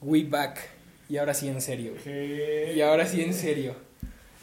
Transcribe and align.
We 0.00 0.24
back. 0.24 0.58
Y 1.08 1.16
ahora 1.18 1.34
sí 1.34 1.48
en 1.48 1.60
serio. 1.60 1.92
Que- 2.02 2.72
Y 2.76 2.80
ahora 2.80 3.06
sí 3.06 3.22
en 3.22 3.32
serio. 3.34 3.74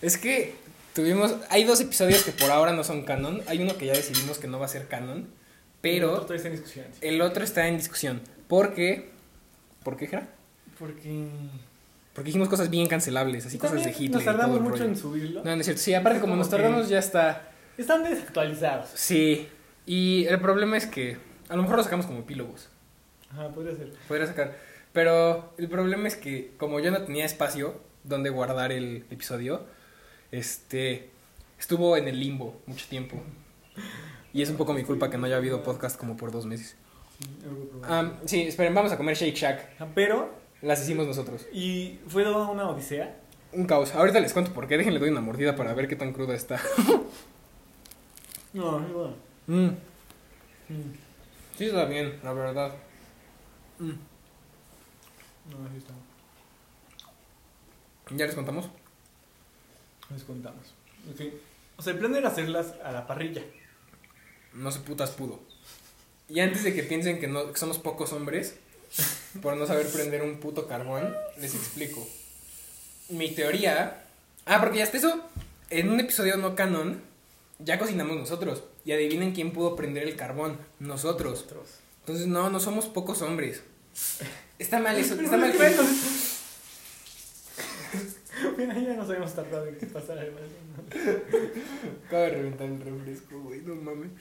Es 0.02 0.18
que 0.18 0.56
tuvimos. 0.94 1.36
Hay 1.50 1.64
dos 1.64 1.80
episodios 1.82 2.24
que 2.24 2.32
por 2.32 2.50
ahora 2.52 2.72
no 2.74 2.84
son 2.84 3.04
canon. 3.04 3.42
Hay 3.48 3.62
uno 3.62 3.78
que 3.78 3.86
ya 3.86 3.94
decidimos 3.94 4.38
que 4.38 4.48
no 4.48 4.60
va 4.60 4.66
a 4.66 4.70
ser 4.70 4.88
canon. 4.88 5.28
El 5.84 6.04
otro 6.06 6.28
Pero 6.28 6.36
está 6.36 6.48
en 6.48 6.54
discusión. 6.56 6.86
el 7.02 7.22
otro 7.22 7.44
está 7.44 7.68
en 7.68 7.78
discusión. 7.78 8.22
Porque. 8.48 9.10
¿Por 9.84 9.98
qué, 9.98 10.08
Jera? 10.08 10.28
Porque. 10.80 11.28
Porque 12.14 12.28
dijimos 12.28 12.48
cosas 12.48 12.70
bien 12.70 12.88
cancelables, 12.88 13.46
así 13.46 13.58
cosas 13.58 13.84
de 13.84 13.90
Hitler. 13.90 14.12
Nos 14.12 14.24
tardamos 14.24 14.62
mucho 14.62 14.74
rollo. 14.76 14.86
en 14.86 14.96
subirlo. 14.96 15.44
No, 15.44 15.56
no 15.56 15.60
es 15.60 15.66
cierto. 15.66 15.82
Sí, 15.82 15.94
aparte, 15.94 16.20
como 16.20 16.34
como 16.34 16.44
nos 16.44 16.50
tardamos, 16.50 16.88
ya 16.88 17.00
está. 17.00 17.50
Están 17.78 18.04
desactualizados. 18.04 18.90
Sí. 18.94 19.50
Y 19.86 20.26
el 20.30 20.40
problema 20.40 20.78
es 20.78 20.86
que. 20.86 21.18
A 21.50 21.56
lo 21.56 21.64
mejor 21.64 21.78
lo 21.78 21.84
sacamos 21.84 22.06
como 22.06 22.20
epílogos. 22.20 22.70
Ajá, 23.32 23.50
podría 23.50 23.76
ser. 23.76 23.92
Podría 24.08 24.28
sacar. 24.28 24.56
Pero 24.94 25.54
el 25.58 25.68
problema 25.70 26.08
es 26.08 26.16
que, 26.16 26.54
como 26.58 26.80
yo 26.80 26.92
no 26.92 27.02
tenía 27.04 27.26
espacio 27.26 27.80
donde 28.04 28.30
guardar 28.30 28.72
el 28.72 29.06
episodio, 29.10 29.66
este. 30.32 31.10
Estuvo 31.60 31.96
en 31.98 32.08
el 32.08 32.20
limbo 32.20 32.62
mucho 32.66 32.86
tiempo. 32.90 33.22
Y 34.34 34.42
es 34.42 34.50
un 34.50 34.58
poco 34.58 34.74
mi 34.74 34.84
culpa 34.84 35.10
que 35.10 35.18
no 35.18 35.26
haya 35.28 35.38
habido 35.38 35.64
podcast 35.64 35.98
como 35.98 36.18
por 36.18 36.32
dos 36.32 36.46
meses. 36.46 36.76
Ah, 37.84 38.12
sí, 38.26 38.42
esperen, 38.42 38.74
vamos 38.74 38.92
a 38.92 38.98
comer 38.98 39.16
Shake 39.16 39.36
Shack. 39.36 39.70
Ah, 39.80 39.88
Pero, 39.96 40.30
Las 40.62 40.82
hicimos 40.84 41.08
nosotros. 41.08 41.46
y 41.54 42.00
fue 42.08 42.24
toda 42.24 42.50
una 42.50 42.68
odisea. 42.70 43.18
Un 43.54 43.66
caos. 43.66 43.94
Ahorita 43.96 44.20
les 44.20 44.34
cuento 44.34 44.52
por 44.54 44.68
qué. 44.68 44.78
Déjenle 44.78 45.00
doy 45.00 45.10
una 45.10 45.22
mordida 45.22 45.56
para 45.56 45.74
ver 45.74 45.88
qué 45.88 45.96
tan 45.96 46.12
cruda 46.12 46.36
está. 46.36 46.60
No, 48.54 48.80
no, 48.80 48.88
bueno. 48.88 49.16
Mm, 49.48 49.70
Mm. 50.70 50.94
Sí, 51.58 51.66
está 51.66 51.86
bien, 51.86 52.20
la 52.24 52.34
verdad. 52.34 52.72
Mm. 53.80 53.92
No, 55.50 55.68
así 55.68 55.78
está. 55.78 55.94
¿Ya 58.12 58.26
les 58.26 58.36
contamos? 58.36 58.70
Les 60.10 60.24
contamos. 60.24 60.74
En 61.08 61.16
fin. 61.16 61.34
O 61.78 61.82
sea, 61.82 61.94
el 61.94 62.00
plan 62.00 62.16
era 62.16 62.30
hacerlas 62.30 62.74
a 62.84 62.92
la 62.92 63.08
parrilla. 63.08 63.44
No 64.54 64.72
se 64.72 64.80
putas 64.80 65.12
pudo. 65.12 65.40
Y 66.30 66.40
antes 66.40 66.64
de 66.64 66.74
que 66.74 66.84
piensen 66.84 67.20
que, 67.20 67.28
no, 67.28 67.52
que 67.52 67.60
somos 67.60 67.80
pocos 67.80 68.14
hombres, 68.14 68.56
por 69.42 69.58
no 69.58 69.66
saber 69.66 69.88
prender 69.88 70.22
un 70.22 70.38
puto 70.38 70.68
carbón, 70.68 71.16
les 71.40 71.56
explico. 71.56 72.08
Mi 73.10 73.32
teoría. 73.32 74.06
Ah, 74.46 74.60
porque 74.60 74.80
ya 74.80 74.84
está 74.84 74.98
eso. 74.98 75.22
En 75.70 75.90
un 75.90 76.00
episodio 76.00 76.38
no 76.38 76.56
canon, 76.56 77.02
ya 77.60 77.80
cocinamos 77.80 78.16
nosotros. 78.18 78.64
Y 78.86 78.92
adivinen 78.92 79.34
quién 79.34 79.52
pudo 79.52 79.76
prender 79.76 80.04
el 80.04 80.16
carbón. 80.16 80.58
Nosotros. 80.80 81.34
Nosotros. 81.34 81.70
Entonces, 82.02 82.28
no, 82.28 82.50
no 82.50 82.60
somos 82.60 82.86
pocos 82.86 83.22
hombres. 83.22 83.64
Está 84.64 84.80
mal 84.80 84.98
eso, 84.98 85.20
está 85.20 85.36
mal 85.36 85.52
que. 85.52 85.58
Mira, 88.58 88.80
ya 88.80 88.94
nos 88.94 89.10
habíamos 89.10 89.36
tardado 89.36 89.68
en 89.68 89.76
que 89.76 89.88
pasara 89.88 90.24
el 90.24 90.32
Acaba 92.08 92.24
de 92.24 92.30
reventar 92.30 92.68
el 92.68 92.80
refresco, 92.80 93.42
güey, 93.42 93.60
no 93.64 93.76
mames. 93.76 94.12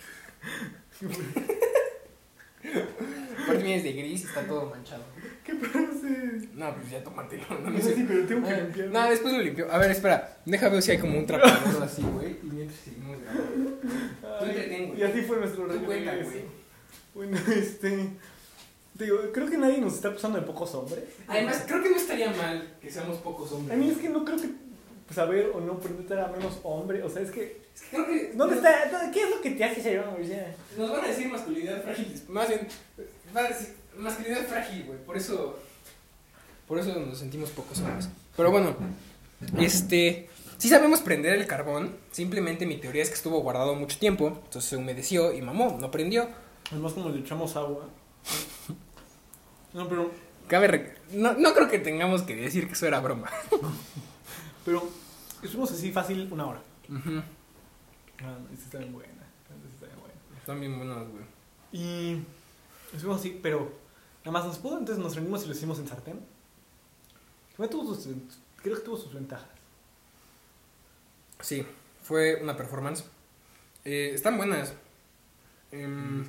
Aparte 3.45 3.63
vienes 3.63 3.85
de 3.85 3.93
gris 3.93 4.23
y 4.23 4.25
está 4.25 4.43
todo 4.43 4.69
manchado. 4.69 5.05
¿Qué 5.45 5.55
pasa? 5.55 6.09
No, 6.55 6.75
pues 6.75 6.91
ya 6.91 7.05
tómatelo. 7.05 7.45
No, 7.61 7.71
No 7.71 7.81
sé, 7.81 8.05
pero 8.09 8.27
tengo 8.27 8.49
que 8.49 8.57
limpiar. 8.57 8.89
No, 8.89 9.11
después 9.11 9.35
lo 9.35 9.43
limpio. 9.43 9.71
A 9.71 9.79
ver, 9.79 9.93
espera. 9.93 10.39
Deja 10.45 10.69
ver 10.69 10.83
si 10.83 10.91
hay 10.91 10.99
como 10.99 11.19
un 11.19 11.27
trapeador 11.27 11.85
así, 11.85 12.03
güey. 12.03 12.37
Y 12.43 12.47
mientras 12.47 12.81
seguimos 12.81 13.17
grabando. 13.23 13.79
Tú 14.41 14.45
entretén, 14.45 14.89
güey. 14.89 15.01
Y 15.01 15.05
así 15.05 15.23
fue 15.23 15.37
nuestro 15.39 15.73
eso. 15.73 15.81
Bueno, 17.15 17.39
este. 17.49 18.11
Digo, 18.95 19.19
creo 19.33 19.49
que 19.49 19.57
nadie 19.57 19.79
nos 19.79 19.95
está 19.95 20.09
acusando 20.09 20.39
de 20.39 20.47
pocos 20.47 20.75
hombres. 20.75 21.05
Además, 21.27 21.65
creo 21.67 21.83
que 21.83 21.91
no 21.91 21.97
estaría 21.97 22.31
mal 22.33 22.77
que 22.81 22.91
seamos 22.91 23.19
pocos 23.19 23.51
hombres. 23.53 23.77
A 23.77 23.81
mí 23.81 23.91
es 23.91 23.99
que 23.99 24.09
no 24.09 24.25
creo 24.25 24.39
que 24.39 24.51
saber 25.13 25.51
o 25.55 25.61
no 25.61 25.75
aprender 25.75 26.19
a 26.19 26.29
menos 26.29 26.59
hombre. 26.63 27.03
O 27.03 27.09
sea, 27.09 27.23
es 27.23 27.31
que. 27.31 27.63
Es 27.75 27.83
que 27.83 27.89
creo 27.91 28.07
que. 28.07 28.33
¿Dónde 28.35 28.57
está? 28.57 29.11
¿Qué 29.13 29.23
es 29.23 29.31
lo 29.31 29.41
que 29.41 29.51
te 29.53 29.65
hace 29.65 29.83
ser 29.83 30.01
hombre? 30.01 30.55
Nos 30.77 30.91
van 30.91 31.05
a 31.05 31.09
decir 31.09 31.29
masculinidad 31.29 31.83
frágil. 31.83 32.23
Más 32.29 32.49
bien, 32.49 32.69
masculinidad 33.97 34.47
frágil, 34.47 34.85
güey. 34.85 34.99
Por 35.05 35.17
eso. 35.17 35.59
Por 36.69 36.79
eso 36.79 36.95
nos 36.99 37.19
sentimos 37.19 37.51
pocos 37.51 37.79
hombres. 37.81 38.09
Pero 38.37 38.51
bueno, 38.51 38.77
este. 39.59 40.29
Sí 40.59 40.69
sabemos 40.69 41.01
prender 41.01 41.35
el 41.35 41.47
carbón. 41.47 41.97
Simplemente 42.13 42.67
mi 42.67 42.77
teoría 42.77 43.03
es 43.03 43.09
que 43.09 43.17
estuvo 43.17 43.41
guardado 43.41 43.75
mucho 43.75 43.99
tiempo. 43.99 44.29
Entonces 44.29 44.65
se 44.65 44.77
humedeció 44.77 45.33
y 45.33 45.43
mamó, 45.43 45.77
no 45.81 45.91
prendió. 45.91 46.29
Además, 46.71 46.93
como 46.93 47.09
le 47.09 47.21
echamos 47.21 47.57
agua. 47.57 47.89
No, 49.73 49.89
pero. 49.89 50.11
Cabe 50.49 50.97
no, 51.13 51.35
no 51.35 51.55
creo 51.55 51.69
que 51.69 51.79
tengamos 51.79 52.23
que 52.23 52.37
decir 52.37 52.67
que 52.67 52.73
eso 52.73 52.87
era 52.87 53.01
broma. 53.01 53.31
Pero. 54.65 54.89
Estuvimos 55.43 55.73
así 55.73 55.91
fácil 55.91 56.29
una 56.31 56.47
hora. 56.47 56.63
Ujú. 56.89 57.23
Ah, 58.23 58.39
esta 58.53 58.65
está 58.65 58.79
bien 58.79 58.93
buena. 58.93 59.13
esta 59.13 59.69
está 59.75 59.87
bien 59.87 59.99
buena. 59.99 60.15
Están 60.39 60.61
bien 60.61 60.77
buenas, 60.77 61.09
güey. 61.09 61.25
Y. 61.73 62.23
Estuvimos 62.93 63.21
así, 63.21 63.41
pero. 63.43 63.73
Nada 64.25 64.39
más 64.39 64.45
nos 64.47 64.59
pudo, 64.59 64.79
entonces 64.79 65.03
nos 65.03 65.17
reunimos 65.17 65.45
y 65.45 65.47
lo 65.49 65.53
hicimos 65.55 65.79
en 65.81 65.89
sartén. 65.89 66.21
Tuvo 67.57 67.95
sus, 67.95 68.09
creo 68.57 68.77
que 68.77 68.83
tuvo 68.83 68.97
sus 68.97 69.13
ventajas. 69.13 69.49
Sí, 71.41 71.67
fue 72.03 72.41
una 72.43 72.57
performance. 72.57 73.05
Eh, 73.85 74.13
están 74.15 74.37
buenas. 74.37 74.75
Em, 75.71 76.25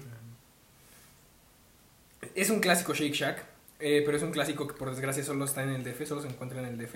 es 2.36 2.50
un 2.50 2.60
clásico 2.60 2.94
Shake 2.94 3.14
Shack, 3.14 3.46
eh, 3.80 4.02
pero 4.06 4.18
es 4.18 4.24
un 4.24 4.32
clásico 4.32 4.68
que 4.68 4.74
por 4.74 4.90
desgracia 4.90 5.24
solo 5.24 5.46
está 5.46 5.64
en 5.64 5.70
el 5.70 5.84
DF, 5.84 6.08
solo 6.08 6.22
se 6.22 6.28
encuentra 6.28 6.60
en 6.60 6.66
el 6.66 6.78
DF. 6.78 6.96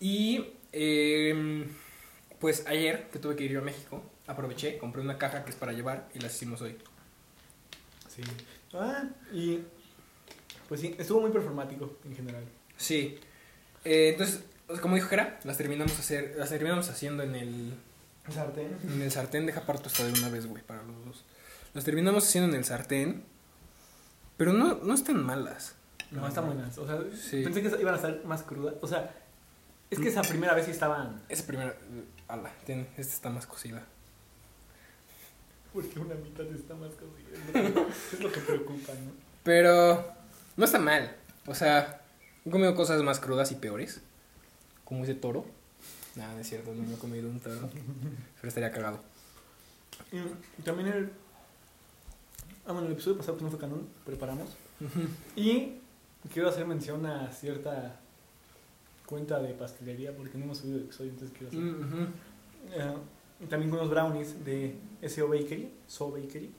Y 0.00 0.44
em, 0.72 1.66
pues 2.38 2.66
ayer 2.66 3.08
que 3.12 3.18
tuve 3.18 3.36
que 3.36 3.44
ir 3.44 3.52
yo 3.52 3.60
a 3.60 3.64
México, 3.64 4.02
aproveché, 4.26 4.78
compré 4.78 5.02
una 5.02 5.18
caja 5.18 5.44
que 5.44 5.50
es 5.50 5.56
para 5.56 5.72
llevar 5.72 6.08
y 6.14 6.20
las 6.20 6.34
hicimos 6.34 6.60
hoy. 6.60 6.76
Sí. 8.08 8.22
Ah, 8.74 9.04
y. 9.32 9.60
Pues 10.68 10.80
sí, 10.80 10.94
estuvo 10.98 11.20
muy 11.20 11.30
performático 11.30 11.96
en 12.04 12.16
general. 12.16 12.44
Sí. 12.76 13.18
Eh, 13.84 14.10
entonces, 14.10 14.40
como 14.82 14.96
dijo 14.96 15.08
Jera, 15.08 15.38
las 15.44 15.56
terminamos 15.56 15.96
hacer, 15.98 16.34
las 16.36 16.48
terminamos 16.48 16.88
haciendo 16.88 17.22
en 17.22 17.34
el 17.36 17.74
Sartén. 18.32 18.76
En 18.82 19.02
el 19.02 19.10
sartén, 19.10 19.46
deja 19.46 19.60
parto 19.62 19.88
esta 19.88 20.04
de 20.04 20.12
una 20.12 20.28
vez, 20.28 20.46
güey, 20.46 20.62
para 20.62 20.82
los 20.82 21.04
dos. 21.04 21.24
Las 21.74 21.84
terminamos 21.84 22.26
haciendo 22.26 22.50
en 22.50 22.56
el 22.56 22.64
sartén. 22.64 23.24
Pero 24.36 24.52
no, 24.52 24.74
no 24.82 24.94
están 24.94 25.24
malas. 25.24 25.74
No, 26.10 26.26
están 26.26 26.46
buenas. 26.46 26.76
O 26.78 26.86
sea, 26.86 26.98
Sí. 27.16 27.42
pensé 27.42 27.62
que 27.62 27.68
iban 27.80 27.94
a 27.94 27.96
estar 27.96 28.24
más 28.24 28.42
crudas. 28.42 28.74
O 28.80 28.86
sea, 28.86 29.14
es 29.90 29.98
que 29.98 30.08
esa 30.08 30.22
primera 30.22 30.54
vez 30.54 30.66
sí 30.66 30.70
estaban. 30.70 31.22
Esa 31.28 31.46
primera. 31.46 31.74
Ala, 32.28 32.50
ten, 32.64 32.86
esta 32.96 33.14
está 33.14 33.30
más 33.30 33.46
cocida. 33.46 33.84
Porque 35.72 35.98
una 35.98 36.14
mitad 36.14 36.46
está 36.46 36.74
más 36.74 36.90
cocida. 36.92 37.84
es 38.12 38.20
lo 38.20 38.32
que 38.32 38.40
preocupa, 38.40 38.92
¿no? 38.94 39.12
Pero 39.42 40.12
no 40.56 40.64
está 40.64 40.78
mal. 40.78 41.14
O 41.46 41.54
sea, 41.54 42.00
he 42.44 42.50
comido 42.50 42.74
cosas 42.74 43.02
más 43.02 43.20
crudas 43.20 43.52
y 43.52 43.56
peores. 43.56 44.00
Como 44.84 45.04
ese 45.04 45.14
toro. 45.14 45.44
Nada, 46.14 46.32
no 46.34 46.40
es 46.40 46.48
cierto, 46.48 46.72
no, 46.74 46.82
no 46.82 46.94
he 46.96 46.98
comido 46.98 47.28
un 47.28 47.40
toro. 47.40 47.68
Pero 48.36 48.48
estaría 48.48 48.70
cagado. 48.72 49.00
Y 50.58 50.62
también 50.62 50.88
el. 50.88 51.10
Ah, 52.66 52.72
bueno, 52.72 52.86
el 52.86 52.92
episodio 52.92 53.16
pasado 53.16 53.34
pues 53.38 53.44
no 53.44 53.50
fue 53.50 53.58
canon, 53.60 53.86
preparamos. 54.04 54.48
Y 55.36 55.74
quiero 56.32 56.48
hacer 56.48 56.66
mención 56.66 57.04
a 57.06 57.30
cierta 57.32 58.00
cuenta 59.06 59.40
de 59.40 59.54
pastelería 59.54 60.14
porque 60.16 60.36
no 60.36 60.44
hemos 60.44 60.58
subido 60.58 60.78
el 60.78 60.84
episodio, 60.84 61.10
entonces 61.12 61.36
quiero 61.36 61.48
hacer. 61.48 62.08
Eh, 62.72 62.96
también 63.48 63.70
con 63.70 63.78
unos 63.80 63.90
brownies 63.90 64.44
de 64.44 64.76
SO 65.08 65.28
Bakery, 65.28 65.70
So 65.86 66.10
Bakery, 66.10 66.50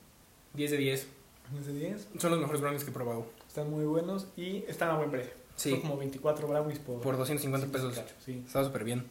10 0.53 0.71
de 0.71 0.77
10. 0.77 1.07
10 1.51 1.65
de 1.67 1.73
10. 1.73 2.07
Son 2.19 2.31
los 2.31 2.39
mejores 2.39 2.61
brownies 2.61 2.83
que 2.83 2.91
he 2.91 2.93
probado. 2.93 3.25
Están 3.47 3.69
muy 3.69 3.85
buenos 3.85 4.27
y 4.37 4.63
están 4.67 4.89
a 4.91 4.97
buen 4.97 5.11
precio. 5.11 5.33
Son 5.55 5.73
Sí, 5.73 5.79
como 5.81 5.97
24 5.97 6.47
brownies 6.47 6.79
por, 6.79 7.01
por 7.01 7.17
250 7.17 7.67
pesos. 7.71 7.95
cacho, 7.95 8.13
Sí. 8.23 8.43
Está 8.45 8.63
súper 8.63 8.83
bien. 8.83 9.05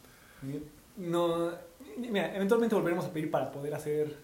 No, 0.97 1.51
mira, 1.99 2.35
eventualmente 2.37 2.75
volveremos 2.75 3.05
a 3.05 3.13
pedir 3.13 3.31
para 3.31 3.51
poder 3.53 3.75
hacer 3.75 4.17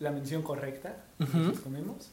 la 0.00 0.10
mención 0.10 0.42
correcta 0.42 1.04
Ujú. 1.20 1.38
los 1.38 1.56
que 1.58 1.62
comemos. 1.64 2.10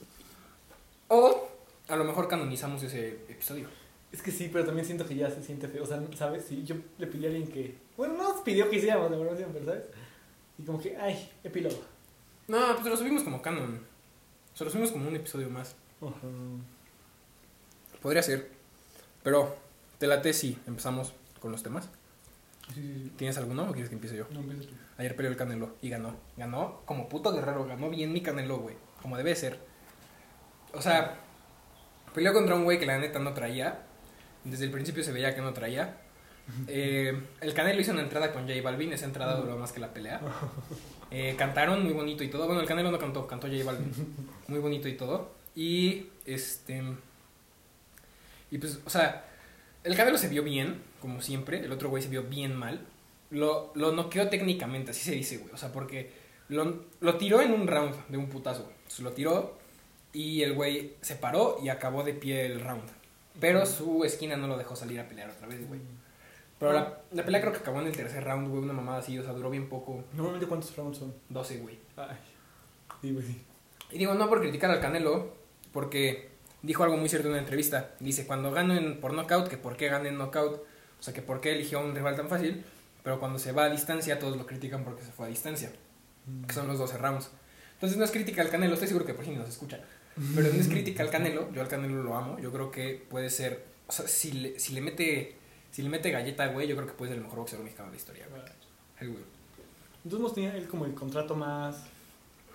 O 1.07 1.49
a 1.87 1.95
lo 1.95 2.03
mejor 2.03 2.27
canonizamos 2.27 2.83
ese 2.83 3.09
episodio. 3.29 3.67
Es 4.11 4.21
que 4.21 4.31
sí, 4.31 4.49
pero 4.51 4.65
también 4.65 4.85
siento 4.85 5.05
que 5.07 5.15
ya 5.15 5.29
se 5.31 5.41
siente 5.43 5.67
feo. 5.67 5.83
O 5.83 5.87
sea, 5.87 6.01
¿sabes? 6.15 6.45
Si 6.45 6.63
yo 6.63 6.75
le 6.97 7.07
pedí 7.07 7.25
a 7.25 7.29
alguien 7.29 7.47
que. 7.47 7.75
Bueno, 7.97 8.13
no 8.15 8.23
nos 8.33 8.41
pidió 8.41 8.69
que 8.69 8.77
hiciéramos 8.77 9.09
la 9.11 9.17
promoción, 9.17 9.49
pero 9.53 9.65
¿sabes? 9.65 9.83
Y 10.57 10.63
como 10.63 10.79
que, 10.79 10.95
ay, 10.97 11.29
epílogo. 11.43 11.77
No, 12.47 12.75
pues 12.75 12.85
lo 12.87 12.97
subimos 12.97 13.23
como 13.23 13.41
canon. 13.41 13.81
Se 14.53 14.63
lo 14.63 14.69
subimos 14.69 14.91
como 14.91 15.07
un 15.07 15.15
episodio 15.15 15.49
más. 15.49 15.75
Podría 18.01 18.23
ser. 18.23 18.49
Pero, 19.23 19.55
te 19.99 20.07
late 20.07 20.33
si 20.33 20.57
empezamos 20.67 21.13
con 21.41 21.51
los 21.51 21.61
temas. 21.63 21.89
Sí, 22.73 22.81
sí, 22.81 23.01
sí. 23.05 23.11
¿Tienes 23.17 23.37
alguno 23.37 23.63
o 23.63 23.71
quieres 23.71 23.89
que 23.89 23.95
empiece 23.95 24.15
yo? 24.17 24.25
No 24.31 24.39
empieza 24.39 24.63
tú. 24.69 24.75
Ayer 24.97 25.15
peleó 25.15 25.31
el 25.31 25.37
Canelo 25.37 25.75
y 25.81 25.89
ganó. 25.89 26.15
Ganó 26.35 26.81
como 26.85 27.07
puto 27.09 27.33
guerrero. 27.33 27.65
Ganó 27.65 27.89
bien 27.89 28.11
mi 28.11 28.21
Canelo, 28.21 28.57
güey. 28.57 28.75
Como 29.01 29.17
debe 29.17 29.35
ser. 29.35 29.59
O 30.73 30.81
sea, 30.81 31.19
Peleó 32.17 32.33
contra 32.33 32.55
un 32.55 32.63
güey 32.63 32.79
que 32.79 32.87
la 32.87 32.97
neta 32.97 33.19
no 33.19 33.35
traía. 33.35 33.77
Desde 34.43 34.65
el 34.65 34.71
principio 34.71 35.03
se 35.03 35.11
veía 35.11 35.35
que 35.35 35.41
no 35.41 35.53
traía. 35.53 35.97
Eh, 36.69 37.13
el 37.41 37.53
Canelo 37.53 37.81
hizo 37.81 37.91
una 37.91 38.01
entrada 38.01 38.31
con 38.31 38.47
J 38.47 38.61
Balvin. 38.63 38.93
Esa 38.93 39.05
entrada 39.05 39.35
duró 39.35 39.57
más 39.57 39.73
que 39.73 39.81
la 39.81 39.93
pelea. 39.93 40.21
Eh, 41.11 41.35
cantaron 41.37 41.83
muy 41.83 41.93
bonito 41.93 42.23
y 42.23 42.29
todo. 42.29 42.47
Bueno, 42.47 42.61
el 42.61 42.67
Canelo 42.67 42.89
no 42.89 42.97
cantó, 42.97 43.27
cantó 43.27 43.47
J 43.47 43.63
Balvin. 43.63 43.91
Muy 44.47 44.59
bonito 44.59 44.87
y 44.87 44.93
todo. 44.93 45.35
Y 45.55 46.07
este. 46.25 46.81
Y 48.49 48.57
pues, 48.57 48.79
o 48.83 48.89
sea, 48.89 49.25
el 49.83 49.95
Canelo 49.95 50.17
se 50.17 50.29
vio 50.29 50.41
bien, 50.41 50.81
como 51.01 51.21
siempre. 51.21 51.63
El 51.63 51.71
otro 51.71 51.89
güey 51.89 52.01
se 52.01 52.09
vio 52.09 52.23
bien 52.23 52.55
mal. 52.55 52.79
Lo, 53.29 53.71
lo 53.75 53.91
noqueó 53.91 54.29
técnicamente, 54.29 54.91
así 54.91 55.01
se 55.01 55.11
dice, 55.11 55.37
güey. 55.37 55.53
O 55.53 55.57
sea, 55.57 55.71
porque 55.71 56.11
lo, 56.49 56.85
lo 56.99 57.17
tiró 57.17 57.41
en 57.41 57.51
un 57.51 57.67
round 57.67 57.93
de 58.07 58.17
un 58.17 58.29
putazo. 58.29 58.69
Entonces 58.77 58.99
lo 58.99 59.11
tiró 59.11 59.57
y 60.13 60.41
el 60.43 60.53
güey 60.53 60.95
se 61.01 61.15
paró 61.15 61.57
y 61.61 61.69
acabó 61.69 62.03
de 62.03 62.13
pie 62.13 62.45
el 62.45 62.61
round. 62.61 62.89
Pero 63.39 63.65
su 63.65 64.03
esquina 64.03 64.37
no 64.37 64.47
lo 64.47 64.57
dejó 64.57 64.75
salir 64.75 64.99
a 64.99 65.07
pelear 65.07 65.29
otra 65.29 65.47
vez, 65.47 65.67
güey. 65.67 65.79
Pero 66.59 66.73
la, 66.73 67.01
la 67.11 67.23
pelea 67.23 67.41
creo 67.41 67.53
que 67.53 67.59
acabó 67.59 67.81
en 67.81 67.87
el 67.87 67.95
tercer 67.95 68.23
round, 68.23 68.49
güey, 68.49 68.63
una 68.63 68.73
mamada 68.73 68.99
así, 68.99 69.17
o 69.19 69.23
sea, 69.23 69.33
duró 69.33 69.49
bien 69.49 69.69
poco. 69.69 70.03
Normalmente, 70.13 70.47
¿cuántos 70.47 70.75
rounds 70.75 70.97
son? 70.97 71.13
12, 71.29 71.57
güey. 71.57 71.77
Ay. 71.97 72.17
Sí, 73.01 73.11
güey. 73.11 73.25
Y 73.91 73.97
digo, 73.99 74.15
no 74.15 74.27
por 74.27 74.41
criticar 74.41 74.71
al 74.71 74.79
Canelo, 74.79 75.35
porque 75.71 76.29
dijo 76.63 76.83
algo 76.83 76.97
muy 76.97 77.09
cierto 77.09 77.27
en 77.27 77.33
una 77.33 77.41
entrevista. 77.41 77.91
Dice, 77.99 78.25
cuando 78.25 78.51
gano 78.51 78.75
en, 78.75 78.99
por 78.99 79.13
knockout, 79.13 79.49
que 79.49 79.57
por 79.57 79.77
qué 79.77 79.87
gané 79.87 80.09
en 80.09 80.17
knockout, 80.17 80.63
o 80.99 81.03
sea, 81.03 81.13
que 81.13 81.21
por 81.21 81.41
qué 81.41 81.51
eligió 81.51 81.79
a 81.79 81.83
un 81.83 81.93
rival 81.93 82.15
tan 82.15 82.27
fácil, 82.27 82.65
pero 83.07 83.21
cuando 83.21 83.39
se 83.39 83.53
va 83.53 83.63
a 83.63 83.69
distancia, 83.69 84.19
todos 84.19 84.35
lo 84.35 84.45
critican 84.45 84.83
porque 84.83 85.01
se 85.01 85.13
fue 85.13 85.27
a 85.27 85.29
distancia, 85.29 85.71
que 86.45 86.53
son 86.53 86.67
los 86.67 86.77
12 86.77 86.97
rounds. 86.97 87.31
Entonces 87.75 87.97
no 87.97 88.03
es 88.03 88.11
crítica 88.11 88.41
al 88.41 88.49
Canelo, 88.49 88.73
estoy 88.73 88.89
seguro 88.89 89.05
que 89.05 89.13
por 89.13 89.23
si 89.23 89.31
nos 89.31 89.47
escucha. 89.47 89.79
Pero 90.35 90.49
no 90.51 90.59
es 90.59 90.67
crítica 90.67 91.03
al 91.03 91.09
Canelo, 91.09 91.49
yo 91.53 91.61
al 91.61 91.69
Canelo 91.69 92.03
lo 92.03 92.17
amo, 92.17 92.37
yo 92.37 92.51
creo 92.51 92.69
que 92.69 93.01
puede 93.09 93.29
ser, 93.29 93.63
o 93.87 93.93
sea, 93.93 94.09
si 94.09 94.33
le, 94.33 94.59
si 94.59 94.73
le 94.73 94.81
mete 94.81 95.37
si 95.71 95.83
le 95.83 95.89
mete 95.89 96.11
galleta, 96.11 96.47
güey, 96.47 96.67
yo 96.67 96.75
creo 96.75 96.85
que 96.85 96.95
puede 96.95 97.11
ser 97.11 97.17
el 97.19 97.23
mejor 97.23 97.39
boxeador 97.39 97.63
mexicano 97.63 97.87
de 97.87 97.93
la 97.95 97.97
historia, 97.97 98.27
güey. 98.29 98.41
El 98.99 99.09
güey. 99.11 99.23
Entonces 100.03 100.33
tenía 100.33 100.57
él 100.57 100.67
como 100.67 100.83
el 100.85 100.93
contrato 100.93 101.33
más... 101.33 101.85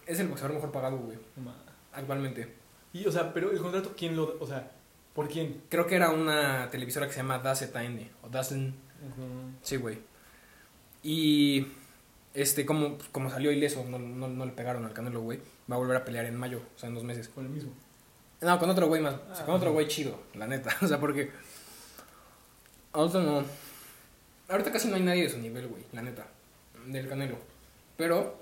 Es 0.06 0.20
el 0.20 0.28
boxeador 0.28 0.54
mejor 0.54 0.70
pagado, 0.70 0.98
güey, 0.98 1.16
más- 1.42 1.54
actualmente. 1.94 2.54
Y, 2.92 3.06
o 3.06 3.10
sea, 3.10 3.32
pero 3.32 3.50
el 3.50 3.58
contrato, 3.58 3.94
¿quién 3.96 4.16
lo... 4.16 4.36
O 4.38 4.46
sea, 4.46 4.70
¿por 5.14 5.28
quién? 5.30 5.62
Creo 5.70 5.86
que 5.86 5.94
era 5.96 6.10
una 6.10 6.68
televisora 6.68 7.06
que 7.06 7.12
se 7.14 7.20
llama 7.20 7.38
DAZN, 7.38 8.10
o 8.22 8.28
DAZN, 8.28 8.74
sí, 9.62 9.76
güey. 9.76 10.11
Y, 11.02 11.66
este, 12.34 12.64
como, 12.64 12.98
como 13.10 13.30
salió 13.30 13.50
ileso, 13.52 13.84
no, 13.84 13.98
no, 13.98 14.28
no 14.28 14.46
le 14.46 14.52
pegaron 14.52 14.84
al 14.84 14.92
Canelo, 14.92 15.20
güey, 15.20 15.40
va 15.70 15.76
a 15.76 15.78
volver 15.78 15.96
a 15.96 16.04
pelear 16.04 16.24
en 16.26 16.36
mayo, 16.36 16.62
o 16.76 16.78
sea, 16.78 16.88
en 16.88 16.94
dos 16.94 17.04
meses. 17.04 17.28
Con 17.28 17.44
el 17.44 17.50
mismo. 17.50 17.72
No, 18.40 18.58
con 18.58 18.70
otro 18.70 18.86
güey 18.88 19.00
más, 19.00 19.14
o 19.14 19.34
sea, 19.34 19.42
Ah. 19.42 19.46
con 19.46 19.54
otro 19.54 19.72
güey 19.72 19.86
chido, 19.88 20.20
la 20.34 20.46
neta, 20.46 20.76
o 20.82 20.86
sea, 20.86 20.98
porque... 21.00 21.30
Ahorita 22.92 23.20
no... 23.22 23.44
Ahorita 24.48 24.70
casi 24.72 24.88
no 24.88 24.96
hay 24.96 25.02
nadie 25.02 25.22
de 25.22 25.28
su 25.30 25.38
nivel, 25.38 25.66
güey, 25.68 25.82
la 25.92 26.02
neta, 26.02 26.26
del 26.86 27.08
Canelo. 27.08 27.38
Pero... 27.96 28.40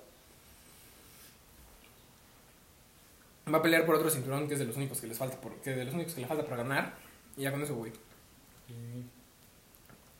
Va 3.52 3.58
a 3.58 3.62
pelear 3.62 3.84
por 3.84 3.96
otro 3.96 4.08
cinturón 4.10 4.46
que 4.46 4.54
es 4.54 4.60
de 4.60 4.66
los 4.66 4.76
únicos 4.76 5.00
que 5.00 5.06
les 5.08 5.18
falta, 5.18 5.40
por, 5.40 5.54
que 5.56 5.70
de 5.70 5.84
los 5.84 5.94
únicos 5.94 6.14
que 6.14 6.20
le 6.20 6.26
falta 6.26 6.44
para 6.44 6.58
ganar. 6.58 6.94
Y 7.36 7.42
ya 7.42 7.50
con 7.50 7.62
eso, 7.62 7.74
güey. 7.74 7.92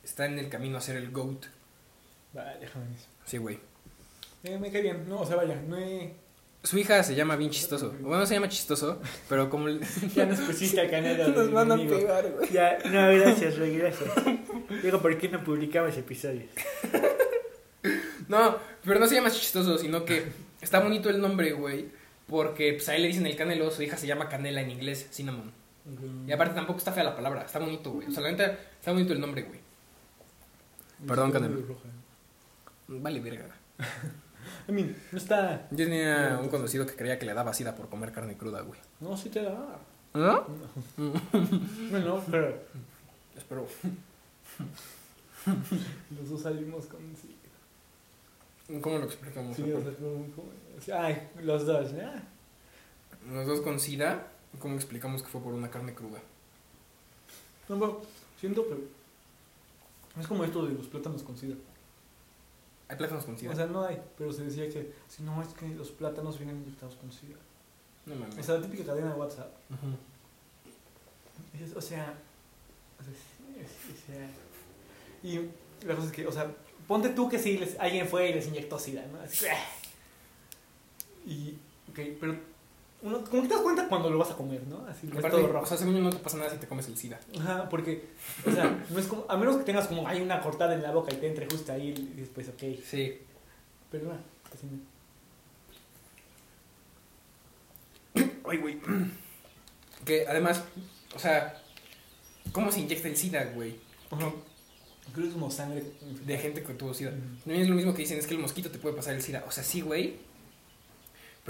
Está 0.03 0.27
en 0.27 0.39
el 0.39 0.49
camino 0.49 0.79
a 0.79 0.81
ser 0.81 0.97
el 0.97 1.11
GOAT. 1.13 1.47
Vale, 2.33 2.59
déjame 2.61 2.87
ver. 2.87 2.97
Sí, 3.25 3.39
güey. 3.39 3.59
Eh, 4.45 4.59
me 4.59 4.71
cae 4.71 4.83
bien. 4.83 5.09
No, 5.09 5.21
o 5.21 5.27
sea, 5.27 5.37
vaya, 5.37 5.61
no 5.67 5.77
he... 5.79 6.15
Su 6.63 6.79
hija 6.79 7.03
se 7.03 7.15
llama 7.15 7.37
bien 7.37 7.51
chistoso. 7.51 7.95
Bueno, 8.01 8.27
se 8.27 8.35
llama 8.35 8.49
chistoso, 8.49 9.01
pero 9.29 9.49
como... 9.49 9.69
le- 9.69 9.81
Ya 10.15 10.27
nos 10.27 10.41
pusiste 10.41 10.81
a. 10.81 11.29
Nos 11.29 11.51
van 11.53 11.73
a 11.73 11.77
pegar, 11.77 12.31
güey. 12.31 12.51
Ya, 12.51 12.79
no, 12.85 13.09
gracias, 13.19 13.59
güey, 13.59 13.79
gracias. 13.79 14.11
Digo, 14.83 15.01
¿por 15.01 15.17
qué 15.19 15.29
no 15.29 15.43
publicabas 15.43 15.97
episodios? 15.97 16.51
No, 18.29 18.59
pero 18.85 19.01
no 19.01 19.07
se 19.09 19.17
llama 19.17 19.31
chistoso, 19.31 19.77
sino 19.77 20.05
que 20.05 20.25
está 20.61 20.79
bonito 20.79 21.11
el 21.11 21.21
nombre, 21.21 21.51
güey. 21.53 21.89
Porque 22.29 22.75
pues, 22.75 22.89
a 22.89 22.95
él 22.95 23.03
le 23.03 23.09
dicen 23.09 23.27
el 23.27 23.35
canelo, 23.35 23.71
su 23.73 23.83
hija 23.83 23.97
se 23.97 24.07
llama 24.07 24.29
canela 24.29 24.61
en 24.61 24.71
inglés, 24.71 25.09
cinnamon. 25.11 25.51
Y 26.29 26.31
aparte 26.31 26.55
tampoco 26.55 26.79
está 26.79 26.93
fea 26.93 27.03
la 27.03 27.17
palabra, 27.17 27.43
está 27.43 27.59
bonito, 27.59 27.91
güey. 27.91 28.07
O 28.07 28.13
sea, 28.13 28.23
la 28.23 28.31
neta, 28.31 28.57
está 28.79 28.93
bonito 28.93 29.13
el 29.13 29.21
nombre, 29.21 29.43
güey. 29.43 29.59
Perdón, 31.09 31.33
Canelo. 31.33 31.57
Vale, 32.99 33.21
verga. 33.21 33.47
I 34.69 34.73
mean, 34.73 34.97
no 35.13 35.19
está... 35.19 35.69
Yo 35.71 35.77
tenía 35.77 36.39
un 36.41 36.49
conocido 36.49 36.87
que 36.87 36.95
creía 36.95 37.19
que 37.19 37.27
le 37.27 37.35
daba 37.35 37.55
sida 37.55 37.75
por 37.77 37.89
comer 37.89 38.13
carne 38.13 38.37
cruda, 38.37 38.63
güey. 38.63 38.81
No, 39.01 39.17
sí 39.17 39.29
te 39.29 39.43
da. 39.43 39.79
¿No? 40.15 40.47
Bueno, 41.91 42.23
pero 42.31 42.59
Espero. 43.37 43.67
los 46.19 46.31
dos 46.31 46.43
salimos 46.43 46.87
con... 46.87 47.01
Sí, 47.17 47.37
¿Cómo 48.81 48.99
lo 48.99 49.05
explicamos? 49.05 49.57
sí, 49.57 49.65
o 49.73 49.83
sea, 50.81 51.07
ay, 51.07 51.29
los 51.43 51.67
dos, 51.67 51.93
¿ya? 51.93 52.23
Los 53.33 53.47
dos 53.47 53.61
con 53.63 53.81
sida, 53.81 54.29
¿cómo 54.61 54.77
explicamos 54.77 55.23
que 55.23 55.29
fue 55.29 55.41
por 55.41 55.55
una 55.55 55.71
carne 55.71 55.95
cruda? 55.95 56.21
No, 57.69 57.79
pero 57.81 58.03
siento 58.39 58.65
que... 58.69 60.21
Es 60.21 60.27
como 60.27 60.45
esto 60.45 60.67
de 60.67 60.75
los 60.75 60.87
plátanos 60.87 61.23
con 61.23 61.37
sida. 61.37 61.55
¿Hay 62.91 62.97
plátanos 62.97 63.25
con 63.25 63.39
sida? 63.39 63.53
O 63.53 63.57
sea, 63.57 63.67
no 63.67 63.85
hay, 63.85 64.01
pero 64.19 64.33
se 64.33 64.43
decía 64.45 64.69
que 64.69 64.93
si 65.09 65.23
no 65.23 65.41
es 65.41 65.49
que 65.55 65.69
los 65.69 65.91
plátanos 65.93 66.39
vienen 66.39 66.57
inyectados 66.63 66.97
con 66.97 67.13
sida. 67.13 67.37
no 68.07 68.17
mames. 68.17 68.37
O 68.39 68.43
sea, 68.43 68.57
la 68.57 68.63
típica 68.63 68.85
cadena 68.87 69.09
de 69.15 69.15
WhatsApp. 69.15 69.53
Ujú. 69.71 71.65
Es- 71.65 71.77
o 71.77 71.81
sea, 71.81 72.15
o 73.01 73.05
sea, 73.05 74.31
y 75.23 75.39
la 75.87 75.95
cosa 75.95 76.07
es 76.09 76.13
que, 76.13 76.27
o 76.27 76.33
sea, 76.33 76.53
ponte 76.89 77.11
tú 77.11 77.29
que 77.29 77.39
si 77.39 77.59
les, 77.59 77.79
alguien 77.79 78.09
fue 78.09 78.31
y 78.31 78.35
les 78.35 78.47
inyectó 78.49 78.79
sida, 78.79 79.07
¿no? 79.13 79.21
Así, 79.21 79.47
¡ah! 79.47 79.57
y, 81.27 81.57
ok, 81.91 81.99
pero 82.21 82.37
uno, 83.03 83.25
como 83.25 83.43
que 83.43 83.49
te 83.49 83.55
das 83.55 83.63
cuenta 83.63 83.89
cuando 83.89 84.11
lo 84.11 84.19
vas 84.19 84.31
a 84.31 84.37
comer, 84.37 84.63
¿no? 84.67 84.85
Así, 84.87 85.07
Aparte, 85.09 85.31
todo 85.31 85.45
o 85.45 85.49
rojo. 85.53 85.67
sea, 85.67 85.77
según 85.77 85.95
yo 85.97 86.01
no 86.03 86.11
te 86.11 86.19
pasa 86.19 86.37
nada 86.37 86.51
si 86.51 86.59
te 86.59 86.67
comes 86.67 86.87
el 86.89 86.97
sida. 86.97 87.19
Ajá, 87.39 87.69
porque, 87.69 88.09
o 88.47 88.51
sea, 88.51 88.85
no 88.91 88.99
es 88.99 89.07
como, 89.07 89.25
a 89.29 89.37
menos 89.37 89.57
que 89.57 89.65
tengas 89.65 89.87
como, 89.87 90.07
hay 90.07 90.21
una 90.21 90.41
cortada 90.43 90.75
en 90.75 90.83
la 90.83 90.91
boca 90.93 91.13
y 91.15 91.17
te 91.17 91.27
entre 91.29 91.47
justo 91.47 91.73
ahí 91.73 91.89
y 91.89 92.21
después, 92.21 92.49
ok, 92.49 92.63
Sí. 92.85 93.19
pero 93.91 94.05
no, 94.07 94.13
así 94.13 94.67
no. 94.71 94.81
Ay, 98.49 98.59
güey. 98.59 98.79
Que 100.05 100.27
además, 100.27 100.63
o 101.15 101.19
sea, 101.19 101.61
¿cómo 102.53 102.73
se 102.73 102.81
inyecta 102.81 103.09
el 103.09 103.17
SIDA, 103.17 103.45
güey? 103.55 103.77
Ajá. 104.11 104.31
Creo 105.13 105.25
que 105.25 105.29
es 105.29 105.33
como 105.35 105.51
sangre. 105.51 105.85
De 106.27 106.39
gente 106.39 106.63
que 106.63 106.75
tuvo 106.75 106.95
SIDA. 106.95 107.13
No 107.45 107.55
es 107.55 107.69
lo 107.69 107.75
mismo 107.77 107.93
que 107.95 108.03
dicen, 108.03 108.19
es 108.19 108.27
que 108.27 108.35
el 108.35 108.41
mosquito 108.41 108.71
te 108.71 108.79
puede 108.79 108.97
pasar 108.97 109.15
el 109.15 109.23
SIDA. 109.23 109.45
O 109.47 109.51
sea, 109.51 109.63
sí, 109.65 109.81
güey. 109.81 110.17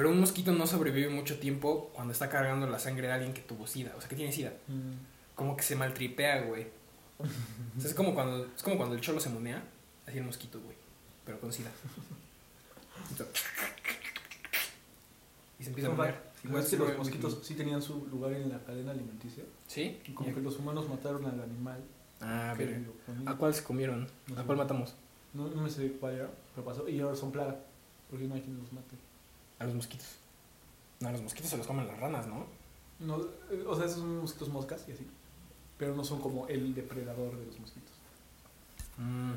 Pero 0.01 0.13
un 0.13 0.21
mosquito 0.21 0.51
no 0.53 0.67
sobrevive 0.67 1.11
mucho 1.11 1.39
tiempo 1.39 1.91
cuando 1.93 2.15
está 2.15 2.31
cargando 2.31 2.67
la 2.67 2.79
sangre 2.79 3.07
de 3.07 3.13
alguien 3.13 3.35
que 3.35 3.43
tuvo 3.43 3.67
SIDA. 3.67 3.93
O 3.99 4.01
sea, 4.01 4.09
que 4.09 4.17
tiene 4.17 4.33
SIDA. 4.33 4.55
Mm. 4.67 5.35
Como 5.35 5.55
que 5.59 5.63
se 5.63 5.77
maltripea, 5.77 6.41
güey. 6.47 6.69
O 7.19 7.79
sea, 7.79 7.91
es 7.91 7.95
como 7.95 8.15
cuando, 8.15 8.47
es 8.47 8.63
como 8.63 8.79
cuando 8.79 8.95
el 8.95 9.03
cholo 9.03 9.21
se 9.21 9.29
monea. 9.29 9.63
Así 10.07 10.17
el 10.17 10.25
mosquito, 10.25 10.59
güey. 10.59 10.75
Pero 11.27 11.39
con 11.39 11.53
SIDA. 11.53 11.71
Entonces, 13.11 13.45
Y 15.59 15.65
se 15.65 15.69
empieza 15.69 15.91
a 15.91 15.95
mover. 15.95 16.19
Igual 16.45 16.67
que 16.67 16.77
los 16.79 16.97
mosquitos 16.97 17.39
sí 17.43 17.55
tenían 17.55 17.83
su 17.83 18.07
lugar 18.07 18.33
en 18.33 18.49
la 18.49 18.59
cadena 18.65 18.93
alimenticia. 18.93 19.45
¿Sí? 19.67 20.01
Y 20.07 20.13
como 20.13 20.35
que 20.35 20.41
los 20.41 20.59
humanos 20.59 20.89
mataron 20.89 21.27
al 21.27 21.43
animal. 21.43 21.85
Ah, 22.23 22.55
comía. 22.57 22.81
¿A 23.27 23.37
cuál 23.37 23.53
se 23.53 23.63
comieron? 23.63 24.09
No 24.29 24.41
¿A 24.41 24.45
cuál 24.45 24.57
matamos? 24.57 24.95
No, 25.35 25.49
no 25.49 25.61
me 25.61 25.69
sé 25.69 25.93
cuál 26.01 26.15
era, 26.15 26.31
pero 26.55 26.65
pasó. 26.65 26.89
Y 26.89 26.99
ahora 27.01 27.15
son 27.15 27.31
plaga. 27.31 27.55
Porque 28.09 28.25
no 28.25 28.35
hay 28.35 28.41
quien 28.41 28.57
los 28.57 28.73
mate. 28.73 28.97
A 29.61 29.65
los 29.65 29.75
mosquitos. 29.75 30.07
No, 31.01 31.09
a 31.09 31.13
los 31.13 31.23
mosquitos 31.23 31.51
se 31.51 31.57
los 31.57 31.67
comen 31.67 31.87
las 31.87 32.01
ranas, 32.01 32.27
¿no? 32.27 32.47
No, 32.99 33.21
o 33.67 33.77
sea, 33.77 33.87
esos 33.87 34.01
son 34.01 34.19
mosquitos 34.19 34.49
moscas 34.49 34.85
y 34.89 34.93
así. 34.93 35.07
Pero 35.79 35.95
no 35.95 36.05
son 36.05 36.21
como 36.21 36.49
el 36.49 36.75
depredador 36.75 37.37
de 37.37 37.47
los 37.47 37.61
mosquitos. 37.61 37.93
Mm. 38.97 39.33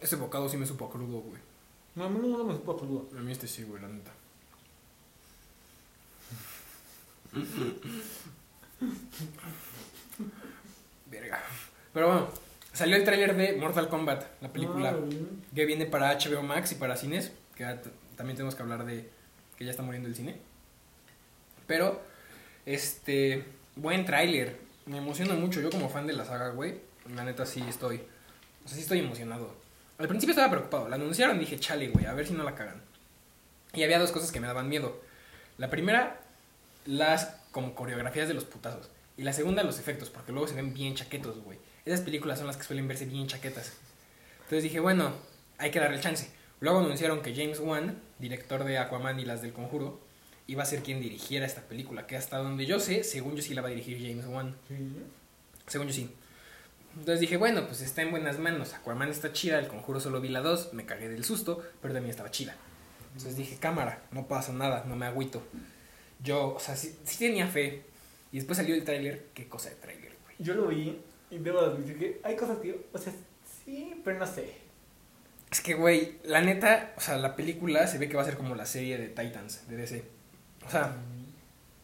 Ese 0.00 0.16
bocado 0.16 0.48
sí 0.48 0.56
me 0.56 0.66
supo 0.66 0.86
a 0.86 0.90
crudo, 0.90 1.20
güey. 1.20 1.40
No, 1.94 2.04
a 2.04 2.08
mí 2.08 2.18
no, 2.20 2.38
no 2.38 2.44
me 2.44 2.54
supo 2.54 2.72
a 2.72 2.78
crudo. 2.78 3.08
A 3.16 3.20
mí 3.20 3.32
este 3.32 3.46
sí, 3.46 3.62
güey, 3.64 3.82
la 3.82 3.88
neta. 3.88 4.12
Verga. 11.10 11.42
Pero 11.92 12.06
bueno, 12.06 12.28
salió 12.80 12.96
el 12.96 13.04
tráiler 13.04 13.36
de 13.36 13.52
Mortal 13.56 13.90
Kombat, 13.90 14.24
la 14.40 14.48
película 14.48 14.96
Ah, 14.96 15.44
que 15.54 15.66
viene 15.66 15.84
para 15.84 16.16
HBO 16.18 16.42
Max 16.42 16.72
y 16.72 16.76
para 16.76 16.96
cines, 16.96 17.30
que 17.54 17.64
también 18.16 18.36
tenemos 18.36 18.54
que 18.54 18.62
hablar 18.62 18.86
de 18.86 19.06
que 19.58 19.66
ya 19.66 19.70
está 19.70 19.82
muriendo 19.82 20.08
el 20.08 20.14
cine. 20.16 20.38
Pero, 21.66 22.00
este, 22.64 23.44
buen 23.76 24.06
tráiler. 24.06 24.56
Me 24.86 24.96
emociona 24.96 25.34
mucho, 25.34 25.60
yo 25.60 25.68
como 25.68 25.90
fan 25.90 26.06
de 26.06 26.14
la 26.14 26.24
saga, 26.24 26.48
güey. 26.48 26.80
La 27.14 27.22
neta 27.22 27.44
sí 27.44 27.62
estoy, 27.68 27.98
o 28.64 28.68
sea, 28.68 28.76
sí 28.76 28.80
estoy 28.80 29.00
emocionado. 29.00 29.54
Al 29.98 30.08
principio 30.08 30.32
estaba 30.32 30.50
preocupado, 30.50 30.88
la 30.88 30.96
anunciaron 30.96 31.36
y 31.36 31.40
dije, 31.40 31.60
chale, 31.60 31.88
güey, 31.88 32.06
a 32.06 32.14
ver 32.14 32.26
si 32.26 32.32
no 32.32 32.44
la 32.44 32.54
cagan. 32.54 32.80
Y 33.74 33.82
había 33.82 33.98
dos 33.98 34.10
cosas 34.10 34.32
que 34.32 34.40
me 34.40 34.46
daban 34.46 34.70
miedo. 34.70 35.02
La 35.58 35.68
primera, 35.68 36.18
las 36.86 37.36
como 37.52 37.74
coreografías 37.74 38.26
de 38.26 38.32
los 38.32 38.46
putazos. 38.46 38.88
Y 39.18 39.22
la 39.22 39.34
segunda, 39.34 39.62
los 39.64 39.78
efectos, 39.78 40.08
porque 40.08 40.32
luego 40.32 40.48
se 40.48 40.54
ven 40.54 40.72
bien 40.72 40.94
chaquetos, 40.94 41.40
güey. 41.44 41.58
Esas 41.84 42.00
películas 42.00 42.38
son 42.38 42.46
las 42.46 42.56
que 42.56 42.64
suelen 42.64 42.88
verse 42.88 43.06
bien 43.06 43.26
chaquetas. 43.26 43.72
Entonces 44.38 44.62
dije, 44.64 44.80
bueno, 44.80 45.12
hay 45.58 45.70
que 45.70 45.80
darle 45.80 45.96
el 45.96 46.02
chance. 46.02 46.30
Luego 46.60 46.80
anunciaron 46.80 47.22
que 47.22 47.34
James 47.34 47.58
Wan, 47.60 48.00
director 48.18 48.64
de 48.64 48.78
Aquaman 48.78 49.18
y 49.18 49.24
las 49.24 49.42
del 49.42 49.52
Conjuro, 49.52 50.00
iba 50.46 50.62
a 50.62 50.66
ser 50.66 50.82
quien 50.82 51.00
dirigiera 51.00 51.46
esta 51.46 51.62
película. 51.62 52.06
Que 52.06 52.16
hasta 52.16 52.38
donde 52.38 52.66
yo 52.66 52.80
sé, 52.80 53.04
según 53.04 53.36
yo 53.36 53.42
sí 53.42 53.54
la 53.54 53.62
va 53.62 53.68
a 53.68 53.70
dirigir 53.70 53.98
James 53.98 54.26
Wan. 54.26 54.56
Según 55.66 55.86
yo 55.86 55.94
sí. 55.94 56.10
Entonces 56.94 57.20
dije, 57.20 57.36
bueno, 57.36 57.66
pues 57.66 57.80
está 57.80 58.02
en 58.02 58.10
buenas 58.10 58.38
manos. 58.38 58.74
Aquaman 58.74 59.08
está 59.08 59.32
chida, 59.32 59.58
el 59.58 59.68
conjuro 59.68 60.00
solo 60.00 60.20
vi 60.20 60.28
la 60.28 60.40
2, 60.40 60.74
me 60.74 60.84
cagué 60.84 61.08
del 61.08 61.24
susto, 61.24 61.62
pero 61.80 61.94
también 61.94 62.10
estaba 62.10 62.30
chida. 62.30 62.56
Entonces 63.12 63.36
dije, 63.36 63.56
cámara, 63.58 64.02
no 64.10 64.26
pasa 64.26 64.52
nada, 64.52 64.84
no 64.86 64.96
me 64.96 65.06
agüito. 65.06 65.42
Yo, 66.22 66.54
o 66.54 66.60
sea, 66.60 66.76
sí, 66.76 66.96
sí 67.04 67.18
tenía 67.18 67.46
fe. 67.46 67.84
Y 68.32 68.36
después 68.36 68.56
salió 68.56 68.74
el 68.74 68.84
tráiler, 68.84 69.28
qué 69.34 69.48
cosa 69.48 69.70
de 69.70 69.76
tráiler, 69.76 70.16
güey. 70.24 70.36
Yo 70.38 70.54
lo 70.54 70.66
vi 70.68 71.00
y 71.30 71.38
debo 71.38 71.60
admitir 71.60 71.98
que 71.98 72.20
hay 72.22 72.36
cosas 72.36 72.58
que, 72.58 72.86
o 72.92 72.98
sea, 72.98 73.12
sí, 73.64 74.00
pero 74.04 74.18
no 74.18 74.26
sé. 74.26 74.54
Es 75.50 75.60
que, 75.60 75.74
güey, 75.74 76.18
la 76.24 76.40
neta, 76.40 76.94
o 76.96 77.00
sea, 77.00 77.16
la 77.16 77.34
película 77.34 77.86
se 77.86 77.98
ve 77.98 78.08
que 78.08 78.16
va 78.16 78.22
a 78.22 78.26
ser 78.26 78.36
como 78.36 78.54
la 78.54 78.66
serie 78.66 78.98
de 78.98 79.08
Titans, 79.08 79.66
de 79.68 79.76
DC. 79.76 80.04
O 80.66 80.70
sea, 80.70 80.96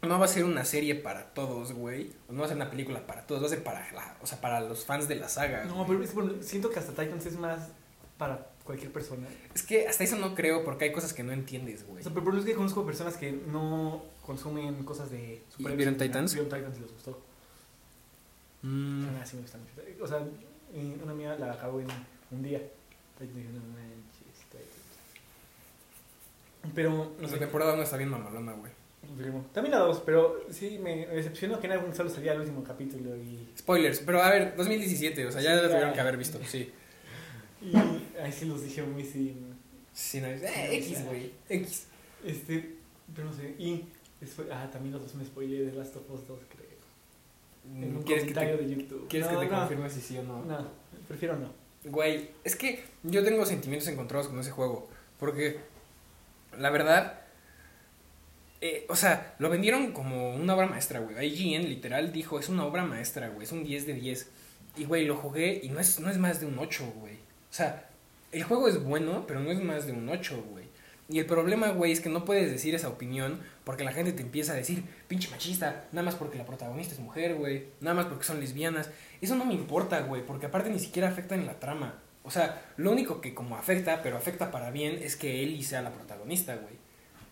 no 0.03 0.19
va 0.19 0.25
a 0.25 0.29
ser 0.29 0.45
una 0.45 0.65
serie 0.65 0.95
para 0.95 1.25
todos, 1.35 1.73
güey. 1.73 2.13
O 2.29 2.33
no 2.33 2.41
va 2.41 2.45
a 2.45 2.49
ser 2.49 2.57
una 2.57 2.71
película 2.71 3.07
para 3.07 3.27
todos, 3.27 3.43
va 3.43 3.47
a 3.47 3.51
ser 3.51 3.65
para, 3.65 3.93
la, 3.93 4.17
o 4.23 4.27
sea, 4.27 4.41
para 4.41 4.61
los 4.61 4.85
fans 4.85 5.09
de 5.09 5.17
la 5.17 5.29
saga. 5.29 5.65
No, 5.65 5.85
güey. 5.85 5.99
pero 6.07 6.31
es 6.31 6.47
siento 6.47 6.71
que 6.71 6.79
hasta 6.79 6.93
Titans 6.93 7.27
es 7.27 7.37
más 7.39 7.71
para 8.19 8.47
cualquier 8.65 8.93
persona. 8.93 9.27
Es 9.55 9.63
que 9.63 9.89
hasta 9.89 10.05
eso 10.05 10.17
no 10.17 10.35
creo, 10.35 10.65
porque 10.65 10.85
hay 10.87 10.93
cosas 10.93 11.13
que 11.13 11.23
no 11.23 11.33
entiendes, 11.33 11.83
O 11.83 11.87
güey. 11.93 12.03
sea, 12.03 12.13
pero 12.13 12.25
por 12.25 12.35
eso 12.35 12.43
es 12.43 12.47
que 12.51 12.55
conozco 12.55 12.87
personas 12.87 13.17
que 13.17 13.33
no 13.33 14.05
consumen 14.25 14.85
cosas 14.85 15.11
de 15.11 15.43
vieron 15.59 15.97
Titans? 15.97 16.35
Vieron 16.35 16.51
Titans 16.51 16.77
y 16.79 16.81
les 16.81 16.93
gustó. 16.93 17.21
Mm, 18.67 19.07
Ah, 19.07 19.25
me 19.33 19.41
gusta 19.41 19.59
mucho. 19.59 20.03
O 20.03 20.07
sea, 20.07 20.27
una 21.03 21.15
mía 21.15 21.37
la 21.39 21.53
acabó 21.53 21.81
en 21.81 21.87
un 22.33 22.43
día. 22.43 22.61
Pero, 26.75 27.13
no 27.21 27.29
sé, 27.29 27.39
temporada 27.39 27.75
1 27.75 27.83
está 27.83 27.97
bien 27.97 28.11
mamalona, 28.11 28.53
güey. 28.53 28.73
También 29.53 29.71
la 29.71 29.79
dos, 29.79 30.03
pero 30.05 30.45
sí 30.51 30.79
me 30.83 31.07
decepcionó 31.07 31.61
que 31.61 31.67
en 31.67 31.75
algún 31.75 31.95
solo 31.95 32.11
salía 32.11 32.33
el 32.33 32.41
último 32.41 32.65
capítulo 32.65 33.17
y... 33.17 33.49
Spoilers, 33.57 34.01
pero 34.01 34.21
a 34.21 34.31
ver, 34.31 34.57
2017, 34.57 35.27
o 35.27 35.31
sea, 35.33 35.41
ya 35.41 35.57
Sí, 35.57 35.63
lo 35.63 35.69
tuvieron 35.69 35.93
que 35.93 36.01
haber 36.01 36.17
visto, 36.17 36.41
sí. 36.45 36.73
Y 37.63 37.77
ahí 38.19 38.33
sí 38.33 38.47
los 38.47 38.63
dije 38.63 38.83
muy 38.83 39.05
sin... 39.05 39.55
Sí, 39.93 40.21
no, 40.21 40.27
eh, 40.27 40.77
X, 40.79 41.05
güey, 41.05 41.31
X. 41.49 41.87
Este, 42.25 42.75
pero 43.15 43.29
no 43.29 43.33
sé. 43.33 43.55
Y 43.59 43.85
después, 44.21 44.49
ah, 44.51 44.69
también 44.73 44.93
los 44.93 45.03
dos 45.03 45.15
me 45.15 45.25
spoileé 45.25 45.67
de 45.67 45.73
Last 45.73 45.95
of 45.97 46.11
Us 46.11 46.27
2, 46.27 46.41
creo. 46.49 46.66
En 47.75 47.97
un 47.97 48.03
¿Quieres 48.03 48.25
que 48.25 48.33
te, 48.33 48.57
de 48.57 48.69
YouTube. 48.69 49.09
¿quieres 49.09 49.31
no, 49.31 49.41
que 49.41 49.47
te 49.47 49.53
no, 49.53 49.59
confirme 49.59 49.91
si 49.91 50.01
sí 50.01 50.19
o 50.19 50.23
no? 50.23 50.45
No, 50.45 50.69
prefiero 51.09 51.37
no. 51.37 51.51
Güey, 51.85 52.31
es 52.43 52.57
que 52.57 52.85
yo 53.03 53.23
tengo 53.25 53.45
sentimientos 53.47 53.89
encontrados 53.89 54.29
con 54.29 54.39
ese 54.39 54.51
juego. 54.51 54.89
Porque, 55.19 55.61
la 56.59 56.71
verdad, 56.71 57.21
eh, 58.61 58.87
o 58.89 58.97
sea, 58.97 59.35
lo 59.39 59.51
vendieron 59.51 59.93
como 59.93 60.35
una 60.35 60.55
obra 60.55 60.67
maestra, 60.67 61.01
güey. 61.01 61.27
IGN 61.27 61.69
literal 61.69 62.13
dijo, 62.13 62.39
es 62.39 62.49
una 62.49 62.65
obra 62.65 62.85
maestra, 62.85 63.29
güey. 63.29 63.45
Es 63.45 63.53
un 63.53 63.65
10 63.65 63.87
de 63.87 63.95
10. 63.95 64.31
Y, 64.77 64.85
güey, 64.85 65.05
lo 65.05 65.17
jugué 65.17 65.61
y 65.63 65.69
no 65.69 65.81
es, 65.81 66.01
no 66.01 66.11
es 66.11 66.19
más 66.19 66.41
de 66.41 66.47
un 66.47 66.59
8, 66.59 66.93
güey. 66.97 67.15
O 67.15 67.55
sea, 67.57 67.89
el 68.33 68.43
juego 68.43 68.69
es 68.69 68.83
bueno, 68.83 69.25
pero 69.27 69.41
no 69.41 69.51
es 69.51 69.61
más 69.61 69.87
de 69.87 69.93
un 69.93 70.09
8, 70.09 70.45
güey. 70.51 70.66
Y 71.09 71.21
el 71.21 71.27
problema, 71.27 71.69
güey, 71.69 71.93
es 71.93 72.01
que 72.01 72.09
no 72.09 72.25
puedes 72.25 72.51
decir 72.51 72.75
esa 72.75 72.89
opinión 72.89 73.41
porque 73.65 73.85
la 73.85 73.93
gente 73.93 74.13
te 74.13 74.23
empieza 74.23 74.53
a 74.53 74.57
decir, 74.57 74.85
pinche 75.07 75.31
machista, 75.31 75.85
nada 75.93 76.05
más 76.05 76.17
porque 76.17 76.37
la 76.37 76.45
protagonista 76.45 76.95
es 76.95 77.01
mujer, 77.01 77.37
güey, 77.37 77.69
nada 77.81 77.95
más 77.95 78.07
porque 78.07 78.25
son 78.25 78.41
lesbianas. 78.41 78.91
Eso 79.21 79.37
no 79.37 79.45
me 79.45 79.55
importa, 79.55 80.01
güey, 80.01 80.27
porque 80.27 80.47
aparte 80.47 80.71
ni 80.71 80.81
siquiera 80.81 81.09
afecta 81.09 81.37
en 81.37 81.47
la 81.47 81.61
trama. 81.61 82.03
O 82.25 82.31
sea, 82.31 82.61
lo 82.77 82.91
único 82.91 83.21
que 83.21 83.35
como 83.35 83.57
afecta, 83.57 84.03
pero 84.03 84.17
afecta 84.17 84.51
para 84.51 84.71
bien, 84.73 84.99
es 85.01 85.15
que 85.15 85.45
Ellie 85.45 85.63
sea 85.63 85.81
la 85.83 85.93
protagonista, 85.93 86.57
güey. 86.57 86.75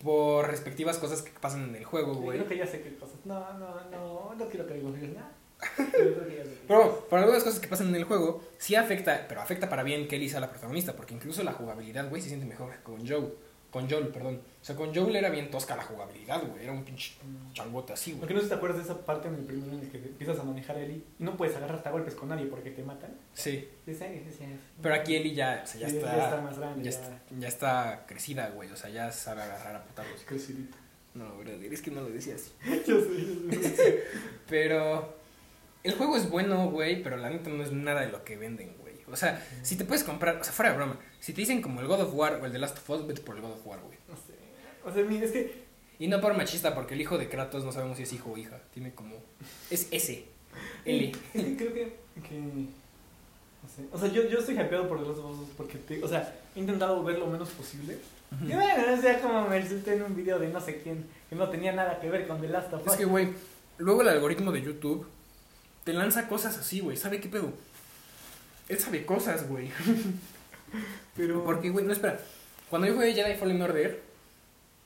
Por 0.05 0.49
respectivas 0.49 0.99
cosas 0.99 1.23
que 1.23 1.33
pasan 1.41 1.65
en 1.71 1.75
el 1.75 1.85
juego, 1.85 2.15
güey. 2.15 2.39
creo 2.39 2.49
que 2.49 2.59
ya 2.59 2.67
sé 2.67 2.81
qué 2.81 2.95
cosas. 2.95 3.17
No, 3.25 3.41
no, 3.55 3.91
no, 3.91 4.35
no 4.37 4.49
quiero 4.49 4.67
que 4.67 4.75
digas 4.75 5.15
nada. 5.15 5.33
Pero 6.69 7.07
por 7.09 7.19
algunas 7.19 7.43
cosas 7.43 7.59
que 7.59 7.69
pasan 7.69 7.89
en 7.89 7.97
el 7.97 8.05
juego, 8.05 8.45
sí 8.59 8.75
afecta, 8.75 9.27
pero 9.29 9.41
afecta 9.41 9.69
para 9.69 9.83
bien 9.83 10.09
que 10.09 10.17
Ellie 10.17 10.29
sea 10.29 10.41
la 10.41 10.51
protagonista, 10.51 10.95
porque 10.95 11.15
incluso 11.15 11.43
la 11.43 11.53
jugabilidad, 11.53 12.09
güey, 12.09 12.21
se 12.21 12.29
siente 12.29 12.47
mejor 12.47 12.71
que 12.71 12.83
con 12.83 13.07
Joe. 13.07 13.33
Con 13.75 13.91
Joel, 13.91 14.07
perdón. 14.07 14.37
O 14.37 14.65
sea, 14.65 14.77
con 14.77 14.95
Joel 14.95 15.17
era 15.17 15.31
bien 15.31 15.51
tosca 15.51 15.75
la 15.75 15.83
jugabilidad, 15.83 16.41
güey. 16.47 16.63
Era 16.63 16.71
un 16.71 16.85
pinche 16.85 17.15
changote 17.53 17.93
así, 17.93 18.13
güey. 18.13 18.21
Porque 18.21 18.35
no 18.35 18.39
sé 18.39 18.47
si 18.47 18.51
te 18.51 18.55
acuerdas 18.55 18.79
de 18.79 18.85
esa 18.85 19.05
parte 19.05 19.27
en 19.27 19.35
el 19.35 19.41
primero 19.41 19.73
en 19.73 19.81
el 19.81 19.91
que 19.91 19.97
empiezas 19.97 20.39
a 20.39 20.45
manejar 20.45 20.77
a 20.77 20.81
Ellie 20.81 21.03
y 21.19 21.25
no 21.25 21.37
puedes 21.37 21.57
agarrarte 21.57 21.89
a 21.89 21.91
golpes 21.91 22.15
con 22.15 22.29
nadie 22.29 22.47
porque 22.47 22.71
te 22.71 22.85
matan. 22.85 23.11
Sí. 23.33 23.69
Pero 24.81 24.95
aquí 24.95 25.17
Ellie 25.17 25.35
ya, 25.35 25.63
o 25.65 25.67
sea, 25.67 25.81
ya, 25.81 25.89
Sí, 25.89 25.97
está, 25.97 26.17
ya 26.17 26.25
está 26.25 26.41
más 26.41 26.57
grande, 26.57 26.85
ya, 26.85 26.91
ya. 26.93 26.97
está, 26.97 27.21
ya 27.37 27.49
está 27.49 28.05
crecida, 28.07 28.49
güey. 28.51 28.71
O 28.71 28.77
sea, 28.77 28.91
ya 28.91 29.11
sabe 29.11 29.43
agarrar 29.43 29.75
a 29.75 29.83
putazos. 29.83 30.23
Crecidita. 30.25 30.77
No, 31.15 31.37
brother, 31.39 31.73
es 31.73 31.83
que 31.83 31.91
no 31.91 32.03
lo 32.03 32.11
decía 32.11 32.37
así. 32.37 32.53
Yo 32.87 33.01
sé, 33.01 33.51
yo 33.51 33.61
sé. 33.61 34.05
Pero 34.49 35.17
el 35.83 35.95
juego 35.95 36.17
es 36.17 36.31
bueno, 36.31 36.71
güey, 36.71 37.03
pero 37.03 37.17
la 37.17 37.29
neta 37.29 37.51
no 37.51 37.63
es 37.65 37.73
nada 37.73 38.03
de 38.03 38.13
lo 38.13 38.23
que 38.25 38.37
venden, 38.37 38.75
güey. 38.79 38.84
O 39.11 39.17
sea, 39.17 39.45
si 39.63 39.77
te 39.77 39.85
puedes 39.85 40.03
comprar, 40.05 40.37
o 40.37 40.45
sea, 40.45 40.53
fuera 40.53 40.71
de 40.71 40.77
broma, 40.77 40.97
si 41.21 41.33
te 41.33 41.41
dicen 41.43 41.61
como 41.63 41.81
el 41.81 41.87
God 41.87 42.01
of 42.03 42.15
War 42.15 42.41
o 42.41 42.47
el 42.47 42.53
de 42.53 42.59
Last 42.59 42.79
of 42.79 42.91
Us, 42.91 43.07
vete 43.07 43.21
por 43.21 43.37
el 43.37 43.43
God 43.43 43.53
of 43.53 43.67
War, 43.67 43.81
güey. 43.81 43.99
No 44.09 44.15
sé. 44.17 44.35
O 44.85 44.93
sea, 44.93 45.03
mira, 45.05 45.25
es 45.27 45.33
que 45.33 45.65
Y 45.99 46.09
no 46.09 46.21
por 46.21 46.35
machista, 46.37 46.75
porque 46.75 46.95
el 46.95 47.01
hijo 47.01 47.19
de 47.19 47.29
Kratos 47.29 47.65
no 47.65 47.73
sabemos 47.73 47.97
si 47.97 48.03
es 48.05 48.13
hijo 48.13 48.33
o 48.33 48.37
hija. 48.37 48.59
Tiene 48.73 48.95
como. 48.95 49.17
Es 49.71 49.89
ese. 49.91 50.25
L. 50.85 51.13
Creo 51.33 51.73
que, 51.75 51.97
que 52.29 52.39
no 52.41 53.69
sé. 53.75 53.83
O 53.93 53.99
sea, 53.99 54.09
yo, 54.09 54.29
yo 54.29 54.39
estoy 54.39 54.55
hypeado 54.59 54.89
por 54.89 55.01
los 55.01 55.17
dos 55.17 55.37
porque, 55.57 55.79
te- 55.79 56.03
o 56.03 56.09
sea, 56.09 56.35
he 56.55 56.61
intentado 56.61 57.03
ver 57.03 57.19
lo 57.19 57.27
menos 57.27 57.49
posible. 57.51 57.99
Y 58.43 58.53
bueno, 58.53 58.95
o 58.99 59.01
sea, 59.01 59.21
como 59.21 59.47
me 59.49 59.61
resulté 59.61 59.95
en 59.95 60.03
un 60.03 60.17
video 60.17 60.39
de 60.39 60.49
no 60.49 60.61
sé 60.61 60.81
quién 60.83 61.05
que 61.31 61.37
no 61.37 61.49
tenía 61.51 61.73
nada 61.73 62.01
que 62.01 62.11
ver 62.11 62.27
con 62.27 62.41
The 62.41 62.49
Last 62.49 62.73
of 62.73 62.85
Us. 62.87 62.93
Es 62.93 62.99
que, 62.99 63.05
güey, 63.05 63.29
luego 63.79 64.03
el 64.03 64.09
algoritmo 64.09 64.51
de 64.53 64.61
YouTube 64.63 65.07
te 65.85 65.93
lanza 65.93 66.27
cosas 66.29 66.59
así, 66.59 66.81
güey. 66.81 66.97
¿Sabe 66.97 67.21
qué 67.21 67.29
pedo? 67.29 67.53
Él 68.69 68.79
sabe 68.79 69.05
cosas, 69.05 69.49
güey. 69.49 69.71
pero 71.17 71.45
Porque, 71.45 71.71
güey, 71.71 71.85
no, 71.85 71.93
espera. 71.93 72.19
Cuando 72.71 72.89
yo 72.89 72.95
jugué 72.95 73.15
Jedi 73.15 73.37
Fallen 73.37 73.63
Order, 73.63 74.03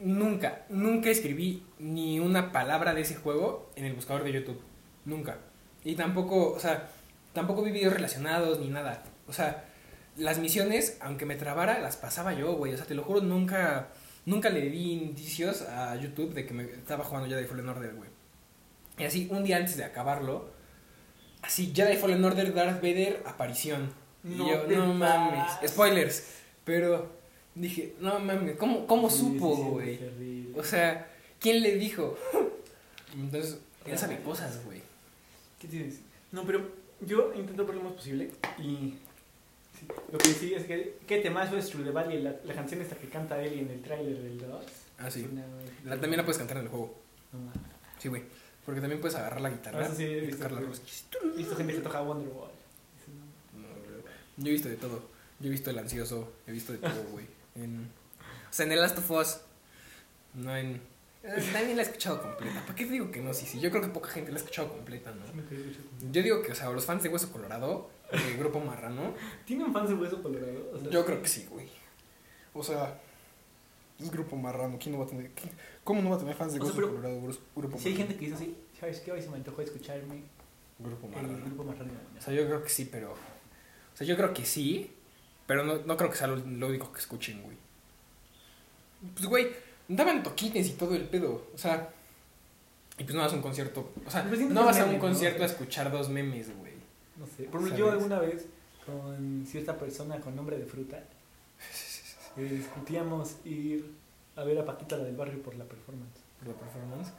nunca, 0.00 0.64
nunca 0.68 1.10
escribí 1.10 1.62
ni 1.78 2.20
una 2.20 2.52
palabra 2.52 2.94
de 2.94 3.02
ese 3.02 3.16
juego 3.16 3.70
en 3.76 3.84
el 3.84 3.94
buscador 3.94 4.24
de 4.24 4.32
YouTube. 4.32 4.60
Nunca. 5.04 5.38
Y 5.84 5.94
tampoco, 5.94 6.52
o 6.52 6.60
sea, 6.60 6.88
tampoco 7.32 7.62
vi 7.62 7.70
videos 7.70 7.94
relacionados 7.94 8.58
ni 8.60 8.68
nada. 8.68 9.02
O 9.26 9.32
sea, 9.32 9.64
las 10.16 10.38
misiones, 10.38 10.98
aunque 11.00 11.24
me 11.24 11.36
trabara, 11.36 11.78
las 11.78 11.96
pasaba 11.96 12.32
yo, 12.32 12.54
güey. 12.54 12.74
O 12.74 12.76
sea, 12.76 12.86
te 12.86 12.94
lo 12.94 13.04
juro, 13.04 13.20
nunca, 13.20 13.88
nunca 14.26 14.50
le 14.50 14.68
di 14.68 14.92
indicios 14.92 15.62
a 15.62 15.94
YouTube 15.96 16.34
de 16.34 16.44
que 16.44 16.54
me 16.54 16.64
estaba 16.64 17.04
jugando 17.04 17.28
Jedi 17.28 17.46
Fallen 17.46 17.68
Order, 17.68 17.94
güey. 17.94 18.10
Y 18.98 19.04
así, 19.04 19.28
un 19.30 19.44
día 19.44 19.58
antes 19.58 19.76
de 19.76 19.84
acabarlo, 19.84 20.50
así, 21.42 21.72
Jedi 21.74 21.96
Fallen 21.96 22.24
Order, 22.24 22.52
Darth 22.54 22.82
Vader, 22.82 23.22
aparición. 23.26 23.92
Y 24.24 24.30
No 24.30 24.48
yo, 24.48 24.62
te 24.62 24.76
no 24.76 24.92
mames, 24.94 25.44
spoilers. 25.66 26.24
Pero 26.64 27.10
dije, 27.54 27.94
no 28.00 28.18
mames, 28.18 28.56
¿cómo, 28.56 28.86
cómo 28.86 29.08
Sí, 29.10 29.18
supo, 29.20 29.56
sí, 29.56 29.62
güey? 29.62 30.48
O 30.56 30.62
sea, 30.64 31.10
¿quién 31.40 31.62
le 31.62 31.76
dijo? 31.76 32.16
Entonces, 33.14 33.58
él 33.86 33.98
sabe 33.98 34.20
cosas, 34.20 34.64
güey. 34.64 34.82
¿Qué 35.58 35.68
tienes? 35.68 36.00
No, 36.32 36.44
pero 36.44 36.68
yo 37.00 37.32
intento 37.34 37.64
ver 37.66 37.76
lo 37.76 37.82
más 37.82 37.92
posible 37.94 38.30
y 38.58 38.94
sí, 39.78 39.86
lo 40.12 40.18
que 40.18 40.28
sí 40.28 40.54
es 40.54 40.64
que 40.66 40.98
qué 41.06 41.18
temazo 41.18 41.56
es 41.56 41.68
True 41.70 41.84
the 41.84 41.90
Valley, 41.90 42.20
la, 42.22 42.34
la 42.44 42.54
canción 42.54 42.82
esta 42.82 42.96
que 42.96 43.08
canta 43.08 43.42
Ellie 43.42 43.62
en 43.62 43.70
el 43.70 43.80
tráiler 43.82 44.20
del 44.22 44.38
2. 44.38 44.64
Ah, 44.98 45.10
sí. 45.10 45.26
Una- 45.32 45.44
La, 45.84 45.92
también 46.00 46.18
la 46.18 46.24
puedes 46.24 46.38
cantar 46.38 46.58
en 46.58 46.64
el 46.64 46.68
juego. 46.68 46.94
No 47.32 47.38
mames. 47.40 47.60
Sí, 47.98 48.08
güey. 48.08 48.22
Porque 48.68 48.82
también 48.82 49.00
puedes 49.00 49.16
agarrar 49.16 49.40
la 49.40 49.48
guitarra 49.48 49.78
Ah, 49.80 49.86
eso 49.86 49.94
sí, 49.94 50.04
he 50.04 50.18
y 50.18 50.20
visto 50.26 50.36
tocar 50.36 50.52
la 50.52 50.60
que- 50.60 50.66
rosquilla. 50.66 51.32
He 51.32 51.36
visto 51.38 51.56
gente 51.56 51.72
que 51.72 51.80
toca 51.80 52.02
Wonderwall. 52.02 52.50
No. 53.56 53.66
Yo 54.44 54.48
he 54.48 54.52
visto 54.52 54.68
de 54.68 54.76
todo. 54.76 55.02
Yo 55.40 55.46
he 55.46 55.50
visto 55.50 55.70
el 55.70 55.78
ansioso. 55.78 56.32
He 56.46 56.52
visto 56.52 56.72
de 56.72 56.78
todo, 56.78 57.02
güey. 57.12 57.24
En... 57.54 57.90
O 58.50 58.52
sea, 58.52 58.66
en 58.66 58.72
el 58.72 58.80
Last 58.82 58.98
of 58.98 59.10
Us. 59.10 59.38
No 60.34 60.54
en. 60.54 60.82
eh, 61.22 61.50
También 61.50 61.76
la 61.76 61.82
he 61.82 61.86
escuchado 61.86 62.20
completa. 62.20 62.60
¿Para 62.60 62.74
qué 62.74 62.84
digo 62.84 63.10
que 63.10 63.22
no? 63.22 63.32
Sí, 63.32 63.46
sí. 63.46 63.58
Yo 63.58 63.70
creo 63.70 63.80
que 63.82 63.88
poca 63.88 64.10
gente 64.10 64.30
la 64.32 64.36
ha 64.36 64.40
escuchado 64.40 64.68
completa, 64.68 65.12
¿no? 65.12 65.24
Yo 66.12 66.22
digo 66.22 66.42
que, 66.42 66.52
o 66.52 66.54
sea, 66.54 66.68
los 66.70 66.84
fans 66.84 67.02
de 67.02 67.08
Hueso 67.08 67.32
Colorado, 67.32 67.88
el 68.12 68.36
grupo 68.36 68.60
Marrano, 68.60 69.14
¿Tienen 69.46 69.72
fans 69.72 69.88
de 69.88 69.94
Hueso 69.94 70.22
Colorado? 70.22 70.72
O 70.74 70.78
sea, 70.78 70.90
yo 70.90 71.06
creo 71.06 71.22
que 71.22 71.28
sí, 71.28 71.46
güey. 71.50 71.68
O 72.52 72.62
sea, 72.62 73.00
es 74.00 74.10
grupo 74.10 74.36
Marrano. 74.36 74.78
¿Quién 74.78 74.92
no 74.94 75.00
va 75.00 75.06
a 75.06 75.08
tener? 75.08 75.30
quién- 75.32 75.52
¿Cómo 75.84 76.02
no 76.02 76.10
va 76.10 76.16
a 76.16 76.18
tener 76.18 76.34
fans 76.34 76.52
de 76.54 76.60
O 76.60 76.64
sea, 76.66 76.74
pero- 76.74 76.88
Colorado? 76.88 77.20
Grupo, 77.22 77.40
grupo 77.56 77.78
Si 77.78 77.88
hay 77.88 77.94
Marrano. 77.94 78.08
gente 78.08 78.20
que 78.20 78.30
dice 78.30 78.36
así, 78.44 78.56
¿sabes 78.78 79.00
qué? 79.00 79.12
Hoy 79.12 79.22
se 79.22 79.28
me 79.30 79.36
antojó 79.36 79.62
escucharme 79.62 80.22
Grupo 80.78 81.06
el 81.08 81.12
Marrano. 81.14 81.44
grupo 81.46 81.64
más 81.64 81.78
raro. 81.78 81.90
O 82.18 82.22
sea, 82.22 82.34
yo 82.34 82.46
creo 82.46 82.62
que 82.62 82.68
sí, 82.68 82.88
pero. 82.90 83.12
O 83.12 83.96
sea, 83.96 84.06
yo 84.06 84.16
creo 84.16 84.32
que 84.32 84.44
sí, 84.44 84.90
pero 85.46 85.64
no, 85.64 85.78
no 85.78 85.96
creo 85.96 86.10
que 86.10 86.16
sea 86.16 86.26
lo, 86.28 86.36
lo 86.36 86.68
único 86.68 86.92
que 86.92 87.00
escuchen, 87.00 87.42
güey. 87.42 87.56
Pues, 89.14 89.26
güey, 89.26 89.48
daban 89.88 90.22
toquines 90.22 90.68
y 90.68 90.72
todo 90.72 90.94
el 90.94 91.04
pedo. 91.08 91.46
O 91.54 91.58
sea, 91.58 91.90
y 92.98 93.04
pues 93.04 93.14
no 93.14 93.22
vas 93.22 93.32
a 93.32 93.36
un 93.36 93.42
concierto. 93.42 93.92
O 94.06 94.10
sea, 94.10 94.22
no 94.24 94.64
vas 94.64 94.78
a 94.78 94.84
un 94.86 94.98
concierto 94.98 95.42
a 95.42 95.46
escuchar 95.46 95.90
dos 95.90 96.08
memes, 96.08 96.56
güey. 96.56 96.72
No 97.16 97.26
sé. 97.26 97.44
Por 97.44 97.60
ejemplo, 97.60 97.78
yo 97.78 97.90
alguna 97.92 98.18
vez 98.20 98.46
con 98.86 99.44
cierta 99.46 99.76
persona 99.78 100.20
con 100.20 100.34
nombre 100.36 100.58
de 100.58 100.64
fruta 100.66 101.02
eh, 102.38 102.48
discutíamos 102.50 103.36
ir 103.44 103.92
a 104.36 104.44
ver 104.44 104.58
a 104.58 104.64
Paquita 104.64 104.96
la 104.96 105.04
del 105.04 105.16
barrio 105.16 105.42
por 105.42 105.54
la 105.56 105.64
performance. 105.64 106.20
Por 106.38 106.48
la 106.48 106.54
performance. 106.54 107.12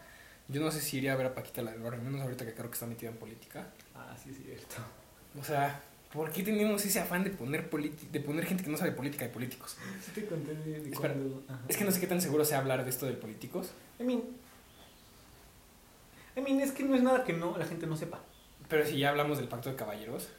Yo 0.47 0.61
no 0.61 0.71
sé 0.71 0.81
si 0.81 0.97
iría 0.97 1.13
a 1.13 1.15
ver 1.15 1.27
a 1.27 1.35
Paquita 1.35 1.61
la 1.61 1.71
del 1.71 1.81
barrio, 1.81 2.01
menos 2.01 2.21
ahorita 2.21 2.45
que 2.45 2.53
creo 2.53 2.69
que 2.69 2.73
está 2.73 2.85
metida 2.85 3.09
en 3.09 3.17
política. 3.17 3.67
Ah, 3.93 4.15
sí, 4.21 4.31
es 4.31 4.37
cierto. 4.37 4.75
O 5.39 5.43
sea, 5.43 5.81
¿por 6.11 6.31
qué 6.31 6.41
tenemos 6.43 6.83
ese 6.85 6.99
afán 6.99 7.23
de 7.23 7.29
poner 7.29 7.69
de 7.69 8.19
poner 8.19 8.45
gente 8.45 8.63
que 8.63 8.69
no 8.69 8.77
sabe 8.77 8.93
política 8.93 9.25
de 9.25 9.31
políticos? 9.31 9.77
Sí 10.03 10.11
te 10.11 10.25
conté 10.25 10.55
de, 10.55 10.79
de 10.79 10.89
Espera, 10.89 11.13
cuando... 11.13 11.43
Es 11.67 11.77
que 11.77 11.83
no 11.83 11.91
sé 11.91 11.99
qué 11.99 12.07
tan 12.07 12.21
seguro 12.21 12.45
sea 12.45 12.59
hablar 12.59 12.83
de 12.83 12.89
esto 12.89 13.05
de 13.05 13.13
políticos, 13.13 13.71
I 13.99 14.03
mean, 14.03 14.23
I 16.35 16.41
mean, 16.41 16.61
es 16.61 16.71
que 16.71 16.83
no 16.83 16.95
es 16.95 17.03
nada 17.03 17.23
que 17.23 17.33
no 17.33 17.57
la 17.57 17.65
gente 17.65 17.85
no 17.85 17.97
sepa. 17.97 18.19
pero 18.69 18.85
si 18.85 18.97
ya 18.97 19.09
hablamos 19.09 19.37
del 19.37 19.47
pacto 19.47 19.69
de 19.69 19.75
caballeros, 19.75 20.29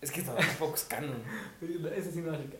es 0.00 0.12
que 0.12 0.22
tampoco 0.22 0.74
es 0.74 0.84
canon. 0.84 1.22
Ese 1.96 2.12
sí 2.12 2.20
no 2.20 2.34
es 2.34 2.40
el 2.40 2.50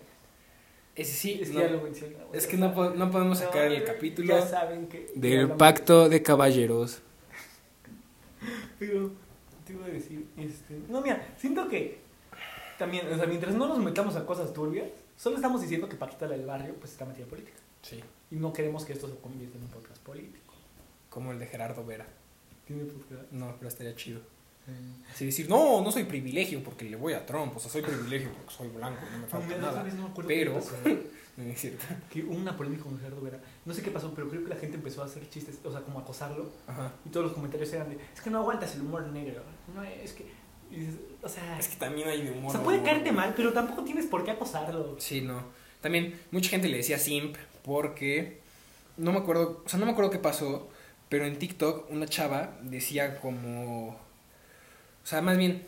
que... 0.97 1.03
Ese 1.03 1.13
sí, 1.13 1.39
Es 1.43 1.51
que 1.51 1.55
no- 1.55 1.61
ya 1.61 1.69
lo 1.69 1.87
es 2.33 2.47
que 2.47 2.57
no, 2.57 2.91
no 2.95 3.11
podemos 3.11 3.39
sacar 3.39 3.71
el 3.71 3.85
capítulo 3.85 4.29
Ya 4.39 4.47
saben 4.47 4.89
que... 4.89 5.07
que 5.07 5.13
del 5.21 5.51
pacto 5.53 6.09
de 6.09 6.23
caballeros. 6.23 7.03
Pero, 8.79 9.13
te 9.67 9.73
iba 9.73 9.87
a 9.87 9.89
decir, 9.89 10.27
este... 10.37 10.79
No, 10.89 11.01
mira, 11.01 11.27
siento 11.39 11.69
que 11.69 11.99
también, 12.79 13.07
o 13.13 13.17
sea, 13.17 13.27
mientras 13.27 13.55
no 13.55 13.67
nos 13.69 13.79
metamos 13.79 14.17
a 14.17 14.27
cosas 14.27 14.53
turbias, 14.53 14.89
solo 15.17 15.37
estamos 15.37 15.61
diciendo 15.63 15.89
que 15.89 15.97
Paquita 15.97 16.29
del 16.29 16.45
barrio 16.45 16.75
pues 16.79 16.93
está 16.93 17.05
metida 17.05 17.25
en 17.25 17.31
política. 17.31 17.59
Sí, 17.83 18.01
Y 18.31 18.37
no 18.37 18.53
queremos 18.53 18.85
que 18.85 18.93
esto 18.93 19.09
se 19.09 19.17
convierta 19.17 19.57
en 19.59 19.65
un 19.65 19.71
podcast 19.71 19.99
político. 20.03 20.55
como 21.11 21.33
el 21.33 21.39
de 21.39 21.47
Gerardo 21.47 21.85
Vera. 21.87 22.07
¿Tiene 22.67 22.85
podcast? 22.85 23.31
No, 23.31 23.55
pero 23.59 23.69
estaría 23.69 23.95
chido. 23.95 24.21
Eh, 24.69 24.73
Así 25.13 25.27
decir, 25.27 25.49
no, 25.49 25.81
no 25.81 25.91
soy 25.93 26.05
privilegio 26.05 26.63
porque 26.63 26.85
le 26.85 26.97
voy 26.97 27.13
a 27.15 27.25
Trump, 27.25 27.57
o 27.57 27.61
sea, 27.61 27.71
soy 27.71 27.83
privilegio 27.83 28.31
porque 28.33 28.53
soy 28.53 28.69
blanco, 28.69 29.01
no 29.13 29.19
me 29.19 29.27
falta 29.27 29.57
nada. 29.57 29.83
no 29.85 30.09
me 30.09 30.25
pero-. 30.25 30.61
No 31.37 31.45
es 31.45 31.61
cierto. 31.61 31.85
que 32.11 32.23
hubo 32.23 32.35
una 32.35 32.57
polémica 32.57 32.85
con 32.85 32.99
Gerardo 32.99 33.21
Vera. 33.21 33.39
No 33.67 33.75
sé 33.75 33.83
qué 33.83 33.91
pasó, 33.91 34.11
pero 34.15 34.27
creo 34.31 34.43
que 34.43 34.49
la 34.49 34.57
gente 34.57 34.77
empezó 34.77 35.03
a 35.03 35.05
hacer 35.05 35.29
chistes, 35.29 35.59
o 35.65 35.71
sea, 35.71 35.83
como 35.83 35.99
a 35.99 36.03
acosarlo. 36.03 36.51
Ajá. 36.67 36.93
Y 37.05 37.11
todos 37.11 37.27
los 37.27 37.35
comentarios 37.35 37.71
eran 37.75 37.91
de, 37.91 37.99
es 38.15 38.21
que 38.23 38.31
no 38.31 38.39
aguantas 38.39 38.75
el 38.75 38.81
humor 38.81 39.07
negro. 39.09 39.43
No, 39.75 39.83
es 39.83 40.15
que, 40.15 40.25
o 41.23 41.29
sea, 41.29 41.59
Es 41.59 41.69
que 41.69 41.77
también 41.77 42.09
hay 42.09 42.23
de 42.23 42.31
humor. 42.31 42.49
o 42.49 42.53
sea, 42.53 42.63
puede 42.63 42.79
humor, 42.79 42.91
caerte 42.91 43.13
mal, 43.13 43.35
pero 43.37 43.53
tampoco 43.53 43.85
tienes 43.85 44.07
por 44.07 44.25
qué 44.25 44.31
acosarlo. 44.31 44.97
Sí, 44.99 45.21
no. 45.21 45.43
También 45.83 46.19
mucha 46.31 46.49
gente 46.49 46.69
le 46.69 46.79
decía 46.79 46.99
simp 46.99 47.37
porque 47.63 48.41
no 48.97 49.13
me 49.13 49.19
acuerdo, 49.19 49.63
o 49.65 49.69
sea, 49.69 49.79
no 49.79 49.85
me 49.85 49.93
acuerdo 49.93 50.11
qué 50.11 50.19
pasó, 50.19 50.71
pero 51.11 51.27
en 51.27 51.39
TikTok 51.39 51.91
una 51.91 52.07
chava 52.07 52.57
decía 52.63 53.21
como 53.21 54.01
o 55.07 55.09
sea, 55.09 55.23
más 55.23 55.39
bien 55.39 55.65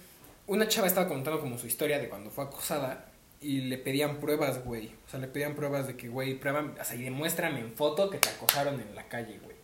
una 0.49 0.67
chava 0.67 0.89
estaba 0.89 1.07
contando 1.07 1.39
como 1.39 1.59
su 1.59 1.69
historia 1.69 2.01
de 2.01 2.09
cuando 2.09 2.29
fue 2.29 2.43
acosada 2.43 3.07
y 3.41 3.61
le 3.61 3.79
pedían 3.79 4.19
pruebas, 4.19 4.65
güey. 4.65 4.89
O 5.07 5.09
sea, 5.09 5.21
le 5.21 5.29
pedían 5.29 5.55
pruebas 5.55 5.87
de 5.87 5.97
que, 5.97 6.09
güey, 6.09 6.35
prueba, 6.35 6.75
o 6.81 6.85
sea, 6.85 6.97
y 6.97 7.05
demuéstrame 7.05 7.61
en 7.61 7.73
foto 7.73 8.11
que 8.11 8.19
te 8.19 8.31
acosaron 8.31 8.81
en 8.81 8.97
la 8.97 9.07
calle, 9.07 9.39
güey. 9.39 9.57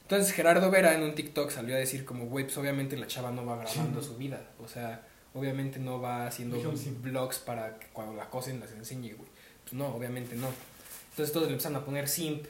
Entonces 0.00 0.32
Gerardo 0.32 0.70
Vera 0.70 0.94
en 0.94 1.02
un 1.02 1.14
TikTok 1.14 1.50
salió 1.50 1.74
a 1.74 1.78
decir 1.78 2.06
como, 2.06 2.28
güey, 2.28 2.46
pues 2.46 2.56
obviamente 2.56 2.96
la 2.96 3.06
chava 3.06 3.30
no 3.30 3.44
va 3.44 3.58
grabando 3.58 4.00
su 4.00 4.16
vida. 4.16 4.40
O 4.58 4.68
sea, 4.68 5.06
obviamente 5.34 5.78
no 5.78 6.00
va 6.00 6.26
haciendo 6.26 6.56
simp. 6.74 7.02
vlogs 7.02 7.40
para 7.40 7.78
que 7.78 7.88
cuando 7.88 8.14
la 8.14 8.22
acosen 8.22 8.58
las 8.58 8.72
enseñe, 8.72 9.12
güey. 9.12 9.28
Pues 9.64 9.74
no, 9.74 9.88
obviamente 9.88 10.34
no. 10.34 10.48
Entonces 11.10 11.30
todos 11.30 11.48
le 11.48 11.52
empezaron 11.52 11.76
a 11.76 11.84
poner 11.84 12.08
simp. 12.08 12.46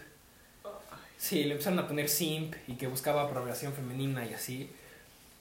Sí, 1.18 1.42
le 1.42 1.54
empezaron 1.54 1.80
a 1.80 1.88
poner 1.88 2.08
simp 2.08 2.54
y 2.68 2.74
que 2.74 2.86
buscaba 2.86 3.22
aprobación 3.22 3.72
femenina 3.72 4.24
y 4.24 4.34
así. 4.34 4.70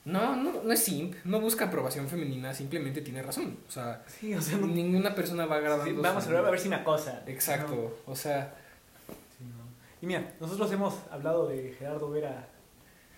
No, 0.04 0.36
no, 0.36 0.62
no 0.62 0.72
es 0.72 0.84
simp, 0.84 1.14
no 1.24 1.40
busca 1.40 1.64
aprobación 1.66 2.08
femenina, 2.08 2.52
simplemente 2.52 3.00
tiene 3.00 3.22
razón. 3.22 3.56
O 3.66 3.70
sea, 3.70 4.02
Sí, 4.06 4.34
o 4.34 4.40
sea, 4.42 4.58
no- 4.58 4.66
ninguna 4.66 5.14
persona 5.14 5.46
va 5.46 5.58
grabando. 5.60 5.84
sí, 5.86 5.92
vamos 5.92 6.22
a 6.22 6.26
su- 6.26 6.32
ver 6.32 6.44
a 6.44 6.50
ver 6.50 6.60
si 6.60 6.68
me 6.68 6.76
acosa. 6.76 7.22
Exacto, 7.26 7.98
o 8.06 8.14
sea, 8.14 8.54
sí, 9.38 9.44
no. 9.44 9.64
Y 10.02 10.06
mira, 10.06 10.32
nosotros 10.40 10.70
hemos 10.72 10.94
hablado 11.10 11.48
de 11.48 11.74
Gerardo 11.78 12.10
Vera 12.10 12.48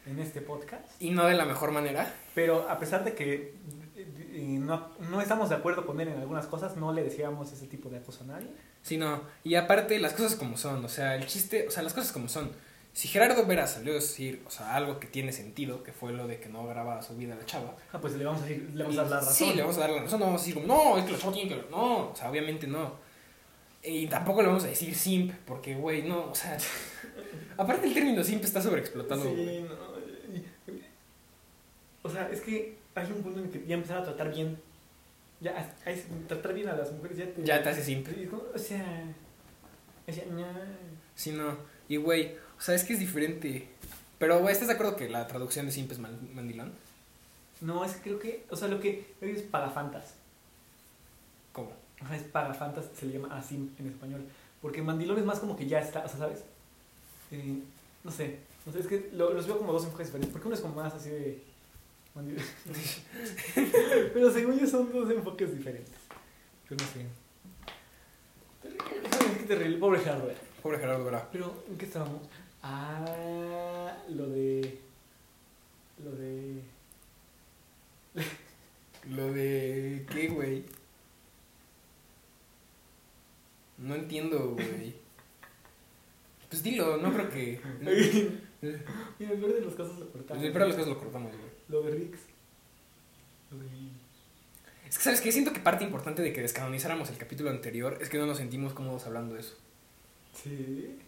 en 0.06 0.20
este 0.20 0.40
podcast, 0.40 0.84
y 1.00 1.10
no 1.10 1.24
de 1.26 1.34
la 1.34 1.44
mejor 1.44 1.72
manera. 1.72 2.12
pero 2.36 2.68
a 2.70 2.78
pesar 2.78 3.02
de 3.04 3.14
que 3.14 3.54
eh, 3.96 4.58
no, 4.60 4.90
no 5.10 5.20
estamos 5.20 5.48
de 5.48 5.56
acuerdo 5.56 5.86
con 5.86 6.00
él 6.00 6.06
en 6.08 6.20
algunas 6.20 6.46
cosas, 6.46 6.76
no 6.76 6.92
le 6.92 7.02
decíamos 7.02 7.50
ese 7.52 7.66
tipo 7.66 7.88
de 7.88 7.96
acoso 7.98 8.22
a 8.22 8.26
nadie. 8.28 8.48
Sí, 8.82 8.96
no. 8.96 9.22
Y 9.42 9.56
aparte, 9.56 9.98
las 9.98 10.12
cosas 10.12 10.36
como 10.36 10.56
son, 10.56 10.84
o 10.84 10.88
sea, 10.88 11.16
el 11.16 11.26
chiste, 11.26 11.66
o 11.66 11.70
sea, 11.72 11.82
las 11.82 11.94
cosas 11.94 12.12
como 12.12 12.28
son. 12.28 12.52
Si 12.96 13.08
Gerardo 13.08 13.44
Vera 13.44 13.66
salió 13.66 13.92
a 13.92 13.96
decir, 13.96 14.42
o 14.46 14.50
sea, 14.50 14.74
algo 14.74 14.98
que 14.98 15.06
tiene 15.06 15.30
sentido, 15.30 15.82
que 15.82 15.92
fue 15.92 16.12
lo 16.14 16.26
de 16.26 16.40
que 16.40 16.48
no 16.48 16.66
graba 16.66 17.02
su 17.02 17.14
vida 17.14 17.34
la 17.34 17.44
chava. 17.44 17.76
Ah, 17.92 18.00
pues 18.00 18.14
le 18.14 18.24
vamos 18.24 18.40
a, 18.40 18.46
decir- 18.46 18.70
le 18.72 18.82
vamos 18.84 18.96
a 18.98 19.02
dar 19.02 19.10
la 19.10 19.16
razón. 19.20 19.34
Sí, 19.34 19.52
le 19.54 19.60
vamos 19.60 19.76
a 19.76 19.80
dar 19.80 19.90
la 19.90 20.02
razón, 20.02 20.18
no 20.20 20.24
vamos 20.26 20.42
a 20.42 20.44
decir 20.46 20.64
no, 20.66 20.96
es 20.96 21.04
que 21.04 21.12
la 21.12 21.18
chava 21.18 21.32
tiene 21.34 21.50
que... 21.50 21.70
No, 21.70 22.10
o 22.10 22.16
sea, 22.16 22.30
obviamente 22.30 22.66
no. 22.66 22.94
Y 23.82 24.06
tampoco 24.06 24.40
le 24.40 24.48
vamos 24.48 24.64
a 24.64 24.68
decir 24.68 24.94
simp, 24.94 25.30
porque, 25.44 25.74
güey, 25.74 26.04
no, 26.08 26.30
o 26.30 26.34
sea... 26.34 26.56
aparte 27.58 27.86
el 27.86 27.92
término 27.92 28.24
simp 28.24 28.42
está 28.42 28.62
sobreexplotado, 28.62 29.22
Sí, 29.24 29.28
güey. 29.28 29.62
no, 29.64 29.74
O 32.02 32.08
sea, 32.08 32.30
es 32.30 32.40
que 32.40 32.78
hay 32.94 33.12
un 33.12 33.22
punto 33.22 33.40
en 33.40 33.46
el 33.46 33.50
que 33.50 33.66
ya 33.66 33.74
empezar 33.74 33.98
a 33.98 34.04
tratar 34.04 34.32
bien. 34.32 34.58
Ya, 35.40 35.74
hay- 35.84 36.02
tratar 36.28 36.54
bien 36.54 36.68
a 36.68 36.76
las 36.76 36.92
mujeres 36.92 37.18
ya 37.18 37.26
te. 37.30 37.44
Ya 37.44 37.62
te 37.62 37.68
hace 37.68 37.82
simp. 37.84 38.08
y 38.16 38.24
como, 38.26 38.42
O 38.54 38.58
sea. 38.58 39.04
O 40.08 40.12
sea, 40.12 40.24
no. 40.30 40.46
Sí, 41.14 41.32
no. 41.32 41.56
Y, 41.88 41.96
güey, 41.96 42.36
o 42.58 42.60
sea, 42.60 42.74
es 42.74 42.84
que 42.84 42.94
es 42.94 43.00
diferente. 43.00 43.68
Pero, 44.18 44.38
güey, 44.40 44.52
¿estás 44.52 44.68
de 44.68 44.74
acuerdo 44.74 44.96
que 44.96 45.08
la 45.08 45.26
traducción 45.26 45.66
de 45.66 45.72
simp 45.72 45.92
es 45.92 45.98
man- 45.98 46.30
mandilón? 46.34 46.72
No, 47.60 47.84
es 47.84 47.92
que 47.96 48.00
creo 48.02 48.18
que. 48.18 48.44
O 48.50 48.56
sea, 48.56 48.68
lo 48.68 48.80
que 48.80 49.14
es 49.20 49.42
pagafantas. 49.42 50.14
¿Cómo? 51.52 51.72
Ajá, 52.00 52.16
es 52.16 52.22
pagafantas, 52.24 52.86
se 52.98 53.06
le 53.06 53.14
llama 53.18 53.36
así 53.36 53.54
en 53.78 53.86
español. 53.86 54.24
Porque 54.62 54.82
mandilón 54.82 55.18
es 55.18 55.24
más 55.24 55.38
como 55.38 55.56
que 55.56 55.66
ya 55.66 55.80
está, 55.80 56.04
o 56.04 56.08
sea, 56.08 56.18
¿sabes? 56.18 56.40
Eh, 57.30 57.58
no 58.04 58.10
sé. 58.10 58.38
No 58.64 58.72
sé, 58.72 58.80
es 58.80 58.86
que 58.86 59.10
lo- 59.12 59.32
los 59.32 59.46
veo 59.46 59.58
como 59.58 59.72
dos 59.72 59.84
enfoques 59.84 60.08
diferentes. 60.08 60.32
Porque 60.32 60.48
uno 60.48 60.54
es 60.56 60.60
como 60.62 60.74
más 60.74 60.92
así 60.94 61.10
de. 61.10 61.42
mandilón. 62.14 62.44
Pero 64.14 64.32
según 64.32 64.58
yo 64.58 64.66
son 64.66 64.90
dos 64.92 65.10
enfoques 65.10 65.54
diferentes. 65.56 65.92
Yo 66.68 66.76
no 66.76 66.84
sé. 66.84 67.06
Terrible, 68.62 69.46
terrible. 69.46 69.78
Pobre 69.78 70.00
Gerardo. 70.00 70.30
Pobre 70.62 70.78
Gerardo 70.78 71.04
Vera. 71.04 71.28
Pero, 71.30 71.62
¿en 71.70 71.78
qué 71.78 71.84
estábamos? 71.86 72.22
Ah, 72.68 73.96
lo 74.08 74.28
de. 74.28 74.78
Lo 76.02 76.10
de. 76.10 76.62
Lo 79.08 79.32
de... 79.32 80.04
¿Qué, 80.10 80.28
güey? 80.28 80.64
No 83.78 83.94
entiendo, 83.94 84.54
güey. 84.54 84.94
Pues 86.48 86.62
dilo, 86.62 86.96
no 86.96 87.12
creo 87.12 87.30
que... 87.30 87.60
Mira, 88.60 89.32
el 89.32 89.38
peor 89.38 89.54
de 89.54 89.60
los 89.60 89.74
casos 89.74 89.98
lo 89.98 90.10
cortamos. 90.10 90.42
Pues, 90.42 90.52
pero 90.52 90.66
las 90.66 90.74
cosas 90.74 90.90
lo 90.90 90.98
cortamos, 90.98 91.32
güey. 91.36 91.50
Lo 91.68 91.82
de 91.82 91.90
Rix. 91.92 92.18
Lo 93.52 93.58
de. 93.58 93.68
Es 94.88 94.98
que, 94.98 95.04
¿sabes 95.04 95.20
qué? 95.20 95.30
Siento 95.30 95.52
que 95.52 95.60
parte 95.60 95.84
importante 95.84 96.22
de 96.22 96.32
que 96.32 96.40
descanonizáramos 96.40 97.10
el 97.10 97.18
capítulo 97.18 97.50
anterior 97.50 97.98
es 98.00 98.08
que 98.08 98.18
no 98.18 98.26
nos 98.26 98.38
sentimos 98.38 98.72
cómodos 98.72 99.06
hablando 99.06 99.34
de 99.34 99.40
eso. 99.40 99.56
Sí. 100.32 100.98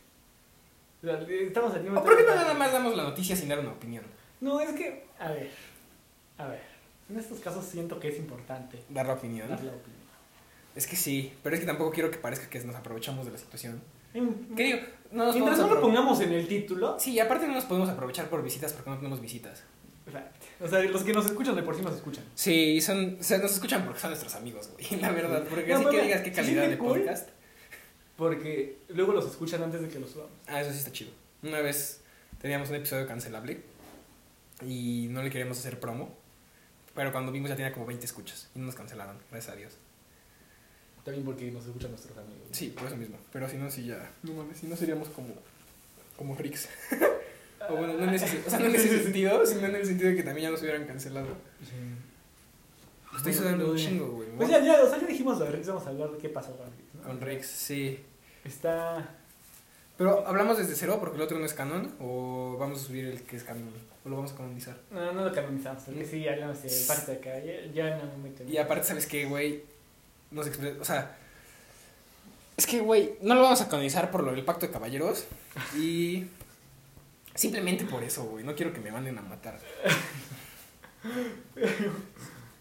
Estamos 1.02 1.72
haciendo. 1.74 2.00
¿O 2.00 2.04
por 2.04 2.16
qué 2.16 2.24
no 2.24 2.34
nada 2.34 2.54
más 2.54 2.72
damos 2.72 2.96
la 2.96 3.04
noticia 3.04 3.36
sin 3.36 3.48
dar 3.48 3.60
una 3.60 3.70
opinión? 3.72 4.04
No, 4.40 4.60
es 4.60 4.70
que. 4.70 5.04
A 5.18 5.30
ver. 5.30 5.50
A 6.38 6.46
ver. 6.48 6.60
En 7.08 7.18
estos 7.18 7.38
casos 7.40 7.64
siento 7.64 7.98
que 7.98 8.08
es 8.08 8.18
importante 8.18 8.78
Dar 8.90 9.06
la 9.06 9.14
opinión. 9.14 9.48
dar 9.48 9.62
la 9.62 9.72
opinión. 9.72 9.98
Es 10.76 10.86
que 10.86 10.94
sí, 10.96 11.32
pero 11.42 11.54
es 11.54 11.60
que 11.60 11.66
tampoco 11.66 11.90
quiero 11.90 12.10
que 12.10 12.18
parezca 12.18 12.48
que 12.50 12.60
nos 12.60 12.76
aprovechamos 12.76 13.24
de 13.26 13.32
la 13.32 13.38
situación. 13.38 13.80
En- 14.14 14.54
¿Qué 14.56 14.64
digo? 14.64 14.78
No 15.10 15.24
nos 15.26 15.34
Mientras 15.34 15.58
no 15.58 15.68
lo 15.74 15.80
pongamos 15.80 16.20
en 16.20 16.32
el 16.32 16.46
título. 16.46 16.98
Sí, 17.00 17.12
y 17.12 17.20
aparte 17.20 17.46
no 17.46 17.54
nos 17.54 17.64
podemos 17.64 17.88
aprovechar 17.88 18.28
por 18.28 18.42
visitas 18.42 18.72
porque 18.72 18.90
no 18.90 18.96
tenemos 18.96 19.20
visitas. 19.20 19.62
O 20.60 20.66
sea, 20.68 20.80
los 20.82 21.04
que 21.04 21.12
nos 21.12 21.26
escuchan 21.26 21.54
de 21.54 21.62
por 21.62 21.76
sí 21.76 21.82
nos 21.82 21.94
escuchan. 21.94 22.24
Sí, 22.34 22.80
son, 22.80 23.16
o 23.20 23.22
sea, 23.22 23.38
nos 23.38 23.52
escuchan 23.52 23.84
porque 23.84 24.00
son 24.00 24.10
nuestros 24.10 24.34
amigos, 24.34 24.70
güey. 24.72 25.00
La 25.00 25.12
verdad, 25.12 25.44
porque 25.48 25.66
No, 25.72 25.80
así 25.80 25.96
que 25.96 26.02
digas 26.02 26.22
qué 26.22 26.32
calidad 26.32 26.68
de 26.68 26.78
cool. 26.78 26.98
podcast. 27.00 27.28
Porque 28.18 28.78
luego 28.88 29.12
los 29.12 29.26
escuchan 29.26 29.62
antes 29.62 29.80
de 29.80 29.88
que 29.88 30.00
los 30.00 30.10
subamos. 30.10 30.32
Ah, 30.48 30.60
eso 30.60 30.72
sí 30.72 30.78
está 30.78 30.90
chido. 30.90 31.12
Una 31.44 31.60
vez 31.60 32.00
teníamos 32.42 32.68
un 32.68 32.74
episodio 32.74 33.06
cancelable 33.06 33.62
y 34.66 35.06
no 35.10 35.22
le 35.22 35.30
queríamos 35.30 35.56
hacer 35.56 35.78
promo, 35.78 36.12
pero 36.96 37.12
cuando 37.12 37.30
vimos 37.30 37.48
ya 37.48 37.54
tenía 37.54 37.72
como 37.72 37.86
20 37.86 38.04
escuchas 38.04 38.48
y 38.56 38.58
no 38.58 38.66
nos 38.66 38.74
cancelaron, 38.74 39.16
gracias 39.30 39.54
a 39.54 39.56
Dios. 39.56 39.74
También 41.04 41.24
porque 41.24 41.48
nos 41.52 41.64
escuchan 41.64 41.92
nuestros 41.92 42.18
amigos. 42.18 42.48
Sí, 42.50 42.70
por 42.76 42.88
eso 42.88 42.96
mismo. 42.96 43.18
Pero 43.32 43.48
si 43.48 43.56
no, 43.56 43.70
sí 43.70 43.86
ya. 43.86 44.10
No 44.24 44.32
mames, 44.32 44.58
si 44.58 44.66
no 44.66 44.74
seríamos 44.74 45.08
como. 45.10 45.34
Como 46.16 46.34
Rix. 46.34 46.68
o 47.70 47.76
bueno, 47.76 47.92
no 47.92 48.02
en 48.02 48.14
ese, 48.14 48.42
o 48.44 48.50
sea, 48.50 48.58
no 48.58 48.66
en 48.66 48.74
ese 48.74 49.00
sentido, 49.00 49.46
sino 49.46 49.64
en 49.68 49.76
el 49.76 49.86
sentido 49.86 50.10
de 50.10 50.16
que 50.16 50.24
también 50.24 50.48
ya 50.48 50.50
nos 50.50 50.60
hubieran 50.60 50.86
cancelado. 50.86 51.28
Estoy 53.16 53.32
sudando 53.32 53.70
un 53.70 53.76
chingo, 53.76 54.08
güey. 54.08 54.28
Pues 54.36 54.48
ya, 54.48 54.58
ya, 54.58 54.82
o 54.82 54.88
sea, 54.88 55.00
ya 55.00 55.06
dijimos 55.06 55.38
de 55.38 55.48
Rix, 55.52 55.68
vamos 55.68 55.86
a 55.86 55.90
hablar 55.90 56.10
de 56.10 56.18
qué 56.18 56.28
pasó 56.28 56.56
con 56.56 56.66
Rix. 56.66 56.87
Con 57.04 57.20
Rix, 57.20 57.46
sí. 57.46 58.04
Está. 58.44 59.14
Pero 59.96 60.26
hablamos 60.26 60.58
desde 60.58 60.76
cero 60.76 60.98
porque 61.00 61.16
el 61.16 61.22
otro 61.22 61.38
no 61.38 61.44
es 61.44 61.54
canon 61.54 61.94
o 62.00 62.56
vamos 62.58 62.80
a 62.80 62.84
subir 62.84 63.06
el 63.06 63.22
que 63.22 63.36
es 63.36 63.42
canon 63.42 63.72
o 64.04 64.08
lo 64.08 64.16
vamos 64.16 64.32
a 64.32 64.36
canonizar. 64.36 64.76
No, 64.90 65.12
no 65.12 65.24
lo 65.24 65.32
canonizamos, 65.32 65.82
porque 65.82 66.06
sí, 66.06 66.26
hablamos 66.28 66.62
de 66.62 66.70
parte 66.86 67.12
de 67.12 67.18
acá, 67.18 67.44
ya, 67.44 67.72
ya 67.72 67.96
no 67.96 68.04
me 68.16 68.30
meto. 68.30 68.44
Y 68.44 68.56
aparte, 68.58 68.84
¿sabes 68.84 69.06
qué, 69.06 69.26
güey? 69.26 69.64
No 70.30 70.42
sé, 70.44 70.52
o 70.80 70.84
sea, 70.84 71.16
es 72.56 72.66
que, 72.66 72.80
güey, 72.80 73.14
no 73.22 73.34
lo 73.34 73.42
vamos 73.42 73.60
a 73.60 73.68
canonizar 73.68 74.10
por 74.10 74.22
lo 74.22 74.32
del 74.32 74.44
pacto 74.44 74.66
de 74.66 74.72
caballeros 74.72 75.24
y 75.76 76.26
simplemente 77.34 77.84
por 77.84 78.04
eso, 78.04 78.24
güey, 78.24 78.44
no 78.44 78.54
quiero 78.54 78.72
que 78.72 78.80
me 78.80 78.90
manden 78.92 79.18
a 79.18 79.22
matar. 79.22 79.58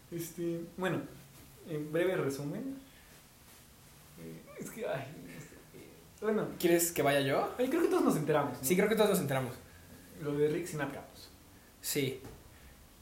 Este, 0.10 0.62
bueno, 0.78 1.02
en 1.70 1.92
breve 1.92 2.16
resumen. 2.16 2.78
Eh, 4.60 4.64
Es 4.64 4.70
que, 4.72 4.88
ay, 4.88 5.08
no 5.24 5.40
sé, 5.40 5.56
eh, 5.76 5.90
bueno, 6.22 6.48
¿Quieres 6.60 6.92
que 6.92 7.02
vaya 7.02 7.22
yo? 7.22 7.54
ay, 7.58 7.70
creo 7.70 7.82
que 7.82 7.88
todos 7.90 8.04
nos 8.04 8.16
enteramos. 8.18 8.58
¿no? 8.58 8.64
Sí, 8.64 8.76
creo 8.76 8.90
que 8.90 8.96
todos 8.96 9.10
nos 9.12 9.20
enteramos. 9.20 9.56
Lo 10.22 10.34
de 10.34 10.48
Rick 10.50 10.66
sin 10.66 10.80
Campos. 10.80 11.30
Sí. 11.82 12.22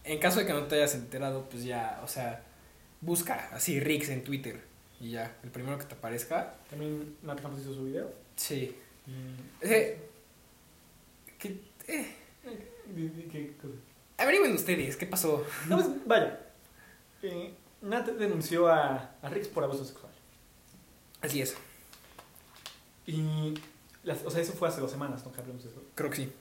En 0.04 0.20
caso 0.20 0.40
de 0.40 0.46
que 0.46 0.54
no 0.54 0.64
te 0.66 0.76
hayas 0.76 0.94
enterado, 0.96 1.48
pues 1.50 1.64
ya, 1.64 2.00
o 2.04 2.08
sea, 2.08 2.44
busca 3.02 3.50
así 3.54 3.80
Rix 3.80 4.10
en 4.10 4.24
Twitter 4.24 4.62
y 5.00 5.12
ya, 5.12 5.36
el 5.44 5.50
primero 5.50 5.78
que 5.80 5.86
te 5.86 5.96
aparezca. 5.96 6.56
También 6.70 7.16
Nat 7.24 7.42
Campos 7.42 7.62
hizo 7.62 7.74
su 7.74 7.86
video. 7.86 8.12
Sí. 8.36 8.76
Y- 9.08 9.66
Eh, 9.68 9.98
que, 11.40 11.60
eh, 11.88 12.16
di- 12.94 13.28
¿Qué 13.32 13.56
cosa? 13.62 13.74
averigüen 14.18 14.54
ustedes, 14.54 14.96
¿qué 14.98 15.06
pasó? 15.06 15.46
No, 15.68 15.78
pues, 15.78 15.90
vaya. 16.06 16.40
Eh, 17.24 17.54
Nat 17.82 18.08
denunció 18.08 18.68
a, 18.68 19.16
a 19.22 19.30
Rick 19.30 19.50
por 19.50 19.64
abuso 19.64 19.84
sexual. 19.86 20.12
Así 21.26 21.42
es, 21.42 21.56
Y, 23.08 23.54
las, 24.04 24.24
o 24.24 24.30
sea, 24.30 24.42
eso 24.42 24.54
fue 24.54 24.68
hace 24.68 24.80
dos 24.82 24.92
semanas, 24.92 25.26
¿no? 25.26 25.32
Que 25.32 25.42
hablamos 25.42 25.64
de 25.64 25.70
eso. 25.70 25.82
creo 25.96 26.10
que 26.10 26.18
sí. 26.18 26.32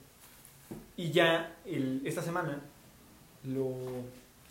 Y 0.97 1.11
ya 1.11 1.55
el, 1.65 2.01
esta 2.05 2.21
semana 2.21 2.61
lo, 3.43 3.75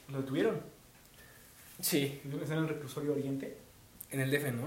lo 0.09 0.21
detuvieron. 0.21 0.61
Sí, 1.81 2.21
Está 2.41 2.55
en 2.55 2.61
el 2.61 2.69
reclusorio 2.69 3.13
Oriente. 3.13 3.57
en 4.11 4.21
el 4.21 4.31
DF, 4.31 4.53
¿no? 4.53 4.67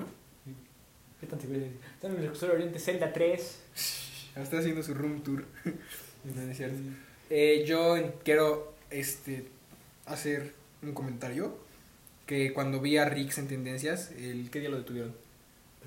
¿Qué 1.20 1.28
tan 1.28 1.40
seguro 1.40 1.60
es? 1.60 1.72
Está 1.96 2.08
en 2.08 2.16
el 2.16 2.22
reclusorio 2.22 2.56
Oriente, 2.56 2.80
celda 2.80 3.12
3. 3.12 3.60
Está 4.36 4.60
haciendo 4.60 4.84
su 4.84 4.94
room 4.94 5.22
tour. 5.22 5.46
No, 6.24 6.42
es 6.42 6.58
cierto. 6.58 6.76
Eh, 7.30 7.64
yo 7.66 7.96
quiero 8.26 8.74
este, 8.90 9.48
hacer 10.06 10.54
un 10.82 10.94
comentario. 10.94 11.58
Que 12.26 12.52
cuando 12.52 12.82
vi 12.82 12.98
a 12.98 13.06
Rix 13.06 13.38
en 13.38 13.48
tendencias, 13.48 14.12
el, 14.12 14.50
¿qué 14.52 14.60
día 14.60 14.68
lo 14.70 14.78
detuvieron? 14.80 15.16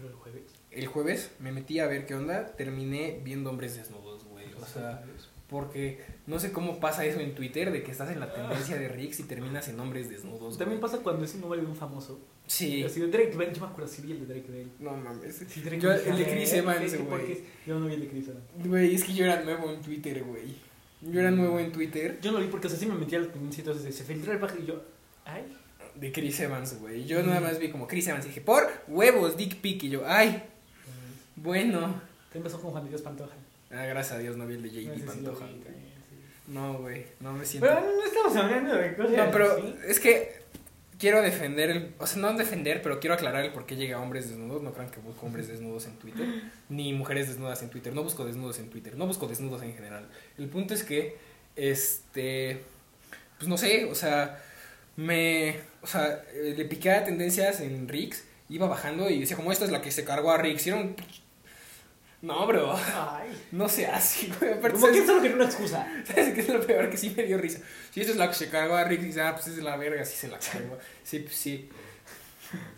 Pero 0.00 0.08
el 0.08 0.14
jueves. 0.14 0.42
El 0.70 0.86
jueves 0.86 1.30
me 1.40 1.52
metí 1.52 1.78
a 1.78 1.86
ver 1.86 2.06
qué 2.06 2.14
onda. 2.14 2.56
Terminé 2.56 3.20
viendo 3.22 3.50
hombres 3.50 3.76
desnudos, 3.76 4.24
güey. 4.24 4.46
O 4.54 4.66
sea, 4.66 5.04
porque 5.48 6.00
no 6.26 6.38
sé 6.38 6.52
cómo 6.52 6.78
pasa 6.78 7.04
eso 7.04 7.18
en 7.18 7.34
Twitter 7.34 7.72
de 7.72 7.82
que 7.82 7.90
estás 7.90 8.10
en 8.10 8.20
la 8.20 8.32
tendencia 8.32 8.76
de 8.76 8.88
Rix 8.88 9.18
y 9.20 9.24
terminas 9.24 9.68
en 9.68 9.80
hombres 9.80 10.08
desnudos. 10.08 10.56
También 10.56 10.80
güey. 10.80 10.90
pasa 10.90 11.02
cuando 11.02 11.24
es 11.24 11.34
un 11.34 11.40
nombre 11.40 11.60
de 11.60 11.66
un 11.66 11.74
famoso. 11.74 12.20
Sí. 12.46 12.84
Así 12.84 13.00
de 13.00 13.08
Drake 13.08 13.36
Bell, 13.36 13.52
yo 13.52 13.60
me 13.60 13.66
acuerdo, 13.66 13.90
sí 13.90 14.02
vi 14.02 14.12
el 14.12 14.26
de 14.26 14.34
Drake 14.34 14.50
Bell. 14.50 14.70
No 14.78 14.96
mames. 14.96 15.42
Sí, 15.48 15.60
Drake 15.60 15.80
Yo, 15.80 15.92
el 15.92 16.16
de 16.16 16.24
Chris 16.24 16.52
Evans, 16.52 17.04
güey. 17.04 17.44
Yo 17.66 17.78
no 17.78 17.86
vi 17.86 17.94
el 17.94 18.00
de 18.00 18.08
Chris 18.08 18.28
Evans. 18.28 18.44
Güey, 18.64 18.94
es 18.94 19.04
que 19.04 19.12
yo 19.12 19.24
era 19.24 19.42
nuevo 19.42 19.72
en 19.72 19.80
Twitter, 19.80 20.22
güey. 20.22 20.54
Yo 21.02 21.20
era 21.20 21.30
nuevo 21.30 21.58
en 21.58 21.72
Twitter 21.72 22.18
Yo 22.20 22.30
no 22.30 22.38
lo 22.38 22.44
vi 22.44 22.50
porque, 22.50 22.66
o 22.66 22.70
sea, 22.70 22.78
sí 22.78 22.86
me 22.86 22.94
metí 22.94 23.16
al 23.16 23.32
tendencia 23.32 23.62
y 23.62 23.66
entonces 23.66 23.94
se 23.94 24.04
filtró 24.04 24.32
el 24.32 24.38
pack 24.38 24.56
y 24.62 24.66
yo, 24.66 24.84
ay. 25.24 25.56
De 25.94 26.12
Chris 26.12 26.40
Evans, 26.40 26.78
güey. 26.80 27.04
Yo 27.06 27.22
nada 27.22 27.40
más 27.40 27.58
vi 27.58 27.70
como 27.70 27.86
Chris 27.86 28.08
Evans 28.08 28.24
y 28.24 28.28
dije, 28.28 28.40
por 28.40 28.68
huevos, 28.88 29.36
dick 29.36 29.56
pic. 29.56 29.82
Y 29.84 29.90
yo, 29.90 30.02
ay, 30.06 30.42
bueno. 31.36 32.00
¿Qué 32.32 32.38
empezó 32.38 32.60
con 32.60 32.70
Juan 32.70 32.88
Dios 32.88 33.02
Pantoja? 33.02 33.34
Ah, 33.70 33.84
gracias 33.86 34.16
a 34.16 34.18
Dios 34.18 34.36
no 34.36 34.46
vi 34.46 34.54
el 34.54 34.62
de 34.62 34.68
No 34.68 34.74
JD 34.74 34.94
si 34.96 35.02
Pantoja. 35.02 35.46
vi 35.46 35.52
güey. 35.52 35.62
también, 35.64 35.92
sí. 36.08 36.16
No, 36.48 36.78
güey, 36.78 37.06
no 37.20 37.32
me 37.32 37.44
siento. 37.44 37.68
Pero 37.68 37.80
no 37.80 38.04
estamos 38.04 38.36
hablando 38.36 38.74
de 38.74 38.96
cosas 38.96 39.12
No, 39.16 39.30
pero 39.30 39.58
es 39.86 40.00
que 40.00 40.40
quiero 40.98 41.22
defender, 41.22 41.70
el, 41.70 41.94
o 41.98 42.06
sea, 42.06 42.20
no 42.20 42.32
defender, 42.34 42.82
pero 42.82 43.00
quiero 43.00 43.14
aclarar 43.14 43.44
el 43.44 43.52
por 43.52 43.66
qué 43.66 43.76
llegué 43.76 43.94
a 43.94 44.00
hombres 44.00 44.28
desnudos. 44.28 44.62
No 44.62 44.72
crean 44.72 44.90
que 44.90 45.00
busco 45.00 45.26
hombres 45.26 45.48
desnudos 45.48 45.86
en 45.86 45.96
Twitter, 45.96 46.26
ni 46.68 46.92
mujeres 46.92 47.28
desnudas 47.28 47.62
en 47.62 47.70
Twitter. 47.70 47.94
No 47.94 48.02
busco 48.02 48.24
desnudos 48.24 48.58
en 48.58 48.68
Twitter, 48.70 48.96
no 48.96 49.06
busco 49.06 49.26
desnudos 49.26 49.62
en 49.62 49.74
general. 49.74 50.08
El 50.36 50.48
punto 50.48 50.74
es 50.74 50.84
que, 50.84 51.16
este, 51.56 52.62
pues 53.38 53.48
no 53.48 53.56
sé, 53.56 53.86
o 53.86 53.94
sea, 53.94 54.42
me, 55.00 55.58
o 55.80 55.86
sea, 55.86 56.24
eh, 56.34 56.54
le 56.56 56.64
piqué 56.66 56.90
a 56.90 57.04
tendencias 57.04 57.60
en 57.60 57.88
Rix, 57.88 58.24
iba 58.50 58.68
bajando 58.68 59.08
y 59.08 59.20
decía, 59.20 59.34
como 59.34 59.50
esta 59.50 59.64
es 59.64 59.70
la 59.70 59.80
que 59.80 59.90
se 59.90 60.04
cargó 60.04 60.30
a 60.30 60.36
Rix. 60.36 60.66
Y 60.66 60.70
era 60.70 60.78
un... 60.78 60.94
No, 62.20 62.46
bro, 62.46 62.76
Ay. 62.76 63.30
no 63.52 63.66
se 63.66 63.86
hace, 63.86 64.30
güey. 64.38 64.52
Aparte, 64.52 64.78
Como 64.78 64.92
que 64.92 65.06
solo 65.06 65.22
quería 65.22 65.36
una 65.36 65.46
excusa. 65.46 65.86
¿Sabes 66.06 66.34
qué 66.34 66.40
es 66.42 66.48
lo 66.50 66.60
peor? 66.60 66.90
Que 66.90 66.98
sí 66.98 67.14
me 67.16 67.22
dio 67.22 67.38
risa. 67.38 67.60
Si 67.90 68.00
esta 68.02 68.12
es 68.12 68.18
la 68.18 68.28
que 68.28 68.34
se 68.34 68.50
cargó 68.50 68.76
a 68.76 68.84
Rick, 68.84 69.00
dice, 69.00 69.22
ah, 69.22 69.34
pues 69.34 69.46
es 69.46 69.56
de 69.56 69.62
la 69.62 69.78
verga, 69.78 70.04
sí 70.04 70.16
se 70.16 70.28
la 70.28 70.38
cargó. 70.38 70.78
Sí, 71.02 71.20
pues 71.20 71.34
sí. 71.34 71.70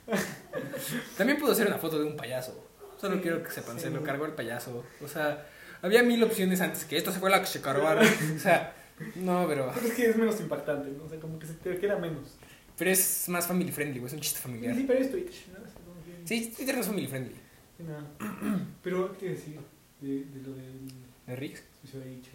También 1.17 1.41
pudo 1.41 1.57
ser 1.57 1.67
una 1.67 1.79
foto 1.79 1.99
de 1.99 2.05
un 2.05 2.17
payaso. 2.17 2.69
Solo 3.01 3.17
Sí, 3.17 3.23
quiero 3.23 3.43
que 3.43 3.51
sepan, 3.51 3.81
se 3.81 3.91
lo 3.91 4.05
cargó 4.05 4.27
el 4.27 4.33
payaso. 4.33 4.85
O 5.03 5.09
sea, 5.09 5.45
había 5.81 6.05
mil 6.05 6.23
opciones 6.23 6.61
antes 6.61 6.85
que 6.85 6.97
esta 6.97 7.11
se 7.11 7.19
fue 7.19 7.31
la 7.31 7.41
que 7.41 7.49
se 7.49 7.61
cargó 7.61 7.89
a 7.89 7.97
Rick. 7.97 8.37
O 8.37 8.39
sea, 8.39 8.77
no, 9.17 9.47
pero. 9.49 9.71
Pero 9.75 9.87
es 9.87 9.93
que 9.95 10.07
es 10.11 10.17
menos 10.17 10.41
impactante, 10.41 10.91
¿no? 10.91 11.05
O 11.05 11.09
sea, 11.09 11.19
como 11.21 11.39
que 11.39 11.47
se 11.47 11.55
te 11.55 11.77
queda 11.79 11.99
menos. 11.99 12.37
Pero 12.79 12.91
es 12.91 13.29
más 13.29 13.47
family 13.47 13.71
friendly, 13.71 13.99
güey, 14.01 14.09
es 14.09 14.15
un 14.15 14.21
chiste 14.21 14.41
familiar. 14.41 14.75
Sí, 14.75 14.85
pero 14.87 14.99
es 14.99 15.11
Twitch, 15.11 15.47
¿no? 15.49 15.59
O 15.59 15.67
sea, 15.67 15.81
como 15.85 16.03
que- 16.05 16.27
Sí, 16.29 16.53
Twitter 16.57 16.75
no 16.75 16.81
es 16.81 16.87
family 16.87 17.07
friendly. 17.07 17.35
Sí, 17.77 17.85
nada. 17.85 18.05
Pero, 18.83 19.17
¿qué 19.19 19.31
decir? 19.31 19.59
De, 20.01 20.25
de 20.25 20.43
lo 20.43 20.55
del. 20.55 20.89
¿De 21.27 21.37
Rick? 21.37 21.63
Se 21.91 21.97
había 21.99 22.11
dicho. 22.11 22.31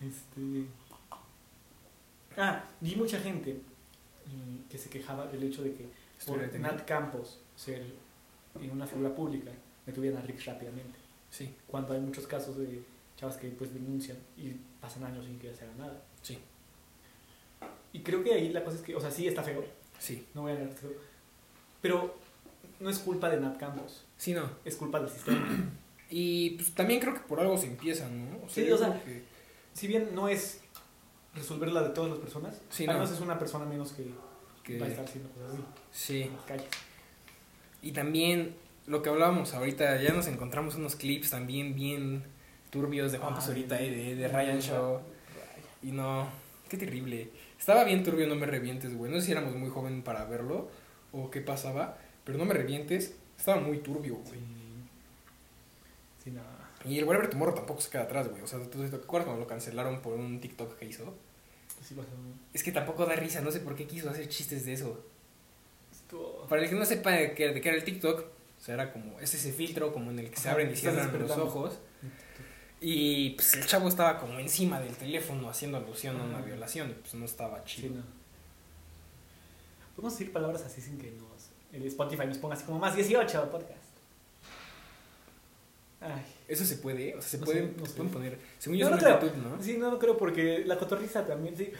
Este. 0.00 0.64
Ah, 2.36 2.64
vi 2.80 2.96
mucha 2.96 3.18
gente 3.18 3.54
mm, 4.26 4.68
que 4.70 4.78
se 4.78 4.88
quejaba 4.88 5.26
del 5.26 5.42
hecho 5.42 5.62
de 5.62 5.72
que 5.74 5.82
por 5.84 5.90
Estuviera 6.18 6.46
detenido. 6.46 6.72
Nat 6.72 6.84
Campos 6.86 7.38
ser 7.56 7.80
eh, 8.60 8.70
una 8.72 8.86
figura 8.86 9.14
pública, 9.14 9.50
detuvieran 9.86 10.22
a 10.22 10.26
Rick 10.26 10.44
rápidamente. 10.46 10.98
Sí, 11.30 11.54
Cuando 11.66 11.92
hay 11.94 12.00
muchos 12.00 12.26
casos 12.26 12.56
de 12.58 12.82
chavas 13.20 13.36
que 13.36 13.48
pues 13.50 13.72
denuncian 13.74 14.16
y 14.36 14.52
pasan 14.80 15.04
años 15.04 15.26
sin 15.26 15.38
que 15.38 15.54
se 15.54 15.64
haga 15.64 15.74
nada. 15.78 16.02
sí, 16.22 16.38
Y 17.92 18.00
creo 18.00 18.22
que 18.24 18.32
ahí 18.32 18.48
la 18.50 18.64
cosa 18.64 18.76
es 18.76 18.82
que, 18.82 18.94
o 18.96 19.00
sea, 19.00 19.10
sí 19.10 19.26
está 19.28 19.42
feo, 19.42 19.62
sí. 19.98 20.24
no 20.34 20.42
voy 20.42 20.52
a 20.52 20.54
negar 20.54 20.72
feo, 20.72 20.92
pero 21.82 22.16
no 22.78 22.88
es 22.88 22.98
culpa 22.98 23.28
de 23.28 23.38
Nat 23.40 23.58
Campos, 23.58 24.04
Sí, 24.16 24.32
no. 24.32 24.48
es 24.64 24.76
culpa 24.76 25.00
del 25.00 25.08
sistema. 25.10 25.46
Y 26.12 26.50
pues 26.56 26.74
también 26.74 26.98
creo 26.98 27.14
que 27.14 27.20
por 27.20 27.38
algo 27.38 27.56
se 27.56 27.66
empieza, 27.68 28.08
¿no? 28.08 28.40
Sí, 28.48 28.66
yo 28.66 28.74
o 28.74 28.78
sea, 28.78 29.00
que- 29.04 29.22
si 29.74 29.86
bien 29.86 30.12
no 30.12 30.28
es 30.28 30.60
resolver 31.36 31.70
la 31.70 31.82
de 31.84 31.90
todas 31.90 32.10
las 32.10 32.18
personas, 32.18 32.60
Sí, 32.68 32.82
al 32.82 32.88
no. 32.88 32.92
menos 32.94 33.12
es 33.12 33.20
una 33.20 33.38
persona 33.38 33.64
menos 33.64 33.92
que, 33.92 34.06
que- 34.64 34.80
va 34.80 34.86
a 34.86 34.88
estar 34.88 35.04
haciendo 35.04 35.30
cosas 35.30 35.52
así 35.52 35.62
Sí. 35.92 36.22
en 36.22 36.34
las 36.34 36.44
calles. 36.46 36.66
Y 37.80 37.92
también 37.92 38.56
lo 38.88 39.02
que 39.02 39.08
hablábamos 39.08 39.54
ahorita, 39.54 40.02
ya 40.02 40.12
nos 40.12 40.26
encontramos 40.26 40.74
unos 40.74 40.96
clips 40.96 41.30
también 41.30 41.76
bien 41.76 42.24
turbios 42.70 43.12
de 43.12 43.18
Juan 43.18 43.34
Pazurita 43.34 43.80
y 43.82 43.90
de, 43.90 44.16
de 44.16 44.28
no, 44.28 44.38
Ryan 44.38 44.60
Shaw. 44.60 45.00
Y 45.82 45.92
no, 45.92 46.28
qué 46.68 46.76
terrible. 46.76 47.30
Estaba 47.58 47.84
bien 47.84 48.02
turbio, 48.02 48.26
no 48.26 48.36
me 48.36 48.46
revientes, 48.46 48.96
güey. 48.96 49.10
No 49.12 49.20
sé 49.20 49.26
si 49.26 49.32
éramos 49.32 49.54
muy 49.54 49.68
joven 49.70 50.02
para 50.02 50.24
verlo 50.24 50.68
o 51.12 51.30
qué 51.30 51.40
pasaba, 51.40 51.98
pero 52.24 52.38
no 52.38 52.44
me 52.44 52.54
revientes. 52.54 53.14
Estaba 53.38 53.60
muy 53.60 53.78
turbio, 53.78 54.16
Sí. 54.24 54.30
güey. 54.30 54.40
Sí, 56.24 56.30
no. 56.30 56.42
Y 56.84 56.98
el 56.98 57.04
Whatever 57.04 57.28
Tomorrow 57.28 57.54
tampoco 57.54 57.80
se 57.80 57.90
queda 57.90 58.02
atrás, 58.02 58.28
güey. 58.28 58.42
O 58.42 58.46
sea, 58.46 58.58
¿tú 58.60 58.86
te 58.88 58.96
acuerdas 58.96 59.26
cuando 59.26 59.40
lo 59.40 59.46
cancelaron 59.46 60.00
por 60.00 60.14
un 60.14 60.40
TikTok 60.40 60.78
que 60.78 60.86
hizo? 60.86 61.14
Sí 61.82 61.94
pasó. 61.94 62.08
Es 62.52 62.62
que 62.62 62.72
tampoco 62.72 63.06
da 63.06 63.14
risa, 63.16 63.40
no 63.40 63.50
sé 63.50 63.60
por 63.60 63.74
qué 63.74 63.86
quiso 63.86 64.10
hacer 64.10 64.28
chistes 64.28 64.64
de 64.66 64.74
eso. 64.74 65.02
Estuvo... 65.92 66.46
Para 66.46 66.62
el 66.62 66.68
que 66.68 66.74
no 66.74 66.84
sepa 66.84 67.10
de 67.12 67.34
qué, 67.34 67.48
de 67.52 67.58
era 67.58 67.76
el 67.76 67.84
TikTok, 67.84 68.20
o 68.20 68.62
sea, 68.62 68.74
era 68.74 68.92
como, 68.92 69.18
es 69.20 69.32
ese 69.34 69.52
filtro 69.52 69.92
como 69.92 70.10
en 70.10 70.18
el 70.18 70.30
que 70.30 70.36
se 70.36 70.48
abren 70.50 70.70
y 70.70 70.76
cierran 70.76 71.18
los 71.18 71.30
ojos. 71.32 71.78
Y 72.80 73.30
pues 73.30 73.54
el 73.54 73.66
chavo 73.66 73.88
estaba 73.88 74.18
como 74.18 74.38
encima 74.38 74.80
del 74.80 74.96
teléfono 74.96 75.50
haciendo 75.50 75.76
alusión 75.78 76.18
a 76.20 76.24
una 76.24 76.40
violación 76.40 76.90
y 76.90 76.94
pues 76.94 77.14
no 77.14 77.24
estaba 77.26 77.58
Sí, 77.66 77.82
chido. 77.82 77.96
no. 77.96 78.02
Podemos 79.96 80.18
decir 80.18 80.32
palabras 80.32 80.62
así 80.62 80.80
sin 80.80 80.98
que 80.98 81.10
nos... 81.10 81.50
El 81.72 81.86
Spotify 81.86 82.26
nos 82.26 82.38
ponga 82.38 82.54
así 82.54 82.64
como 82.64 82.78
más 82.78 82.96
18 82.96 83.50
podcast. 83.50 83.78
Ay. 86.00 86.24
Eso 86.48 86.64
se 86.64 86.76
puede, 86.76 87.14
o 87.14 87.20
sea, 87.20 87.30
se 87.32 87.38
No 87.38 87.44
pueden, 87.44 87.74
sé, 87.74 87.80
no 87.80 87.86
se 87.86 87.92
pueden 87.92 88.12
poner. 88.12 88.38
Según 88.58 88.78
yo 88.78 88.86
No, 88.88 88.96
no 88.96 89.02
creo. 89.02 89.14
actitud, 89.16 89.36
¿no? 89.36 89.62
Sí, 89.62 89.76
no, 89.76 89.90
no 89.90 89.98
creo 89.98 90.16
porque 90.16 90.64
la 90.64 90.78
cotorriza 90.78 91.26
también, 91.26 91.56
sí. 91.56 91.70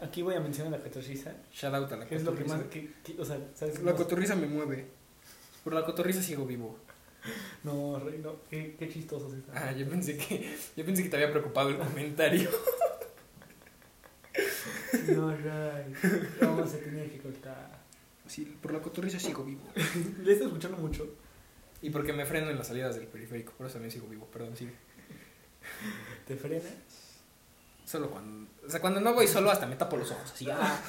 Aquí 0.00 0.22
voy 0.22 0.34
a 0.34 0.40
mencionar 0.40 0.72
la 0.72 0.82
cotorriza. 0.82 1.34
Shout 1.52 1.74
out 1.74 1.92
a 1.92 1.96
la 1.98 2.06
Que 2.06 2.16
es 2.16 2.22
lo 2.24 2.34
que 2.34 2.44
cotorriza. 2.44 2.56
más... 2.64 2.72
Que, 2.72 2.90
que- 3.04 3.20
o 3.20 3.24
sea, 3.24 3.38
¿sabes? 3.54 3.78
La 3.82 3.94
cotorriza 3.94 4.34
me 4.34 4.46
mueve. 4.46 4.86
Por 5.62 5.74
la 5.74 5.84
cotorriza 5.84 6.22
sigo 6.22 6.46
vivo. 6.46 6.78
No, 7.64 7.98
rey, 7.98 8.18
no. 8.22 8.36
Qué, 8.48 8.76
qué 8.78 8.88
chistosos 8.88 9.34
están. 9.34 9.56
Ah, 9.56 9.72
yo 9.72 9.88
pensé 9.88 10.16
que, 10.16 10.56
yo 10.76 10.84
pensé 10.84 11.02
que 11.02 11.08
te 11.10 11.16
había 11.16 11.30
preocupado 11.30 11.68
el 11.68 11.78
comentario. 11.78 12.48
No, 15.08 15.30
Ray. 15.36 15.92
Vamos 16.40 16.74
a 16.74 16.78
tener 16.78 17.10
que 17.10 17.18
cortar. 17.18 17.80
Sí, 18.26 18.56
por 18.60 18.72
la 18.72 18.80
cotorriza 18.80 19.18
sigo 19.18 19.44
vivo. 19.44 19.62
Le 20.22 20.32
estoy 20.32 20.46
escuchando 20.46 20.76
mucho. 20.78 21.08
Y 21.82 21.90
porque 21.90 22.12
me 22.12 22.26
freno 22.26 22.50
en 22.50 22.58
las 22.58 22.68
salidas 22.68 22.94
del 22.96 23.06
periférico, 23.06 23.52
por 23.52 23.66
eso 23.66 23.74
también 23.74 23.90
sigo 23.90 24.06
vivo, 24.06 24.26
perdón, 24.26 24.56
sigue. 24.56 24.72
¿Te 26.26 26.36
frena? 26.36 26.68
Solo 27.84 28.10
cuando. 28.10 28.50
O 28.64 28.70
sea, 28.70 28.80
cuando 28.80 29.00
no 29.00 29.14
voy 29.14 29.26
solo, 29.26 29.50
hasta 29.50 29.66
me 29.66 29.76
tapo 29.76 29.96
los 29.96 30.10
ojos, 30.10 30.30
así. 30.32 30.46
ah. 30.50 30.80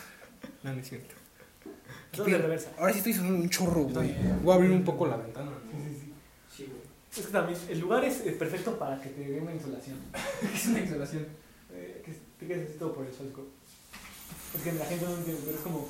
No, 0.63 0.73
no 0.73 0.79
es 0.79 0.89
cierto. 0.89 1.15
Todo 2.11 2.25
de 2.25 2.37
reversa. 2.37 2.71
Ahora 2.77 2.91
sí 2.91 2.99
estoy 2.99 3.13
sonando 3.13 3.39
un 3.39 3.49
chorro, 3.49 3.83
güey. 3.83 4.13
Voy 4.43 4.51
a 4.51 4.55
abrir 4.55 4.71
un 4.71 4.83
poco 4.83 5.07
la 5.07 5.17
ventana. 5.17 5.51
Sí, 5.71 5.77
sí, 5.77 5.99
sí. 5.99 6.13
Sí, 6.55 6.65
güey. 6.65 6.81
Es 7.11 7.25
que 7.25 7.31
también 7.31 7.59
el 7.69 7.79
lugar 7.79 8.05
es 8.05 8.15
perfecto 8.15 8.77
para 8.79 8.99
que 9.01 9.09
te 9.09 9.21
dé 9.21 9.41
una 9.41 9.53
insolación. 9.53 9.99
Es 10.53 10.67
una 10.67 10.79
exhalación. 10.79 11.27
Eh, 11.73 12.01
que 12.05 12.13
te 12.39 12.47
quedes 12.47 12.69
así 12.69 12.79
todo 12.79 12.93
por 12.93 13.05
el 13.05 13.13
sol. 13.13 13.31
Es 14.55 14.61
que 14.61 14.71
la 14.73 14.85
gente 14.85 15.05
no 15.05 15.15
entiende, 15.15 15.41
pero 15.45 15.57
es 15.57 15.63
como 15.63 15.89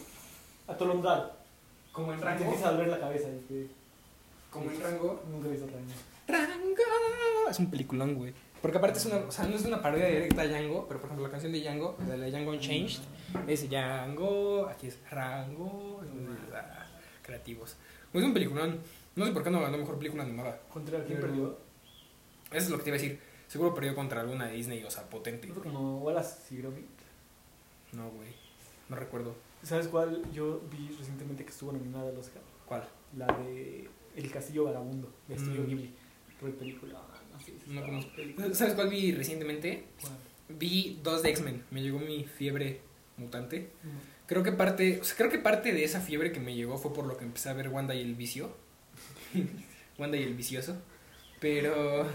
atolondar. 0.68 1.40
Como 1.92 2.14
en 2.14 2.20
Te 2.20 2.26
rango. 2.26 2.44
empieza 2.46 2.70
a 2.70 2.72
doler 2.72 2.88
la 2.88 3.00
cabeza. 3.00 3.28
Y 3.30 3.40
te... 3.48 3.68
Como 4.50 4.72
en 4.72 4.82
rango. 4.82 5.24
Nunca 5.30 5.48
he 5.48 5.52
visto 5.52 5.68
rango. 5.68 5.92
Rango. 6.28 7.50
Es 7.50 7.60
un 7.60 7.70
peliculón, 7.70 8.16
güey. 8.16 8.34
Porque 8.62 8.78
aparte 8.78 9.00
es 9.00 9.06
una, 9.08 9.18
o 9.18 9.32
sea, 9.32 9.46
no 9.46 9.56
es 9.56 9.66
una 9.66 9.82
parodia 9.82 10.08
directa 10.08 10.44
a 10.44 10.48
Django, 10.48 10.88
pero 10.88 11.00
por 11.00 11.08
ejemplo 11.08 11.26
la 11.26 11.32
canción 11.32 11.52
de 11.52 11.62
Django, 11.62 11.98
de 12.00 12.16
la 12.18 12.26
de 12.26 12.32
Django 12.32 12.52
Unchanged, 12.52 13.00
es 13.48 13.68
Django, 13.68 14.68
aquí 14.68 14.86
es 14.88 15.00
Rango, 15.10 16.02
ah, 16.54 16.86
creativos. 17.24 17.76
Es 18.14 18.24
un 18.24 18.34
peliculón. 18.34 18.80
No 19.16 19.26
sé 19.26 19.32
por 19.32 19.44
qué 19.44 19.50
no 19.50 19.62
ganó 19.62 19.78
mejor 19.78 19.98
película 19.98 20.24
animada. 20.24 20.62
¿Contra 20.72 21.04
quién 21.04 21.20
Pero- 21.20 21.28
perdió? 21.28 21.58
Eso 22.52 22.66
es 22.66 22.70
lo 22.70 22.78
que 22.78 22.84
te 22.84 22.90
iba 22.90 22.98
a 22.98 23.02
decir. 23.02 23.20
Seguro 23.48 23.74
perdió 23.74 23.94
contra 23.96 24.22
alguna 24.22 24.48
de 24.48 24.56
Disney, 24.56 24.84
o 24.84 24.90
sea, 24.92 25.10
potente. 25.10 25.48
¿No 25.48 25.54
fue 25.56 25.64
como 25.64 26.00
Wallace 26.00 26.54
y 26.54 26.58
Gromit? 26.60 26.86
No, 27.94 28.10
güey. 28.12 28.30
No 28.90 28.96
recuerdo. 28.96 29.36
¿Sabes 29.64 29.88
cuál 29.88 30.22
yo 30.34 30.62
vi 30.72 30.90
recientemente 30.98 31.44
que 31.44 31.52
estuvo 31.52 31.72
nominada 31.72 32.10
al 32.10 32.18
Oscar? 32.18 32.42
¿Cuál? 32.66 32.88
La 33.18 33.28
de 33.28 33.90
El 34.16 34.32
Castillo 34.32 34.64
Vagabundo, 34.66 35.14
de 35.28 35.36
Estudio 35.36 35.62
Mm. 35.62 35.68
Ghibli. 35.68 35.94
Película. 36.58 37.00
No 37.32 37.40
sé 37.40 37.46
si 37.46 37.70
No 37.72 37.76
está- 37.82 37.86
conozco. 37.86 38.16
película. 38.16 38.54
¿Sabes 38.54 38.74
cuál 38.74 38.90
vi 38.90 39.12
recientemente? 39.12 39.84
¿Cuál? 40.02 40.14
Vi 40.58 41.00
dos 41.04 41.22
de 41.22 41.30
X-Men. 41.30 41.64
Me 41.72 41.82
llegó 41.82 42.00
mi 42.00 42.24
fiebre 42.26 42.82
mutante. 43.18 43.70
Creo 44.26 44.42
que 44.44 44.52
parte, 44.52 45.00
o 45.02 45.04
sea, 45.04 45.16
creo 45.18 45.30
que 45.30 45.38
parte 45.40 45.72
de 45.74 45.84
esa 45.84 46.00
fiebre 46.02 46.32
que 46.32 46.40
me 46.40 46.56
llegó 46.56 46.78
fue 46.78 46.94
por 46.94 47.06
lo 47.06 47.18
que 47.18 47.26
empecé 47.26 47.50
a 47.50 47.54
ver 47.54 47.70
Wanda 47.70 47.94
y 47.94 48.02
el 48.02 48.16
vicio. 48.16 48.56
Wanda 49.98 50.18
y 50.18 50.24
el 50.24 50.34
vicioso. 50.36 50.82
Pero 51.40 52.08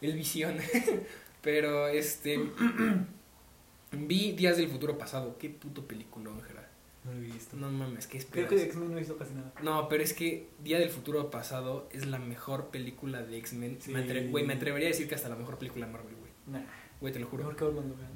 el 0.00 0.12
visión. 0.14 0.56
Pero 1.42 1.88
este 1.88 2.38
vi 3.92 4.32
Días 4.32 4.56
del 4.56 4.68
futuro 4.68 4.98
pasado. 4.98 5.36
Qué 5.38 5.50
puto 5.50 5.86
peliculón, 5.86 6.40
Gerard. 6.42 6.64
No 7.04 7.12
lo 7.12 7.18
he 7.18 7.26
visto. 7.26 7.56
No 7.56 7.70
mames, 7.70 8.06
qué 8.06 8.18
Creo 8.18 8.44
esperas. 8.46 8.48
que 8.50 8.56
de 8.56 8.64
X-Men 8.64 8.92
no 8.92 8.98
hizo 9.00 9.16
casi 9.18 9.34
nada. 9.34 9.52
No, 9.62 9.88
pero 9.88 10.02
es 10.02 10.14
que 10.14 10.48
Día 10.62 10.78
del 10.78 10.88
futuro 10.88 11.30
pasado 11.30 11.86
es 11.92 12.06
la 12.06 12.18
mejor 12.18 12.68
película 12.68 13.22
de 13.22 13.36
X-Men. 13.38 13.76
Sí. 13.80 13.90
Me, 13.92 14.06
atre- 14.06 14.30
güey, 14.30 14.46
me 14.46 14.54
atrevería 14.54 14.88
a 14.88 14.92
decir 14.92 15.06
que 15.08 15.14
hasta 15.14 15.28
la 15.28 15.36
mejor 15.36 15.58
película 15.58 15.86
de 15.86 15.92
Marvel, 15.92 16.14
güey. 16.16 16.32
Nah. 16.46 16.66
Güey, 17.00 17.12
te 17.12 17.18
lo 17.18 17.26
juro. 17.26 17.42
Mejor 17.44 17.56
que 17.56 17.64
Old 17.64 17.76
Man 17.76 17.88
Logan. 17.90 18.08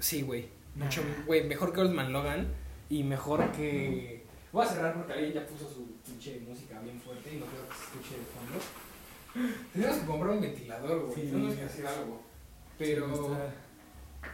Sí, 0.00 0.22
güey. 0.22 0.48
Nah. 0.74 0.86
Mucho, 0.86 1.02
güey, 1.26 1.44
mejor 1.46 1.72
que 1.72 1.80
Old 1.80 1.92
Man 1.94 2.12
Logan 2.12 2.48
y 2.90 3.04
mejor 3.04 3.52
que... 3.52 4.24
Voy 4.52 4.64
a 4.64 4.68
cerrar 4.68 4.94
porque 4.94 5.12
alguien 5.12 5.32
ya 5.34 5.46
puso 5.46 5.68
su 5.68 5.86
pinche 6.06 6.40
música 6.40 6.80
bien 6.80 7.00
fuerte 7.00 7.34
y 7.34 7.38
no 7.38 7.46
quiero 7.46 7.68
que 7.68 7.74
se 7.74 7.82
escuche 7.82 8.14
de 8.18 8.26
fondo. 8.26 9.54
Tenemos 9.72 9.96
que 9.96 10.06
comprar 10.06 10.30
un 10.30 10.40
ventilador, 10.40 11.06
güey. 11.06 11.14
Sí. 11.14 11.20
Tenemos 11.30 11.54
que 11.54 11.62
hacer 11.62 11.86
algo. 11.86 12.22
Pero... 12.78 13.14
Sí, 13.14 14.30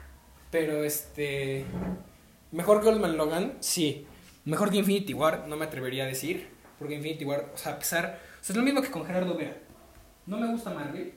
Pero 0.51 0.85
este... 0.85 1.65
Mejor 2.53 2.83
que 2.83 2.89
Old 2.89 3.01
Man 3.01 3.17
Logan, 3.17 3.57
sí. 3.61 4.07
Mejor 4.45 4.71
que 4.71 4.79
Infinity 4.79 5.15
War, 5.15 5.49
no 5.49 5.57
me 5.57 5.65
atrevería 5.65 6.05
a 6.05 6.07
decir. 6.07 6.49
Porque 6.79 6.95
Infinity 6.95 7.25
War, 7.25 7.51
o 7.55 7.57
sea, 7.57 7.73
a 7.73 7.79
pesar... 7.79 8.21
O 8.41 8.45
sea, 8.45 8.53
es 8.53 8.57
lo 8.57 8.63
mismo 8.63 8.83
que 8.83 8.91
con 8.91 9.07
Gerardo 9.07 9.37
Vera. 9.37 9.57
No 10.27 10.39
me 10.39 10.49
gusta 10.49 10.71
Marvel. 10.71 11.15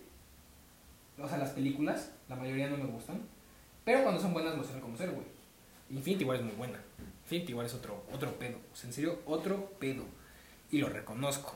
O 1.18 1.28
sea, 1.28 1.38
las 1.38 1.52
películas, 1.52 2.12
la 2.30 2.36
mayoría 2.36 2.70
no 2.70 2.78
me 2.78 2.86
gustan. 2.86 3.22
Pero 3.84 4.04
cuando 4.04 4.22
son 4.22 4.34
buenas, 4.34 4.56
lo 4.56 4.64
saben 4.64 4.82
como 4.82 4.98
ser, 4.98 5.12
güey. 5.12 5.26
Infinity 5.90 6.24
War 6.24 6.38
es 6.38 6.44
muy 6.44 6.56
buena. 6.56 6.80
Infinity 7.24 7.54
War 7.54 7.66
es 7.66 7.74
otro, 7.74 8.04
otro 8.12 8.32
pedo. 8.38 8.58
O 8.72 8.76
sea, 8.76 8.90
en 8.90 8.94
serio, 8.94 9.20
otro 9.26 9.72
pedo. 9.80 10.04
Y 10.72 10.80
lo 10.80 10.90
reconozco. 10.90 11.56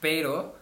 Pero 0.00 0.56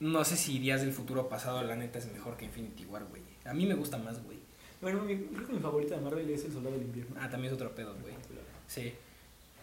no 0.00 0.24
sé 0.24 0.36
si 0.36 0.58
Días 0.58 0.80
del 0.80 0.92
Futuro 0.92 1.28
Pasado, 1.28 1.62
la 1.62 1.76
neta, 1.76 1.98
es 1.98 2.10
mejor 2.12 2.36
que 2.36 2.46
Infinity 2.46 2.86
War, 2.86 3.04
güey. 3.04 3.22
A 3.44 3.52
mí 3.52 3.66
me 3.66 3.74
gusta 3.74 3.98
más, 3.98 4.22
güey. 4.24 4.38
Bueno, 4.80 5.02
mi, 5.02 5.16
creo 5.16 5.46
que 5.46 5.52
mi 5.52 5.60
favorita 5.60 5.96
de 5.96 6.00
Marvel 6.00 6.30
es 6.30 6.44
El 6.44 6.52
Soldado 6.52 6.74
del 6.76 6.86
Invierno. 6.86 7.16
Ah, 7.20 7.28
también 7.28 7.52
es 7.52 7.60
otro 7.60 7.74
pedo, 7.74 7.94
güey. 8.00 8.14
Sí. 8.66 8.94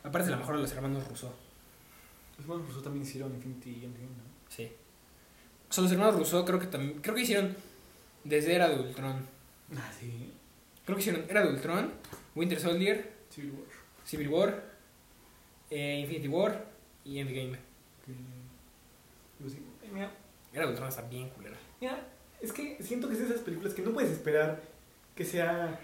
Aparte 0.04 0.30
la 0.30 0.38
mejor 0.38 0.56
de 0.56 0.62
los 0.62 0.72
hermanos 0.72 1.08
Russo. 1.08 1.34
Los 2.38 2.46
hermanos 2.46 2.68
Russo 2.68 2.82
también 2.82 3.04
hicieron 3.04 3.34
Infinity 3.34 3.86
Endgame, 3.86 4.06
¿no? 4.06 4.24
Sí. 4.48 4.72
O 5.70 5.74
sea, 5.74 5.84
los 5.84 5.92
hermanos 5.92 6.16
Russo 6.16 6.46
creo 6.46 6.60
que 6.60 6.68
también... 6.68 7.02
Creo 7.02 7.16
que 7.16 7.24
hicieron 7.24 7.56
desde 8.24 8.54
Era 8.54 8.70
de 8.70 8.80
Ultron. 8.80 9.26
Ah, 9.76 9.92
sí. 10.00 10.32
Creo 10.86 10.96
que 10.96 11.02
hicieron 11.02 11.26
Era 11.28 11.42
de 11.42 11.50
Ultron, 11.50 11.92
Winter 12.36 12.60
Soldier, 12.60 13.12
Civil 13.30 13.52
War. 13.52 13.68
Civil 14.06 14.28
War, 14.30 14.67
eh, 15.70 16.00
Infinity 16.02 16.28
War 16.28 16.66
y 17.06 17.20
Endgame. 17.20 17.58
Pues 19.40 19.54
Mira, 19.92 20.12
Era 20.54 20.68
Ultron 20.68 20.88
está 20.90 21.02
bien 21.04 21.30
culera. 21.30 21.56
mira, 21.80 21.98
es 22.42 22.52
que 22.52 22.78
siento 22.82 23.08
que 23.08 23.14
es 23.14 23.20
de 23.20 23.26
esas 23.28 23.42
películas 23.42 23.74
que 23.74 23.82
no 23.82 23.92
puedes 23.92 24.12
esperar 24.12 24.62
que 25.16 25.26
sea 25.26 25.80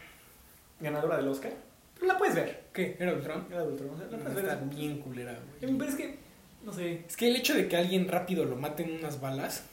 ganadora 0.79 1.17
del 1.17 1.27
Oscar, 1.27 1.53
pero 1.95 2.07
la 2.07 2.17
puedes 2.17 2.35
ver. 2.35 2.63
¿Qué? 2.73 2.95
¿Era 2.99 3.13
Ultron? 3.13 3.47
Era 3.49 3.63
Ultron, 3.63 3.91
o 3.91 3.97
sea, 3.97 4.07
la 4.07 4.17
puedes 4.17 4.35
ver. 4.35 4.45
Está 4.45 4.55
bien 4.65 4.99
culera, 4.99 5.33
güey. 5.59 5.77
Pero 5.77 5.89
es 5.89 5.95
que, 5.95 6.17
no 6.63 6.73
sé. 6.73 7.03
Es 7.07 7.15
que 7.17 7.27
el 7.27 7.35
hecho 7.35 7.53
de 7.53 7.67
que 7.67 7.77
alguien 7.77 8.07
rápido 8.07 8.45
lo 8.45 8.55
mate 8.55 8.83
en 8.83 8.99
unas 8.99 9.19
balas 9.21 9.63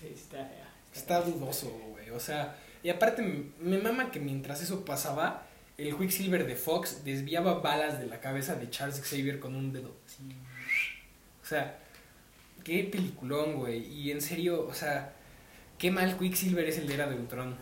Sí, 0.00 0.08
está, 0.14 0.38
ya, 0.38 0.68
está 0.94 1.20
dudoso, 1.20 1.70
güey. 1.90 2.10
O 2.10 2.20
sea, 2.20 2.56
y 2.82 2.88
aparte 2.90 3.22
me, 3.22 3.44
me 3.60 3.78
mama 3.82 4.10
que 4.10 4.18
mientras 4.20 4.62
eso 4.62 4.84
pasaba, 4.84 5.46
el 5.88 5.96
Quicksilver 5.96 6.46
de 6.46 6.56
Fox 6.56 7.04
desviaba 7.04 7.54
balas 7.60 7.98
de 7.98 8.06
la 8.06 8.20
cabeza 8.20 8.54
de 8.56 8.68
Charles 8.70 9.00
Xavier 9.00 9.40
con 9.40 9.54
un 9.54 9.72
dedo. 9.72 9.94
O 11.42 11.46
sea, 11.46 11.78
qué 12.64 12.84
peliculón, 12.84 13.54
güey. 13.56 13.84
Y 13.86 14.10
en 14.10 14.20
serio, 14.20 14.66
o 14.66 14.74
sea, 14.74 15.12
qué 15.78 15.90
mal 15.90 16.16
Quicksilver 16.18 16.66
es 16.68 16.78
el 16.78 16.86
de 16.86 16.94
Era 16.94 17.08
de 17.08 17.16
Ultron. 17.16 17.56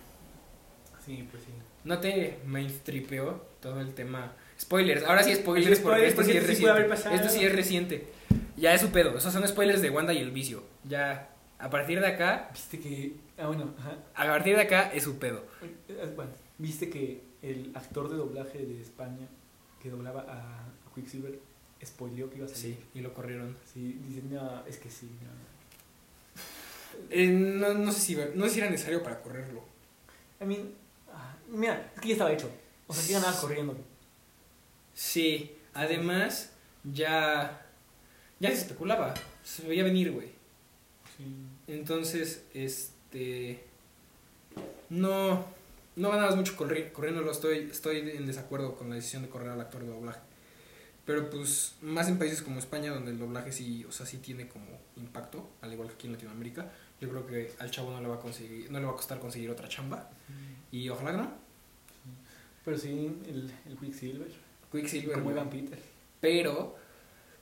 Sí, 1.05 1.27
pues 1.31 1.43
sí. 1.45 1.51
No 1.85 1.99
te 2.01 2.39
mainstripeó 2.45 3.47
todo 3.61 3.81
el 3.81 3.95
tema. 3.95 4.33
Spoilers, 4.61 5.05
ahora 5.05 5.23
sí 5.23 5.35
spoilers 5.35 5.79
porque 5.81 6.11
spoilers, 6.11 6.11
esto 6.11 6.23
sí 6.23 6.33
porque 6.33 6.39
es 6.39 6.51
esto 6.51 6.59
sí 6.59 6.67
haber 6.67 6.89
reciente. 6.89 7.17
Esto 7.17 7.29
sí 7.39 7.45
es 7.45 7.55
reciente. 7.55 8.09
Ya 8.57 8.75
es 8.75 8.81
su 8.81 8.91
pedo. 8.91 9.17
Esos 9.17 9.33
son 9.33 9.47
spoilers 9.47 9.81
de 9.81 9.91
Wanda 9.91 10.13
y 10.13 10.19
el 10.19 10.33
vicio. 10.33 10.65
Ya, 10.85 11.31
a 11.59 11.71
partir 11.71 12.01
de 12.01 12.09
acá, 12.09 12.51
Viste 12.53 12.81
que. 12.81 13.13
Ah, 13.39 13.47
bueno, 13.47 13.73
ajá. 13.79 13.97
a 14.15 14.27
partir 14.27 14.57
de 14.57 14.63
acá 14.63 14.91
es 14.93 15.05
su 15.05 15.19
pedo. 15.19 15.47
Eh, 15.89 16.13
Bueno, 16.17 16.33
viste 16.59 16.91
que 16.91 17.23
el 17.43 17.73
actor 17.75 18.09
de 18.11 18.17
doblaje 18.17 18.59
de 18.59 18.81
España 18.81 19.29
que 19.83 19.91
doblaba 19.91 20.23
a 20.23 20.69
a 20.89 20.95
Quicksilver 20.95 21.39
spoileó 21.85 22.31
que 22.31 22.37
iba 22.39 22.47
a 22.47 22.49
salir. 22.49 22.77
Sí, 22.77 22.79
y 22.95 23.01
lo 23.01 23.15
corrieron. 23.15 23.57
Sí, 23.73 24.01
dicen, 24.07 24.33
no, 24.33 24.67
es 24.67 24.79
que 24.79 24.91
sí, 24.91 25.09
no. 25.23 25.49
Eh, 27.11 27.29
no, 27.29 27.75
no, 27.75 27.93
sé 27.93 28.01
si, 28.01 28.19
no 28.35 28.45
sé 28.47 28.51
si 28.51 28.61
era 28.61 28.71
necesario 28.71 29.03
para 29.03 29.21
correrlo. 29.23 29.63
I 30.41 30.45
mean, 30.45 30.75
ah, 31.13 31.37
mira, 31.49 31.93
es 31.95 32.01
que 32.01 32.09
ya 32.09 32.15
estaba 32.15 32.33
hecho. 32.33 32.51
O 32.87 32.93
sea, 32.93 33.03
sí 33.03 33.13
ganaba 33.13 33.39
corriendo. 33.41 33.77
Sí, 34.95 35.57
además, 35.75 36.51
ya, 36.83 37.67
ya 38.41 38.49
se 38.49 38.57
especulaba. 38.57 39.15
Se 39.45 39.67
veía 39.67 39.85
venir, 39.85 40.11
güey. 40.11 40.29
Sí. 41.17 41.35
Entonces, 41.69 42.45
este. 42.55 43.65
No. 44.91 45.45
No 45.99 46.11
ganabas 46.11 46.37
mucho 46.37 46.57
corri- 46.57 46.93
corriéndolo. 46.93 47.31
Estoy, 47.31 47.69
estoy 47.71 47.99
en 47.99 48.27
desacuerdo 48.27 48.77
con 48.77 48.89
la 48.89 48.97
decisión 48.97 49.23
de 49.23 49.29
correr 49.29 49.51
al 49.51 49.61
actor 49.61 49.83
de 49.83 49.89
doblaje. 49.91 50.21
Pero 51.05 51.31
pues, 51.31 51.75
más 51.81 52.09
en 52.09 52.19
países 52.19 52.43
como 52.43 52.59
España, 52.59 52.91
donde 52.93 53.11
el 53.11 53.19
doblaje 53.19 53.51
sí, 53.51 53.85
o 53.87 53.93
sea, 53.93 54.05
sí 54.07 54.19
tiene 54.19 54.47
como 54.49 54.67
impacto, 54.97 55.49
al 55.63 55.73
igual 55.73 55.89
que 55.89 55.95
aquí 55.95 56.07
en 56.07 56.13
Latinoamérica. 56.13 56.71
Yo 57.01 57.09
creo 57.09 57.27
que 57.27 57.53
al 57.59 57.71
chavo 57.71 57.91
no 57.93 58.01
le 58.01 58.09
va 58.09 58.17
a 58.17 58.21
conseguir, 58.21 58.71
no 58.71 58.79
le 58.79 58.85
va 58.87 58.93
a 58.93 58.97
costar 58.97 59.19
conseguir 59.19 59.51
otra 59.51 59.69
chamba. 59.69 60.11
Y 60.71 60.89
ojalá 60.91 61.13
que 61.13 61.17
no. 61.19 61.33
Pero 62.65 62.77
sí, 62.79 62.91
el, 63.27 63.51
el 63.67 63.77
Quicksilver. 63.79 64.31
Quicksilver. 64.71 65.15
Como. 65.15 65.31
Evan 65.31 65.49
Peter. 65.49 65.79
Pero, 66.21 66.77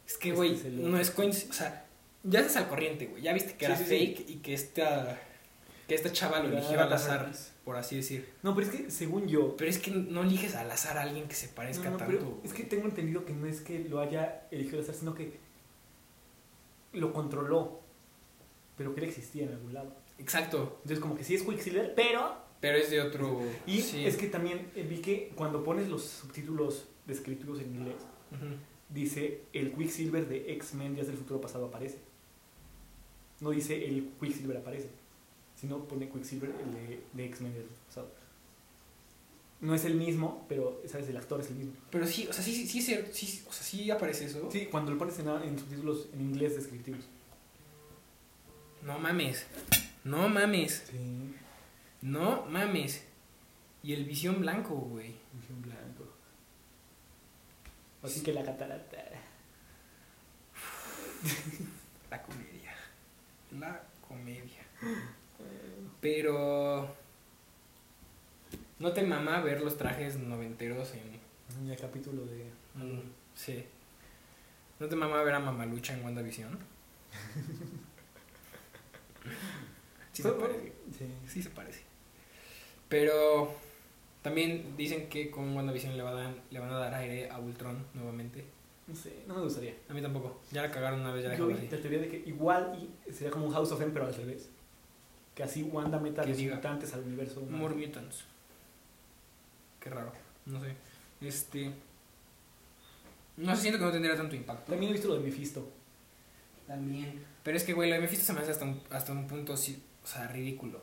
es 0.07 0.17
que, 0.17 0.31
Es 0.31 0.37
güey, 0.37 0.61
no 0.73 0.99
es 1.01 1.11
coincidencia. 1.11 1.51
O 1.51 1.55
sea, 1.71 1.87
ya 2.23 2.41
estás 2.41 2.57
al 2.59 2.69
corriente, 2.69 3.07
güey. 3.07 3.23
Ya 3.23 3.33
viste 3.33 3.55
que 3.55 3.67
Sí, 3.67 3.73
era 3.73 3.77
sí, 3.77 3.85
fake 3.85 4.31
y 4.31 4.35
que 4.37 4.55
esta, 4.55 5.19
que 5.89 5.95
esta 5.95 6.13
chava 6.13 6.39
lo 6.41 6.49
eligió 6.57 6.81
al 6.81 6.93
azar. 6.93 7.33
Por 7.67 7.75
así 7.77 7.97
decir. 7.97 8.29
No, 8.45 8.55
pero 8.55 8.69
es 8.69 8.73
que 8.73 8.91
según 8.93 9.27
yo. 9.27 9.57
Pero 9.57 9.69
es 9.69 9.81
que 9.81 9.91
no 9.91 10.23
eliges 10.23 10.55
al 10.55 10.71
azar 10.71 10.97
a 10.99 11.03
alguien 11.03 11.27
que 11.27 11.35
se 11.35 11.49
parezca 11.49 11.91
no, 11.91 11.91
no, 11.91 11.97
tanto. 11.97 12.41
es 12.45 12.53
que 12.53 12.63
tengo 12.63 12.85
entendido 12.87 13.25
que 13.25 13.33
no 13.33 13.45
es 13.49 13.61
que 13.61 13.81
lo 13.81 13.99
haya 13.99 14.47
elegido 14.53 14.79
al 14.79 14.85
azar, 14.85 14.95
sino 14.95 15.15
que 15.15 15.41
lo 16.93 17.13
controló. 17.13 17.81
Pero 18.77 18.95
que 18.95 19.01
él 19.01 19.09
existía 19.09 19.47
en 19.47 19.53
algún 19.53 19.75
lado. 19.75 19.97
Exacto, 20.17 20.79
Entonces, 20.83 21.01
como 21.01 21.17
que 21.17 21.25
sí 21.25 21.35
es 21.35 21.43
Quicksilver, 21.43 21.93
pero. 21.97 22.37
pero 22.61 22.79
es 22.79 22.89
de 22.89 23.01
otro. 23.01 23.41
Y 23.67 23.81
sí. 23.81 24.07
es 24.07 24.17
que 24.17 24.29
también 24.29 24.71
eh, 24.77 24.87
vi 24.89 24.99
que 24.99 25.33
cuando 25.35 25.65
pones 25.65 25.89
los 25.89 26.05
subtítulos 26.05 26.87
descriptivos 27.05 27.59
en 27.59 27.75
inglés, 27.75 27.97
dice 28.91 29.41
el 29.53 29.73
Quicksilver 29.73 30.29
de 30.29 30.53
X-Men 30.53 30.95
Días 30.95 31.09
del 31.09 31.17
Futuro 31.17 31.41
Pasado 31.41 31.67
aparece. 31.67 31.99
No 33.41 33.51
dice 33.51 33.87
el 33.87 34.13
Quicksilver 34.21 34.59
aparece, 34.59 34.89
sino 35.57 35.79
pone 35.85 36.09
Quicksilver 36.09 36.51
el 36.51 36.73
de, 36.73 37.03
de 37.13 37.25
X-Men 37.27 37.55
del 37.55 37.65
Pasado. 37.87 38.11
No 39.61 39.75
es 39.75 39.85
el 39.87 39.95
mismo, 39.95 40.45
pero, 40.49 40.83
¿sabes? 40.87 41.09
El 41.09 41.17
actor 41.17 41.41
es 41.41 41.49
el 41.49 41.57
mismo. 41.57 41.73
Pero 41.91 42.07
sí, 42.07 42.27
o 42.29 42.33
sea, 42.33 42.45
sí, 42.45 42.55
sí, 42.55 42.67
sí, 42.67 42.79
es 42.79 42.85
cierto, 42.85 43.11
sí, 43.13 43.43
o 43.49 43.53
sea, 43.53 43.63
sí 43.63 43.91
aparece 43.91 44.27
eso. 44.27 44.51
Sí, 44.53 44.67
cuando 44.67 44.93
lo 44.93 44.99
pones 44.99 45.19
en, 45.19 45.29
en 45.29 45.59
subtítulos 45.59 46.09
en 46.13 46.21
inglés 46.21 46.57
descriptivos. 46.57 47.05
No 48.83 48.99
mames. 48.99 49.47
No 50.05 50.29
mames. 50.29 50.85
Sí, 50.91 51.35
No 52.03 52.45
mames. 52.47 53.03
Y 53.83 53.95
el 53.95 54.05
visión 54.05 54.41
blanco, 54.41 54.75
güey. 54.75 55.15
visión 55.33 55.63
blanco. 55.63 56.05
Así 58.03 58.23
que 58.23 58.33
la 58.33 58.45
catarata. 58.45 58.97
La 62.11 62.23
comedia. 62.23 62.75
La 63.59 63.83
comedia. 64.07 64.63
Pero. 66.01 66.95
¿No 68.79 68.93
te 68.93 69.03
mama 69.03 69.41
ver 69.41 69.63
los 69.63 69.77
trajes 69.79 70.17
noventeros 70.19 70.93
en. 70.95 71.17
En 71.65 71.71
el 71.71 71.79
capítulo 71.81 72.25
de. 72.27 72.45
Mm, 72.75 73.01
sí. 73.35 73.65
¿No 74.79 74.89
te 74.89 74.97
mama 74.97 75.23
ver 75.23 75.35
a 75.35 75.41
Mamalucha 75.41 75.95
en 75.95 76.05
WandaVision? 76.05 76.59
Sí 80.13 80.23
se 80.23 80.31
parece. 80.33 80.73
Sí. 80.97 81.07
Sí 81.29 81.43
se 81.43 81.51
parece. 81.51 81.83
Pero 82.89 83.53
también 84.23 84.75
dicen 84.77 85.09
que 85.09 85.31
con 85.31 85.55
WandaVision 85.55 85.97
le, 85.97 86.03
va 86.03 86.11
a 86.11 86.15
dar- 86.15 86.35
le 86.51 86.59
van 86.59 86.71
a 86.71 86.79
dar 86.79 86.95
aire 86.95 87.29
a 87.31 87.39
Ultron 87.39 87.85
nuevamente. 87.95 88.45
No 88.87 88.95
sé, 88.95 89.25
no 89.27 89.35
me 89.35 89.43
gustaría. 89.43 89.75
A 89.91 89.93
mí 89.93 90.01
tampoco. 90.01 90.41
Ya 90.53 90.63
la 90.63 90.71
cagaron 90.71 91.01
una 91.01 91.13
vez, 91.13 91.25
ya 91.25 91.31
la 91.31 91.37
Yo 91.37 91.49
vi 91.49 91.55
así. 91.55 91.69
la 91.69 91.79
teoría 91.81 91.99
de 91.99 92.09
que 92.09 92.17
igual 92.27 92.79
y 93.09 93.13
sería 93.13 93.31
como 93.31 93.47
un 93.47 93.53
House 93.53 93.73
of 93.73 93.81
M, 93.83 93.91
pero 93.93 94.07
al 94.07 94.15
revés. 94.15 94.49
Que 95.37 95.43
así 95.45 95.63
Wanda 95.63 96.01
meta 96.01 96.23
a 96.23 96.27
los 96.27 96.37
diga, 96.37 96.57
mutantes 96.57 96.93
al 96.95 97.03
universo. 97.03 97.41
humano. 97.41 97.59
More 97.59 97.75
Mutants. 97.77 98.25
Qué 99.79 99.91
raro. 99.91 100.11
No 100.47 100.61
sé. 100.61 100.75
Este. 101.21 101.71
No 103.37 103.55
sé, 103.55 103.63
siento 103.63 103.79
que 103.79 103.85
no 103.85 103.93
tendría 103.93 104.17
tanto 104.17 104.35
impacto. 104.35 104.73
También 104.73 104.91
he 104.91 104.93
visto 104.95 105.09
lo 105.09 105.17
de 105.17 105.21
Mephisto. 105.21 105.69
También. 106.67 107.23
Pero 107.43 107.57
es 107.57 107.65
que, 107.65 107.75
güey, 107.75 107.89
lo 107.91 107.97
de 107.97 108.01
Mephisto 108.01 108.25
se 108.25 108.33
me 108.33 108.41
hace 108.41 108.51
hasta 108.51 108.65
un, 108.65 108.81
hasta 108.91 109.13
un 109.13 109.29
punto, 109.29 109.57
sí, 109.57 109.81
o 110.03 110.07
sea, 110.07 110.27
ridículo. 110.27 110.81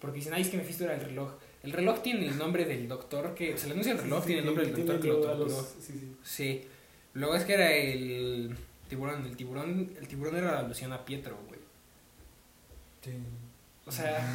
Porque 0.00 0.16
dicen, 0.16 0.34
ay, 0.34 0.42
es 0.42 0.48
que 0.48 0.56
Mephisto 0.56 0.84
era 0.84 0.94
el 0.96 1.00
reloj. 1.00 1.34
El 1.62 1.72
reloj 1.72 2.02
tiene 2.02 2.26
el 2.26 2.36
nombre 2.36 2.64
del 2.64 2.88
doctor 2.88 3.32
que. 3.34 3.56
Se 3.56 3.68
le 3.68 3.74
anuncia 3.74 3.92
el 3.92 3.98
reloj, 3.98 4.20
Sí, 4.22 4.26
tiene 4.26 4.40
el 4.40 4.46
nombre 4.46 4.66
del 4.66 4.74
doctor 4.74 5.00
que 5.00 5.08
lo 5.08 5.20
torturó. 5.20 5.62
Sí, 5.62 5.92
sí. 5.92 6.16
Sí. 6.22 6.68
Luego 7.14 7.36
es 7.36 7.44
que 7.44 7.54
era 7.54 7.72
el 7.72 8.56
tiburón. 8.88 9.24
El 9.24 9.36
tiburón, 9.36 9.94
el 9.98 10.08
tiburón 10.08 10.36
era 10.36 10.52
la 10.52 10.58
alusión 10.58 10.92
a 10.92 11.04
Pietro, 11.04 11.38
güey. 11.46 11.60
O 13.86 13.92
sea, 13.92 14.26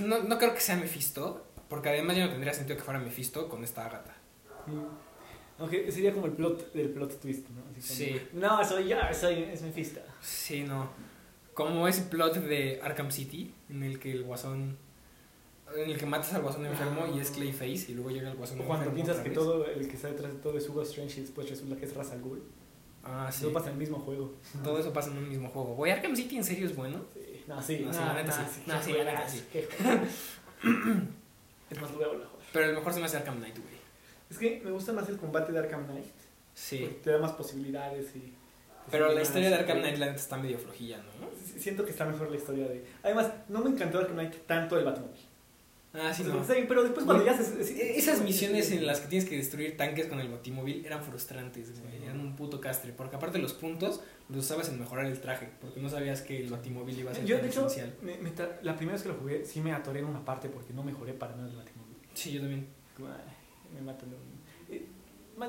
no, 0.00 0.22
no 0.22 0.38
creo 0.38 0.54
que 0.54 0.60
sea 0.60 0.76
Mephisto. 0.76 1.46
Porque 1.70 1.88
además 1.88 2.16
ya 2.16 2.24
no 2.24 2.32
tendría 2.32 2.52
sentido 2.52 2.76
que 2.76 2.82
fuera 2.82 2.98
Mephisto 2.98 3.48
con 3.48 3.62
esta 3.62 3.86
Agatha. 3.86 4.12
Sí. 4.66 4.72
Aunque 5.60 5.92
sería 5.92 6.12
como 6.12 6.26
el 6.26 6.32
plot 6.32 6.72
del 6.72 6.90
plot 6.90 7.20
twist, 7.20 7.48
¿no? 7.50 7.62
Así 7.78 8.08
como, 8.08 8.20
Sí. 8.20 8.28
No, 8.32 8.64
soy 8.64 8.88
yo, 8.88 8.96
soy 9.12 9.44
es 9.44 9.62
Mephisto. 9.62 10.00
Sí, 10.20 10.64
no. 10.64 10.90
Como 11.54 11.86
ese 11.86 12.02
plot 12.02 12.34
de 12.38 12.80
Arkham 12.82 13.12
City, 13.12 13.54
en 13.68 13.84
el 13.84 14.00
que 14.00 14.10
el 14.10 14.24
guasón. 14.24 14.78
En 15.76 15.90
el 15.90 15.96
que 15.96 16.06
matas 16.06 16.34
al 16.34 16.42
guasón 16.42 16.66
enfermo 16.66 17.06
y 17.14 17.20
es 17.20 17.30
Clayface, 17.30 17.92
y 17.92 17.94
luego 17.94 18.10
llega 18.10 18.28
el 18.28 18.36
guasón 18.36 18.60
O 18.60 18.64
cuando 18.64 18.86
enfermo 18.86 18.94
piensas 18.96 19.18
otra 19.18 19.28
que 19.28 19.30
todo 19.30 19.64
el 19.66 19.86
que 19.86 19.94
está 19.94 20.08
detrás 20.08 20.32
de 20.32 20.38
todo 20.40 20.58
es 20.58 20.68
Hugo 20.68 20.82
Strange 20.82 21.18
y 21.18 21.22
después 21.22 21.48
resulta 21.48 21.76
que 21.76 21.84
es 21.84 21.94
Ra's 21.94 22.10
al 22.10 22.20
Ghul. 22.20 22.42
Ah, 23.04 23.28
sí. 23.30 23.44
Eso 23.44 23.52
pasa 23.52 23.66
en 23.66 23.74
el 23.74 23.78
mismo 23.78 24.00
juego. 24.00 24.34
Todo 24.64 24.80
eso 24.80 24.92
pasa 24.92 25.10
en 25.10 25.18
un 25.18 25.28
mismo 25.28 25.48
juego. 25.50 25.76
Güey, 25.76 25.92
Arkham 25.92 26.16
City 26.16 26.36
en 26.36 26.44
serio 26.44 26.66
es 26.66 26.74
bueno. 26.74 27.04
Sí. 27.14 27.20
No, 27.50 27.60
sí, 27.60 27.80
No, 27.84 27.92
sí, 27.92 27.98
no, 27.98 28.06
la 28.06 28.14
neta 28.14 28.32
sí. 28.32 28.62
qué 28.64 28.72
No, 28.72 28.82
sí, 28.82 28.92
la 28.92 28.98
neta 28.98 29.16
juegazo, 29.16 29.36
sí. 29.36 29.44
qué 29.52 29.68
juegazo. 29.70 30.06
Es 31.70 31.80
más, 31.80 31.90
lo 31.92 31.96
voy 31.98 32.04
a 32.04 32.08
volver 32.08 32.26
a 32.26 32.30
jugar. 32.30 32.46
Pero 32.52 32.66
el 32.66 32.74
mejor 32.74 32.92
se 32.92 33.00
me 33.00 33.06
hace 33.06 33.16
Arkham 33.16 33.38
Knight, 33.38 33.58
güey. 33.58 33.74
Es 34.30 34.38
que 34.38 34.60
me 34.64 34.70
gusta 34.70 34.92
más 34.92 35.08
el 35.08 35.16
combate 35.18 35.52
de 35.52 35.58
Arkham 35.58 35.86
Knight. 35.86 36.14
Sí. 36.54 36.78
Porque 36.78 36.94
te 36.96 37.10
da 37.10 37.18
más 37.18 37.32
posibilidades 37.32 38.14
y... 38.16 38.34
Pero 38.90 39.12
la 39.12 39.22
historia 39.22 39.50
de 39.50 39.54
Arkham 39.56 39.78
Knight, 39.78 39.98
la 39.98 40.06
neta, 40.06 40.18
está 40.18 40.36
medio 40.36 40.58
flojilla, 40.58 40.98
¿no? 40.98 41.30
Siento 41.60 41.84
que 41.84 41.90
está 41.90 42.04
mejor 42.04 42.30
la 42.30 42.36
historia 42.36 42.66
de... 42.66 42.84
Además, 43.02 43.32
no 43.48 43.60
me 43.60 43.70
encantó 43.70 43.98
Arkham 43.98 44.14
Knight 44.14 44.34
tanto 44.46 44.78
el 44.78 44.84
Batmobile. 44.84 45.29
Ah, 45.92 46.14
sí, 46.14 46.22
no. 46.22 46.38
bien, 46.44 46.68
pero 46.68 46.84
después 46.84 47.04
cuando 47.04 47.24
ya 47.24 47.36
se... 47.36 47.64
sí, 47.64 47.76
Esas 47.80 48.18
sí, 48.18 48.24
misiones 48.24 48.66
sí, 48.68 48.76
en 48.76 48.86
las 48.86 49.00
que 49.00 49.08
tienes 49.08 49.28
que 49.28 49.36
destruir 49.36 49.76
tanques 49.76 50.06
con 50.06 50.20
el 50.20 50.28
batimóvil 50.30 50.86
eran 50.86 51.02
frustrantes, 51.02 51.80
güey. 51.80 51.98
Sí. 51.98 52.04
Eran 52.04 52.20
un 52.20 52.36
puto 52.36 52.60
castre. 52.60 52.92
Porque 52.92 53.16
aparte 53.16 53.38
los 53.38 53.54
puntos 53.54 54.00
los 54.28 54.44
usabas 54.44 54.68
en 54.68 54.78
mejorar 54.78 55.06
el 55.06 55.20
traje. 55.20 55.48
Porque 55.60 55.80
no 55.80 55.88
sabías 55.88 56.22
que 56.22 56.40
el 56.40 56.48
batimóvil 56.48 56.96
iba 56.98 57.10
a 57.10 57.14
ser 57.14 57.24
Yo, 57.24 57.36
tan 57.36 57.44
de 57.44 57.50
hecho, 57.50 57.66
esencial. 57.66 57.96
me- 58.02 58.18
me 58.18 58.30
la 58.62 58.76
primera 58.76 58.92
vez 58.94 59.02
que 59.02 59.08
lo 59.08 59.16
jugué, 59.16 59.44
sí 59.44 59.60
me 59.60 59.72
atoré 59.72 59.98
en 60.00 60.06
una 60.06 60.24
parte 60.24 60.48
porque 60.48 60.72
no 60.72 60.84
mejoré 60.84 61.12
para 61.12 61.34
nada 61.34 61.48
el 61.48 61.56
Batmobile. 61.56 61.98
Sí, 62.14 62.32
yo 62.32 62.40
también. 62.40 62.68
Ay, 62.98 63.74
me 63.74 63.80
matan. 63.80 64.10
Eh, 64.68 64.86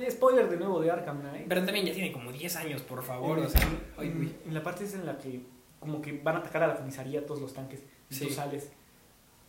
spoiler 0.09 0.49
de 0.49 0.57
nuevo 0.57 0.79
de 0.81 0.89
Arkham 0.89 1.19
Knight. 1.19 1.47
Pero 1.49 1.63
también 1.65 1.85
ya 1.85 1.93
tiene 1.93 2.11
como 2.11 2.31
10 2.31 2.55
años, 2.55 2.81
por 2.81 3.03
favor. 3.03 3.37
en, 3.39 3.45
O 3.45 3.49
sea, 3.49 3.61
en- 3.61 3.77
ay, 3.97 4.35
en 4.47 4.53
la 4.53 4.63
parte 4.63 4.85
es 4.85 4.93
en 4.95 5.05
la 5.05 5.17
que 5.17 5.41
como 5.79 6.01
que 6.01 6.13
van 6.23 6.35
a 6.35 6.39
atacar 6.39 6.63
a 6.63 6.67
la 6.67 6.75
comisaría 6.77 7.25
todos 7.25 7.41
los 7.41 7.53
tanques 7.53 7.81
y 8.09 8.15
Sí. 8.15 8.25
tú 8.27 8.33
sales. 8.33 8.71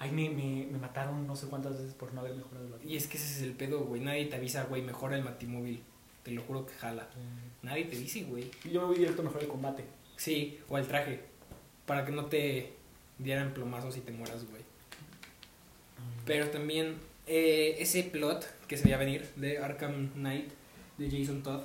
Ahí 0.02 0.10
me, 0.10 0.28
me, 0.30 0.66
me 0.66 0.78
mataron 0.78 1.28
no 1.28 1.36
sé 1.36 1.46
cuántas 1.46 1.74
veces 1.78 1.94
por 1.94 2.12
no 2.12 2.22
haber 2.22 2.34
mejorado 2.34 2.66
el 2.66 2.72
Batmobile. 2.72 2.92
Y 2.92 2.96
es 2.96 3.06
que 3.06 3.18
ese 3.18 3.36
es 3.36 3.42
el 3.42 3.52
pedo, 3.52 3.84
güey. 3.84 4.00
Nadie 4.00 4.26
te 4.26 4.34
avisa, 4.34 4.64
güey, 4.64 4.82
mejora 4.82 5.16
el 5.16 5.22
batimóvil. 5.22 5.80
Te 6.24 6.32
lo 6.32 6.42
juro 6.42 6.66
que 6.66 6.72
jala. 6.74 7.08
Nadie 7.62 7.84
te 7.84 7.96
dice, 7.96 8.24
güey. 8.24 8.50
Yo 8.64 8.80
me 8.80 8.88
voy 8.88 8.98
directo 8.98 9.22
a 9.22 9.26
mejorar 9.26 9.44
el 9.44 9.48
combate. 9.48 9.84
Sí, 10.16 10.58
o 10.68 10.76
el 10.76 10.88
traje. 10.88 11.20
Para 11.86 12.04
que 12.04 12.10
no 12.10 12.24
te 12.26 12.72
dieran 13.18 13.54
plomazos 13.54 13.96
y 13.96 14.00
te 14.00 14.10
mueras, 14.10 14.44
güey. 14.50 14.62
Pero 16.26 16.50
también 16.50 16.96
eh, 17.28 17.76
ese 17.78 18.02
plot 18.02 18.44
que 18.66 18.76
se 18.76 18.82
veía 18.82 18.96
venir 18.96 19.28
de 19.36 19.58
Arkham 19.58 20.14
Knight 20.14 20.50
de 20.98 21.10
Jason 21.16 21.44
Todd. 21.44 21.62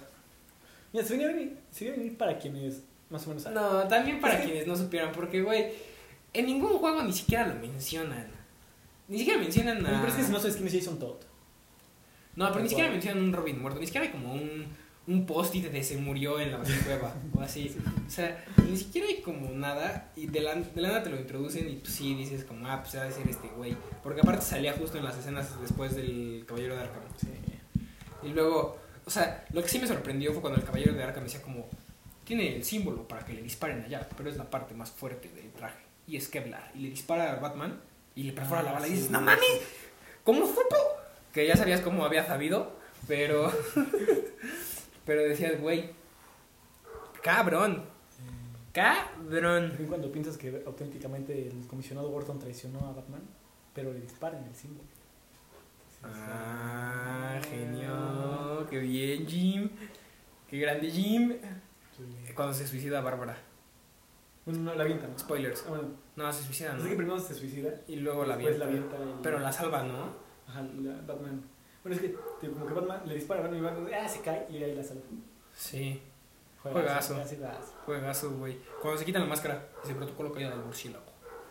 Mira, 0.94 1.04
se 1.08 1.14
venía 1.14 1.30
a 1.30 1.34
venir, 1.34 1.58
se 1.72 1.86
venía 1.86 1.96
a 1.96 2.04
venir 2.04 2.18
para 2.20 2.38
quienes 2.38 2.84
más 3.10 3.26
o 3.26 3.30
menos 3.30 3.42
saben. 3.42 3.56
No, 3.64 3.88
también 3.88 4.22
para 4.22 4.40
quienes 4.44 4.68
no 4.68 4.76
supieran, 4.76 5.12
porque, 5.12 5.42
güey, 5.42 5.72
en 6.40 6.46
ningún 6.46 6.78
juego 6.78 7.04
ni 7.04 7.14
siquiera 7.14 7.48
lo 7.48 7.56
mencionan. 7.56 8.28
Ni 9.08 9.20
siquiera 9.20 9.40
mencionan 9.40 9.86
a... 9.86 10.02
Pero 10.02 10.08
es 10.08 10.14
que 10.16 10.24
si 10.24 10.32
no 10.32 10.40
sabes 10.40 10.56
quién 10.56 10.68
es 10.68 10.74
Jason 10.74 11.00
Todd. 11.00 11.18
No, 12.36 12.50
pero 12.50 12.62
ni 12.62 12.70
siquiera 12.70 12.92
mencionan 12.92 13.24
un 13.24 13.34
Robin 13.34 13.60
muerto, 13.60 13.80
ni 13.80 13.88
siquiera 13.88 14.06
hay 14.06 14.12
como 14.12 14.34
un, 14.34 14.68
un 15.08 15.26
post-it 15.26 15.72
de 15.72 15.84
se 15.84 15.98
murió 15.98 16.40
en 16.40 16.52
la 16.52 16.60
cueva 16.86 17.16
o 17.34 17.42
así. 17.42 17.76
O 18.06 18.10
sea, 18.10 18.46
ni 18.70 18.78
siquiera 18.78 19.08
hay 19.08 19.22
como 19.22 19.50
nada 19.50 20.12
y 20.16 20.28
de 20.28 20.42
la, 20.42 20.54
de 20.54 20.82
la 20.82 20.90
nada 20.90 21.04
te 21.04 21.10
lo 21.10 21.20
introducen 21.20 21.68
y 21.70 21.78
pues 21.78 21.94
sí 21.94 22.14
dices 22.14 22.44
como, 22.44 22.68
ah, 22.68 22.82
pues 22.82 22.96
va 22.96 23.08
a 23.08 23.12
ser 23.12 23.28
este 23.28 23.48
güey. 23.48 23.76
Porque 24.04 24.22
aparte 24.22 24.46
salía 24.46 24.74
justo 24.74 24.98
en 24.98 25.06
las 25.06 25.18
escenas 25.18 25.60
después 25.62 25.96
del 25.96 26.44
Caballero 26.46 26.76
de 26.76 26.82
Arkham. 26.82 27.02
Sí. 27.20 27.28
Y 28.24 28.30
luego, 28.30 28.78
o 29.06 29.10
sea, 29.10 29.46
lo 29.54 29.64
que 29.64 29.70
sí 29.70 29.80
me 29.80 29.88
sorprendió 29.88 30.32
fue 30.34 30.42
cuando 30.42 30.60
el 30.60 30.66
Caballero 30.66 30.94
de 30.94 31.04
Arkham 31.04 31.24
decía 31.24 31.42
como, 31.42 31.68
tiene 32.24 32.58
el 32.58 32.64
símbolo 32.64 33.08
para 33.08 33.26
que 33.26 33.34
le 33.34 33.42
disparen 33.42 33.82
allá, 33.84 34.08
pero 34.18 34.30
es 34.30 34.38
la 34.38 34.50
parte 34.50 34.76
más 34.76 34.92
fuerte 34.92 35.30
del 35.30 35.52
traje. 35.54 35.87
Y 36.08 36.18
es 36.18 36.28
Kevlar. 36.30 36.72
Y 36.74 36.80
le 36.80 36.90
dispara 36.90 37.34
a 37.34 37.36
Batman 37.40 37.80
y 38.16 38.24
le 38.24 38.34
perfora 38.34 38.64
la 38.64 38.72
Ah, 38.72 38.74
bala 38.74 38.88
y 38.88 38.92
sí. 38.92 38.96
dices, 38.96 39.12
no 39.12 39.22
mames, 39.22 39.62
¿cómo 40.24 40.48
supo? 40.48 40.76
Que 41.34 41.46
ya 41.46 41.56
sabías 41.56 41.82
cómo 41.82 42.06
había 42.06 42.26
sabido, 42.26 42.72
pero... 43.08 43.52
pero 45.06 45.22
decías, 45.24 45.60
güey, 45.62 45.92
cabrón, 47.22 47.84
cabrón. 48.74 49.70
También 49.70 49.88
cuando 49.90 50.12
piensas 50.12 50.38
que 50.38 50.64
auténticamente 50.66 51.48
el 51.48 51.68
comisionado 51.68 52.10
Gordon 52.10 52.40
traicionó 52.40 52.80
a 52.88 52.94
Batman, 52.94 53.22
pero 53.74 53.94
le 53.94 54.02
disparan 54.02 54.44
el 54.44 54.56
símbolo. 54.56 54.88
Ah, 56.04 57.40
genio, 57.50 58.66
qué 58.70 58.80
bien, 58.80 59.28
Jim. 59.28 59.70
Qué 60.50 60.60
grande, 60.60 60.90
Jim. 60.90 61.34
Sí. 61.98 62.34
Cuando 62.34 62.54
se 62.54 62.68
suicida 62.68 63.02
Bárbara. 63.02 63.38
Bueno, 64.48 64.62
no, 64.64 64.74
la 64.76 64.84
avienta, 64.84 65.08
¿no? 65.08 65.20
Spoilers. 65.20 65.64
Ah, 65.68 65.70
bueno, 65.70 65.84
No, 66.16 66.34
se 66.34 66.42
suicida, 66.44 66.74
así 66.74 66.84
que 66.84 66.90
¿no? 66.92 66.98
primero 66.98 67.20
se 67.20 67.36
suicida, 67.36 67.82
Y 67.88 67.98
luego 67.98 68.26
la 68.26 68.34
avienta. 68.34 68.58
la 68.60 68.66
avienta 68.66 68.96
y- 68.98 69.16
Pero 69.22 69.40
la 69.40 69.52
salva, 69.52 69.84
¿no? 69.84 70.10
Ajá, 70.48 70.62
la 70.82 70.94
Batman. 71.06 71.44
Bueno, 71.84 71.96
es 71.96 72.02
que 72.02 72.18
tío, 72.42 72.52
como 72.54 72.66
que 72.66 72.74
Batman 72.74 73.02
le 73.06 73.14
dispara 73.16 73.42
a 73.42 73.44
Batman 73.44 73.60
y 73.60 73.64
Batman 73.64 73.88
ah, 74.04 74.08
se 74.10 74.22
cae 74.22 74.48
y 74.50 74.64
ahí 74.64 74.74
la 74.76 74.84
salva. 74.84 75.04
Sí. 75.56 76.02
Juegazo. 76.64 77.16
Juegazo. 77.86 78.32
güey. 78.38 78.58
Cuando 78.82 78.98
se 79.00 79.06
quita 79.06 79.20
la 79.20 79.26
máscara, 79.26 79.68
ese 79.84 79.94
protocolo 79.96 80.32
caída 80.34 80.50
del 80.50 80.60
murciélago. 80.60 81.06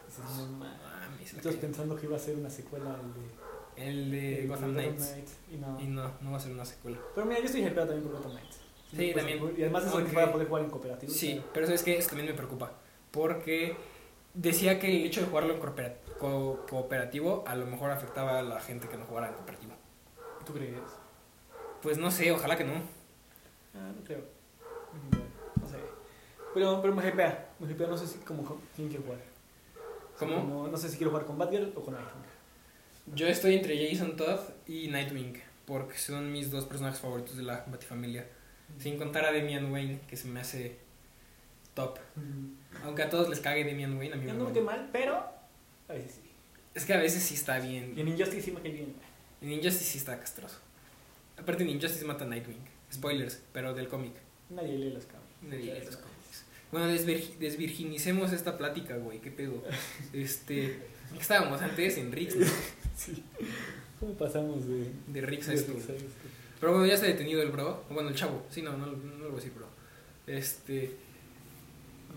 Dices, 0.07 0.25
no 0.37 0.47
mames. 0.59 1.35
Estás 1.35 1.55
pensando 1.57 1.97
que 1.97 2.07
iba 2.07 2.17
a 2.17 2.19
ser 2.19 2.37
una 2.37 2.51
secuela 2.51 2.95
al 2.95 3.15
de, 3.15 3.89
El 3.89 4.11
de 4.11 4.47
Gotham 4.47 4.73
Knights. 4.73 5.15
Y 5.53 5.57
no. 5.57 5.81
Y 5.81 5.85
no, 5.87 6.11
no 6.21 6.31
va 6.33 6.37
a 6.37 6.41
ser 6.41 6.53
una 6.53 6.65
secuela. 6.65 6.99
Pero 7.15 7.27
mira, 7.27 7.41
yo 7.41 7.47
estoy 7.47 7.63
hypeado 7.65 7.89
también 7.89 8.03
por 8.09 8.17
Gotham 8.19 8.33
Knights. 8.33 8.61
Sí, 8.95 9.13
también. 9.15 9.55
Y 9.57 9.63
además 9.63 9.85
es 9.85 9.93
Aunque- 9.93 10.09
que 10.11 10.15
para 10.15 10.33
poder 10.33 10.49
jugar 10.49 10.65
en 10.65 10.71
cooperativo. 10.71 11.13
Sí, 11.13 11.43
pero 11.53 11.67
sabes 11.67 11.83
que 11.83 11.99
eso 11.99 12.09
también 12.11 12.29
me 12.31 12.35
preocupa. 12.35 12.73
Porque 13.17 13.75
decía 14.35 14.79
que 14.79 14.89
el 14.95 15.05
hecho 15.07 15.23
de 15.23 15.27
jugarlo 15.27 15.55
en 15.55 15.61
coopera- 15.61 15.97
co- 16.19 16.65
cooperativo 16.69 17.43
a 17.47 17.57
lo 17.57 17.67
mejor 17.67 17.91
afectaba 17.91 18.39
a 18.39 18.43
la 18.43 18.61
gente 18.61 18.87
que 18.89 18.97
no 18.97 19.05
jugara 19.07 19.29
en 19.29 19.35
cooperativo. 19.35 19.73
¿Tú 20.45 20.53
crees? 20.53 20.79
Pues 21.83 21.99
no 21.99 22.11
sé, 22.11 22.31
ojalá 22.31 22.57
que 22.57 22.65
no. 22.65 22.75
Ah, 23.75 23.91
no 23.97 24.05
creo. 24.05 24.21
No 25.61 25.67
sé. 25.69 25.77
Pero, 26.55 26.81
pero 26.83 26.95
me 26.95 27.09
hypea. 27.09 27.49
Me 27.59 27.71
hypea, 27.73 27.87
no 27.89 27.97
sé 27.97 28.07
si 28.07 28.19
como 28.19 28.61
quién 28.77 28.89
quiero 28.89 29.03
jugar. 29.05 29.19
¿Cómo? 30.19 30.37
Como- 30.37 30.69
no 30.69 30.77
sé 30.77 30.89
si 30.89 30.97
quiero 30.97 31.11
jugar 31.11 31.27
con 31.27 31.39
Batgirl 31.39 31.73
o 31.75 31.81
con 31.83 31.95
Nightwing. 31.95 32.25
Yo 33.15 33.27
estoy 33.29 33.55
entre 33.57 33.89
Jason 33.89 34.17
Todd 34.17 34.41
y 34.67 34.89
Nightwing, 34.89 35.41
porque 35.65 35.97
son 35.99 36.33
mis 36.33 36.51
dos 36.51 36.65
personajes 36.67 37.01
favoritos 37.01 37.37
de 37.37 37.43
la 37.45 37.65
Batifamilia. 37.67 38.27
Sin 38.79 38.99
contar 38.99 39.25
a 39.25 39.33
Damian 39.33 39.71
Wayne, 39.73 40.01
que 40.09 40.17
se 40.17 40.27
me 40.29 40.41
hace 40.41 40.79
top. 41.77 41.99
Aunque 42.83 43.03
a 43.05 43.09
todos 43.11 43.29
les 43.29 43.39
cague 43.39 43.65
Damian 43.65 43.97
Wayne, 43.97 44.15
a 44.15 44.17
mí 44.17 44.27
me 44.27 44.33
no 44.33 44.53
cae 44.53 44.63
mal, 44.63 44.89
pero 44.93 45.17
a 45.89 45.93
veces 45.93 46.17
sí. 46.23 46.31
Es 46.75 46.85
que 46.85 46.95
a 46.95 46.99
veces 46.99 47.23
sí 47.23 47.35
está 47.35 47.59
Y 47.65 47.69
bien. 47.69 47.95
en 47.97 48.09
Injustice 48.09 48.43
sí 48.43 48.51
me 48.51 48.61
cae 48.61 48.73
bien. 48.73 48.95
En 49.41 49.53
Injustice 49.53 49.85
sí 49.85 49.99
está 49.99 50.19
castroso. 50.19 50.57
Aparte 51.39 51.63
en 51.63 51.71
Injustice 51.71 52.05
mata 52.05 52.25
a 52.25 52.27
Nightwing. 52.29 52.59
Spoilers, 52.93 53.41
pero 53.53 53.73
del 53.75 53.89
cómic. 53.89 54.13
Nadie 54.51 54.77
lee 54.79 54.91
los 54.91 55.05
cómics. 55.05 55.43
Nadie 55.43 55.75
lee 55.75 55.85
los 55.85 55.97
cómics. 55.97 56.45
Bueno, 56.73 56.89
desvirgi- 56.91 57.37
desvirginicemos 57.39 58.33
esta 58.33 58.59
plática, 58.59 58.97
güey. 58.97 59.21
¿Qué 59.21 59.31
pedo? 59.31 59.63
Este. 60.13 60.65
¿en 60.65 60.81
¿Qué 61.15 61.21
estábamos 61.21 61.61
antes? 61.63 61.97
En 61.99 62.11
Rix, 62.13 62.35
¿no? 62.37 62.47
Sí. 62.97 63.23
¿Cómo 64.01 64.15
pasamos 64.15 64.67
de, 64.67 64.91
De. 65.09 65.21
Rix 65.21 65.49
a 65.49 65.55
esto? 65.55 65.73
Pero 66.61 66.73
bueno, 66.73 66.87
ya 66.87 66.95
está 66.95 67.07
detenido 67.07 67.43
el 67.43 67.51
bro. 67.51 67.85
Bueno, 67.91 68.09
el 68.09 68.15
chavo. 68.15 68.45
Sí, 68.51 68.63
no, 68.63 68.77
no, 68.77 68.87
no 68.87 68.93
lo 69.19 69.25
voy 69.25 69.33
a 69.33 69.37
decir 69.37 69.53
bro. 69.55 69.67
Este. 70.27 70.97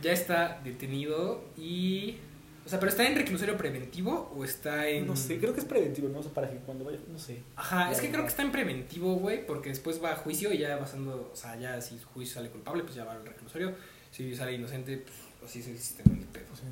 Ya 0.01 0.11
está 0.11 0.61
detenido 0.63 1.43
y. 1.57 2.17
O 2.65 2.69
sea, 2.69 2.79
pero 2.79 2.91
está 2.91 3.07
en 3.07 3.15
reclusorio 3.15 3.57
preventivo 3.57 4.31
o 4.35 4.43
está 4.43 4.87
en. 4.87 5.07
No 5.07 5.15
sé, 5.15 5.39
creo 5.39 5.53
que 5.53 5.59
es 5.59 5.65
preventivo, 5.65 6.07
¿no? 6.09 6.19
O 6.19 6.23
sea, 6.23 6.31
para 6.31 6.49
que 6.49 6.57
cuando 6.57 6.85
vaya, 6.85 6.99
no 7.11 7.17
sé. 7.17 7.41
Ajá, 7.55 7.91
es 7.91 7.99
que 7.99 8.09
creo 8.09 8.21
que 8.23 8.29
está 8.29 8.43
en 8.43 8.51
preventivo, 8.51 9.15
güey, 9.15 9.45
porque 9.45 9.69
después 9.69 10.03
va 10.03 10.11
a 10.11 10.15
juicio 10.15 10.53
y 10.53 10.59
ya 10.59 10.77
pasando. 10.79 11.31
O 11.33 11.35
sea, 11.35 11.59
ya 11.59 11.81
si 11.81 11.97
su 11.97 12.07
juicio 12.09 12.35
sale 12.35 12.49
culpable, 12.49 12.83
pues 12.83 12.95
ya 12.95 13.05
va 13.05 13.13
al 13.13 13.25
reclusorio. 13.25 13.73
Si 14.11 14.35
sale 14.35 14.53
inocente, 14.53 14.97
pues 14.97 15.49
así 15.51 15.59
es 15.59 15.67
el 15.67 15.77
sistema 15.79 16.15
de 16.15 16.25
pedo. 16.25 16.55
Sea, 16.55 16.67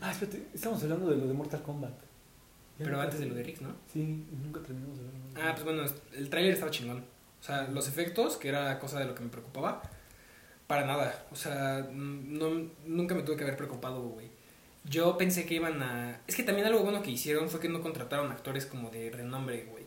Ah, 0.00 0.10
espérate, 0.10 0.46
estamos 0.52 0.82
hablando 0.82 1.08
de 1.08 1.16
lo 1.16 1.26
de 1.26 1.32
Mortal 1.32 1.62
Kombat. 1.62 1.94
Pero 2.76 3.00
antes 3.00 3.20
de 3.20 3.26
lo 3.26 3.34
de 3.34 3.42
Rix, 3.42 3.62
¿no? 3.62 3.70
Sí, 3.90 4.26
nunca 4.42 4.60
terminamos 4.60 4.98
de 4.98 5.04
verlo. 5.04 5.20
Ah, 5.36 5.52
pues 5.54 5.64
bueno, 5.64 5.82
el 6.14 6.28
tráiler 6.28 6.52
estaba 6.52 6.70
chingón. 6.70 6.98
O 7.40 7.42
sea, 7.42 7.68
los 7.68 7.88
efectos, 7.88 8.36
que 8.36 8.48
era 8.48 8.78
cosa 8.78 8.98
de 8.98 9.06
lo 9.06 9.14
que 9.14 9.22
me 9.22 9.28
preocupaba, 9.30 9.82
para 10.74 10.86
nada. 10.86 11.26
O 11.30 11.36
sea, 11.36 11.88
no, 11.92 12.68
nunca 12.84 13.14
me 13.14 13.22
tuve 13.22 13.36
que 13.36 13.44
haber 13.44 13.56
preocupado, 13.56 14.00
güey. 14.08 14.26
Yo 14.84 15.16
pensé 15.16 15.46
que 15.46 15.54
iban 15.54 15.80
a... 15.82 16.20
Es 16.26 16.34
que 16.34 16.42
también 16.42 16.66
algo 16.66 16.80
bueno 16.80 17.00
que 17.00 17.12
hicieron 17.12 17.48
fue 17.48 17.60
que 17.60 17.68
no 17.68 17.80
contrataron 17.80 18.32
actores 18.32 18.66
como 18.66 18.90
de 18.90 19.08
renombre, 19.10 19.66
güey. 19.70 19.84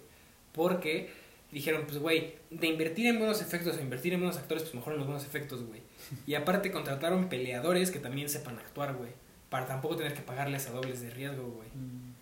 Porque 0.53 1.09
dijeron, 1.51 1.83
pues, 1.85 1.99
güey, 1.99 2.35
de 2.51 2.67
invertir 2.67 3.05
en 3.07 3.19
buenos 3.19 3.41
efectos 3.41 3.75
o 3.75 3.81
invertir 3.81 4.13
en 4.13 4.21
buenos 4.21 4.37
actores, 4.37 4.63
pues 4.63 4.75
mejor 4.75 4.93
en 4.93 4.99
los 4.99 5.07
buenos 5.07 5.25
efectos, 5.25 5.65
güey. 5.65 5.81
Y 6.25 6.35
aparte 6.35 6.71
contrataron 6.71 7.27
peleadores 7.27 7.91
que 7.91 7.99
también 7.99 8.29
sepan 8.29 8.57
actuar, 8.57 8.95
güey. 8.95 9.11
Para 9.49 9.67
tampoco 9.67 9.97
tener 9.97 10.13
que 10.13 10.21
pagarles 10.21 10.67
a 10.67 10.71
dobles 10.71 11.01
de 11.01 11.09
riesgo, 11.09 11.43
güey. 11.51 11.67
Mm. 11.67 12.13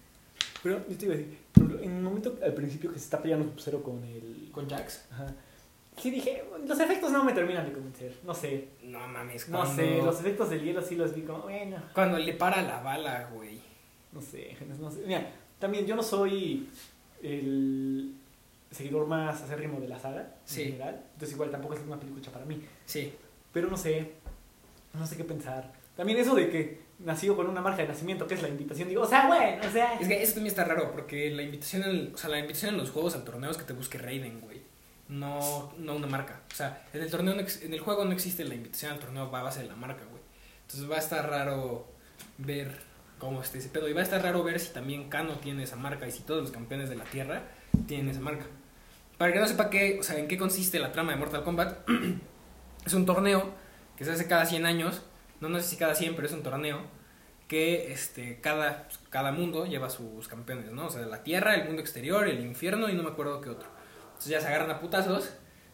Pero 0.63 0.83
yo 0.89 0.97
te 0.97 1.05
iba 1.05 1.13
a 1.13 1.17
decir, 1.17 1.37
en 1.83 1.97
el 1.97 2.01
momento 2.01 2.39
al 2.43 2.55
principio 2.55 2.91
que 2.91 2.97
se 2.97 3.05
está 3.05 3.21
peleando 3.21 3.47
Sub-Zero 3.49 3.83
con 3.83 4.03
el. 4.03 4.49
¿Con 4.51 4.67
Jax? 4.67 5.05
Ajá. 5.11 5.35
Sí 5.97 6.11
dije, 6.11 6.43
los 6.67 6.79
efectos 6.79 7.11
no 7.11 7.23
me 7.23 7.31
terminan 7.33 7.65
de 7.65 7.71
convencer. 7.73 8.15
No 8.23 8.33
sé. 8.33 8.67
No 8.83 9.07
mames, 9.07 9.47
No 9.49 9.59
cuando- 9.59 9.75
sé, 9.75 9.97
los 10.01 10.19
efectos 10.19 10.49
del 10.49 10.63
hielo 10.63 10.81
sí 10.81 10.95
los 10.95 11.15
vi 11.15 11.21
como, 11.21 11.43
bueno. 11.43 11.77
Cuando 11.93 12.17
le 12.19 12.33
para 12.33 12.61
la 12.61 12.81
bala, 12.81 13.29
güey. 13.33 13.59
No 14.11 14.21
sé, 14.21 14.55
no 14.79 14.91
sé. 14.91 15.01
Mira, 15.05 15.29
también 15.59 15.85
yo 15.85 15.95
no 15.95 16.03
soy 16.03 16.69
el 17.21 18.13
seguidor 18.71 19.07
más 19.07 19.41
acérrimo 19.41 19.79
de 19.79 19.87
la 19.87 19.99
saga 19.99 20.35
Sí. 20.45 20.61
en 20.63 20.67
general. 20.73 21.01
Entonces 21.13 21.31
igual 21.33 21.51
tampoco 21.51 21.73
es 21.75 21.81
una 21.81 21.99
película 21.99 22.31
para 22.31 22.45
mí. 22.45 22.61
Sí. 22.85 23.13
Pero 23.53 23.69
no 23.69 23.77
sé, 23.77 24.11
no 24.93 25.05
sé 25.07 25.15
qué 25.17 25.23
pensar. 25.23 25.71
También 25.95 26.19
eso 26.19 26.35
de 26.35 26.49
que 26.49 26.81
nació 26.99 27.35
con 27.37 27.47
una 27.47 27.61
marca 27.61 27.81
de 27.81 27.87
nacimiento, 27.87 28.27
que 28.27 28.33
es 28.33 28.41
la 28.41 28.49
invitación, 28.49 28.89
digo, 28.89 29.01
o 29.03 29.07
sea, 29.07 29.27
bueno, 29.27 29.61
o 29.65 29.71
sea... 29.71 29.93
Es 29.99 30.07
que 30.07 30.21
eso 30.21 30.33
también 30.33 30.51
está 30.51 30.65
raro, 30.65 30.91
porque 30.91 31.29
la 31.31 31.41
invitación, 31.43 31.83
al- 31.83 32.11
o 32.13 32.17
sea, 32.17 32.29
la 32.29 32.39
invitación 32.39 32.73
en 32.73 32.79
los 32.81 32.91
juegos 32.91 33.15
al 33.15 33.23
torneo 33.23 33.49
es 33.51 33.57
que 33.57 33.63
te 33.63 33.73
busque 33.73 33.97
Raiden, 33.97 34.41
güey. 34.41 34.61
No, 35.07 35.73
no 35.77 35.95
una 35.95 36.07
marca. 36.07 36.41
O 36.51 36.55
sea, 36.55 36.87
en 36.93 37.01
el 37.01 37.11
torneo, 37.11 37.33
en 37.33 37.73
el 37.73 37.79
juego 37.79 38.05
no 38.05 38.11
existe 38.11 38.43
la 38.43 38.55
invitación 38.55 38.93
al 38.93 38.99
torneo 38.99 39.29
va 39.29 39.41
a 39.41 39.43
base 39.43 39.61
de 39.61 39.67
la 39.67 39.75
marca, 39.75 40.03
güey. 40.09 40.21
Entonces 40.61 40.89
va 40.89 40.95
a 40.95 40.99
estar 40.99 41.29
raro 41.29 41.87
ver 42.37 42.71
cómo 43.19 43.41
está 43.41 43.57
ese 43.57 43.69
pedo. 43.69 43.87
Y 43.87 43.93
va 43.93 44.01
a 44.01 44.03
estar 44.03 44.21
raro 44.21 44.43
ver 44.43 44.59
si 44.59 44.73
también 44.73 45.09
Kano 45.09 45.33
tiene 45.35 45.63
esa 45.63 45.75
marca 45.75 46.07
y 46.07 46.11
si 46.11 46.21
todos 46.23 46.41
los 46.41 46.51
campeones 46.51 46.89
de 46.89 46.95
la 46.95 47.03
Tierra 47.05 47.43
tienen 47.87 48.09
esa 48.09 48.19
marca. 48.19 48.45
Para 49.17 49.31
que 49.31 49.39
no 49.39 49.47
sepa 49.47 49.69
qué, 49.69 49.97
o 49.99 50.03
sea, 50.03 50.17
en 50.17 50.27
qué 50.27 50.37
consiste 50.37 50.79
la 50.79 50.91
trama 50.91 51.11
de 51.11 51.17
Mortal 51.17 51.43
Kombat, 51.43 51.87
es 52.85 52.93
un 52.93 53.05
torneo 53.05 53.53
que 53.95 54.05
se 54.05 54.11
hace 54.11 54.27
cada 54.27 54.45
100 54.45 54.65
años. 54.65 55.03
No, 55.39 55.49
no 55.49 55.59
sé 55.59 55.69
si 55.69 55.77
cada 55.77 55.95
100, 55.95 56.15
pero 56.15 56.27
es 56.27 56.33
un 56.33 56.43
torneo 56.43 56.81
que 57.47 57.93
este, 57.93 58.41
cada, 58.41 58.87
cada 59.09 59.31
mundo 59.31 59.65
lleva 59.67 59.89
sus 59.89 60.27
campeones, 60.27 60.71
¿no? 60.71 60.87
O 60.87 60.89
sea, 60.89 61.05
la 61.05 61.23
Tierra, 61.23 61.55
el 61.55 61.65
mundo 61.65 61.81
exterior, 61.81 62.27
el 62.27 62.43
infierno 62.43 62.89
y 62.89 62.93
no 62.93 63.03
me 63.03 63.09
acuerdo 63.09 63.39
qué 63.39 63.49
otro. 63.49 63.74
Entonces 64.25 64.41
ya 64.41 64.47
se 64.49 64.53
agarran 64.53 64.75
a 64.75 64.79
putazos 64.79 65.29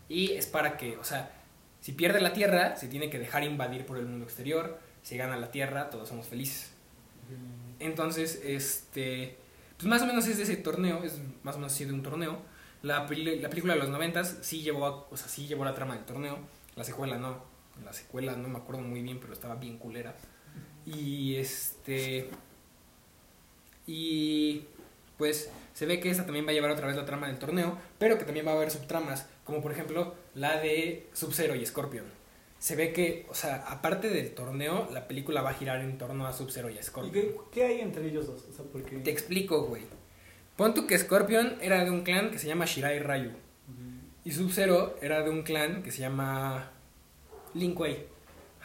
y 0.10 0.32
es 0.34 0.46
para 0.46 0.76
que, 0.76 0.98
o 0.98 1.06
sea, 1.06 1.32
si 1.80 1.94
pierde 1.94 2.20
la 2.20 2.34
Tierra, 2.34 2.76
se 2.76 2.90
tiene 2.90 3.10
que 3.10 3.18
dejar 3.18 3.46
invadir 3.46 3.86
por 3.86 3.98
el 3.98 4.06
mundo 4.06 4.26
exterior. 4.26 4.78
Si 5.04 5.16
gana 5.16 5.38
la 5.38 5.52
Tierra, 5.52 5.90
todos 5.90 6.10
somos 6.10 6.28
felices. 6.28 6.72
Entonces, 7.80 8.42
este, 8.44 9.38
pues 9.78 9.88
más 9.88 10.02
o 10.02 10.06
menos 10.06 10.28
es 10.28 10.36
de 10.38 10.44
ese 10.44 10.58
torneo, 10.58 11.02
es 11.04 11.20
más 11.44 11.56
o 11.56 11.60
menos 11.60 11.72
así 11.74 11.86
de 11.86 11.94
un 11.94 12.04
torneo. 12.04 12.40
La, 12.84 13.00
la 13.08 13.50
película 13.50 13.74
de 13.74 13.80
los 13.80 13.90
noventas 13.90 14.38
sí 14.42 14.62
llevó, 14.62 14.86
a- 14.86 15.08
o 15.10 15.16
sea, 15.16 15.30
sí 15.30 15.48
llevó 15.48 15.64
la 15.64 15.74
trama 15.74 15.96
del 15.96 16.04
torneo. 16.04 16.38
La 16.76 16.84
secuela 16.84 17.18
no. 17.18 17.42
La 17.86 17.94
secuela 17.94 18.36
no 18.36 18.50
me 18.50 18.58
acuerdo 18.58 18.82
muy 18.82 19.02
bien, 19.02 19.20
pero 19.22 19.32
estaba 19.32 19.56
bien 19.56 19.78
culera. 19.78 20.14
Y 20.86 21.36
este. 21.38 22.30
Y 23.88 24.66
pues 25.22 25.52
se 25.76 25.86
ve 25.86 26.00
que 26.00 26.10
esta 26.10 26.26
también 26.26 26.48
va 26.48 26.50
a 26.50 26.54
llevar 26.54 26.72
otra 26.72 26.88
vez 26.88 26.96
la 26.96 27.06
trama 27.06 27.28
del 27.28 27.38
torneo, 27.38 27.78
pero 28.00 28.18
que 28.18 28.26
también 28.26 28.44
va 28.48 28.54
a 28.54 28.56
haber 28.56 28.72
subtramas, 28.72 29.28
como 29.44 29.62
por 29.62 29.72
ejemplo 29.72 30.16
la 30.34 30.60
de 30.60 31.10
Sub-Zero 31.14 31.54
y 31.54 31.64
Scorpion. 31.64 32.06
Se 32.58 32.76
ve 32.76 32.92
que, 32.92 33.28
o 33.30 33.36
sea, 33.36 33.58
aparte 33.68 34.10
del 34.10 34.34
torneo, 34.34 34.90
la 34.92 35.08
película 35.08 35.44
va 35.44 35.52
a 35.52 35.54
girar 35.54 35.80
en 35.82 36.00
torno 36.00 36.26
a 36.26 36.34
Sub-Zero 36.34 36.72
y 36.72 36.78
a 36.78 36.80
¿Y 36.80 36.84
Scorpion. 36.84 37.14
qué, 37.14 37.36
qué 37.52 37.66
hay 37.66 37.82
entre 37.82 38.08
ellos 38.08 38.26
dos? 38.26 38.46
O 38.50 38.52
sea, 38.52 38.66
porque... 38.66 38.98
Te 38.98 39.12
explico, 39.12 39.66
güey. 39.66 39.84
Pon 40.56 40.74
tú 40.74 40.88
que 40.88 40.98
Scorpion 40.98 41.60
era 41.62 41.86
de 41.86 41.92
un 41.92 42.02
clan 42.02 42.32
que 42.32 42.40
se 42.40 42.48
llama 42.48 42.66
Shirai 42.66 42.98
Ryu. 42.98 43.30
Y 44.26 44.32
Sub-Zero 44.32 44.98
era 45.04 45.22
de 45.22 45.30
un 45.30 45.44
clan 45.44 45.84
que 45.84 45.92
se 45.92 46.02
llama 46.02 46.72
Lin 47.54 47.76
Kuei. 47.76 48.08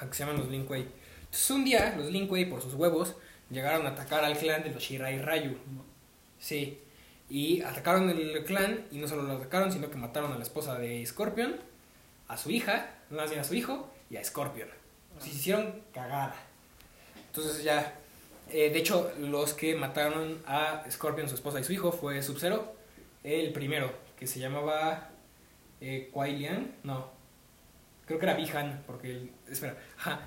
Que 0.00 0.14
se 0.14 0.20
llaman 0.20 0.38
los 0.38 0.48
Lin 0.48 0.64
Kuei. 0.64 0.86
Entonces 1.24 1.50
un 1.50 1.66
día 1.66 1.94
los 1.98 2.10
Lin 2.10 2.26
Kuei 2.26 2.46
por 2.46 2.62
sus 2.62 2.72
huevos 2.72 3.14
llegaron 3.50 3.84
a 3.86 3.90
atacar 3.90 4.24
al 4.24 4.38
clan 4.38 4.62
de 4.62 4.70
los 4.70 4.82
Shirai 4.82 5.20
Ryu. 5.20 5.58
Sí. 6.38 6.80
Y 7.28 7.62
atacaron 7.62 8.08
el 8.10 8.44
clan 8.44 8.86
y 8.92 8.98
no 8.98 9.08
solo 9.08 9.22
lo 9.22 9.32
atacaron, 9.34 9.72
sino 9.72 9.90
que 9.90 9.96
mataron 9.96 10.32
a 10.32 10.36
la 10.36 10.42
esposa 10.44 10.78
de 10.78 11.04
Scorpion, 11.04 11.56
a 12.28 12.36
su 12.36 12.50
hija, 12.50 12.90
más 13.10 13.30
bien 13.30 13.40
a 13.40 13.44
su 13.44 13.54
hijo 13.54 13.90
y 14.10 14.16
a 14.16 14.24
Scorpion. 14.24 14.68
Se 15.18 15.30
hicieron 15.30 15.82
cagada. 15.92 16.36
Entonces 17.28 17.62
ya, 17.64 17.94
eh, 18.52 18.70
de 18.70 18.78
hecho, 18.78 19.12
los 19.18 19.54
que 19.54 19.74
mataron 19.74 20.40
a 20.46 20.84
Scorpion, 20.90 21.28
su 21.28 21.34
esposa 21.34 21.58
y 21.60 21.64
su 21.64 21.72
hijo 21.72 21.90
fue 21.92 22.22
Sub-Zero, 22.22 22.74
el 23.24 23.52
primero, 23.52 23.92
que 24.18 24.26
se 24.26 24.38
llamaba 24.38 25.10
eh, 25.80 26.08
Kuai 26.12 26.36
Liang, 26.36 26.70
no, 26.84 27.10
creo 28.06 28.18
que 28.20 28.26
era 28.26 28.34
Bihan, 28.34 28.82
porque, 28.86 29.10
el- 29.10 29.30
espera, 29.50 29.76
ajá, 29.98 30.20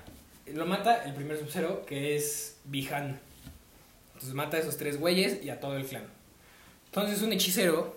lo 0.46 0.66
mata 0.66 1.04
el 1.04 1.14
primer 1.14 1.38
Sub-Zero, 1.38 1.84
que 1.86 2.14
es 2.16 2.58
Bihan. 2.64 3.18
Entonces 4.20 4.34
mata 4.34 4.58
a 4.58 4.60
esos 4.60 4.76
tres 4.76 5.00
güeyes 5.00 5.42
y 5.42 5.48
a 5.48 5.60
todo 5.60 5.78
el 5.78 5.86
clan. 5.86 6.04
Entonces 6.84 7.22
un 7.22 7.32
hechicero, 7.32 7.96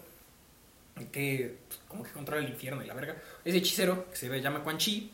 que 1.11 1.57
pues, 1.67 1.81
como 1.89 2.03
que 2.03 2.11
controla 2.11 2.41
el 2.41 2.49
infierno 2.49 2.81
y 2.81 2.87
la 2.87 2.93
verga, 2.93 3.17
ese 3.43 3.57
hechicero, 3.57 4.09
que 4.09 4.15
se 4.15 4.41
llama 4.41 4.63
Quan 4.63 4.77
Chi, 4.77 5.11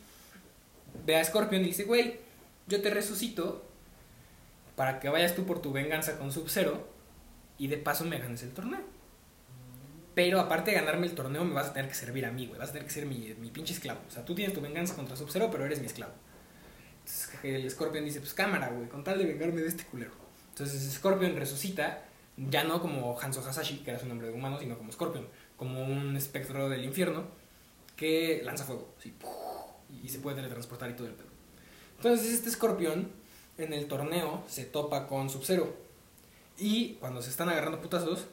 ve 1.04 1.16
a 1.16 1.24
Scorpion 1.24 1.62
y 1.62 1.64
dice, 1.64 1.82
güey, 1.82 2.20
yo 2.68 2.80
te 2.80 2.90
resucito 2.90 3.66
para 4.76 5.00
que 5.00 5.08
vayas 5.08 5.34
tú 5.34 5.44
por 5.46 5.60
tu 5.60 5.72
venganza 5.72 6.16
con 6.16 6.30
Sub-Zero 6.30 6.88
y 7.58 7.66
de 7.66 7.78
paso 7.78 8.04
me 8.04 8.20
ganes 8.20 8.44
el 8.44 8.52
torneo. 8.52 8.80
Pero 10.14 10.38
aparte 10.38 10.70
de 10.70 10.76
ganarme 10.76 11.08
el 11.08 11.16
torneo, 11.16 11.44
me 11.44 11.54
vas 11.54 11.70
a 11.70 11.72
tener 11.72 11.88
que 11.88 11.96
servir 11.96 12.24
a 12.24 12.30
mí, 12.30 12.46
güey. 12.46 12.60
Vas 12.60 12.68
a 12.68 12.72
tener 12.72 12.86
que 12.86 12.94
ser 12.94 13.06
mi, 13.06 13.34
mi 13.40 13.50
pinche 13.50 13.74
esclavo. 13.74 14.00
O 14.06 14.10
sea, 14.12 14.24
tú 14.24 14.36
tienes 14.36 14.54
tu 14.54 14.60
venganza 14.60 14.94
contra 14.94 15.16
Sub-Zero, 15.16 15.50
pero 15.50 15.64
eres 15.64 15.80
mi 15.80 15.86
esclavo. 15.86 16.12
Entonces 17.00 17.30
el 17.42 17.68
Scorpion 17.68 18.04
dice, 18.04 18.20
pues 18.20 18.32
cámara, 18.32 18.68
güey, 18.68 18.88
con 18.88 19.02
tal 19.02 19.18
de 19.18 19.24
vengarme 19.24 19.62
de 19.62 19.66
este 19.66 19.84
culero. 19.84 20.19
Entonces 20.60 20.92
Scorpion 20.92 21.36
resucita, 21.36 22.04
ya 22.36 22.64
no 22.64 22.82
como 22.82 23.18
Hanzo 23.18 23.40
Hasashi, 23.40 23.78
que 23.78 23.92
era 23.92 23.98
su 23.98 24.06
nombre 24.06 24.28
de 24.28 24.34
humano, 24.34 24.58
sino 24.58 24.76
como 24.76 24.92
Scorpion, 24.92 25.26
como 25.56 25.82
un 25.82 26.14
espectro 26.16 26.68
del 26.68 26.84
infierno 26.84 27.24
que 27.96 28.42
lanza 28.44 28.64
fuego, 28.64 28.94
y 30.02 30.08
se 30.10 30.18
puede 30.18 30.36
teletransportar 30.36 30.90
y 30.90 30.92
todo 30.92 31.06
el 31.06 31.14
pedo. 31.14 31.28
Entonces 31.96 32.34
este 32.34 32.50
Scorpion 32.50 33.10
en 33.56 33.72
el 33.72 33.88
torneo 33.88 34.44
se 34.48 34.66
topa 34.66 35.06
con 35.06 35.30
Sub-Zero. 35.30 35.74
Y 36.58 36.96
cuando 36.96 37.22
se 37.22 37.30
están 37.30 37.48
agarrando 37.48 37.80
putazos, 37.80 38.26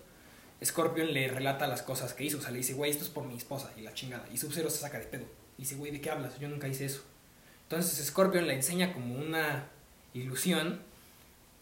Scorpion 0.62 1.14
le 1.14 1.30
relata 1.30 1.66
las 1.66 1.82
cosas 1.82 2.14
que 2.14 2.26
hizo. 2.26 2.40
O 2.40 2.42
sea, 2.42 2.52
le 2.52 2.58
dice, 2.58 2.74
güey, 2.74 2.92
esto 2.92 3.06
es 3.06 3.10
por 3.10 3.24
mi 3.24 3.38
esposa 3.38 3.72
y 3.78 3.82
la 3.82 3.94
chingada. 3.94 4.28
Y 4.34 4.38
Sub-Zero 4.38 4.70
se 4.70 4.80
saca 4.80 5.00
de 5.00 5.06
pedo. 5.06 5.26
Y 5.58 5.62
dice, 5.62 5.76
güey, 5.76 5.94
¿de 5.94 6.02
qué 6.02 6.10
hablas? 6.10 6.38
Yo 6.40 6.50
nunca 6.50 6.68
hice 6.68 6.84
eso. 6.84 7.04
Entonces 7.64 8.06
Scorpion 8.06 8.48
le 8.48 8.54
enseña 8.54 8.92
como 8.92 9.16
una 9.16 9.70
ilusión. 10.14 10.82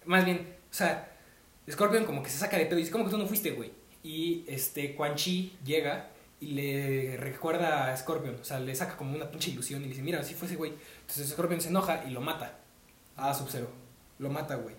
Más 0.06 0.26
bien, 0.26 0.55
o 0.76 0.78
sea, 0.78 1.10
Scorpion 1.72 2.04
como 2.04 2.22
que 2.22 2.30
se 2.30 2.38
saca 2.38 2.58
de 2.58 2.66
pedo 2.66 2.78
y 2.78 2.82
dice, 2.82 2.92
¿cómo 2.92 3.06
que 3.06 3.12
tú 3.12 3.18
no 3.18 3.26
fuiste, 3.28 3.52
güey? 3.52 3.72
Y 4.04 4.44
este, 4.46 4.94
Quan 4.94 5.16
Chi 5.16 5.56
llega 5.64 6.10
y 6.42 6.48
le 6.48 7.16
recuerda 7.16 7.90
a 7.90 7.96
Scorpion, 7.96 8.36
o 8.42 8.44
sea, 8.44 8.60
le 8.60 8.76
saca 8.76 8.98
como 8.98 9.16
una 9.16 9.32
pinche 9.32 9.52
ilusión 9.52 9.80
y 9.80 9.84
le 9.86 9.92
dice, 9.92 10.02
mira, 10.02 10.20
así 10.20 10.34
fue 10.34 10.50
ese 10.50 10.58
güey. 10.58 10.74
Entonces 11.00 11.30
Scorpion 11.30 11.62
se 11.62 11.70
enoja 11.70 12.04
y 12.06 12.10
lo 12.10 12.20
mata 12.20 12.60
a 13.16 13.34
Sub-Zero. 13.34 13.70
Lo 14.20 14.30
mata, 14.30 14.56
güey. 14.56 14.76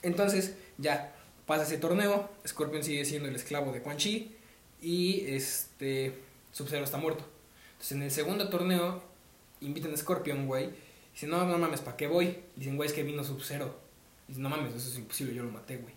Entonces, 0.00 0.56
ya, 0.78 1.14
pasa 1.44 1.64
ese 1.64 1.76
torneo, 1.76 2.30
Scorpion 2.48 2.82
sigue 2.82 3.04
siendo 3.04 3.28
el 3.28 3.36
esclavo 3.36 3.72
de 3.72 3.82
Quan 3.82 3.98
Chi 3.98 4.34
y 4.80 5.26
este, 5.28 6.18
Sub-Zero 6.50 6.84
está 6.84 6.96
muerto. 6.96 7.26
Entonces, 7.72 7.92
en 7.92 8.02
el 8.04 8.10
segundo 8.10 8.48
torneo, 8.48 9.02
invitan 9.60 9.92
a 9.92 9.98
Scorpion, 9.98 10.46
güey. 10.46 10.70
Dicen, 11.12 11.28
no, 11.28 11.44
no 11.44 11.58
mames, 11.58 11.82
¿para 11.82 11.98
qué 11.98 12.06
voy? 12.06 12.38
Dicen, 12.56 12.76
güey, 12.76 12.88
es 12.88 12.94
que 12.94 13.02
vino 13.02 13.22
Sub-Zero. 13.22 13.84
Dicen, 14.28 14.42
no 14.42 14.48
mames, 14.48 14.74
eso 14.74 14.88
es 14.88 14.98
imposible, 14.98 15.34
yo 15.34 15.42
lo 15.42 15.50
maté, 15.50 15.76
güey. 15.76 15.94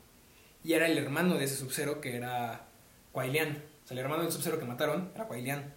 Y 0.64 0.74
era 0.74 0.88
el 0.88 0.98
hermano 0.98 1.38
de 1.38 1.46
ese 1.46 1.56
Sub-Zero 1.56 2.02
que 2.02 2.16
era 2.16 2.66
Quailian. 3.12 3.64
O 3.84 3.88
sea, 3.88 3.96
el 3.96 4.00
hermano 4.00 4.24
del 4.24 4.32
Sub-Zero 4.32 4.60
que 4.60 4.66
mataron 4.66 5.12
era 5.16 5.28
Quailian. 5.28 5.74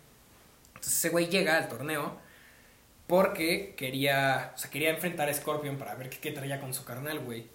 Entonces 0.69 0.95
ese 0.95 1.09
güey 1.11 1.29
llega 1.29 1.57
al 1.57 1.69
torneo 1.69 2.19
porque 3.07 3.75
quería, 3.77 4.53
o 4.55 4.59
sea, 4.59 4.71
quería 4.71 4.91
enfrentar 4.91 5.29
a 5.29 5.35
Scorpion 5.35 5.77
para 5.77 5.95
ver 5.95 6.11
qué, 6.11 6.33
traía 6.33 6.61
con 6.61 6.75
su 6.75 6.85
carnal, 6.85 7.21
güey. 7.21 7.47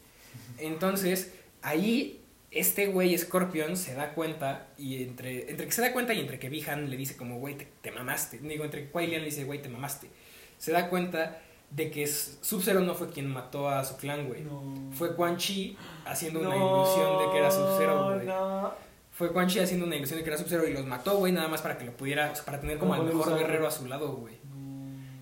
Entonces, 0.57 1.33
ahí 1.61 2.21
este 2.51 2.87
güey 2.87 3.17
Scorpion 3.17 3.75
se 3.75 3.93
da 3.93 4.13
cuenta 4.13 4.67
y 4.77 5.03
entre, 5.03 5.49
entre 5.49 5.65
que 5.65 5.71
se 5.71 5.81
da 5.81 5.91
cuenta 5.91 6.13
y 6.13 6.21
entre 6.21 6.39
que 6.39 6.49
Bihan 6.49 6.89
le 6.89 6.95
dice 6.95 7.17
como, 7.17 7.39
güey, 7.39 7.55
te, 7.55 7.67
te 7.81 7.91
mamaste. 7.91 8.37
Digo, 8.39 8.63
entre 8.63 8.89
que 8.89 9.07
le 9.07 9.25
dice, 9.25 9.43
güey, 9.43 9.61
te 9.61 9.69
mamaste. 9.69 10.09
Se 10.57 10.71
da 10.71 10.89
cuenta 10.89 11.41
de 11.69 11.91
que 11.91 12.07
Sub-Zero 12.07 12.79
no 12.81 12.95
fue 12.95 13.09
quien 13.09 13.27
mató 13.27 13.69
a 13.69 13.83
su 13.83 13.97
clan, 13.97 14.27
güey. 14.27 14.41
No. 14.43 14.61
Fue 14.93 15.15
Quan 15.15 15.37
Chi 15.37 15.77
haciendo 16.05 16.39
una 16.39 16.55
ilusión 16.55 17.19
de 17.19 17.31
que 17.31 17.37
era 17.37 17.51
Sub-Zero, 17.51 18.05
güey. 18.05 18.25
No, 18.25 18.73
Fue 19.11 19.31
Quan 19.31 19.47
Chi 19.47 19.59
haciendo 19.59 19.85
una 19.85 19.95
ilusión 19.95 20.19
de 20.19 20.23
que 20.23 20.29
era 20.29 20.37
Sub-Zero 20.37 20.67
y 20.67 20.73
los 20.73 20.85
mató, 20.85 21.17
güey, 21.17 21.33
nada 21.33 21.47
más 21.47 21.61
para 21.61 21.77
que 21.77 21.85
lo 21.85 21.91
pudiera, 21.91 22.31
o 22.31 22.35
sea, 22.35 22.45
para 22.45 22.59
tener 22.59 22.77
como 22.77 22.93
al 22.93 23.03
mejor 23.03 23.37
guerrero 23.37 23.67
a 23.67 23.71
su 23.71 23.85
lado, 23.85 24.13
güey. 24.13 24.35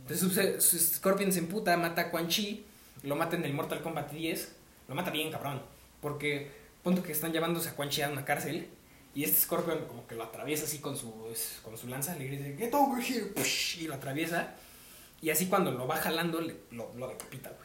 Entonces 0.07 0.95
Scorpion 0.95 1.31
se 1.31 1.39
emputa, 1.39 1.75
mata 1.77 2.03
a 2.03 2.11
Quan 2.11 2.27
Chi, 2.27 2.63
lo 3.03 3.15
mata 3.15 3.35
en 3.35 3.43
el 3.45 3.53
Mortal 3.53 3.81
Kombat 3.81 4.11
10, 4.11 4.55
lo 4.87 4.95
mata 4.95 5.09
bien, 5.09 5.31
cabrón. 5.31 5.61
Porque, 5.99 6.51
punto 6.83 7.01
que 7.01 7.11
están 7.11 7.33
llevándose 7.33 7.69
a 7.69 7.75
Quan 7.75 7.89
Chi 7.89 8.03
a 8.03 8.09
una 8.09 8.23
cárcel 8.23 8.69
y 9.15 9.23
este 9.23 9.41
Scorpion 9.41 9.85
como 9.87 10.05
que 10.05 10.15
lo 10.15 10.23
atraviesa 10.23 10.65
así 10.65 10.79
con 10.79 10.95
su, 10.95 11.11
con 11.63 11.77
su 11.77 11.87
lanza, 11.87 12.15
le 12.15 12.25
grita, 12.27 12.43
get 12.57 12.73
over 12.73 13.03
here, 13.03 13.31
y 13.79 13.87
lo 13.87 13.95
atraviesa. 13.95 14.53
Y 15.25 15.31
así 15.31 15.47
cuando 15.47 15.71
lo 15.71 15.87
va 15.87 15.95
jalando, 15.97 16.39
le- 16.39 16.55
lo, 16.71 16.93
lo 16.95 17.07
decapita, 17.07 17.49
güey. 17.49 17.61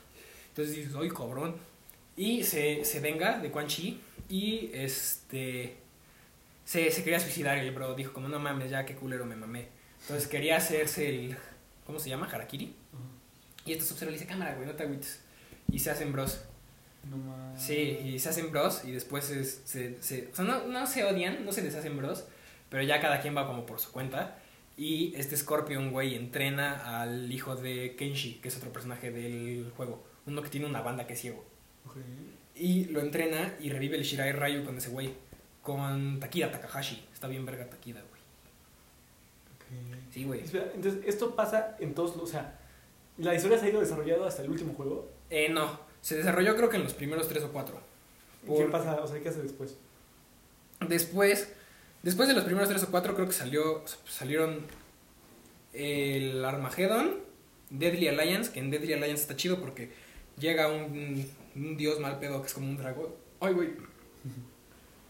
Entonces 0.48 0.76
dices, 0.76 0.94
¡ay, 0.98 1.10
cabrón! 1.10 1.56
Y 2.16 2.42
se, 2.42 2.84
se 2.86 3.00
venga 3.00 3.38
de 3.38 3.50
Quan 3.50 3.66
Chi 3.66 4.00
y 4.30 4.70
este... 4.72 5.76
Se, 6.64 6.90
se 6.90 7.02
quería 7.04 7.20
suicidar 7.20 7.58
el 7.58 7.70
bro 7.72 7.94
dijo 7.94 8.12
como, 8.12 8.28
no 8.28 8.38
mames, 8.38 8.70
ya 8.70 8.86
qué 8.86 8.94
culero 8.94 9.26
me 9.26 9.36
mamé. 9.36 9.68
Entonces 10.02 10.26
quería 10.28 10.56
hacerse 10.56 11.08
el... 11.10 11.36
¿Cómo 11.84 11.98
se 11.98 12.08
llama? 12.08 12.26
Harakiri. 12.30 12.74
Y 13.66 13.72
este 13.72 13.84
Sub-Zero 13.84 14.10
le 14.10 14.16
dice, 14.16 14.26
cámara, 14.26 14.54
güey, 14.54 14.66
no 14.66 14.74
te 14.74 14.84
agüites. 14.84 15.20
Y 15.70 15.78
se 15.80 15.90
hacen 15.90 16.12
bros. 16.12 16.40
No 17.10 17.16
mames. 17.18 17.60
Sí, 17.60 17.74
y 17.74 18.18
se 18.18 18.28
hacen 18.30 18.50
bros 18.50 18.82
y 18.84 18.92
después 18.92 19.28
es- 19.30 19.60
se, 19.66 20.02
se... 20.02 20.28
O 20.32 20.34
sea, 20.34 20.44
no, 20.46 20.66
no 20.66 20.86
se 20.86 21.04
odian, 21.04 21.44
no 21.44 21.52
se 21.52 21.60
deshacen 21.62 21.96
bros, 21.96 22.24
pero 22.70 22.82
ya 22.84 23.00
cada 23.00 23.20
quien 23.20 23.36
va 23.36 23.46
como 23.46 23.66
por 23.66 23.80
su 23.80 23.92
cuenta. 23.92 24.38
Y 24.80 25.12
este 25.14 25.36
Scorpion, 25.36 25.92
güey, 25.92 26.14
entrena 26.14 27.02
al 27.02 27.30
hijo 27.30 27.54
de 27.54 27.96
Kenshi, 27.96 28.36
que 28.40 28.48
es 28.48 28.56
otro 28.56 28.72
personaje 28.72 29.10
del 29.10 29.70
juego. 29.76 30.02
Uno 30.24 30.40
que 30.40 30.48
tiene 30.48 30.64
una 30.64 30.80
banda 30.80 31.06
que 31.06 31.12
es 31.12 31.20
ciego. 31.20 31.44
Ok. 31.86 31.96
Y 32.54 32.86
lo 32.86 33.00
entrena 33.00 33.56
y 33.60 33.68
revive 33.68 33.98
el 33.98 34.04
Shirai 34.04 34.32
Ryu 34.32 34.64
con 34.64 34.78
ese 34.78 34.88
güey. 34.88 35.12
Con 35.60 36.18
Takida 36.18 36.50
Takahashi. 36.50 37.06
Está 37.12 37.28
bien 37.28 37.44
verga 37.44 37.68
Takida, 37.68 38.00
güey. 38.00 38.22
ok. 39.98 40.02
Sí, 40.14 40.24
güey. 40.24 40.40
Entonces, 40.40 41.02
esto 41.06 41.36
pasa 41.36 41.76
en 41.78 41.92
todos 41.94 42.16
los. 42.16 42.24
O 42.24 42.32
sea, 42.32 42.58
la 43.18 43.34
historia 43.34 43.58
se 43.58 43.66
ha 43.66 43.68
ido 43.68 43.80
desarrollando 43.80 44.24
hasta 44.24 44.40
el 44.42 44.50
último 44.50 44.72
juego. 44.72 45.10
Eh, 45.28 45.50
no. 45.50 45.78
Se 46.00 46.16
desarrolló 46.16 46.56
creo 46.56 46.70
que 46.70 46.76
en 46.78 46.84
los 46.84 46.94
primeros 46.94 47.28
tres 47.28 47.44
o 47.44 47.52
cuatro. 47.52 47.78
¿Qué 48.40 48.46
Por- 48.46 48.70
pasa? 48.70 48.98
O 49.02 49.06
sea, 49.06 49.20
¿qué 49.20 49.28
hace 49.28 49.42
después? 49.42 49.76
Después, 50.88 51.52
después 52.02 52.28
de 52.28 52.34
los 52.34 52.44
primeros 52.44 52.68
tres 52.68 52.82
o 52.82 52.90
cuatro, 52.90 53.14
creo 53.14 53.26
que 53.26 53.32
salió, 53.32 53.84
salieron 54.06 54.66
el 55.72 56.44
Armageddon, 56.44 57.16
Deadly 57.70 58.08
Alliance, 58.08 58.52
que 58.52 58.60
en 58.60 58.70
Deadly 58.70 58.94
Alliance 58.94 59.22
está 59.22 59.36
chido 59.36 59.60
porque 59.60 59.90
llega 60.38 60.68
un, 60.68 61.26
dios 61.76 62.00
mal 62.00 62.18
pedo 62.18 62.40
que 62.40 62.48
es 62.48 62.54
como 62.54 62.68
un 62.68 62.76
dragón. 62.76 63.14
Ay, 63.40 63.54
güey. 63.54 63.70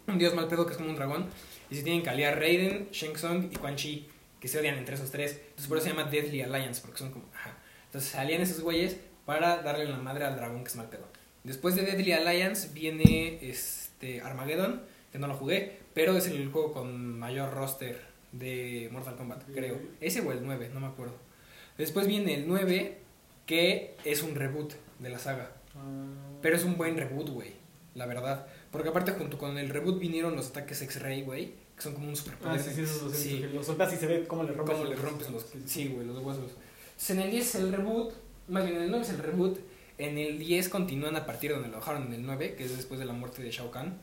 Un 0.07 0.19
dios 0.19 0.35
mal 0.35 0.49
pedo 0.49 0.67
que 0.67 0.73
es 0.73 0.77
como 0.77 0.91
un 0.91 0.97
dragón. 0.97 1.27
Y 1.71 1.77
se 1.77 1.83
tienen 1.83 2.03
que 2.03 2.11
aliar 2.11 2.39
Raiden, 2.39 2.89
Shang 2.91 3.15
Tsung 3.15 3.49
y 3.51 3.57
Quan 3.57 3.77
Chi, 3.77 4.09
que 4.41 4.49
se 4.49 4.59
odian 4.59 4.77
entre 4.77 4.97
esos 4.97 5.11
tres. 5.11 5.41
Entonces 5.41 5.67
por 5.67 5.79
eso 5.79 5.89
se 5.89 5.95
llama 5.95 6.11
Deadly 6.11 6.43
Alliance, 6.43 6.81
porque 6.83 6.99
son 6.99 7.11
como... 7.11 7.27
Ajá. 7.35 7.57
Entonces 7.87 8.11
se 8.11 8.19
alían 8.19 8.43
esos 8.43 8.61
güeyes 8.61 8.97
para 9.25 9.63
darle 9.63 9.85
la 9.85 9.99
madre 9.99 10.25
al 10.25 10.37
dragón 10.37 10.63
que 10.65 10.69
es 10.69 10.77
mal 10.77 10.89
pedo. 10.89 11.07
Después 11.45 11.75
de 11.75 11.83
Deadly 11.83 12.13
Alliance 12.13 12.69
viene 12.75 13.39
este 13.43 14.21
Armageddon, 14.21 14.83
que 15.11 15.19
no 15.19 15.27
lo 15.27 15.35
jugué, 15.35 15.79
pero 15.95 16.17
es 16.17 16.27
el 16.27 16.51
juego 16.51 16.73
con 16.73 17.19
mayor 17.19 17.53
roster 17.53 18.01
de 18.33 18.89
Mortal 18.93 19.17
Kombat, 19.17 19.43
creo. 19.53 19.79
Ese 20.01 20.21
o 20.21 20.33
el 20.33 20.45
9, 20.45 20.71
no 20.73 20.81
me 20.81 20.87
acuerdo. 20.87 21.15
Después 21.79 22.07
viene 22.07 22.35
el 22.35 22.47
9, 22.47 22.99
que 23.47 23.97
es 24.05 24.23
un 24.23 24.35
reboot 24.35 24.75
de 24.99 25.09
la 25.09 25.19
saga. 25.19 25.53
Ah, 25.75 26.39
Pero 26.43 26.57
es 26.57 26.65
un 26.65 26.77
buen 26.77 26.97
reboot, 26.97 27.31
güey, 27.31 27.53
la 27.95 28.07
verdad. 28.07 28.47
Porque 28.71 28.89
aparte 28.89 29.13
junto 29.13 29.39
con 29.39 29.59
el 29.59 29.69
reboot 29.69 29.99
vinieron 29.99 30.37
los 30.37 30.51
ataques 30.51 30.83
X-Ray, 30.83 31.23
güey, 31.23 31.55
que 31.75 31.83
son 31.83 31.95
como 31.95 32.09
un 32.09 32.17
superpoder. 32.17 32.61
Ah, 32.61 32.63
sí, 32.63 32.71
sí, 32.75 32.83
he 32.83 33.15
Sí. 33.15 33.47
Los 33.53 33.67
soltas 33.67 33.93
y 33.93 33.97
se 33.97 34.07
ve 34.07 34.27
cómo 34.27 34.45
le 34.45 34.53
rompes. 34.53 34.77
¿Cómo 34.77 34.89
le 34.89 34.97
rompes 34.97 35.31
los... 35.31 35.47
Sí, 35.67 35.89
güey, 35.89 36.07
los 36.07 36.19
huesos. 36.19 36.53
Entonces, 36.91 37.11
en 37.11 37.21
el 37.21 37.31
10 37.31 37.47
es 37.47 37.55
el 37.57 37.73
reboot, 37.73 38.13
más 38.49 38.65
bien 38.65 38.77
en 38.77 38.83
el 38.85 38.91
9 38.91 39.05
es 39.05 39.11
el 39.11 39.19
reboot, 39.19 39.59
en 39.99 40.19
el 40.19 40.39
10 40.39 40.69
continúan 40.69 41.17
a 41.17 41.27
partir 41.27 41.51
de 41.51 41.57
donde 41.57 41.71
lo 41.71 41.79
dejaron 41.79 42.07
en 42.09 42.13
el 42.13 42.27
9, 42.27 42.55
que 42.57 42.65
es 42.65 42.77
después 42.77 43.01
de 43.01 43.07
la 43.07 43.13
muerte 43.13 43.43
de 43.43 43.51
Shao 43.51 43.71
Kahn, 43.71 43.99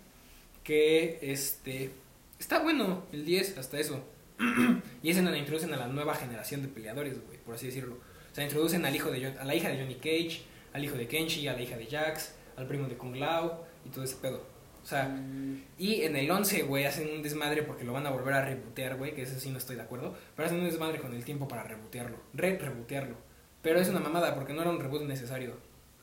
que 0.67 1.17
este... 1.21 1.91
Está 2.39 2.59
bueno 2.59 3.03
el 3.13 3.23
10, 3.25 3.57
hasta 3.57 3.79
eso. 3.79 4.03
y 5.01 5.09
es 5.09 5.17
en 5.17 5.23
donde 5.23 5.39
introducen 5.39 5.73
a 5.73 5.77
la 5.77 5.87
nueva 5.87 6.13
generación 6.13 6.61
de 6.61 6.67
peleadores, 6.67 7.13
güey, 7.25 7.37
por 7.39 7.55
así 7.55 7.67
decirlo. 7.67 7.95
O 7.95 8.35
sea, 8.35 8.43
introducen 8.43 8.85
al 8.85 8.93
hijo 8.95 9.09
de, 9.09 9.21
Jo- 9.31 9.39
a 9.39 9.45
la 9.45 9.55
hija 9.55 9.69
de 9.69 9.77
Johnny 9.79 9.95
Cage, 9.95 10.41
al 10.73 10.83
hijo 10.83 10.95
de 10.97 11.07
Kenshi, 11.07 11.47
a 11.47 11.53
la 11.53 11.61
hija 11.61 11.77
de 11.77 11.87
Jax, 11.87 12.33
al 12.57 12.67
primo 12.67 12.87
de 12.87 12.95
Kung 12.97 13.15
Lao 13.15 13.65
y 13.85 13.89
todo 13.89 14.03
ese 14.03 14.17
pedo. 14.17 14.43
O 14.83 14.85
sea, 14.89 15.05
Mm, 15.09 15.63
y 15.77 16.01
en 16.03 16.15
el 16.15 16.29
11, 16.29 16.63
güey, 16.63 16.85
hacen 16.85 17.09
un 17.09 17.23
desmadre 17.23 17.63
porque 17.63 17.83
lo 17.85 17.93
van 17.93 18.05
a 18.05 18.09
volver 18.11 18.33
a 18.35 18.45
rebotear, 18.45 18.97
güey, 18.97 19.15
que 19.15 19.23
eso 19.23 19.39
sí 19.39 19.49
no 19.49 19.57
estoy 19.57 19.75
de 19.77 19.81
acuerdo. 19.83 20.15
Pero 20.35 20.45
hacen 20.47 20.59
un 20.59 20.65
desmadre 20.65 20.99
con 20.99 21.13
el 21.13 21.23
tiempo 21.25 21.47
para 21.47 21.63
rebotearlo. 21.63 22.17
Re-rebotearlo. 22.33 23.15
Pero 23.61 23.79
es 23.79 23.89
una 23.89 23.99
mamada 23.99 24.35
porque 24.35 24.53
no 24.53 24.61
era 24.61 24.69
un 24.69 24.79
reboot 24.79 25.03
necesario. 25.03 25.53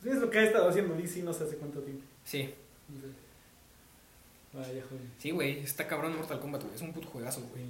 pues 0.01 0.15
es 0.15 0.21
lo 0.21 0.29
que 0.29 0.39
ha 0.39 0.43
estado 0.43 0.67
haciendo 0.69 0.95
DC 0.95 1.21
no 1.23 1.31
sé 1.33 1.45
hace 1.45 1.55
cuánto 1.57 1.79
tiempo. 1.81 2.03
Sí, 2.25 2.53
No 2.89 2.99
sé. 2.99 3.07
Vaya, 4.55 4.83
joder. 4.89 5.01
sí, 5.17 5.31
güey, 5.31 5.59
está 5.59 5.87
cabrón 5.87 6.15
Mortal 6.15 6.39
Kombat, 6.39 6.63
güey. 6.63 6.75
Es 6.75 6.81
un 6.81 6.93
puto 6.93 7.07
juegazo, 7.09 7.41
güey. 7.51 7.63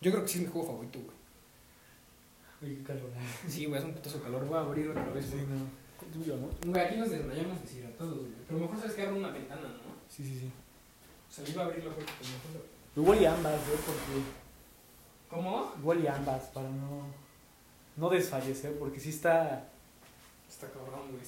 Yo 0.00 0.10
creo 0.10 0.22
que 0.22 0.28
sí 0.28 0.38
es 0.38 0.44
mi 0.46 0.50
juego 0.52 0.66
favorito, 0.68 0.98
güey. 1.00 2.72
Uy, 2.72 2.76
qué 2.78 2.82
calor. 2.84 3.10
Sí, 3.48 3.66
güey, 3.66 3.78
es 3.80 3.84
un 3.84 3.92
putazo 3.92 4.18
de 4.18 4.24
calor. 4.24 4.46
Voy 4.46 4.56
a 4.56 4.60
abrir 4.60 4.88
otra 4.88 5.10
vez, 5.10 5.26
Sí, 5.26 5.32
güey. 5.32 5.46
no. 5.46 5.82
Tuyo, 6.12 6.36
¿no? 6.36 6.48
Güey, 6.70 6.84
aquí 6.84 6.96
nos 6.96 7.10
desmayamos 7.10 7.62
deshidratados, 7.62 8.18
güey. 8.18 8.32
Pero 8.48 8.60
mejor 8.60 8.76
sabes 8.78 8.94
que 8.94 9.02
abro 9.02 9.16
una 9.16 9.30
ventana, 9.30 9.62
¿no? 9.62 9.92
Sí, 10.08 10.24
sí, 10.24 10.38
sí. 10.40 10.50
O 11.28 11.32
sea, 11.32 11.44
yo 11.44 11.52
iba 11.52 11.62
a 11.62 11.66
abrirlo, 11.66 11.92
güey, 11.94 12.04
pero 12.06 12.30
mejor... 12.30 12.66
Igual 12.96 13.22
y 13.22 13.26
ambas, 13.26 13.54
¿eh? 13.54 13.78
Porque. 13.86 14.22
¿Cómo? 15.30 15.72
Igual 15.78 16.04
y 16.04 16.06
ambas, 16.06 16.42
para 16.48 16.68
no. 16.68 17.06
No 17.96 18.08
desfallecer, 18.10 18.78
porque 18.78 19.00
sí 19.00 19.10
está. 19.10 19.68
Está 20.48 20.68
cabrón, 20.70 21.10
güey. 21.10 21.22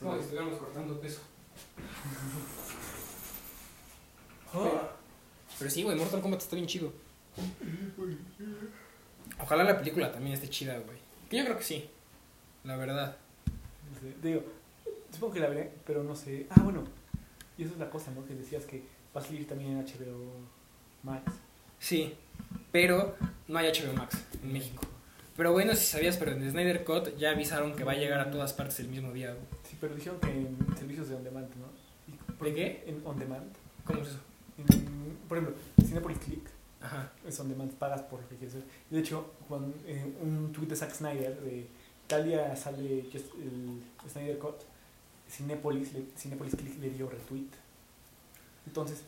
como 0.00 0.14
si 0.16 0.20
estuviéramos 0.20 0.58
cortando 0.58 1.00
peso. 1.00 1.20
Pero 5.58 5.70
sí, 5.70 5.82
güey, 5.82 5.96
Mortal 5.96 6.20
Kombat 6.20 6.40
está 6.40 6.56
bien 6.56 6.66
chido. 6.66 6.92
Ojalá 9.38 9.64
la 9.64 9.78
película 9.78 10.12
también 10.12 10.34
esté 10.34 10.48
chida, 10.48 10.78
güey. 10.78 10.98
Que 11.28 11.38
yo 11.38 11.44
creo 11.44 11.56
que 11.58 11.64
sí. 11.64 11.88
La 12.64 12.76
verdad. 12.76 13.16
No 13.92 14.00
sé, 14.00 14.14
Digo, 14.22 14.42
supongo 15.12 15.34
que 15.34 15.40
la 15.40 15.48
veré, 15.48 15.72
pero 15.86 16.02
no 16.02 16.14
sé. 16.14 16.46
Ah, 16.50 16.62
bueno. 16.62 16.84
Y 17.56 17.64
esa 17.64 17.74
es 17.74 17.78
la 17.78 17.90
cosa, 17.90 18.10
¿no? 18.10 18.24
Que 18.26 18.34
decías 18.34 18.64
que 18.64 18.82
va 19.14 19.20
a 19.20 19.24
salir 19.24 19.46
también 19.46 19.72
en 19.72 19.84
HBO 19.84 20.32
Max. 21.02 21.32
Sí. 21.78 22.14
Pero 22.72 23.16
no 23.48 23.58
hay 23.58 23.70
HBO 23.70 23.92
Max 23.94 24.16
en 24.42 24.52
México. 24.52 24.82
Pero 25.36 25.52
bueno, 25.52 25.74
si 25.74 25.86
sabías, 25.86 26.16
pero 26.16 26.32
en 26.32 26.50
Snyder 26.50 26.84
Cut 26.84 27.16
ya 27.16 27.30
avisaron 27.30 27.74
que 27.74 27.84
va 27.84 27.92
a 27.92 27.96
llegar 27.96 28.20
a 28.20 28.30
todas 28.30 28.52
partes 28.52 28.80
el 28.80 28.88
mismo 28.88 29.12
día, 29.12 29.32
güey. 29.32 29.46
Sí, 29.62 29.76
pero 29.80 29.94
dijeron 29.94 30.20
que 30.20 30.30
en 30.30 30.56
servicios 30.76 31.08
de 31.08 31.14
on 31.14 31.24
demand, 31.24 31.48
¿no? 31.56 32.44
¿De 32.44 32.54
qué? 32.54 32.84
En 32.86 33.00
on 33.06 33.18
demand. 33.18 33.50
¿Cómo 33.84 34.02
es 34.02 34.08
eso? 34.08 34.18
En- 34.68 35.16
por 35.28 35.38
ejemplo, 35.38 35.56
Cinepolis 35.84 36.18
Click 36.18 36.48
Ajá. 36.82 37.12
Es 37.26 37.36
donde 37.36 37.54
más 37.54 37.68
pagas 37.78 38.00
por 38.02 38.20
lo 38.22 38.28
que 38.28 38.36
quieres 38.36 38.54
ver. 38.54 38.64
De 38.88 39.00
hecho, 39.00 39.32
cuando, 39.48 39.76
eh, 39.86 40.12
un 40.22 40.50
tweet 40.52 40.66
de 40.68 40.76
Zack 40.76 40.92
Snyder, 40.94 41.38
de 41.42 41.66
tal 42.06 42.24
día 42.24 42.56
sale 42.56 43.02
just- 43.12 43.34
el 43.34 43.82
Snyder 44.10 44.38
Cut, 44.38 44.56
Cinepolis, 45.30 45.92
le, 45.92 46.04
Cinepolis 46.16 46.56
Click 46.56 46.78
le 46.80 46.88
dio 46.90 47.08
retweet. 47.10 47.48
Entonces, 48.66 49.02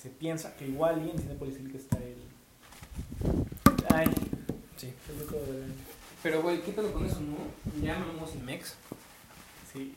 se 0.00 0.10
piensa 0.10 0.56
que 0.56 0.68
igual 0.68 1.04
y 1.06 1.10
en 1.10 1.18
Cinepolis 1.18 1.56
Click 1.56 1.74
está 1.74 1.98
el... 1.98 2.16
Ay, 3.92 4.06
Sí. 4.76 4.92
el 5.10 5.18
loco 5.18 5.32
de... 5.36 5.64
Pero, 6.22 6.42
güey, 6.42 6.62
¿qué 6.62 6.72
pedo 6.72 6.92
con 6.92 7.04
eso, 7.04 7.20
no? 7.20 7.36
Llamamos 7.84 8.30
Cinemex. 8.30 8.74
Sí. 9.72 9.94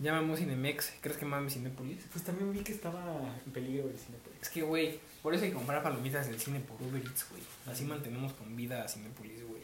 Llamamos 0.00 0.38
Cinemex. 0.38 0.94
¿Crees 1.02 1.18
que 1.18 1.26
mames 1.26 1.52
Cinépolis? 1.52 2.04
Pues 2.10 2.24
también 2.24 2.50
vi 2.52 2.60
que 2.60 2.72
estaba 2.72 3.20
en 3.44 3.52
peligro 3.52 3.88
el 3.88 3.98
Cinepolis. 3.98 4.38
Es 4.40 4.48
que, 4.48 4.62
güey, 4.62 4.98
por 5.22 5.34
eso 5.34 5.44
hay 5.44 5.50
que 5.50 5.56
comprar 5.56 5.82
palomitas 5.82 6.26
del 6.26 6.40
cine 6.40 6.60
por 6.60 6.80
Uber 6.80 7.02
Eats, 7.02 7.26
güey. 7.28 7.42
Así 7.66 7.84
mantenemos 7.84 8.32
con 8.32 8.56
vida 8.56 8.82
a 8.82 8.88
Cinépolis, 8.88 9.44
güey. 9.46 9.62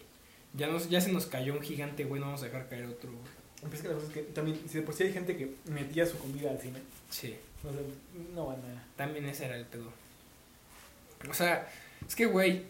Ya, 0.53 0.66
nos, 0.68 0.91
ya 0.91 1.01
se 1.01 1.11
nos 1.11 1.26
cayó 1.26 1.55
un 1.55 1.62
gigante, 1.62 2.05
güey, 2.05 2.20
no 2.20 2.26
vamos 2.26 2.43
a 2.43 2.47
dejar 2.47 2.68
caer 2.68 2.84
otro, 2.84 3.11
güey. 3.11 3.22
Pero 3.62 3.74
es 3.74 3.82
que 3.82 3.89
la 3.89 3.95
cosa 3.95 4.07
es 4.07 4.12
que 4.12 4.22
también, 4.22 4.61
si 4.68 4.78
de 4.78 4.82
por 4.82 4.95
sí 4.95 5.05
hay 5.05 5.12
gente 5.12 5.37
que 5.37 5.55
metía 5.70 6.05
su 6.05 6.18
comida 6.18 6.51
al 6.51 6.61
cine, 6.61 6.80
Sí, 7.11 7.37
no, 7.64 7.70
sé, 7.70 7.78
no 8.34 8.47
van 8.47 8.57
a... 8.57 8.87
también 8.97 9.26
ese 9.26 9.47
era 9.47 9.57
el 9.57 9.64
pedo. 9.64 9.91
O 11.28 11.34
sea, 11.34 11.70
es 12.07 12.14
que, 12.14 12.26
güey, 12.26 12.64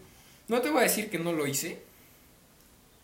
no 0.47 0.61
te 0.61 0.69
voy 0.69 0.79
a 0.79 0.83
decir 0.83 1.09
que 1.09 1.19
no 1.19 1.33
lo 1.33 1.45
hice. 1.45 1.81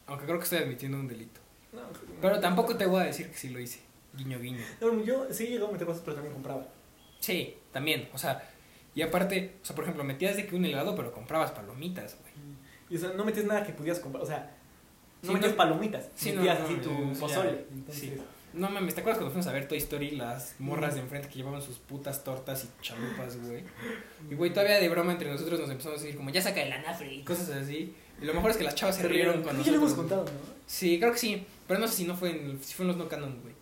Aunque 0.08 0.26
creo 0.26 0.38
que 0.38 0.44
estoy 0.44 0.60
admitiendo 0.60 0.98
un 0.98 1.08
delito. 1.08 1.40
No, 1.72 1.82
Pero 2.22 2.40
tampoco 2.40 2.78
te 2.78 2.86
voy 2.86 3.02
a 3.02 3.06
decir 3.06 3.30
que 3.30 3.38
sí 3.38 3.50
lo 3.50 3.60
hice. 3.60 3.80
Guiño, 4.16 4.40
guiño. 4.40 4.64
No, 4.82 5.04
yo 5.04 5.28
sí 5.32 5.48
llegaba 5.48 5.70
a 5.70 5.74
meter 5.74 5.88
cosas, 5.88 6.02
pero 6.06 6.16
también 6.16 6.34
compraba. 6.34 6.68
Sí, 7.20 7.56
también, 7.72 8.10
o 8.14 8.18
sea, 8.18 8.48
y 8.96 9.02
aparte, 9.02 9.56
o 9.62 9.66
sea, 9.66 9.76
por 9.76 9.84
ejemplo, 9.86 10.04
metías 10.04 10.36
de 10.36 10.46
que 10.46 10.56
un 10.56 10.66
helado, 10.66 10.96
pero 10.96 11.12
comprabas 11.12 11.52
palomitas, 11.52 12.18
güey. 12.22 12.34
Y 12.90 12.98
o 12.98 13.00
sea, 13.00 13.14
no 13.14 13.26
metías 13.26 13.46
nada 13.46 13.64
que 13.64 13.74
pudieras 13.74 14.00
comprar, 14.00 14.24
o 14.24 14.28
sea, 14.28 14.56
no 15.24 15.28
Sí, 15.30 15.34
metías 15.34 15.52
no- 15.52 15.58
palomitas, 15.58 16.10
Sí, 16.16 16.32
metías 16.34 16.60
no, 16.60 16.66
así 16.66 16.76
tu 16.76 17.14
pozole. 17.20 17.66
Entonces, 17.72 18.02
Sí. 18.02 18.14
No 18.54 18.70
mames, 18.70 18.94
¿te 18.94 19.02
acuerdas 19.02 19.18
cuando 19.18 19.32
fuimos 19.32 19.48
a 19.48 19.52
ver 19.52 19.68
Toy 19.68 19.80
Story? 19.80 20.12
Las 20.12 20.54
morras 20.60 20.94
de 20.94 21.00
enfrente 21.02 21.28
que 21.28 21.34
llevaban 21.38 21.60
sus 21.60 21.80
putas 21.80 22.24
tortas 22.24 22.66
y 22.66 22.84
chalupas, 22.84 23.36
güey. 23.42 23.64
Y 24.30 24.36
güey, 24.36 24.52
todavía 24.54 24.78
de 24.80 24.90
broma 24.90 25.12
entre 25.14 25.32
nosotros 25.32 25.60
nos 25.60 25.72
empezamos 25.72 26.00
a 26.00 26.04
decir 26.04 26.16
como, 26.16 26.30
ya 26.30 26.40
saca 26.40 26.62
el 26.62 26.72
anafre 26.72 27.12
y 27.16 27.24
cosas 27.24 27.50
así. 27.50 27.96
Y 28.22 28.26
lo 28.26 28.34
mejor 28.36 28.52
es 28.52 28.58
que 28.58 28.64
las 28.64 28.76
chavas 28.76 28.96
se 28.98 29.08
rieron 29.08 29.42
con 29.42 29.54
Creo 29.54 29.64
que 29.64 29.72
ya 29.72 29.72
nosotros. 29.72 29.76
lo 29.76 29.86
hemos 29.88 29.94
contado, 29.98 30.26
¿no? 30.26 30.54
Sí, 30.68 31.00
creo 31.00 31.12
que 31.14 31.18
sí. 31.18 31.44
Pero 31.68 31.80
no 31.80 31.88
sé 31.88 31.96
si 31.96 32.04
no 32.06 32.16
fue 32.16 32.30
en, 32.30 32.64
si 32.64 32.76
fue 32.76 32.84
en 32.84 32.90
los 32.90 32.98
no 32.98 33.08
canon, 33.10 33.40
güey. 33.42 33.56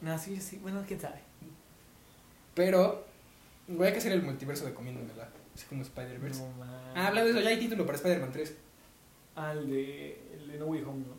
No, 0.00 0.18
sí, 0.18 0.40
sí, 0.40 0.58
bueno, 0.58 0.82
quién 0.86 1.00
sabe. 1.00 1.20
Pero, 2.54 3.04
güey, 3.68 3.88
hay 3.88 3.92
que 3.92 3.98
hacer 3.98 4.12
el 4.12 4.22
multiverso 4.22 4.64
de 4.64 4.74
comiéndomela. 4.74 5.28
Así 5.54 5.64
como 5.66 5.82
Spider-Verse. 5.82 6.40
No. 6.40 6.64
Ah, 6.94 7.08
hablando 7.08 7.32
de 7.32 7.38
eso, 7.38 7.40
ya 7.40 7.50
hay 7.50 7.58
título 7.58 7.84
para 7.86 7.96
Spider-Man 7.96 8.32
3. 8.32 8.54
Ah, 9.36 9.52
el 9.52 9.68
de, 9.70 10.20
el 10.34 10.48
de 10.48 10.58
No 10.58 10.66
Way 10.66 10.82
Home, 10.82 11.04
¿no? 11.06 11.16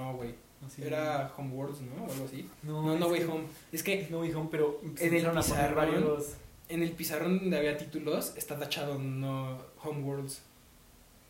No, 0.00 0.14
güey. 0.16 0.34
No, 0.60 0.70
sí. 0.70 0.82
Era 0.82 1.32
Homeworlds, 1.36 1.80
¿no? 1.82 2.04
O 2.04 2.10
algo 2.12 2.24
así. 2.24 2.48
No, 2.62 2.82
No, 2.82 2.98
no 2.98 3.08
Way 3.08 3.20
que- 3.20 3.26
Home. 3.26 3.44
Es 3.72 3.82
que 3.82 4.06
No 4.10 4.20
Way 4.20 4.32
Home, 4.34 4.48
pero 4.50 4.80
el 4.82 4.88
empezaron 4.90 5.36
a 5.38 5.42
poner 5.42 5.70
pizarrón- 5.70 5.74
varios... 5.74 6.34
en 6.68 6.82
el 6.82 6.92
pizarrón 6.92 7.38
donde 7.40 7.58
había 7.58 7.76
títulos 7.76 8.32
está 8.36 8.58
tachado 8.58 8.98
no 8.98 9.58
Homeworlds. 9.82 10.42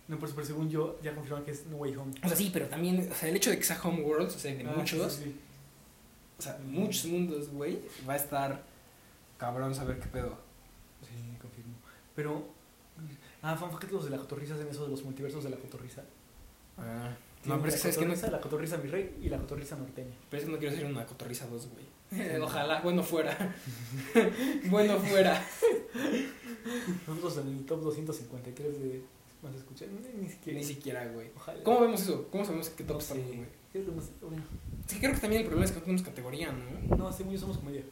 No, 0.09 0.18
pero, 0.18 0.32
pero 0.34 0.46
según 0.46 0.68
yo, 0.68 0.98
ya 1.03 1.14
confirmaron 1.14 1.44
que 1.46 1.53
es 1.53 1.66
No 1.66 1.76
Way 1.78 1.96
Home. 1.96 2.12
O 2.22 2.28
sea, 2.28 2.36
sí, 2.36 2.50
pero 2.53 2.66
también, 2.66 3.09
o 3.11 3.14
sea, 3.14 3.28
el 3.28 3.36
hecho 3.36 3.50
de 3.50 3.57
que 3.59 3.64
sea 3.64 3.80
Homeworlds, 3.82 4.36
o 4.36 4.38
sea, 4.38 4.55
de 4.55 4.64
Ah, 4.66 4.74
muchos, 4.76 5.12
sí, 5.14 5.24
sí, 5.24 5.30
sí. 5.30 5.36
O 6.38 6.42
sea, 6.42 6.58
muchos 6.64 7.06
mundos, 7.06 7.48
güey, 7.50 7.80
va 8.08 8.14
a 8.14 8.16
estar 8.16 8.62
cabrón 9.38 9.74
saber 9.74 9.98
qué 9.98 10.06
pedo. 10.06 10.36
Sí, 11.02 11.36
confirmo. 11.40 11.74
Pero. 12.14 12.46
Ah, 13.42 13.56
fan 13.56 13.76
que 13.78 13.88
los 13.88 14.04
de 14.04 14.10
la 14.10 14.18
cotorriza 14.18 14.54
hacen 14.54 14.68
eso 14.68 14.84
de 14.84 14.90
los 14.90 15.02
multiversos 15.02 15.42
de 15.42 15.50
la 15.50 15.56
cotorriza. 15.56 16.02
Ah, 16.78 17.10
no, 17.44 17.60
pero 17.60 17.74
es 17.74 17.82
que 17.82 17.88
no, 17.88 17.94
cotorriza, 17.96 18.30
la 18.30 18.40
cotorriza 18.40 18.76
mi 18.78 18.88
rey 18.88 19.18
y 19.20 19.28
la 19.28 19.38
cotorriza 19.38 19.76
norteña. 19.76 20.14
pero 20.30 20.40
es 20.40 20.46
que 20.46 20.52
no 20.52 20.58
quiero 20.58 20.76
ser 20.76 20.86
una 20.86 21.04
cotorriza 21.04 21.46
2, 21.46 21.68
güey. 21.70 22.40
Ojalá, 22.40 22.80
bueno 22.82 23.02
fuera. 23.02 23.36
bueno 24.70 24.98
fuera. 24.98 25.44
Nosotros 27.08 27.38
en 27.38 27.58
el 27.58 27.66
top 27.66 27.82
253 27.82 28.80
de 28.80 29.02
más 29.42 29.54
escuchar, 29.56 29.88
ni, 29.88 30.28
siquiera. 30.28 30.58
Ni 30.58 30.64
siquiera, 30.64 31.08
güey. 31.08 31.30
Ojalá. 31.34 31.62
¿Cómo 31.64 31.80
vemos 31.80 32.02
eso? 32.02 32.28
¿Cómo 32.30 32.44
sabemos 32.44 32.70
qué 32.70 32.84
top 32.84 33.00
estamos, 33.00 33.26
güey? 33.26 33.61
Más- 33.74 34.10
bueno, 34.20 34.42
Es 34.86 34.92
que 34.94 34.98
creo 35.00 35.14
que 35.14 35.20
también 35.20 35.42
el 35.42 35.46
problema 35.48 35.64
es 35.64 35.70
que 35.72 35.78
no 35.78 35.84
tenemos 35.84 36.02
categoría, 36.06 36.52
¿no? 36.52 36.96
no, 36.96 37.12
según 37.12 37.32
yo 37.32 37.38
somos 37.38 37.56
comedia. 37.58 37.82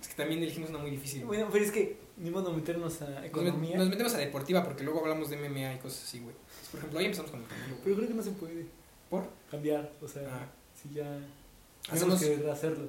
Es 0.00 0.08
que 0.08 0.14
también 0.14 0.42
elegimos 0.42 0.70
una 0.70 0.78
muy 0.78 0.90
difícil. 0.90 1.24
Bueno, 1.24 1.48
pero 1.52 1.64
es 1.64 1.70
que 1.70 1.98
ni 2.16 2.30
modo 2.30 2.52
meternos 2.52 3.02
a 3.02 3.26
economía. 3.26 3.76
nos 3.76 3.88
metemos 3.90 4.14
a 4.14 4.18
deportiva 4.18 4.62
porque 4.64 4.84
luego 4.84 5.00
hablamos 5.00 5.28
de 5.28 5.36
MMA 5.36 5.74
y 5.74 5.78
cosas 5.78 6.04
así, 6.04 6.20
güey. 6.20 6.34
Por 6.70 6.78
ejemplo, 6.78 6.98
ahí 6.98 7.04
empezamos 7.06 7.30
con 7.30 7.40
güey. 7.40 7.80
Pero 7.84 7.96
creo 7.96 8.08
que 8.08 8.14
no 8.14 8.22
se 8.22 8.30
puede 8.30 8.66
¿Por? 9.10 9.28
cambiar. 9.50 9.92
O 10.00 10.08
sea, 10.08 10.22
Ah. 10.32 10.46
si 10.80 10.94
ya. 10.94 11.18
Hacemos- 11.90 12.18
que 12.20 12.50
hacerlo. 12.50 12.88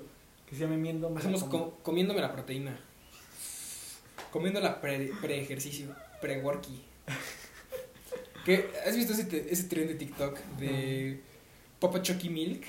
Que 0.49 0.55
se 0.55 0.61
llame 0.61 0.77
miendo. 0.77 1.13
Hacemos 1.17 1.41
la 1.41 1.47
como. 1.49 1.71
co- 1.71 1.77
comiéndome 1.83 2.21
la 2.21 2.31
proteína. 2.31 2.79
Comiendo 4.31 4.59
la 4.61 4.79
pre- 4.81 5.11
pre-ejercicio, 5.21 5.93
pre-worky. 6.21 6.81
¿Qué? 8.45 8.69
¿Has 8.85 8.95
visto 8.95 9.13
ese, 9.13 9.47
ese 9.51 9.63
tren 9.65 9.87
de 9.87 9.95
TikTok 9.95 10.37
de 10.59 11.21
a 11.81 12.01
Chucky 12.01 12.29
Milk? 12.29 12.63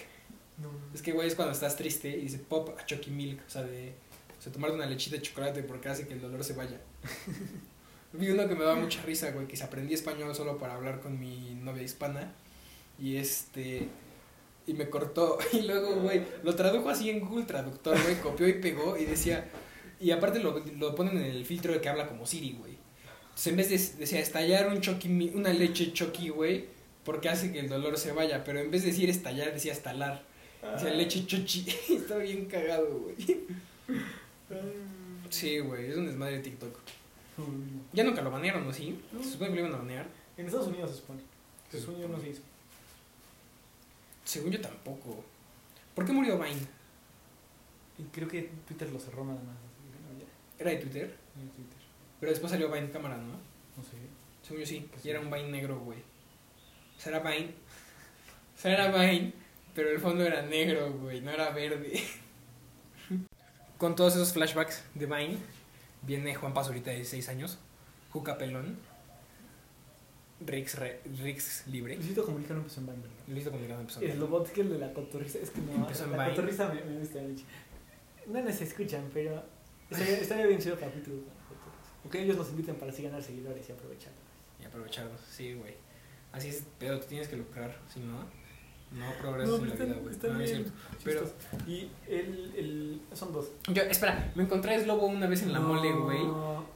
No. 0.59 0.71
Es 0.95 1.03
que, 1.03 1.13
güey, 1.13 1.29
es 1.29 1.35
cuando 1.35 1.53
estás 1.53 1.77
triste 1.77 2.09
y 2.09 2.23
dice 2.23 2.39
Pop 2.39 2.77
a 2.79 2.85
Chucky 2.85 3.11
Milk. 3.11 3.41
O 3.47 3.51
sea, 3.51 3.63
de 3.63 3.95
o 4.39 4.43
sea, 4.43 4.53
tomarte 4.53 4.77
una 4.77 4.87
lechita 4.87 5.17
de 5.17 5.23
chocolate 5.23 5.63
porque 5.63 5.89
hace 5.89 6.07
que 6.07 6.15
el 6.15 6.21
dolor 6.21 6.45
se 6.45 6.53
vaya. 6.53 6.81
Vi 8.13 8.31
uno 8.31 8.49
que 8.49 8.55
me 8.55 8.65
daba 8.65 8.77
mucha 8.77 9.03
risa, 9.03 9.33
güey, 9.33 9.47
que 9.47 9.57
se 9.57 9.65
aprendí 9.65 9.95
español 9.95 10.35
solo 10.35 10.59
para 10.59 10.75
hablar 10.75 11.01
con 11.01 11.19
mi 11.19 11.55
novia 11.63 11.83
hispana. 11.83 12.33
Y 12.99 13.17
este. 13.17 13.89
Y 14.67 14.75
me 14.75 14.89
cortó. 14.89 15.39
Y 15.53 15.63
luego, 15.63 15.97
güey, 15.97 16.25
lo 16.43 16.55
tradujo 16.55 16.89
así 16.89 17.11
en 17.11 17.21
Google 17.21 17.47
Traductor, 17.47 18.01
güey, 18.03 18.21
copió 18.21 18.49
y 18.49 18.55
pegó 18.55 18.97
y 18.97 19.05
decía. 19.05 19.49
Y 20.01 20.13
aparte 20.13 20.39
lo, 20.39 20.61
lo 20.79 20.95
ponen 20.95 21.17
en 21.17 21.25
el 21.25 21.45
filtro 21.45 21.73
de 21.73 21.81
que 21.81 21.89
habla 21.89 22.07
como 22.07 22.25
Siri, 22.25 22.53
güey. 22.53 22.79
Entonces 23.23 23.47
en 23.49 23.57
vez 23.57 23.69
de 23.69 23.99
decía 23.99 24.21
estallar 24.21 24.69
un 24.69 24.81
choqui, 24.81 25.33
una 25.35 25.53
leche 25.53 25.93
choqui, 25.93 26.29
güey, 26.29 26.67
porque 27.09 27.31
hace 27.31 27.51
que 27.51 27.61
el 27.61 27.71
dolor 27.71 27.97
se 27.97 28.13
vaya. 28.13 28.45
Pero 28.45 28.61
en 28.61 28.71
vez 28.71 28.83
de 28.83 28.89
decir 28.89 29.09
estallar, 29.09 29.51
decía 29.51 29.73
estalar. 29.73 30.23
Decía 30.75 30.91
leche 30.91 31.25
chochi. 31.25 31.67
Estaba 31.89 32.21
bien 32.21 32.45
cagado, 32.45 32.99
güey. 32.99 33.17
Sí, 35.31 35.59
güey, 35.59 35.87
es 35.87 35.97
un 35.97 36.05
desmadre 36.05 36.37
de 36.37 36.43
TikTok. 36.43 36.79
Ya 37.95 38.05
nunca 38.05 38.21
lo 38.21 38.31
banearon, 38.31 38.67
¿no? 38.67 38.75
¿Sí? 38.75 39.01
Se 39.23 39.31
supone 39.31 39.49
que 39.49 39.57
lo 39.57 39.61
iban 39.69 39.75
a 39.77 39.79
banear. 39.79 40.07
En 40.37 40.45
Estados 40.45 40.67
Unidos 40.69 40.91
se 40.91 40.97
supone. 40.99 41.23
Se 41.71 41.81
supone 41.81 42.01
yo 42.03 42.09
no 42.09 42.21
se 42.21 42.29
hizo. 42.29 42.43
Según 44.27 44.51
yo 44.53 44.61
tampoco. 44.61 45.25
¿Por 45.95 46.05
qué 46.05 46.13
murió 46.13 46.39
Vine? 46.39 46.61
Y 47.97 48.03
creo 48.13 48.29
que 48.29 48.51
Twitter 48.67 48.91
lo 48.93 49.01
cerró 49.01 49.25
nada 49.25 49.41
más. 49.45 49.57
Era 50.59 50.73
de 50.73 50.77
Twitter. 50.77 51.17
no 51.37 51.41
hay 51.41 51.49
Twitter. 51.49 51.79
Pero 52.21 52.33
después 52.33 52.53
salió 52.53 52.71
Vine 52.71 52.91
cámara, 52.91 53.17
¿no? 53.17 53.33
No 53.33 53.83
sé. 53.83 53.97
Según 54.43 54.61
yo 54.61 54.67
sí. 54.67 54.91
Y 55.03 55.09
era 55.09 55.21
un 55.21 55.31
Vine 55.31 55.49
negro, 55.49 55.81
güey. 55.81 56.01
Vine. 57.05 57.55
O 58.57 58.61
sea, 58.61 58.73
era 58.73 58.89
Vine, 58.89 59.33
pero 59.75 59.91
el 59.91 60.01
fondo 60.01 60.25
era 60.25 60.43
negro, 60.43 60.93
güey. 60.95 61.21
No 61.21 61.31
era 61.31 61.51
verde. 61.51 62.03
Con 63.79 63.95
todos 63.95 64.15
esos 64.15 64.33
flashbacks 64.33 64.83
de 64.95 65.07
Vine, 65.07 65.39
viene 66.03 66.35
Juan 66.35 66.53
Paz 66.53 66.67
ahorita 66.67 66.91
de 66.91 66.97
16 66.97 67.29
años. 67.29 67.59
Juca 68.11 68.37
Pelón. 68.39 68.77
Rix, 70.41 70.77
re- 70.79 71.01
Rix 71.23 71.65
libre. 71.67 71.97
Luisito 71.97 72.25
Comunica 72.25 72.55
no 72.55 72.61
empezó 72.61 72.81
en 72.81 72.87
Vine, 72.87 72.99
¿verdad? 73.03 73.17
Listo 73.29 73.51
comunicando 73.51 73.81
empezó. 73.83 74.01
El 74.01 74.21
robot 74.21 74.53
que 74.53 74.61
el 74.61 74.71
de 74.71 74.79
la 74.79 74.93
cotorriza. 74.93 75.39
Es 75.39 75.51
que 75.51 75.61
no. 75.61 75.73
Empezó 75.75 76.05
en 76.05 76.13
la 76.13 76.19
Vine. 76.19 76.31
cotorriza 76.37 76.69
me, 76.69 76.81
me 76.83 76.99
gusta 76.99 77.21
mucho. 77.21 77.45
No 78.27 78.41
nos 78.43 78.61
escuchan, 78.61 79.05
pero. 79.13 79.43
Estaría, 79.91 80.19
estaría 80.19 80.47
bien 80.47 80.61
chido 80.61 80.79
capítulo 80.79 81.17
con 81.17 81.27
la 81.27 81.43
cotorriza. 81.49 81.93
O 82.05 82.11
que 82.11 82.23
ellos 82.23 82.37
nos 82.37 82.51
inviten 82.51 82.77
para 82.77 82.93
así 82.93 83.03
ganar 83.03 83.23
seguidores 83.23 83.69
y 83.69 83.73
aprovechar. 83.73 84.13
Y 84.61 84.65
aprovecharlos, 84.65 85.21
sí, 85.31 85.55
güey. 85.55 85.75
Así 86.33 86.49
es, 86.49 86.65
pero 86.79 87.01
te 87.01 87.07
tienes 87.07 87.29
que 87.29 87.37
lucrar, 87.37 87.77
si 87.93 88.01
no, 88.01 88.19
no 88.93 89.13
progresas 89.21 89.61
en 89.61 89.69
la 89.69 89.75
vida, 89.75 89.95
güey. 90.01 90.17
No, 90.33 90.41
es 90.41 90.51
cierto. 90.51 90.73
Pero-. 91.05 91.31
Y 91.67 91.91
el, 92.09 92.53
el. 92.57 93.01
Son 93.13 93.33
dos. 93.33 93.51
Yo, 93.69 93.83
espera, 93.83 94.33
me 94.35 94.45
encontré 94.45 94.75
a 94.75 94.81
Slobo 94.81 95.07
una 95.07 95.27
vez 95.27 95.43
en 95.43 95.53
la 95.53 95.61
mole, 95.61 95.93
güey. 95.93 96.21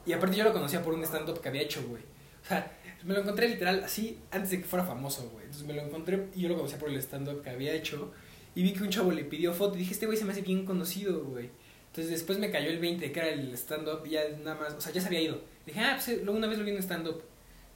Y 0.05 0.13
aparte 0.13 0.37
yo 0.37 0.43
lo 0.43 0.53
conocía 0.53 0.83
por 0.83 0.93
un 0.93 1.03
stand-up 1.03 1.41
que 1.41 1.49
había 1.49 1.61
hecho, 1.61 1.83
güey. 1.87 2.03
O 2.43 2.47
sea, 2.47 2.71
me 3.03 3.13
lo 3.13 3.21
encontré 3.21 3.49
literal 3.49 3.83
así 3.83 4.19
antes 4.31 4.51
de 4.51 4.59
que 4.59 4.65
fuera 4.65 4.85
famoso, 4.85 5.29
güey. 5.31 5.45
Entonces 5.45 5.67
me 5.67 5.73
lo 5.73 5.81
encontré 5.81 6.27
y 6.35 6.41
yo 6.41 6.49
lo 6.49 6.55
conocía 6.55 6.77
por 6.77 6.89
el 6.89 6.97
stand-up 6.97 7.41
que 7.41 7.49
había 7.49 7.73
hecho. 7.73 8.11
Y 8.55 8.61
vi 8.61 8.73
que 8.73 8.83
un 8.83 8.89
chavo 8.89 9.11
le 9.11 9.23
pidió 9.23 9.51
foto 9.53 9.75
y 9.75 9.79
dije, 9.79 9.93
este 9.93 10.05
güey 10.05 10.17
se 10.17 10.25
me 10.25 10.33
hace 10.33 10.41
bien 10.41 10.65
conocido, 10.65 11.23
güey. 11.23 11.49
Entonces 11.87 12.11
después 12.11 12.37
me 12.37 12.51
cayó 12.51 12.69
el 12.69 12.79
20 12.79 13.11
que 13.11 13.19
era 13.19 13.29
el 13.29 13.53
stand-up 13.53 14.05
y 14.05 14.11
ya 14.11 14.21
nada 14.43 14.55
más, 14.55 14.73
o 14.73 14.81
sea, 14.81 14.91
ya 14.91 15.01
se 15.01 15.07
había 15.07 15.21
ido. 15.21 15.41
Dije, 15.65 15.79
ah, 15.79 15.93
pues 15.95 16.09
eh, 16.09 16.21
luego 16.23 16.37
una 16.37 16.47
vez 16.47 16.59
lo 16.59 16.65
vi 16.65 16.71
en 16.71 16.77
stand-up. 16.77 17.23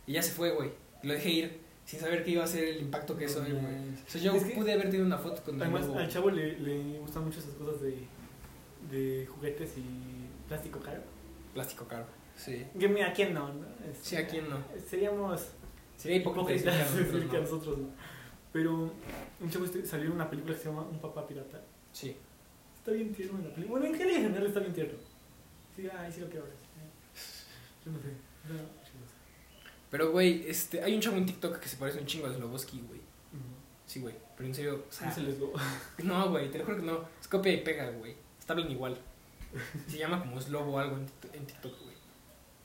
Y 0.05 0.13
ya 0.13 0.21
se 0.21 0.31
fue, 0.31 0.51
güey. 0.51 0.69
Lo 1.01 1.13
dejé 1.13 1.29
ir 1.29 1.66
sin 1.87 1.99
saber 2.01 2.23
que 2.23 2.31
iba 2.31 2.43
a 2.43 2.47
ser 2.47 2.65
el 2.65 2.81
impacto 2.81 3.15
que 3.17 3.27
soy, 3.29 3.51
güey. 3.53 3.63
O 3.63 4.09
sea, 4.09 4.21
yo 4.21 4.33
Es 4.33 4.43
pude 4.51 4.73
haber 4.73 4.85
tenido 4.89 5.05
una 5.05 5.17
foto 5.17 5.41
con 5.41 5.59
Además, 5.61 5.87
al 5.87 6.09
chavo 6.09 6.29
le, 6.29 6.59
le 6.59 6.99
gustan 6.99 7.23
mucho 7.23 7.39
esas 7.39 7.53
cosas 7.53 7.81
de, 7.81 7.97
de 8.91 9.25
juguetes 9.25 9.77
y 9.77 10.27
plástico 10.49 10.79
caro. 10.81 11.01
Plástico 11.53 11.85
caro. 11.87 12.05
Sí. 12.35 12.65
Que 12.77 12.89
mira, 12.89 13.07
¿a 13.07 13.13
quién 13.13 13.33
no? 13.33 13.47
no? 13.53 13.65
Es- 13.89 13.99
Sí, 14.01 14.17
¿a 14.17 14.27
quién 14.27 14.49
no? 14.49 14.57
Seríamos 14.87 15.47
Sería 15.95 16.17
hipócrita 16.17 16.71
decir 16.71 17.27
que 17.29 17.37
a 17.37 17.39
nosotros 17.47 17.77
no. 17.79 17.87
Pero 18.51 18.91
un 19.39 19.49
chavo 19.49 19.65
este, 19.65 19.85
salió 19.85 20.07
en 20.07 20.11
una 20.11 20.29
película 20.29 20.53
que 20.55 20.59
se 20.61 20.69
llama 20.69 20.83
Un 20.83 20.99
papá 20.99 21.25
pirata. 21.25 21.61
Sí. 21.93 22.15
Está 22.77 22.91
bien 22.91 23.13
tierno 23.13 23.39
en 23.39 23.45
la 23.45 23.53
película. 23.55 23.79
Bueno, 23.79 23.85
en 23.93 23.97
general, 23.97 24.17
en 24.17 24.27
general 24.27 24.47
está 24.47 24.59
bien 24.59 24.73
tierno. 24.73 24.93
Sí, 25.75 25.87
ay, 25.97 26.11
sí 26.11 26.19
lo 26.21 26.27
quiero 26.27 26.45
ver. 26.45 26.53
Yo 27.85 27.91
no 27.91 27.99
sé. 27.99 28.07
No, 28.47 28.55
yo 28.55 28.61
no 28.61 28.67
sé. 28.67 28.76
Pero, 29.89 30.11
güey, 30.11 30.43
este, 30.47 30.81
hay 30.83 30.93
un 30.95 31.01
chavo 31.01 31.17
en 31.17 31.25
TikTok 31.25 31.59
que 31.59 31.69
se 31.69 31.77
parece 31.77 31.99
un 31.99 32.05
chingo 32.05 32.27
a 32.27 32.33
Sloboski, 32.33 32.81
güey. 32.87 32.99
Ujú. 32.99 33.43
Sí, 33.85 33.99
güey. 34.01 34.15
Pero 34.35 34.47
en 34.49 34.55
serio, 34.55 34.85
o 34.89 34.91
sea, 34.91 35.07
No 35.07 35.13
se 35.15 35.21
les 35.21 35.39
lo. 35.39 35.51
no, 36.03 36.29
güey, 36.29 36.51
te 36.51 36.57
lo 36.59 36.65
juro 36.65 36.77
que 36.77 36.83
no. 36.83 37.05
Es 37.21 37.27
copia 37.27 37.53
y 37.53 37.61
pega, 37.61 37.89
güey. 37.91 38.15
Está 38.39 38.53
hablan 38.53 38.71
igual. 38.71 38.97
Se 39.87 39.97
llama 39.97 40.19
como 40.19 40.39
Slobo 40.41 40.77
algo 40.77 40.97
en 41.33 41.45
TikTok, 41.45 41.81
güey. 41.83 41.95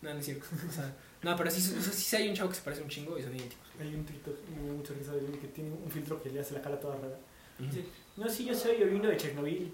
No, 0.02 0.12
no 0.12 0.18
es 0.18 0.24
cierto. 0.24 0.46
O 0.68 0.72
sea, 0.72 0.94
no, 1.22 1.36
pero 1.36 1.50
sí, 1.50 1.74
o 1.78 1.80
sea, 1.80 1.92
sí 1.92 2.16
hay 2.16 2.28
un 2.28 2.34
chavo 2.34 2.50
que 2.50 2.56
se 2.56 2.62
parece 2.62 2.82
un 2.82 2.88
chingo 2.88 3.16
y 3.16 3.22
son 3.22 3.34
idénticos. 3.36 3.68
Hay 3.80 3.94
un 3.94 4.04
TikTok, 4.04 4.36
me 4.60 4.66
da 4.68 4.74
mucha 4.74 4.92
risa 4.94 5.12
de 5.12 5.24
uno 5.24 5.40
que 5.40 5.46
tiene 5.48 5.70
un 5.70 5.90
filtro 5.90 6.20
que 6.22 6.30
le 6.30 6.40
hace 6.40 6.54
la 6.54 6.60
cara 6.62 6.78
toda 6.80 6.96
rara. 6.96 7.16
Dice, 7.58 7.84
no, 8.16 8.28
sí, 8.28 8.44
yo 8.44 8.54
soy 8.54 8.82
oriundo 8.82 9.08
de 9.08 9.16
Chernobyl. 9.16 9.72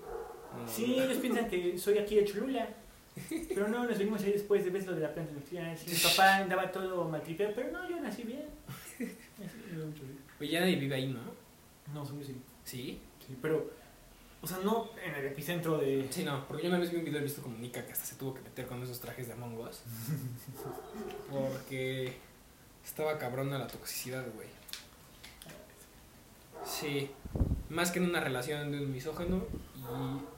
No, 0.54 0.68
Sí, 0.68 0.94
ellos 0.98 1.16
piensan 1.18 1.48
que 1.48 1.78
soy 1.78 1.96
aquí 1.98 2.16
de 2.16 2.24
Cholula. 2.26 2.68
Pero 3.48 3.68
no, 3.68 3.84
nos 3.84 3.98
venimos 3.98 4.22
ahí 4.22 4.32
después 4.32 4.64
de 4.64 4.70
ver 4.70 4.86
lo 4.86 4.94
de 4.94 5.00
la 5.00 5.14
planta. 5.14 5.32
Sí, 5.48 5.56
mi 5.90 5.98
papá 6.02 6.36
andaba 6.36 6.70
todo 6.70 7.08
maltripeado, 7.08 7.52
pero 7.54 7.70
no, 7.72 7.88
yo 7.88 8.00
nací 8.00 8.22
bien. 8.22 8.46
Güey, 10.38 10.50
ya 10.50 10.60
nadie 10.60 10.76
vive 10.76 10.94
ahí, 10.94 11.06
¿no? 11.08 11.20
No, 11.92 12.04
yo 12.04 12.24
sí. 12.24 12.36
Sí. 12.64 13.00
Sí, 13.26 13.36
pero, 13.42 13.70
o 14.40 14.46
sea, 14.46 14.58
no 14.58 14.90
en 15.04 15.14
el 15.14 15.26
epicentro 15.26 15.78
de... 15.78 16.06
Sí, 16.10 16.24
no, 16.24 16.46
porque 16.46 16.64
yo 16.64 16.68
una 16.68 16.78
vez 16.78 16.90
vi 16.90 16.98
un 16.98 17.04
video 17.04 17.18
y 17.18 17.22
he 17.22 17.24
visto 17.24 17.42
como 17.42 17.58
Nika 17.58 17.84
que 17.84 17.92
hasta 17.92 18.04
se 18.04 18.14
tuvo 18.16 18.34
que 18.34 18.40
meter 18.40 18.66
con 18.66 18.82
esos 18.82 19.00
trajes 19.00 19.26
de 19.26 19.32
Among 19.34 19.58
Us. 19.58 19.80
Porque 21.30 22.16
estaba 22.84 23.18
cabrona 23.18 23.58
la 23.58 23.66
toxicidad, 23.66 24.24
güey. 24.34 24.48
Sí. 26.64 27.10
Más 27.68 27.90
que 27.90 27.98
en 27.98 28.06
una 28.06 28.20
relación 28.20 28.70
de 28.72 28.78
un 28.78 28.92
misógeno 28.92 29.44
y. 29.76 30.37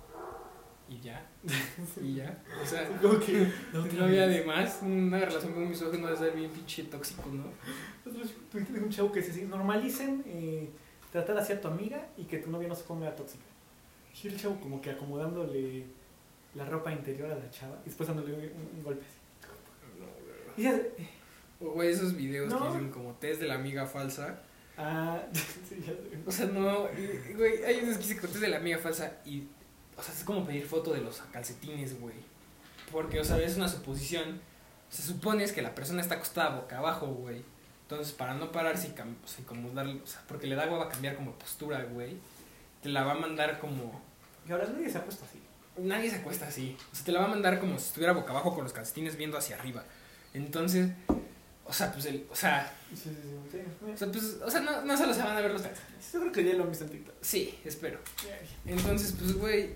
Y 0.91 1.01
ya. 1.01 1.25
Y 2.03 2.17
ya. 2.17 2.37
O 2.63 2.67
sea, 2.67 2.87
Como 3.01 3.19
que... 3.21 3.47
no 3.97 4.05
había 4.05 4.27
de 4.27 4.45
más. 4.45 4.81
Una 4.83 5.21
relación 5.21 5.53
con 5.55 5.63
un 5.63 5.71
misógeno 5.71 6.07
debe 6.09 6.19
ser 6.19 6.33
bien 6.35 6.51
pinche 6.51 6.83
tóxico, 6.85 7.31
¿no? 7.31 7.45
De 8.05 8.81
un 8.81 8.91
chavo 8.91 9.13
que 9.13 9.21
dice 9.21 9.31
así, 9.33 9.43
normalicen 9.43 10.23
eh, 10.27 10.69
tratar 11.13 11.39
así 11.39 11.53
a 11.53 11.61
tu 11.61 11.69
amiga 11.69 12.09
y 12.17 12.25
que 12.25 12.39
tu 12.39 12.51
novia 12.51 12.67
no 12.69 12.75
se 12.75 12.83
ponga 12.85 13.15
tóxica. 13.15 13.45
Y 14.23 14.27
el 14.29 14.37
chavo 14.37 14.59
como 14.61 14.81
que 14.83 14.91
acomodándole 14.91 15.85
la 16.57 16.65
ropa 16.65 16.93
interior 16.93 17.31
a 17.31 17.37
la 17.37 17.49
chava 17.51 17.79
y 17.85 17.89
después 17.89 18.09
dándole 18.09 18.35
un, 18.35 18.41
un 18.79 18.83
golpe 18.83 19.05
así. 19.07 20.61
Y 20.61 20.63
ya- 20.65 20.81
O, 21.61 21.71
güey, 21.73 21.91
esos 21.91 22.17
videos 22.17 22.51
No. 22.51 22.59
que 22.61 22.67
dicen 22.69 22.91
como 22.91 23.13
test 23.15 23.41
de 23.41 23.47
la 23.47 23.55
amiga 23.55 23.87
falsa. 23.87 24.43
ah, 24.77 25.21
sí, 25.33 25.77
ya 25.81 25.93
sé. 25.93 26.19
O 26.27 26.33
sea, 26.33 26.47
no, 26.47 26.89
güey, 27.37 27.63
hay 27.65 27.81
veces 27.81 27.99
que 27.99 28.05
se 28.05 28.17
cortes 28.19 28.41
de 28.41 28.49
la 28.49 28.57
amiga 28.57 28.79
falsa 28.79 29.19
y, 29.25 29.45
o 30.01 30.03
sea, 30.03 30.15
es 30.15 30.25
como 30.25 30.45
pedir 30.47 30.67
foto 30.67 30.93
de 30.93 31.01
los 31.01 31.19
calcetines, 31.33 32.01
güey. 32.01 32.15
Porque, 32.91 33.21
o 33.21 33.25
sea, 33.25 33.39
es 33.39 33.57
una 33.57 33.69
suposición. 33.69 34.41
Se 34.91 35.03
supone 35.03 35.45
es 35.45 35.53
que 35.53 35.63
la 35.63 35.75
persona 35.75 36.01
está 36.03 36.17
acostada 36.17 36.57
boca 36.57 36.79
abajo, 36.79 37.07
güey. 37.07 37.43
Entonces, 37.83 38.13
para 38.13 38.35
no 38.35 38.51
pararse 38.53 38.89
y, 38.89 38.91
cam- 38.91 39.15
o 39.25 39.29
sea, 39.29 39.45
como 39.47 39.71
darle, 39.71 40.01
o 40.03 40.07
sea, 40.07 40.23
porque 40.27 40.47
le 40.47 40.55
da 40.57 40.67
hueva 40.69 40.89
cambiar 40.89 41.17
como 41.17 41.33
postura, 41.33 41.85
güey, 41.85 42.17
te 42.83 42.89
la 42.89 43.05
va 43.05 43.13
a 43.13 43.17
mandar 43.17 43.59
como... 43.61 44.01
Y 44.49 44.53
ahora 44.53 44.67
nadie 44.73 44.89
se 44.91 44.99
ha 44.99 45.05
puesto 45.05 45.25
así. 45.25 45.39
Nadie 45.77 46.11
se 46.11 46.17
acuesta 46.17 46.47
así. 46.49 46.77
O 46.93 46.95
sea, 46.97 47.05
te 47.05 47.13
la 47.13 47.21
va 47.21 47.27
a 47.27 47.29
mandar 47.29 47.59
como 47.61 47.79
si 47.79 47.87
estuviera 47.87 48.13
boca 48.13 48.31
abajo 48.33 48.55
con 48.55 48.65
los 48.65 48.73
calcetines 48.73 49.17
viendo 49.17 49.37
hacia 49.39 49.57
arriba. 49.57 49.85
Entonces, 50.35 50.91
o 51.65 51.73
sea, 51.73 51.93
pues, 51.93 52.07
el, 52.07 52.27
o 52.31 52.35
sea, 52.37 52.73
Sí, 52.91 52.97
sí, 52.97 53.11
sí. 53.11 53.59
sí. 53.59 53.93
o 53.93 53.97
sea, 53.97 54.09
pues, 54.11 54.25
o 54.45 54.51
sea, 54.51 54.61
no, 54.61 54.83
no 54.85 54.97
solo 54.97 55.15
se 55.15 55.23
van 55.23 55.37
a 55.37 55.41
ver 55.41 55.53
los 55.53 55.63
calcetines. 55.63 56.13
Yo 56.13 56.21
creo 56.21 56.33
que 56.33 56.45
ya 56.45 56.55
lo 56.55 56.65
han 56.65 56.71
visto 56.71 56.85
en 56.85 56.91
TikTok. 56.91 57.15
Sí, 57.21 57.59
espero. 57.65 57.99
Entonces, 58.67 59.15
pues, 59.19 59.35
güey, 59.37 59.71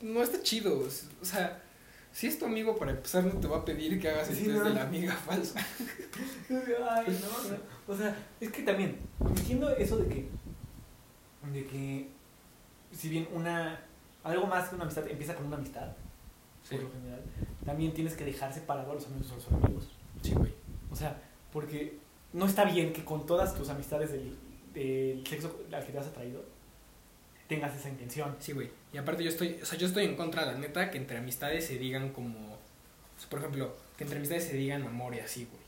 no 0.00 0.22
está 0.22 0.42
chido. 0.42 0.78
O 1.20 1.24
sea, 1.24 1.62
si 2.12 2.26
es 2.26 2.38
tu 2.38 2.44
amigo, 2.46 2.76
para 2.76 2.92
empezar, 2.92 3.24
no 3.24 3.38
te 3.40 3.46
va 3.48 3.58
a 3.58 3.64
pedir 3.64 4.00
que 4.00 4.08
hagas 4.08 4.28
el 4.30 4.36
Sí, 4.36 4.44
test 4.44 4.56
no. 4.56 4.64
de 4.64 4.70
la 4.74 4.82
amiga 4.82 5.12
falsa. 5.14 5.58
Ay, 6.50 7.06
no, 7.20 7.50
no. 7.50 7.58
O 7.86 7.96
sea, 7.96 8.16
es 8.40 8.50
que 8.50 8.62
también, 8.62 8.96
entiendo 9.20 9.70
eso 9.70 9.96
de 9.98 10.08
que, 10.08 10.28
de 11.52 11.66
que, 11.66 12.08
si 12.92 13.08
bien 13.08 13.28
una, 13.32 13.80
algo 14.24 14.46
más 14.46 14.68
que 14.68 14.74
una 14.74 14.84
amistad 14.84 15.06
empieza 15.08 15.34
con 15.34 15.46
una 15.46 15.56
amistad, 15.56 15.92
Sí, 16.62 16.74
por 16.74 16.84
lo 16.84 16.92
general, 16.92 17.22
también 17.64 17.94
tienes 17.94 18.14
que 18.14 18.24
dejar 18.24 18.52
separado 18.52 18.90
a 18.90 18.94
los 18.94 19.06
amigos 19.06 19.28
de 19.30 19.36
los 19.36 19.46
amigos. 19.52 19.88
sí, 20.22 20.34
güey. 20.34 20.52
O 20.90 20.96
sea, 20.96 21.18
porque 21.52 21.98
no 22.32 22.44
está 22.46 22.64
bien 22.64 22.92
que 22.92 23.04
con 23.04 23.24
todas 23.26 23.54
tus 23.54 23.68
amistades 23.70 24.10
del, 24.12 24.36
del 24.74 25.26
sexo 25.26 25.60
al 25.72 25.84
que 25.86 25.92
te 25.92 25.98
has 25.98 26.06
atraído 26.08 26.44
tengas 27.48 27.74
esa 27.74 27.88
intención. 27.88 28.36
Sí, 28.38 28.52
güey. 28.52 28.70
Y 28.92 28.98
aparte 28.98 29.22
yo 29.22 29.28
estoy, 29.30 29.58
o 29.62 29.66
sea, 29.66 29.78
yo 29.78 29.86
estoy 29.86 30.04
en 30.04 30.16
contra, 30.16 30.46
la 30.46 30.54
neta, 30.54 30.90
que 30.90 30.98
entre 30.98 31.18
amistades 31.18 31.66
se 31.66 31.78
digan 31.78 32.10
como, 32.10 32.54
o 32.54 33.20
sea, 33.20 33.28
por 33.28 33.38
ejemplo, 33.40 33.76
que 33.96 34.04
entre 34.04 34.18
amistades 34.18 34.44
se 34.44 34.54
digan 34.56 34.82
amor 34.82 35.14
y 35.14 35.20
así, 35.20 35.46
güey. 35.50 35.58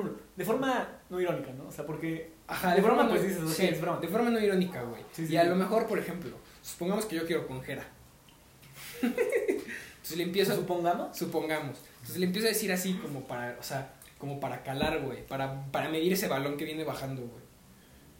ejemplo, 0.00 0.16
de 0.36 0.44
forma 0.44 0.88
no 1.10 1.20
irónica, 1.20 1.50
¿no? 1.52 1.66
O 1.68 1.72
sea, 1.72 1.84
porque 1.84 2.30
Ajá, 2.46 2.74
De 2.74 2.82
no- 2.82 3.08
pues, 3.08 3.22
dices, 3.22 3.54
sí, 3.54 3.66
es 3.66 3.80
broma. 3.80 4.00
De 4.00 4.08
forma 4.08 4.30
no 4.30 4.40
irónica, 4.40 4.82
güey. 4.82 5.02
Sí, 5.12 5.26
y 5.28 5.36
a 5.36 5.44
lo 5.44 5.54
mejor, 5.56 5.86
por 5.86 5.98
ejemplo, 5.98 6.36
supongamos 6.62 7.04
que 7.06 7.16
yo 7.16 7.26
quiero 7.26 7.46
con 7.46 7.62
Jera. 7.62 7.84
Entonces 9.02 10.16
le 10.16 10.24
empiezo, 10.24 10.54
supongamos, 10.56 11.16
supongamos. 11.16 11.78
Entonces 12.00 12.18
le 12.18 12.26
empiezo 12.26 12.48
a 12.48 12.50
decir 12.50 12.72
así 12.72 12.94
como 12.94 13.22
para, 13.26 13.56
o 13.58 13.62
sea, 13.62 13.92
como 14.18 14.40
para 14.40 14.62
calar, 14.62 15.00
güey, 15.00 15.24
para, 15.26 15.64
para 15.66 15.88
medir 15.88 16.12
ese 16.12 16.28
balón 16.28 16.56
que 16.56 16.64
viene 16.64 16.84
bajando, 16.84 17.22
güey. 17.22 17.42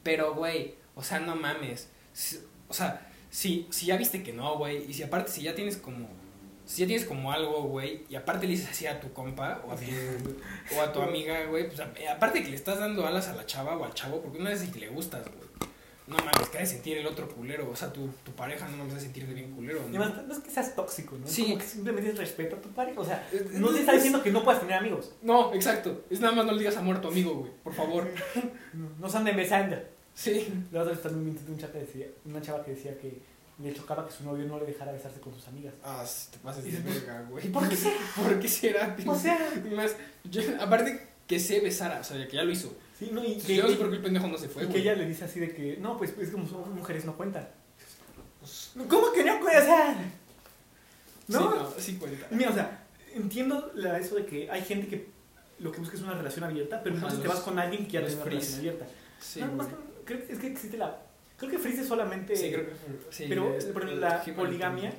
Pero, 0.02 0.34
güey, 0.34 0.74
o 0.94 1.02
sea, 1.02 1.18
no 1.20 1.36
mames. 1.36 1.88
O 2.68 2.72
sea, 2.74 3.09
si, 3.30 3.66
si 3.70 3.86
ya 3.86 3.96
viste 3.96 4.22
que 4.22 4.32
no, 4.32 4.58
güey, 4.58 4.84
y 4.88 4.92
si 4.94 5.02
aparte, 5.02 5.30
si 5.30 5.42
ya 5.42 5.54
tienes 5.54 5.76
como, 5.76 6.08
si 6.66 6.82
ya 6.82 6.86
tienes 6.86 7.06
como 7.06 7.32
algo, 7.32 7.62
güey, 7.64 8.04
y 8.08 8.16
aparte 8.16 8.46
le 8.46 8.52
dices 8.52 8.70
así 8.70 8.86
a 8.86 9.00
tu 9.00 9.12
compa 9.12 9.62
o 9.66 9.72
a 9.72 9.76
tu, 9.76 10.76
o 10.76 10.82
a 10.82 10.92
tu 10.92 11.00
amiga, 11.00 11.46
güey, 11.46 11.66
pues 11.68 11.80
a- 11.80 11.92
aparte 12.12 12.42
que 12.42 12.50
le 12.50 12.56
estás 12.56 12.78
dando 12.78 13.06
alas 13.06 13.28
a 13.28 13.34
la 13.36 13.46
chava 13.46 13.76
o 13.76 13.84
al 13.84 13.94
chavo, 13.94 14.20
porque 14.20 14.38
una 14.38 14.50
vez 14.50 14.60
si 14.60 14.78
le 14.78 14.88
gustas, 14.88 15.24
güey. 15.24 15.48
No 16.06 16.16
mames, 16.16 16.48
que 16.48 16.58
ha 16.58 16.60
de 16.62 16.66
sentir 16.66 16.98
el 16.98 17.06
otro 17.06 17.28
culero, 17.28 17.70
o 17.70 17.76
sea, 17.76 17.92
tu, 17.92 18.08
tu 18.24 18.32
pareja 18.32 18.66
no 18.66 18.78
mames, 18.78 18.94
de 18.94 19.00
sentir 19.00 19.28
de 19.28 19.34
bien 19.34 19.52
culero, 19.52 19.78
¿no? 19.82 19.86
además, 20.02 20.26
no 20.26 20.32
es 20.32 20.40
que 20.40 20.50
seas 20.50 20.74
tóxico, 20.74 21.16
¿no? 21.16 21.24
Sí. 21.24 21.44
como 21.44 21.58
que 21.58 21.64
simplemente 21.64 22.10
es 22.10 22.18
respeto 22.18 22.56
a 22.56 22.60
tu 22.60 22.68
pareja. 22.70 23.00
O 23.00 23.04
sea, 23.04 23.28
Es- 23.32 23.52
no 23.52 23.68
te 23.68 23.74
es- 23.74 23.80
está 23.82 23.92
diciendo 23.92 24.20
que 24.20 24.32
no 24.32 24.42
puedas 24.42 24.60
tener 24.60 24.74
amigos. 24.76 25.12
No, 25.22 25.54
exacto. 25.54 26.02
Es 26.10 26.18
nada 26.18 26.34
más 26.34 26.46
no 26.46 26.50
le 26.52 26.58
digas 26.58 26.76
amor 26.76 26.96
a 26.96 27.00
tu 27.00 27.06
amigo, 27.06 27.34
güey. 27.34 27.52
Por 27.62 27.74
favor. 27.74 28.08
No 28.98 29.08
se 29.08 29.18
anden 29.18 29.36
besando. 29.36 29.76
Sí. 30.14 30.52
La 30.72 30.80
otra 30.82 30.92
vez 30.92 31.02
también 31.02 31.24
me 31.24 31.30
encontré 31.30 31.52
un 31.54 31.58
chat 31.60 31.72
que 31.72 31.78
decía, 31.78 32.06
una 32.24 32.40
chava 32.42 32.64
que 32.64 32.72
decía 32.72 32.98
que 32.98 33.20
le 33.62 33.74
chocaba 33.74 34.06
que 34.06 34.12
su 34.12 34.24
novio 34.24 34.46
no 34.46 34.58
le 34.58 34.66
dejara 34.66 34.92
besarse 34.92 35.20
con 35.20 35.34
sus 35.34 35.46
amigas. 35.48 35.74
Ah, 35.84 36.04
si 36.06 36.30
te 36.30 36.38
pases 36.38 36.64
de 36.64 36.72
se- 36.72 36.80
verga, 36.80 37.22
güey. 37.30 37.50
¿Por 37.52 37.68
qué 37.68 37.76
será? 37.76 37.96
¿Por 38.16 38.38
qué 38.40 38.48
será? 38.48 38.96
O 39.06 39.14
sea, 39.14 39.38
más, 39.74 39.96
yo- 40.24 40.42
aparte 40.60 41.06
que 41.26 41.38
sé 41.38 41.60
besar, 41.60 42.00
o 42.00 42.04
sea, 42.04 42.26
que 42.26 42.36
ya 42.36 42.42
lo 42.42 42.50
hizo. 42.50 42.74
sí, 42.98 43.10
no, 43.12 43.22
y 43.24 43.36
que, 43.36 43.56
yo 43.56 43.62
no 43.64 43.68
sé 43.70 43.76
por 43.76 43.90
qué 43.90 43.96
el 43.96 44.02
pendejo 44.02 44.26
no 44.26 44.36
se 44.38 44.48
fue, 44.48 44.64
y 44.64 44.68
que 44.68 44.78
ella 44.78 44.94
le 44.94 45.06
dice 45.06 45.24
así 45.24 45.40
de 45.40 45.54
que, 45.54 45.76
no, 45.76 45.96
pues 45.96 46.12
es 46.18 46.30
como 46.30 46.46
son 46.48 46.74
mujeres 46.74 47.04
no 47.04 47.16
cuentan. 47.16 47.48
Pues, 48.40 48.72
¿Cómo 48.88 49.12
que 49.12 49.22
no 49.24 49.38
cuentan? 49.40 49.62
O 49.62 49.66
sea, 49.66 49.94
Sí, 51.28 51.32
no. 51.34 51.54
no, 51.54 51.70
sí 51.78 51.96
cuenta. 51.96 52.26
Mira, 52.30 52.50
o 52.50 52.54
sea, 52.54 52.84
entiendo 53.14 53.70
la, 53.74 53.98
eso 53.98 54.16
de 54.16 54.26
que 54.26 54.50
hay 54.50 54.62
gente 54.64 54.88
que 54.88 55.08
lo 55.60 55.70
que 55.70 55.78
busca 55.78 55.96
es 55.96 56.02
una 56.02 56.14
relación 56.14 56.44
abierta, 56.44 56.82
pero 56.82 56.96
Ajá, 56.96 57.06
entonces 57.06 57.22
te 57.22 57.28
vas 57.28 57.40
con 57.40 57.58
alguien 57.58 57.86
que 57.86 57.92
ya 57.92 58.00
tiene 58.00 58.14
una 58.16 58.24
relación 58.24 58.58
abierta. 58.58 58.86
Sí, 59.20 59.40
no, 59.40 59.46
güey. 59.46 59.58
más 59.58 59.66
que- 59.68 59.89
creo 60.16 60.26
que 60.26 60.32
es 60.32 60.38
que 60.38 60.46
existe 60.48 60.76
la... 60.76 61.00
Creo 61.38 61.50
que 61.50 61.58
Freeze 61.58 61.82
es 61.82 61.88
solamente... 61.88 62.36
Sí, 62.36 62.50
creo 62.52 62.66
que 62.66 62.72
sí, 63.10 63.26
pero, 63.28 63.54
es- 63.54 63.64
ejemplo, 63.64 63.94
la 63.96 64.22
poligamia 64.36 64.92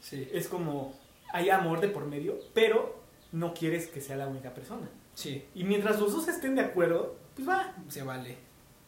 Sí, 0.00 0.28
es 0.32 0.48
como... 0.48 0.94
Hay 1.32 1.50
amor 1.50 1.80
de 1.80 1.88
por 1.88 2.04
medio, 2.06 2.38
pero 2.54 3.00
no 3.32 3.52
quieres 3.54 3.88
que 3.88 4.00
sea 4.00 4.16
la 4.16 4.26
única 4.26 4.54
persona. 4.54 4.88
sí, 5.14 5.44
Y 5.54 5.64
mientras 5.64 5.98
los 6.00 6.12
dos 6.12 6.28
estén 6.28 6.54
de 6.54 6.62
acuerdo, 6.62 7.16
pues 7.34 7.48
va. 7.48 7.74
se 7.88 8.02
vale. 8.02 8.36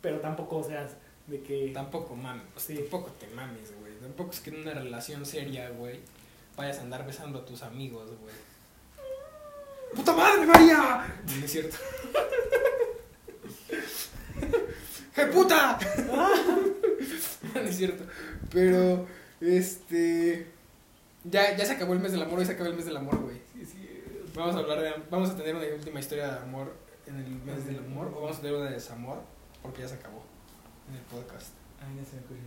Pero 0.01 0.21
tampoco 0.21 0.63
seas 0.63 0.93
de 1.27 1.43
que... 1.43 1.71
Tampoco 1.75 2.15
mames, 2.15 2.45
Sí. 2.57 2.75
tampoco 2.77 3.11
te 3.19 3.27
mames, 3.29 3.73
güey. 3.81 3.93
Tampoco 4.01 4.31
es 4.33 4.41
que 4.41 4.51
en 4.51 4.61
una 4.63 4.75
relación 4.75 5.27
seria, 5.27 5.71
güey, 5.71 6.01
vayas 6.57 6.79
a 6.79 6.83
andar 6.83 7.05
besando 7.07 7.41
a 7.41 7.45
tus 7.45 7.63
amigos, 7.63 8.09
güey. 8.21 8.35
¡Puta 9.97 10.13
madre, 10.13 10.47
María! 10.47 11.15
No 11.39 11.45
es 11.45 11.51
cierto. 11.51 11.77
¡Qué 15.19 15.27
puta! 15.27 15.77
no 17.55 17.61
es 17.61 17.77
cierto. 17.77 18.05
Pero, 18.53 19.05
este. 19.41 20.47
Ya, 21.25 21.57
ya 21.57 21.67
se 21.67 21.73
acabó 21.73 21.95
el 21.95 21.99
mes 21.99 22.13
del 22.13 22.23
amor, 22.23 22.39
hoy 22.39 22.45
se 22.45 22.53
acabó 22.53 22.71
el 22.71 22.77
mes 22.77 22.85
del 22.85 22.97
amor, 22.97 23.19
güey. 23.19 23.43
Sí, 23.53 23.67
sí, 23.67 24.01
Vamos 24.37 24.55
a 24.55 24.59
hablar 24.61 24.81
de. 24.81 24.95
Vamos 25.11 25.31
a 25.31 25.37
tener 25.37 25.57
una 25.57 25.65
última 25.75 25.99
historia 25.99 26.29
de 26.29 26.39
amor 26.39 26.73
en 27.09 27.17
el 27.17 27.31
mes 27.31 27.67
del 27.67 27.79
amor, 27.79 28.13
o 28.15 28.21
vamos 28.21 28.37
a 28.37 28.41
tener 28.41 28.55
una 28.55 28.67
de 28.67 28.75
desamor, 28.75 29.21
porque 29.61 29.83
ya 29.83 29.89
se 29.89 29.95
acabó 29.95 30.23
en 30.89 30.95
el 30.95 31.03
podcast. 31.03 31.49
Ay, 31.81 31.97
ya 31.97 32.05
se 32.09 32.15
me 32.15 32.23
ocurrió. 32.23 32.43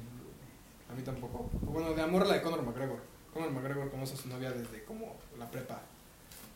A 0.89 0.93
mí 0.93 1.01
tampoco. 1.01 1.49
Bueno, 1.63 1.93
de 1.93 2.01
amor 2.01 2.25
la 2.25 2.35
de 2.35 2.41
Conor 2.41 2.63
McGregor. 2.63 3.01
Conor 3.33 3.51
McGregor 3.51 3.91
conoce 3.91 4.13
a 4.13 4.17
su 4.17 4.29
novia 4.29 4.49
desde 4.53 4.85
como 4.85 5.17
la 5.37 5.51
prepa. 5.51 5.81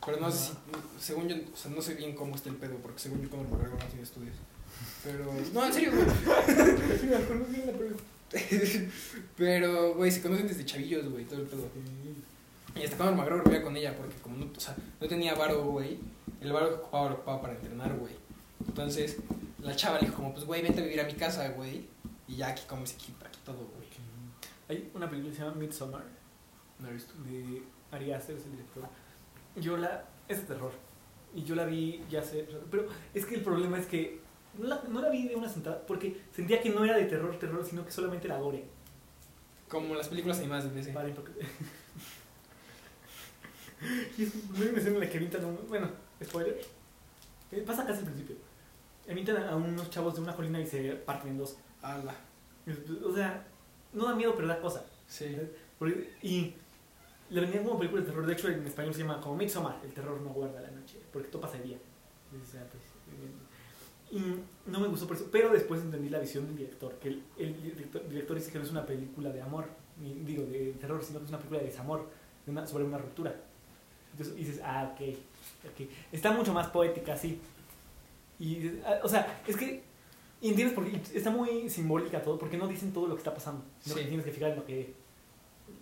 Pero 0.06 0.22
no 0.22 0.32
sé 0.32 0.54
si, 0.54 0.58
según 0.98 1.28
yo, 1.28 1.36
o 1.54 1.58
sea, 1.58 1.72
no 1.72 1.82
sé 1.82 1.96
bien 1.96 2.16
cómo 2.16 2.36
está 2.36 2.48
el 2.48 2.56
pedo, 2.56 2.78
porque 2.78 3.00
según 3.00 3.22
yo 3.22 3.30
Conor 3.30 3.50
McGregor 3.50 3.80
no 3.80 3.86
tiene 3.88 4.04
estudios. 4.04 4.36
Pero, 5.04 5.32
no, 5.54 5.66
en 5.66 5.74
serio, 5.74 5.92
güey. 5.92 6.06
Sí, 7.00 7.06
me 7.08 7.16
acuerdo 7.16 7.46
bien 7.46 7.68
la 7.68 7.74
película. 7.74 8.04
Pero, 9.38 9.96
güey, 9.96 10.12
se 10.12 10.22
conocen 10.22 10.48
desde 10.48 10.66
chavillos, 10.66 11.10
güey, 11.10 11.26
todo 11.26 11.42
el 11.42 11.48
pedo. 11.48 11.70
Y 12.76 12.84
hasta 12.84 12.98
Conor 12.98 13.16
McGregor 13.16 13.44
vivía 13.46 13.64
con 13.64 13.78
ella, 13.78 13.96
porque 13.96 14.16
como 14.18 14.38
no, 14.38 14.48
o 14.56 14.60
sea, 14.60 14.76
no 15.00 15.08
tenía 15.08 15.34
varo, 15.36 15.64
güey, 15.64 16.00
el 16.42 16.52
varo 16.52 16.70
que 16.70 16.76
ocupaba 16.76 17.10
lo 17.10 17.16
ocupaba 17.16 17.42
para 17.42 17.54
entrenar, 17.54 17.96
güey. 17.98 18.14
Entonces, 18.68 19.18
la 19.62 19.76
chava 19.76 20.00
le 20.00 20.08
dijo 20.08 20.16
como, 20.18 20.34
pues, 20.34 20.46
güey, 20.46 20.62
vente 20.62 20.82
a 20.82 20.84
vivir 20.84 21.00
a 21.00 21.06
mi 21.06 21.14
casa, 21.14 21.48
güey. 21.50 21.88
Y 22.28 22.36
ya 22.38 22.50
aquí 22.50 22.64
comes 22.68 22.94
aquí, 22.94 23.14
aquí 23.24 23.40
todo, 23.46 23.58
güey. 23.58 23.86
Hay 24.68 24.92
una 24.94 25.10
película 25.10 25.32
que 25.32 25.38
se 25.38 25.44
llama 25.44 25.58
Midsommar 25.58 26.04
No 26.80 26.90
he 26.90 26.94
visto. 26.94 27.14
de 27.24 27.62
Ari 27.92 28.12
Aster, 28.12 28.36
es 28.36 28.46
el 28.46 28.52
director. 28.52 28.84
Yo 29.56 29.78
la. 29.78 30.06
Es 30.28 30.42
de 30.42 30.56
terror. 30.56 30.72
Y 31.36 31.44
yo 31.44 31.56
la 31.56 31.66
vi 31.66 32.04
ya 32.10 32.22
hace. 32.22 32.48
Pero 32.72 32.88
es 33.14 33.26
que 33.26 33.36
el 33.36 33.42
problema 33.42 33.78
es 33.78 33.86
que. 33.86 34.20
No 34.58 34.68
la, 34.68 34.82
no 34.88 35.02
la 35.02 35.10
vi 35.10 35.28
de 35.28 35.36
una 35.36 35.50
sentada 35.50 35.86
porque 35.86 36.22
sentía 36.34 36.62
que 36.62 36.70
no 36.70 36.84
era 36.86 36.96
de 36.98 37.06
terror, 37.06 37.38
terror, 37.40 37.66
sino 37.66 37.86
que 37.86 37.92
solamente 37.92 38.28
era 38.28 38.38
gore. 38.38 38.64
Como 39.68 39.96
las 39.96 40.08
películas 40.08 40.38
animadas 40.40 40.66
de 40.66 40.72
DC. 40.72 40.94
Vale, 40.94 41.14
porque... 41.14 41.32
y 44.18 44.24
es 44.24 44.36
muy 44.52 44.68
una 44.68 44.78
escena 44.78 44.96
en 44.96 45.00
la 45.02 45.10
que 45.10 45.18
avientan 45.18 45.46
un... 45.46 45.60
Bueno, 45.68 45.90
spoiler. 46.24 46.62
Eh, 47.52 47.64
pasa 47.66 47.86
casi 47.86 48.00
al 48.00 48.06
principio. 48.06 48.36
Avientan 49.10 49.48
a 49.48 49.56
unos 49.56 49.90
chavos 49.90 50.16
de 50.16 50.22
una 50.22 50.36
colina 50.36 50.60
y 50.60 50.68
se 50.68 50.94
parten 50.94 51.32
en 51.32 51.38
dos. 51.38 51.58
Ala. 51.82 52.16
O 53.04 53.14
sea, 53.14 53.46
no 53.94 54.06
da 54.06 54.16
miedo, 54.16 54.36
pero 54.36 54.48
da 54.48 54.60
cosa. 54.62 54.84
Sí. 55.08 55.36
Porque- 55.78 56.14
y 56.22 56.54
le 57.30 57.42
vendían 57.42 57.64
como 57.64 57.78
película 57.78 58.02
de 58.02 58.08
terror. 58.08 58.26
De 58.26 58.34
hecho, 58.34 58.50
en 58.50 58.66
español 58.66 58.94
se 58.94 59.02
llama 59.02 59.22
como 59.22 59.36
Midsommar. 59.36 59.80
El 59.84 59.94
terror 59.94 60.20
no 60.22 60.30
guarda 60.30 60.62
la 60.62 60.72
noche. 60.72 61.00
Porque 61.12 61.30
todo 61.30 61.42
pasa 61.42 61.58
de 61.58 61.64
día. 61.64 61.78
Pues, 62.32 62.56
no 64.68 64.80
me 64.80 64.88
gustó 64.88 65.08
por 65.08 65.16
eso. 65.18 65.28
Pero 65.32 65.50
después 65.52 65.82
entendí 65.82 66.10
la 66.10 66.20
visión 66.20 66.46
del 66.48 66.58
director. 66.58 66.94
Que 67.00 67.10
el, 67.10 67.24
el 67.38 67.62
director, 67.62 68.08
director 68.10 68.36
dice 68.38 68.52
que 68.52 68.58
no 68.60 68.64
es 68.64 68.72
una 68.72 68.86
película 68.86 69.30
de 69.32 69.42
amor. 69.42 69.66
Ni, 70.02 70.14
digo, 70.14 70.44
de 70.46 70.74
terror, 70.80 71.04
sino 71.04 71.20
que 71.20 71.26
es 71.26 71.30
una 71.30 71.38
película 71.40 71.60
de 71.62 71.68
desamor. 71.68 72.08
de 72.46 72.52
una- 72.52 72.68
sobre 72.68 72.84
una 72.84 72.98
ruptura. 73.00 73.34
Entonces 74.12 74.36
dices, 74.36 74.62
ah, 74.64 74.92
ok. 74.94 75.02
ok. 75.72 75.90
Está 76.12 76.32
mucho 76.32 76.54
más 76.54 76.68
poética, 76.68 77.18
sí. 77.18 77.40
Y, 78.40 78.80
ah, 78.86 79.00
o 79.04 79.10
sea, 79.10 79.42
es 79.48 79.56
que. 79.58 79.84
Y 80.42 80.50
entiendes 80.50 80.76
porque 80.76 81.02
está 81.14 81.32
muy 81.32 81.70
simbólica 81.70 82.22
todo, 82.22 82.38
porque 82.38 82.58
no 82.58 82.68
dicen 82.68 82.92
todo 82.94 83.08
lo 83.08 83.16
que 83.16 83.20
está 83.20 83.34
pasando, 83.34 83.64
sino 83.82 83.96
Sí. 83.96 84.02
que 84.02 84.08
tienes 84.08 84.26
que 84.26 84.32
fijar 84.32 84.52
en 84.52 84.58
lo 84.58 84.66
que 84.66 84.94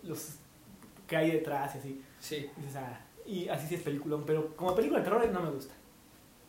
los 0.04 0.36
que 1.08 1.18
hay 1.18 1.32
detrás 1.32 1.76
y 1.76 1.78
así. 1.80 2.02
Sí. 2.20 2.36
Y 2.58 2.62
dices, 2.62 2.76
ah, 2.78 3.02
y 3.26 3.50
así 3.50 3.68
sí 3.68 3.76
es 3.76 3.82
película, 3.82 4.18
pero 4.26 4.56
como 4.56 4.74
película 4.76 5.00
de 5.00 5.04
terror 5.06 5.28
no 5.30 5.42
me 5.42 5.50
gusta. 5.52 5.74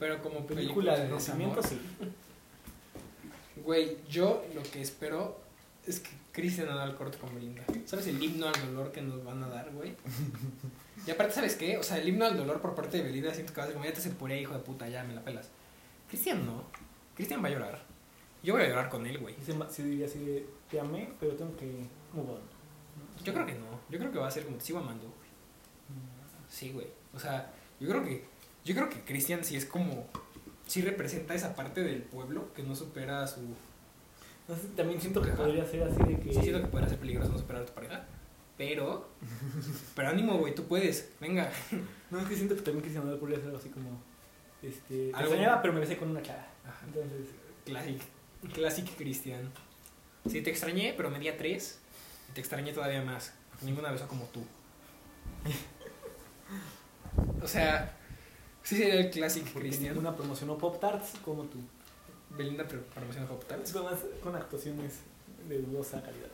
Pero 0.05 0.21
como 0.21 0.47
Película 0.47 0.99
de 0.99 1.09
rompimiento 1.09 1.63
sí. 1.63 1.81
Güey, 3.65 3.97
yo 4.07 4.45
lo 4.55 4.63
que 4.63 4.83
espero 4.83 5.41
es 5.87 6.01
que 6.01 6.11
Cristian 6.31 6.69
haga 6.69 6.85
el 6.85 6.95
corte 6.95 7.17
con 7.17 7.35
Belinda. 7.35 7.65
¿Sabes 7.87 8.09
el 8.09 8.23
himno 8.23 8.47
al 8.47 8.67
dolor 8.67 8.93
que 8.93 9.01
nos 9.01 9.25
van 9.25 9.43
a 9.43 9.49
dar, 9.49 9.71
güey? 9.73 9.95
Y 11.07 11.11
aparte, 11.11 11.33
¿sabes 11.33 11.57
qué? 11.57 11.79
O 11.79 11.83
sea, 11.83 11.97
el 11.97 12.07
himno 12.07 12.27
al 12.27 12.37
dolor 12.37 12.61
por 12.61 12.75
parte 12.75 12.99
de 12.99 13.05
Belinda 13.05 13.33
siento 13.33 13.55
que 13.55 13.61
va 13.63 13.65
a 13.65 13.67
ser 13.69 13.77
como, 13.77 13.87
ya 13.87 13.95
te 13.95 14.03
sepuré, 14.03 14.39
hijo 14.43 14.53
de 14.53 14.59
puta, 14.59 14.87
ya 14.91 15.05
me 15.05 15.15
la 15.15 15.25
pelas. 15.25 15.49
Cristian 16.07 16.45
no. 16.45 16.65
Cristian 17.15 17.43
va 17.43 17.49
a 17.49 17.53
llorar. 17.53 17.83
Yo 18.43 18.53
voy 18.53 18.65
a 18.65 18.69
llorar 18.69 18.91
con 18.91 19.07
él, 19.07 19.17
güey. 19.17 19.35
Sí 19.71 19.83
diría 19.85 20.05
así 20.05 20.19
de, 20.19 20.47
te 20.71 20.81
amé, 20.81 21.15
pero 21.19 21.33
tengo 21.33 21.57
que 21.57 21.65
move 22.13 22.31
on. 22.31 22.43
Yo 23.25 23.33
creo 23.33 23.47
que 23.47 23.55
no. 23.55 23.81
Yo 23.89 23.99
creo 23.99 24.13
que 24.13 24.19
va 24.19 24.29
a 24.29 24.31
ser 24.31 24.45
como, 24.45 24.59
te 24.59 24.65
sigo 24.65 24.81
amando, 24.81 25.05
güey. 25.05 25.31
Sí, 26.47 26.73
güey. 26.73 26.89
O 27.15 27.19
sea, 27.19 27.51
yo 27.81 27.89
creo 27.89 28.05
que, 28.05 28.34
yo 28.65 28.75
creo 28.75 28.89
que 28.89 29.01
Cristian 29.03 29.45
sí 29.45 29.57
es 29.57 29.65
como, 29.67 30.07
sí 30.67 30.83
representa 30.83 31.35
esa 31.35 31.55
parte 31.55 31.83
del 31.83 32.03
pueblo 32.03 32.53
que 32.55 32.63
no 32.63 32.75
supera 32.75 33.27
su... 33.27 33.41
No 34.47 34.55
sé, 34.57 34.69
también 34.77 35.01
siento 35.01 35.23
que 35.23 35.31
podría 35.33 35.65
ser 35.65 35.83
así 35.85 36.03
de 36.03 36.19
que... 36.21 36.33
Sí, 36.35 36.41
siento 36.43 36.61
que 36.61 36.69
podrá 36.69 36.89
ser 36.89 36.99
peligroso 36.99 37.31
no 37.33 37.39
superar 37.39 37.63
a 37.63 37.67
tu 37.67 37.73
pareja. 37.73 38.07
Pero, 38.59 39.09
pero 39.97 40.09
ánimo, 40.09 40.39
güey, 40.39 40.55
tú 40.55 40.65
puedes. 40.65 41.11
Venga. 41.21 41.51
No, 42.11 42.21
es 42.21 42.29
que 42.29 42.37
siento 42.37 42.55
que 42.55 42.61
también 42.63 42.83
Cristian 42.83 43.05
Nodal 43.05 43.19
podría 43.19 43.39
ser 43.39 43.47
algo 43.47 43.59
así 43.59 43.71
como... 43.71 44.01
Este, 44.63 45.09
te 45.09 45.13
Algo- 45.17 45.31
extrañaba, 45.33 45.61
pero 45.63 45.75
me 45.75 45.81
besé 45.81 45.97
con 45.97 46.11
una 46.11 46.23
chava. 46.23 46.47
Ajá. 46.65 46.87
Entonces, 46.87 47.27
Classic. 47.65 48.01
Classic 48.53 48.97
Cristian. 48.97 49.51
Sí, 50.31 50.41
te 50.43 50.51
extrañé, 50.51 50.95
pero 50.97 51.11
me 51.11 51.19
di 51.19 51.27
a 51.27 51.37
tres. 51.37 51.81
Y 52.31 52.35
te 52.35 52.41
extrañé 52.41 52.73
todavía 52.73 53.03
más. 53.03 53.35
Porque 53.51 53.67
ninguna 53.67 53.91
besó 53.91 54.07
como 54.07 54.27
tú. 54.27 54.45
O 57.43 57.47
sea, 57.49 57.97
sí 58.65 58.77
sería 58.77 58.95
el 58.95 59.11
Classic 59.11 59.45
porque 59.45 59.69
Cristian. 59.69 59.95
ninguna 59.95 60.17
promocionó 60.17 60.59
Pop 60.59 60.81
Tarts 60.81 61.13
como 61.25 61.45
tú. 61.45 61.59
Belinda, 62.31 62.67
pero 62.69 62.83
promoción 62.87 63.29
Hop 63.31 63.45
Tarts. 63.45 63.73
Con, 63.73 63.85
con 64.23 64.35
actuaciones 64.35 64.95
de 65.49 65.59
dudosa 65.63 66.03
calidad. 66.03 66.27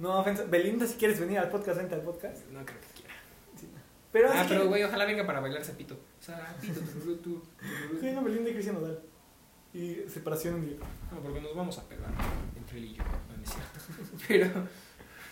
No 0.00 0.18
ofensa. 0.18 0.42
Belinda, 0.44 0.86
si 0.86 0.94
quieres 0.94 1.20
venir 1.20 1.38
al 1.38 1.48
podcast, 1.50 1.78
vente 1.78 1.94
al 1.94 2.00
podcast. 2.00 2.44
No 2.50 2.64
creo 2.66 2.80
que 2.80 3.00
quiera. 3.00 3.14
Sí. 3.56 3.68
Pero 4.10 4.28
Ah, 4.32 4.44
pero 4.48 4.62
que- 4.62 4.66
güey, 4.68 4.82
ojalá 4.82 5.04
venga 5.04 5.24
para 5.24 5.38
bailar. 5.40 5.64
Sapito, 5.64 5.96
tururú, 6.20 7.16
tu, 7.18 7.22
tururú. 7.22 8.00
Sí, 8.00 8.10
no, 8.12 8.22
Belinda 8.24 8.50
y 8.50 8.52
Cristian 8.54 8.74
Nodal. 8.76 8.98
Y 9.72 9.98
separación 10.12 10.56
en 10.56 10.62
directo. 10.62 10.86
No, 11.12 11.20
porque 11.20 11.40
nos 11.40 11.54
vamos 11.54 11.78
a 11.78 11.88
pegar 11.88 12.10
entre 12.56 12.78
él 12.78 12.84
y 12.86 12.94
yo. 12.94 13.04
No, 13.04 13.36
no 13.36 13.42
es 13.44 13.50
cierto. 13.50 14.16
Pero 14.26 14.68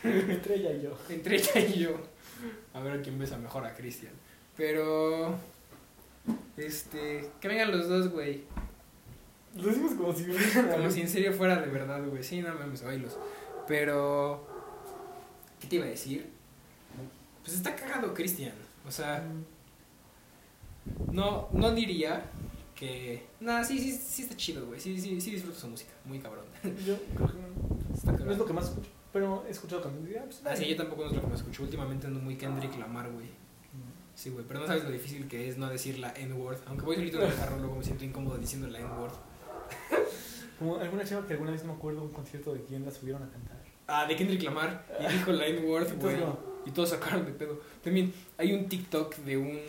Entre 0.33 0.55
ella 0.55 0.71
y 0.75 0.83
yo. 0.83 0.97
entre 1.09 1.37
ella 1.37 1.59
y 1.61 1.79
yo. 1.81 1.91
A 2.73 2.79
ver 2.81 3.03
quién 3.03 3.19
besa 3.19 3.37
mejor 3.37 3.65
a 3.65 3.75
Cristian. 3.75 4.13
Pero. 4.57 5.37
Este. 6.57 7.31
Que 7.41 7.49
vengan 7.49 7.71
los 7.71 7.89
dos, 7.89 8.09
güey. 8.09 8.45
Lo 9.57 9.69
decimos 9.69 9.93
como 9.95 10.15
si 10.15 10.25
Como 10.73 10.91
si 10.91 11.01
en 11.01 11.09
serio 11.09 11.33
fuera 11.33 11.61
de 11.61 11.69
verdad, 11.69 12.05
güey. 12.05 12.23
Sí, 12.23 12.41
no 12.43 12.55
mames, 12.55 12.83
oílos. 12.83 13.17
Pero. 13.67 14.47
¿Qué 15.61 15.67
te 15.67 15.77
iba 15.77 15.85
a 15.87 15.89
decir? 15.89 16.31
Pues 17.43 17.57
está 17.57 17.75
cagado 17.75 18.15
Cristian. 18.15 18.53
O 18.87 18.91
sea, 18.91 19.25
no, 21.13 21.49
no 21.53 21.73
diría 21.73 22.23
que. 22.75 23.27
Nada, 23.41 23.65
sí, 23.65 23.79
sí, 23.79 23.93
sí 23.93 24.23
está 24.23 24.37
chido, 24.37 24.67
güey. 24.67 24.81
Sí, 24.81 25.01
sí, 25.01 25.21
sí 25.21 25.31
disfruto 25.33 25.59
su 25.59 25.69
música. 25.69 25.91
Muy 26.05 26.19
cabrón. 26.21 26.45
Yo 26.87 26.97
creo 27.15 27.29
que 27.29 27.35
no, 27.35 27.95
Está 27.95 28.13
no 28.13 28.31
es 28.33 28.39
lo 28.39 28.45
que 28.47 28.53
más 28.53 28.69
escucho. 28.69 28.91
Pero 29.13 29.45
he 29.49 29.51
escuchado 29.51 29.83
canciones. 29.83 30.17
ah, 30.19 30.25
pues, 30.27 30.43
Ah, 30.45 30.55
sí, 30.57 30.69
yo 30.69 30.77
tampoco 30.77 31.03
no 31.05 31.09
es 31.09 31.17
lo 31.17 31.23
que 31.23 31.27
me 31.29 31.35
escucho. 31.35 31.63
Últimamente 31.63 32.07
ando 32.07 32.21
muy 32.21 32.37
Kendrick 32.37 32.79
Lamar, 32.79 33.11
güey. 33.11 33.27
Sí, 34.19 34.31
güey, 34.31 34.45
pero 34.49 34.59
no 34.59 34.67
sabes 34.67 34.83
lo 34.83 34.91
difícil 34.91 35.29
que 35.29 35.49
es 35.49 35.59
no 35.59 35.69
decir 35.69 36.01
la 36.01 36.13
N-word. 36.13 36.59
Aunque 36.67 36.85
voy 36.85 36.97
solito 36.97 37.23
en 37.23 37.31
el 37.31 37.37
carro, 37.37 37.57
luego 37.57 37.77
me 37.77 37.85
siento 37.85 38.05
incómodo 38.05 38.37
diciendo 38.37 38.67
la 38.67 38.81
N-word. 38.81 39.13
Como 40.59 40.77
alguna 40.77 41.05
chava 41.05 41.25
que 41.25 41.35
alguna 41.35 41.53
vez 41.53 41.63
no 41.63 41.73
me 41.73 41.79
acuerdo 41.79 42.03
un 42.03 42.09
concierto 42.09 42.53
de 42.53 42.65
quién 42.65 42.85
la 42.85 42.91
subieron 42.91 43.23
a 43.23 43.31
cantar. 43.31 43.57
Ah, 43.87 44.07
de 44.07 44.17
Kendrick 44.17 44.43
Lamar. 44.43 44.85
Y 44.99 45.13
dijo 45.13 45.31
la 45.31 45.47
N-word, 45.47 46.01
güey. 46.01 46.17
No. 46.17 46.37
Y 46.67 46.73
todos 46.73 46.91
sacaron 46.91 47.27
de 47.27 47.31
pedo. 47.31 47.61
También 47.81 48.13
hay 48.37 48.55
un 48.55 48.69
TikTok 48.69 49.19
de 49.19 49.37
un. 49.37 49.61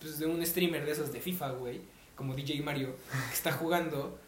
Pues 0.00 0.18
de 0.18 0.24
un 0.24 0.46
streamer 0.46 0.86
de 0.86 0.92
esos 0.92 1.12
de 1.12 1.20
FIFA, 1.20 1.50
güey. 1.50 1.82
Como 2.16 2.34
DJ 2.34 2.62
Mario. 2.62 2.96
Que 3.28 3.34
está 3.34 3.52
jugando. 3.52 4.18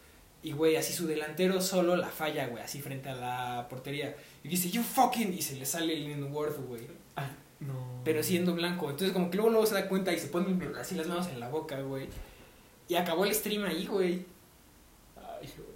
Y, 0.43 0.51
güey, 0.51 0.75
así 0.75 0.93
su 0.93 1.07
delantero 1.07 1.59
solo 1.59 1.95
la 1.95 2.09
falla, 2.09 2.45
güey. 2.45 2.61
Así 2.61 2.83
frente 2.83 3.09
a 3.09 3.15
la 3.15 3.67
portería. 3.67 4.15
Y 4.43 4.47
dice, 4.47 4.69
you 4.69 4.83
fucking. 4.83 5.33
Y 5.33 5.41
se 5.41 5.55
le 5.55 5.65
sale 5.65 5.97
el 5.97 6.05
N-word, 6.05 6.67
güey. 6.67 6.87
Ah, 7.15 7.31
no. 7.59 8.01
Pero 8.03 8.21
siendo 8.23 8.53
blanco. 8.53 8.89
Entonces, 8.89 9.11
como 9.11 9.29
que 9.29 9.37
luego, 9.37 9.51
luego 9.51 9.65
se 9.65 9.75
da 9.75 9.87
cuenta 9.87 10.13
y 10.13 10.19
se 10.19 10.27
pone 10.27 10.57
así 10.79 10.95
las 10.95 11.07
manos 11.07 11.27
en 11.27 11.39
la 11.39 11.49
boca, 11.49 11.81
güey. 11.81 12.07
Y 12.87 12.95
acabó 12.95 13.25
el 13.25 13.33
stream 13.33 13.63
ahí, 13.63 13.87
güey. 13.87 14.25
Ay, 15.15 15.49
güey. 15.57 15.75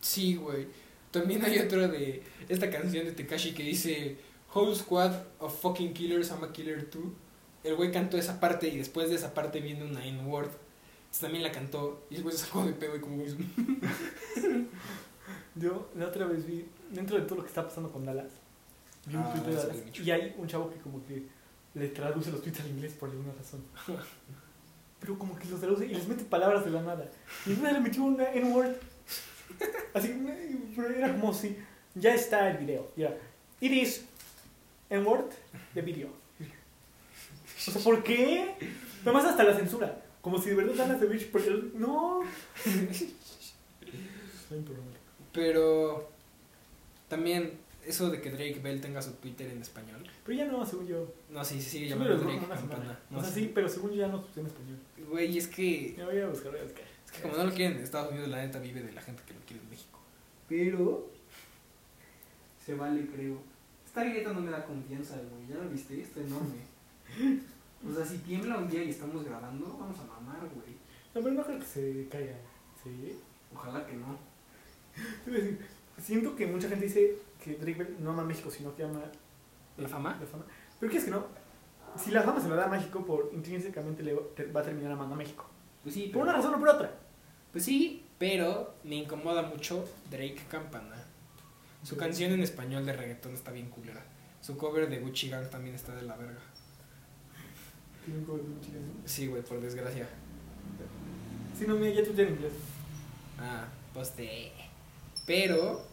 Sí, 0.00 0.36
güey. 0.36 0.66
También 1.10 1.44
hay 1.44 1.58
otro 1.58 1.88
de 1.88 2.22
esta 2.48 2.70
canción 2.70 3.04
de 3.04 3.12
Tekashi 3.12 3.52
que 3.52 3.62
dice 3.64 4.18
Whole 4.54 4.74
squad 4.76 5.12
of 5.38 5.60
fucking 5.60 5.92
killers, 5.92 6.30
I'm 6.30 6.44
a 6.44 6.52
killer 6.52 6.88
too. 6.88 7.12
El 7.62 7.76
güey 7.76 7.90
cantó 7.92 8.16
esa 8.16 8.40
parte 8.40 8.68
y 8.68 8.78
después 8.78 9.10
de 9.10 9.16
esa 9.16 9.34
parte 9.34 9.60
viene 9.60 9.84
una 9.84 10.04
N-word. 10.04 10.50
Entonces 11.10 11.20
también 11.20 11.42
la 11.42 11.52
cantó 11.52 12.04
y 12.10 12.14
después 12.14 12.38
se 12.38 12.46
sacó 12.46 12.64
de 12.64 12.72
pedo 12.72 12.96
y 12.96 13.00
como. 13.00 13.22
Yo 15.56 15.90
la 15.96 16.06
otra 16.06 16.26
vez 16.26 16.46
vi, 16.46 16.64
dentro 16.90 17.18
de 17.18 17.24
todo 17.24 17.36
lo 17.36 17.42
que 17.42 17.48
está 17.48 17.64
pasando 17.64 17.90
con 17.90 18.04
Dallas, 18.04 18.32
vi 19.06 19.16
un 19.16 19.22
Ah, 19.22 19.32
tweet 19.32 19.44
de 19.44 19.54
Dallas 19.56 19.76
y 20.04 20.10
hay 20.10 20.34
un 20.38 20.46
chavo 20.46 20.70
que 20.70 20.78
como 20.78 21.04
que 21.06 21.22
le 21.74 21.88
traduce 21.88 22.30
los 22.30 22.42
tweets 22.42 22.60
al 22.60 22.68
inglés 22.68 22.92
por 22.92 23.08
alguna 23.10 23.32
razón. 23.32 23.62
Pero 25.00 25.18
como 25.18 25.38
que 25.38 25.48
los 25.48 25.60
traduce 25.60 25.86
y 25.86 25.94
les 25.94 26.06
mete 26.06 26.24
palabras 26.24 26.64
de 26.64 26.70
la 26.70 26.82
nada. 26.82 27.10
Y 27.46 27.52
una 27.52 27.72
le 27.72 27.80
metió 27.80 28.02
una 28.04 28.30
N-word. 28.32 28.74
Así, 29.94 30.26
pero 30.76 30.90
era 30.90 31.12
como 31.12 31.32
si 31.32 31.56
ya 31.94 32.14
está 32.14 32.50
el 32.50 32.58
video. 32.58 32.90
Y 32.96 33.02
era, 33.02 33.16
it 33.60 33.72
is 33.72 34.04
N-word 34.90 35.30
de 35.74 35.82
video. 35.82 36.08
O 37.66 37.70
sea, 37.70 37.82
¿por 37.82 38.02
qué? 38.02 38.54
Además 39.02 39.24
hasta 39.24 39.44
la 39.44 39.54
censura. 39.56 40.02
Como 40.20 40.38
si 40.38 40.50
de 40.50 40.56
verdad 40.56 40.74
Dallas 40.74 41.00
de 41.00 41.06
Beach, 41.06 41.30
porque 41.30 41.50
no. 41.74 42.22
Pero 45.32 46.10
también 47.08 47.52
eso 47.90 48.10
de 48.10 48.20
que 48.20 48.30
Drake 48.30 48.60
Bell 48.62 48.80
tenga 48.80 49.00
su 49.02 49.12
Twitter 49.14 49.48
en 49.50 49.60
español. 49.62 50.02
Pero 50.24 50.38
ya 50.38 50.46
no, 50.46 50.64
según 50.64 50.86
yo. 50.86 51.12
No, 51.30 51.44
sí, 51.44 51.60
sí, 51.60 51.68
sigue 51.70 51.84
Sí, 51.84 51.90
llamando 51.90 52.16
Drake 52.16 52.46
Campana. 52.48 52.98
No 53.10 53.18
o 53.18 53.22
sea, 53.22 53.30
sé. 53.30 53.40
sí, 53.40 53.50
pero 53.54 53.68
según 53.68 53.90
yo 53.90 53.96
ya 53.96 54.08
no 54.08 54.24
en 54.36 54.46
español. 54.46 54.78
Güey, 55.08 55.36
es 55.38 55.46
que, 55.48 55.94
Ya 55.96 56.06
voy 56.06 56.18
a 56.18 56.28
buscar, 56.28 56.50
voy 56.52 56.60
a 56.60 56.64
buscar. 56.64 56.84
es 57.04 57.12
que 57.12 57.22
como 57.22 57.36
no 57.36 57.44
lo 57.44 57.52
quieren 57.52 57.76
en 57.78 57.84
Estados 57.84 58.10
Unidos, 58.10 58.28
la 58.28 58.38
neta 58.44 58.58
vive 58.58 58.82
de 58.82 58.92
la 58.92 59.02
gente 59.02 59.22
que 59.26 59.34
lo 59.34 59.40
quiere 59.40 59.62
en 59.62 59.70
México. 59.70 59.98
Pero 60.48 61.10
se 62.64 62.74
vale, 62.74 63.06
creo. 63.06 63.38
Esta 63.86 64.04
grieta 64.04 64.32
no 64.32 64.40
me 64.40 64.50
da 64.50 64.64
confianza, 64.64 65.16
güey. 65.16 65.48
¿Ya 65.48 65.56
lo 65.62 65.68
viste? 65.70 66.00
Está 66.00 66.20
enorme. 66.20 66.56
O 67.82 67.94
sea, 67.94 68.04
si 68.04 68.18
tiembla 68.18 68.58
un 68.58 68.68
día 68.68 68.84
y 68.84 68.90
estamos 68.90 69.24
grabando, 69.24 69.64
vamos 69.80 69.98
a 69.98 70.04
mamar, 70.04 70.40
güey. 70.40 70.74
No, 71.14 71.22
pero 71.22 71.30
no 71.30 71.42
creo 71.42 71.58
que 71.58 71.64
se 71.64 72.06
caiga. 72.10 72.34
Sí. 72.84 73.16
Ojalá 73.54 73.86
que 73.86 73.94
no. 73.94 74.18
Siento 75.98 76.36
que 76.36 76.46
mucha 76.46 76.68
gente 76.68 76.84
dice 76.84 77.16
que 77.42 77.54
Drake 77.54 77.82
Bell 77.82 77.96
no 78.00 78.10
ama 78.10 78.22
a 78.22 78.26
México, 78.26 78.50
sino 78.50 78.74
que 78.74 78.84
ama 78.84 79.02
¿La 79.76 79.88
fama? 79.88 80.16
La 80.20 80.26
fama. 80.26 80.44
Pero 80.78 80.90
quieres 80.90 81.06
que 81.06 81.10
no, 81.10 81.26
si 81.96 82.10
la 82.10 82.22
fama 82.22 82.40
se 82.40 82.48
la 82.48 82.56
da 82.56 82.64
a 82.66 82.68
México, 82.68 83.04
por 83.04 83.30
intrínsecamente 83.32 84.02
le 84.02 84.14
va 84.14 84.60
a 84.60 84.62
terminar 84.62 84.92
amando 84.92 85.14
a 85.14 85.18
México. 85.18 85.46
Pues 85.82 85.94
sí, 85.94 86.10
Por 86.12 86.22
una 86.22 86.32
razón 86.32 86.54
o 86.54 86.58
por 86.58 86.68
otra. 86.68 86.92
Pues 87.52 87.64
sí, 87.64 88.06
pero 88.18 88.74
me 88.84 88.96
incomoda 88.96 89.42
mucho 89.42 89.88
Drake 90.10 90.42
Campana. 90.48 90.96
Su 91.82 91.96
canción 91.96 92.32
en 92.32 92.42
español 92.42 92.84
de 92.84 92.92
reggaetón 92.92 93.34
está 93.34 93.50
bien 93.50 93.70
culera. 93.70 94.04
Su 94.40 94.56
cover 94.56 94.88
de 94.88 95.00
Gucci 95.00 95.30
Gang 95.30 95.48
también 95.48 95.74
está 95.74 95.94
de 95.94 96.02
la 96.02 96.16
verga. 96.16 96.40
Tiene 98.04 98.20
un 98.20 98.26
cover 98.26 98.42
de 98.42 98.60
chile 98.60 98.78
así. 98.78 99.12
Sí, 99.14 99.26
güey, 99.26 99.42
por 99.42 99.60
desgracia. 99.60 100.06
Sí, 101.58 101.64
no, 101.66 101.74
mira, 101.76 101.94
ya 101.94 102.04
tú 102.04 102.12
ya 102.14 102.24
en 102.24 102.34
inglés. 102.34 102.52
Ah, 103.38 103.66
poste. 103.94 104.52
Pero 105.26 105.89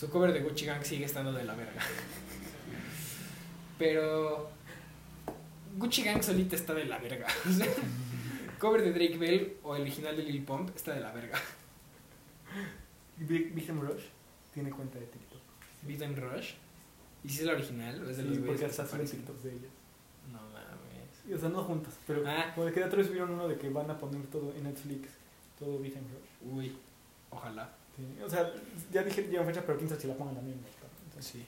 su 0.00 0.08
cover 0.08 0.32
de 0.32 0.40
Gucci 0.40 0.64
Gang 0.64 0.82
sigue 0.82 1.04
estando 1.04 1.30
de 1.32 1.44
la 1.44 1.54
verga. 1.54 1.82
Pero 3.78 4.50
Gucci 5.76 6.02
Gang 6.02 6.22
solita 6.22 6.56
está 6.56 6.72
de 6.74 6.86
la 6.86 6.98
verga. 6.98 7.26
O 7.48 7.52
sea, 7.52 7.66
cover 8.58 8.82
de 8.82 8.92
Drake 8.92 9.18
Bell 9.18 9.56
o 9.62 9.76
el 9.76 9.82
original 9.82 10.16
de 10.16 10.22
Lil 10.22 10.42
Pump 10.44 10.70
está 10.74 10.94
de 10.94 11.00
la 11.00 11.12
verga. 11.12 11.38
Big 13.18 13.66
Time 13.66 13.80
Rush 13.82 14.04
tiene 14.54 14.70
cuenta 14.70 14.98
de 14.98 15.06
TikTok. 15.06 15.40
Beat 15.82 16.02
and 16.02 16.18
Rush. 16.18 16.52
¿Y 17.22 17.28
si 17.28 17.36
es 17.36 17.42
el 17.42 17.50
original? 17.50 18.02
¿O 18.06 18.10
es 18.10 18.16
de 18.16 18.22
Sí, 18.22 18.28
los 18.30 18.38
porque 18.38 18.64
hasta 18.64 18.84
parecen? 18.86 19.18
TikToks 19.18 19.42
de 19.44 19.50
ellas. 19.50 19.70
No 20.32 20.38
mames. 20.38 21.28
Y, 21.28 21.32
o 21.34 21.38
sea, 21.38 21.48
no 21.50 21.62
juntas, 21.62 21.94
pero 22.06 22.22
Ah. 22.26 22.52
como 22.54 22.66
de 22.66 22.72
que 22.72 22.80
de 22.80 22.86
atrás 22.86 23.06
subieron 23.06 23.30
uno 23.32 23.46
de 23.48 23.56
que 23.58 23.68
van 23.68 23.90
a 23.90 23.98
poner 23.98 24.26
todo 24.28 24.52
en 24.56 24.64
Netflix, 24.64 25.10
todo 25.58 25.78
Big 25.78 25.92
Time 25.92 26.06
Rush. 26.08 26.52
Uy, 26.54 26.72
ojalá. 27.30 27.70
Sí. 28.00 28.22
O 28.22 28.28
sea, 28.28 28.52
ya 28.92 29.02
dije 29.02 29.22
llevan 29.24 29.46
fecha, 29.46 29.62
pero 29.64 29.78
quién 29.78 29.88
sabe 29.88 30.00
si 30.00 30.08
la 30.08 30.14
pongan 30.14 30.36
también. 30.36 30.58
Entonces, 30.58 31.32
Sí. 31.32 31.44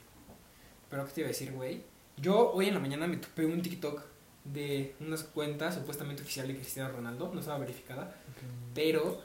Pero, 0.89 1.05
¿qué 1.05 1.11
te 1.11 1.21
iba 1.21 1.27
a 1.27 1.29
decir, 1.29 1.51
güey? 1.51 1.81
Yo 2.17 2.51
hoy 2.51 2.67
en 2.67 2.75
la 2.75 2.79
mañana 2.79 3.07
me 3.07 3.17
topé 3.17 3.45
un 3.45 3.61
TikTok 3.61 4.03
de 4.43 4.93
unas 4.99 5.23
cuentas 5.23 5.73
supuestamente 5.73 6.21
oficial 6.21 6.47
de 6.47 6.55
Cristiano 6.55 6.91
Ronaldo. 6.91 7.31
No 7.33 7.39
estaba 7.39 7.57
verificada. 7.57 8.15
Pero 8.75 9.19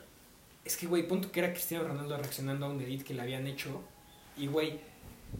es 0.64 0.76
que, 0.76 0.86
güey, 0.86 1.06
punto 1.06 1.30
que 1.30 1.40
era 1.40 1.52
Cristiano 1.52 1.86
Ronaldo 1.86 2.16
reaccionando 2.16 2.66
a 2.66 2.70
un 2.70 2.80
edit 2.80 3.04
que 3.04 3.12
le 3.12 3.20
habían 3.20 3.46
hecho. 3.46 3.82
Y, 4.36 4.46
güey, 4.46 4.80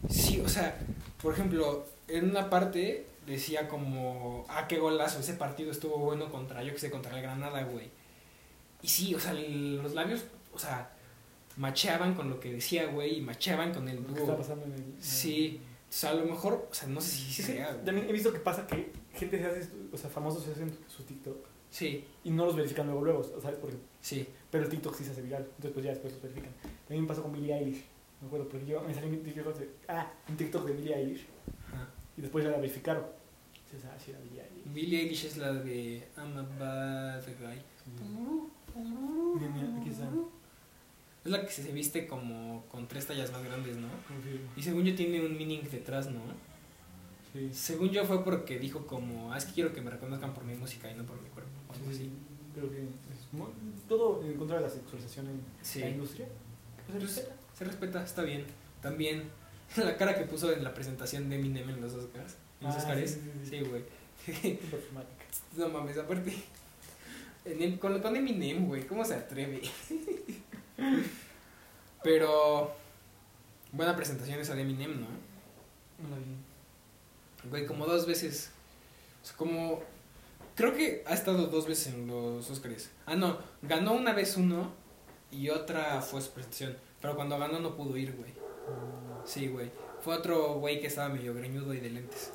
sí, 0.09 0.39
o 0.41 0.47
sea, 0.47 0.77
por 1.21 1.33
ejemplo, 1.33 1.85
en 2.07 2.29
una 2.29 2.49
parte 2.49 3.07
decía 3.25 3.67
como, 3.67 4.45
ah, 4.49 4.67
qué 4.67 4.77
golazo, 4.77 5.19
ese 5.19 5.33
partido 5.33 5.71
estuvo 5.71 5.97
bueno 5.97 6.31
contra, 6.31 6.63
yo 6.63 6.73
que 6.73 6.79
sé, 6.79 6.91
contra 6.91 7.15
el 7.15 7.21
Granada, 7.21 7.63
güey. 7.63 7.89
Y 8.81 8.87
sí, 8.87 9.13
o 9.15 9.19
sea, 9.19 9.33
los 9.33 9.93
labios, 9.93 10.23
o 10.53 10.59
sea, 10.59 10.91
macheaban 11.59 12.15
con 12.15 12.29
lo 12.29 12.39
que 12.39 12.53
decía, 12.53 12.87
güey, 12.87 13.17
y 13.17 13.21
macheaban 13.21 13.73
con 13.73 13.87
el 13.89 14.05
dúo. 14.07 14.37
pasando 14.37 14.65
en 14.65 14.73
el. 14.73 14.95
Sí. 14.99 15.59
O 15.89 15.91
sea, 15.91 16.11
a 16.11 16.13
lo 16.13 16.25
mejor, 16.25 16.67
o 16.71 16.73
sea, 16.73 16.87
no 16.87 17.01
sé 17.01 17.09
si 17.09 17.31
Sí, 17.31 17.43
sea, 17.43 17.73
güey. 17.73 17.85
También 17.85 18.07
he 18.09 18.13
visto 18.13 18.31
que 18.31 18.39
pasa 18.39 18.65
que 18.65 18.91
gente 19.13 19.37
se 19.37 19.45
hace, 19.45 19.69
o 19.91 19.97
sea, 19.97 20.09
famosos 20.09 20.43
se 20.43 20.51
hacen 20.51 20.71
su 20.87 21.03
TikTok 21.03 21.47
Sí, 21.69 22.05
y 22.23 22.31
no 22.31 22.45
los 22.45 22.55
verifican 22.55 22.87
luego, 22.87 23.03
luego, 23.03 23.23
¿sabes? 23.41 23.59
Porque, 23.59 23.77
sí. 23.99 24.27
pero 24.49 24.63
el 24.63 24.69
TikTok 24.69 24.95
sí 24.95 25.03
se 25.03 25.11
hace 25.11 25.21
viral, 25.21 25.43
entonces 25.43 25.71
pues 25.71 25.85
ya 25.85 25.91
después 25.91 26.13
los 26.13 26.21
verifican. 26.21 26.51
También 26.87 27.05
pasó 27.05 27.21
con 27.21 27.33
Billie 27.33 27.53
Eilish, 27.53 27.83
me 28.21 28.27
acuerdo, 28.27 28.47
porque 28.49 28.65
yo 28.65 28.81
me 28.81 28.93
salió 28.93 29.09
un 29.09 29.21
TikTok 29.21 29.57
de, 29.57 29.69
ah, 29.87 30.11
un 30.29 30.37
TikTok 30.37 30.65
de 30.65 30.73
Billie 30.73 30.95
Eilish 30.95 31.25
Ajá. 31.67 31.87
y 32.17 32.21
después 32.21 32.43
ya 32.45 32.51
la 32.51 32.57
verificaron. 32.57 33.05
Entonces, 33.65 33.89
ah, 33.91 33.97
sí 34.03 34.11
era 34.11 34.19
Billie 34.21 34.41
Eilish. 34.41 34.73
Billie 34.73 35.01
Eilish 35.01 35.25
es 35.25 35.37
la 35.37 35.53
de 35.53 36.07
I'm 36.17 36.37
a 36.37 36.41
bad 36.57 37.23
guy. 37.39 37.61
Mira, 39.35 39.49
mira, 39.53 39.77
aquí 39.79 39.89
está. 39.89 40.09
Es 41.29 41.31
la 41.31 41.45
que 41.45 41.51
se 41.51 41.71
viste 41.71 42.07
como 42.07 42.65
con 42.71 42.87
tres 42.87 43.05
tallas 43.05 43.31
más 43.31 43.43
grandes, 43.43 43.77
¿no? 43.77 43.87
Y 44.57 44.63
según 44.63 44.83
yo 44.83 44.95
tiene 44.95 45.23
un 45.23 45.37
meaning 45.37 45.61
detrás, 45.69 46.09
¿no? 46.09 46.21
Sí. 47.33 47.49
Según 47.53 47.89
yo 47.89 48.03
fue 48.03 48.23
porque 48.23 48.57
dijo 48.57 48.87
como, 48.87 49.31
ah, 49.31 49.37
es 49.37 49.45
que 49.45 49.53
quiero 49.53 49.71
que 49.71 49.79
me 49.79 49.91
reconozcan 49.91 50.33
por 50.33 50.43
mi 50.43 50.55
música 50.55 50.89
y 50.89 50.95
no 50.95 51.03
por 51.05 51.21
mi 51.21 51.29
cuerpo. 51.29 51.51
o 51.69 51.73
algo 51.73 51.85
Sí, 51.85 51.91
así. 51.91 52.03
sí, 52.05 52.11
creo 52.55 52.71
que 52.71 52.81
es 52.81 53.31
muy- 53.33 53.51
todo 53.87 54.23
en 54.25 54.33
contra 54.37 54.55
de 54.57 54.63
la 54.63 54.69
sexualización 54.71 55.27
en 55.27 55.41
Sí. 55.61 55.81
la 55.81 55.89
industria. 55.89 56.27
Pues, 56.87 56.87
se 56.87 56.91
Pues, 56.93 57.03
respeta. 57.15 57.35
se 57.59 57.65
respeta, 57.65 58.03
está 58.03 58.23
bien. 58.23 58.45
También 58.81 59.25
la 59.77 59.95
cara 59.97 60.15
que 60.17 60.23
puso 60.25 60.51
en 60.51 60.63
la 60.63 60.73
presentación 60.73 61.29
de 61.29 61.35
Eminem 61.37 61.69
en 61.69 61.79
los 61.79 61.93
Oscars. 61.93 62.37
En 62.59 62.67
los 62.69 62.75
Ah, 62.75 62.79
Oscars. 62.79 63.17
sí, 63.47 63.59
güey. 63.59 63.83
No 65.57 65.69
mames, 65.69 65.95
aparte. 65.99 66.33
En 67.45 67.61
el- 67.61 67.77
con, 67.77 68.01
con 68.01 68.15
Eminem, 68.15 68.65
güey, 68.65 68.87
¿cómo 68.87 69.05
se 69.05 69.13
atreve? 69.13 69.61
Pero. 72.03 72.75
Buena 73.71 73.95
presentación 73.95 74.39
esa 74.39 74.55
de 74.55 74.61
Eminem, 74.61 74.99
¿no? 74.99 75.07
No 75.07 76.09
la 76.09 76.17
vi. 76.17 77.49
Güey, 77.49 77.65
como 77.65 77.85
dos 77.85 78.05
veces. 78.05 78.51
O 79.21 79.25
sea, 79.25 79.37
como. 79.37 79.81
Creo 80.55 80.73
que 80.73 81.03
ha 81.07 81.13
estado 81.13 81.47
dos 81.47 81.67
veces 81.67 81.93
en 81.93 82.07
los 82.07 82.49
Oscars. 82.49 82.89
Ah, 83.05 83.15
no, 83.15 83.37
ganó 83.61 83.93
una 83.93 84.13
vez 84.13 84.35
uno 84.35 84.73
y 85.31 85.49
otra 85.49 86.01
fue 86.01 86.21
su 86.21 86.31
presentación. 86.31 86.77
Pero 87.01 87.15
cuando 87.15 87.37
ganó 87.39 87.59
no 87.59 87.75
pudo 87.75 87.95
ir, 87.95 88.13
güey. 88.15 88.33
Sí, 89.25 89.47
güey. 89.47 89.71
Fue 90.01 90.15
otro 90.15 90.55
güey 90.55 90.81
que 90.81 90.87
estaba 90.87 91.09
medio 91.09 91.33
greñudo 91.33 91.73
y 91.73 91.79
de 91.79 91.89
lentes. 91.89 92.31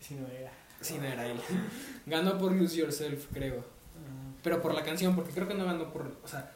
Sí, 0.00 0.14
no 0.14 0.26
era. 0.28 0.52
Sí, 0.80 0.96
no 0.98 1.04
era 1.04 1.26
él. 1.26 1.40
ganó 2.06 2.38
por 2.38 2.52
Lose 2.52 2.76
Yourself, 2.76 3.26
creo. 3.32 3.58
Ah, 3.58 4.34
Pero 4.42 4.62
por 4.62 4.74
la 4.74 4.84
canción, 4.84 5.14
porque 5.14 5.32
creo 5.32 5.48
que 5.48 5.54
no 5.54 5.64
ganó 5.64 5.92
por. 5.92 6.16
O 6.22 6.28
sea, 6.28 6.52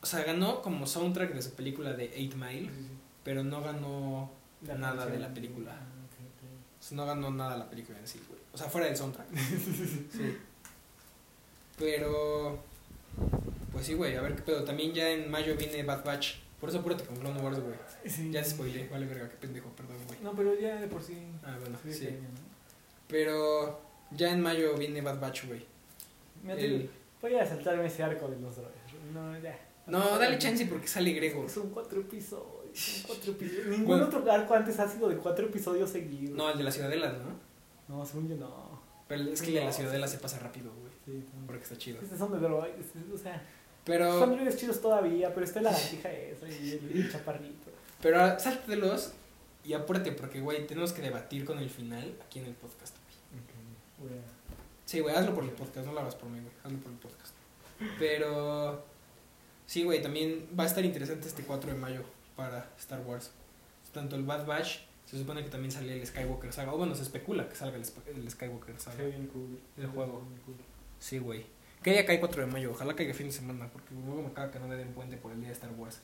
o 0.00 0.06
sea 0.06 0.22
ganó 0.24 0.60
como 0.62 0.86
soundtrack 0.86 1.32
de 1.34 1.42
su 1.42 1.54
película 1.54 1.92
de 1.94 2.06
Eight 2.14 2.34
Mile, 2.34 2.68
sí, 2.68 2.82
sí. 2.82 2.88
pero 3.22 3.42
no 3.44 3.62
ganó. 3.62 4.30
La 4.66 4.74
Nada 4.76 4.96
canción. 4.96 5.12
de 5.12 5.18
la 5.18 5.34
película. 5.34 5.72
Ah, 5.72 6.04
ok, 6.06 6.80
o 6.80 6.82
sea, 6.82 6.96
no 6.96 7.06
ganó 7.06 7.30
nada 7.30 7.56
la 7.56 7.68
película 7.68 7.98
en 7.98 8.06
sí, 8.08 8.20
güey. 8.28 8.40
O 8.52 8.56
sea, 8.56 8.68
fuera 8.68 8.86
del 8.86 8.96
soundtrack. 8.96 9.26
sí. 9.36 10.38
Pero. 11.78 12.58
Pues 13.72 13.86
sí, 13.86 13.94
güey, 13.94 14.16
a 14.16 14.22
ver 14.22 14.36
qué 14.36 14.42
pedo. 14.42 14.64
También 14.64 14.92
ya 14.92 15.10
en 15.10 15.30
mayo 15.30 15.54
viene 15.56 15.82
Bad 15.82 16.04
Batch. 16.04 16.36
Por 16.60 16.68
eso 16.70 16.78
apúrate 16.78 17.04
con 17.04 17.16
Clone 17.16 17.40
Wars, 17.40 17.60
güey. 17.60 17.74
Sí. 18.06 18.30
Ya 18.30 18.42
te 18.42 18.50
spoilé. 18.50 18.88
Vale, 18.88 19.06
verga, 19.06 19.28
qué 19.28 19.36
pendejo, 19.36 19.68
perdón, 19.70 19.96
güey. 20.06 20.18
No, 20.22 20.32
pero 20.32 20.58
ya 20.58 20.80
de 20.80 20.86
por 20.86 21.02
sí. 21.02 21.18
Ah, 21.44 21.56
bueno, 21.60 21.76
se 21.82 21.92
sí. 21.92 22.04
¿no? 22.06 22.28
Pero 23.08 23.80
ya 24.12 24.30
en 24.32 24.40
mayo 24.40 24.74
viene 24.76 25.00
Bad 25.02 25.20
Batch, 25.20 25.46
güey. 25.46 25.64
Voy 27.20 27.34
a 27.34 27.46
saltarme 27.46 27.86
ese 27.86 28.02
arco 28.02 28.28
de 28.28 28.38
los 28.38 28.56
drogas. 28.56 28.74
No, 29.12 29.38
ya. 29.38 29.58
No, 29.86 30.18
dale 30.18 30.38
chance 30.38 30.64
porque 30.66 30.86
sale 30.88 31.12
Grego. 31.12 31.48
Son 31.48 31.70
cuatro 31.70 32.00
episodios. 32.00 32.78
Son 32.78 33.02
cuatro 33.06 33.32
episodios. 33.32 33.66
Ningún 33.66 33.86
Bueno. 33.86 34.04
otro 34.06 34.32
arco 34.32 34.54
antes 34.54 34.78
ha 34.80 34.88
sido 34.88 35.08
de 35.08 35.16
cuatro 35.16 35.46
episodios 35.46 35.90
seguidos. 35.90 36.36
No, 36.36 36.50
el 36.50 36.58
de 36.58 36.64
la 36.64 36.70
Ciudadela, 36.70 37.12
¿no? 37.12 37.96
No, 37.98 38.04
según 38.06 38.28
yo 38.28 38.36
no. 38.36 38.82
Pero 39.06 39.24
es 39.24 39.42
que 39.42 39.48
el 39.48 39.54
de 39.54 39.60
la 39.60 39.66
No. 39.66 39.72
Ciudadela 39.72 40.08
se 40.08 40.18
pasa 40.18 40.38
rápido, 40.38 40.72
güey. 40.72 40.92
Sí, 41.04 41.22
también. 41.26 41.46
Porque 41.46 41.62
está 41.64 41.76
chido. 41.76 42.00
Estos 42.00 42.18
son 42.18 42.32
de 42.32 42.38
drogas. 42.38 42.70
O 43.12 43.18
sea, 43.18 43.34
son 43.34 43.42
Pero, 43.84 44.26
drogas 44.26 44.56
chidos 44.56 44.80
todavía, 44.80 45.34
pero 45.34 45.44
está 45.44 45.60
la 45.60 45.70
lagartija 45.72 46.10
esa 46.10 46.48
y 46.48 46.70
el, 46.72 47.02
el 47.02 47.12
chaparrito. 47.12 47.70
pero 48.00 48.38
sáltatelos 48.40 49.12
y 49.62 49.74
apúrate 49.74 50.12
porque, 50.12 50.40
güey, 50.40 50.66
tenemos 50.66 50.92
que 50.94 51.02
debatir 51.02 51.44
con 51.44 51.58
el 51.58 51.68
final 51.68 52.14
aquí 52.26 52.38
en 52.38 52.46
el 52.46 52.54
podcast, 52.54 52.96
güey. 53.98 54.12
Sí, 54.86 55.00
güey, 55.00 55.14
hazlo 55.14 55.34
por 55.34 55.44
el 55.44 55.50
podcast, 55.50 55.86
no 55.86 55.92
lo 55.92 56.00
hagas 56.00 56.14
por 56.14 56.28
mí, 56.30 56.38
güey. 56.40 56.52
Hazlo 56.64 56.78
por 56.78 56.92
el 56.92 56.98
podcast. 56.98 57.34
Pero, 57.98 58.84
sí, 59.66 59.84
güey, 59.84 60.02
también 60.02 60.48
va 60.58 60.64
a 60.64 60.66
estar 60.66 60.84
interesante 60.84 61.28
este 61.28 61.42
4 61.42 61.72
de 61.72 61.78
mayo 61.78 62.02
para 62.36 62.70
Star 62.78 63.00
Wars. 63.00 63.30
Tanto 63.92 64.16
el 64.16 64.24
Bad 64.24 64.46
Batch, 64.46 64.80
se 65.06 65.18
supone 65.18 65.44
que 65.44 65.50
también 65.50 65.70
sale 65.70 65.96
el 65.96 66.06
Skywalker 66.06 66.52
Saga. 66.52 66.72
O 66.72 66.78
bueno, 66.78 66.94
se 66.94 67.02
especula 67.02 67.48
que 67.48 67.54
salga 67.54 67.76
el, 67.76 67.84
el 68.16 68.30
Skywalker 68.30 68.80
Saga. 68.80 68.96
ve 68.96 69.10
bien 69.10 69.26
cool. 69.28 69.60
El 69.76 69.86
juego. 69.86 70.22
Bien 70.28 70.40
cool. 70.44 70.56
Sí, 70.98 71.18
güey. 71.18 71.46
¿Qué 71.82 71.92
día 71.92 72.06
cae 72.06 72.18
4 72.18 72.46
de 72.46 72.50
mayo? 72.50 72.70
Ojalá 72.72 72.96
caiga 72.96 73.12
fin 73.14 73.26
de 73.26 73.32
semana, 73.32 73.68
porque 73.70 73.94
luego 73.94 74.22
me 74.22 74.32
caga 74.32 74.50
que 74.50 74.58
no 74.58 74.66
me 74.66 74.76
den 74.76 74.92
puente 74.94 75.16
por 75.16 75.32
el 75.32 75.38
día 75.38 75.48
de 75.48 75.54
Star 75.54 75.70
Wars. 75.72 76.00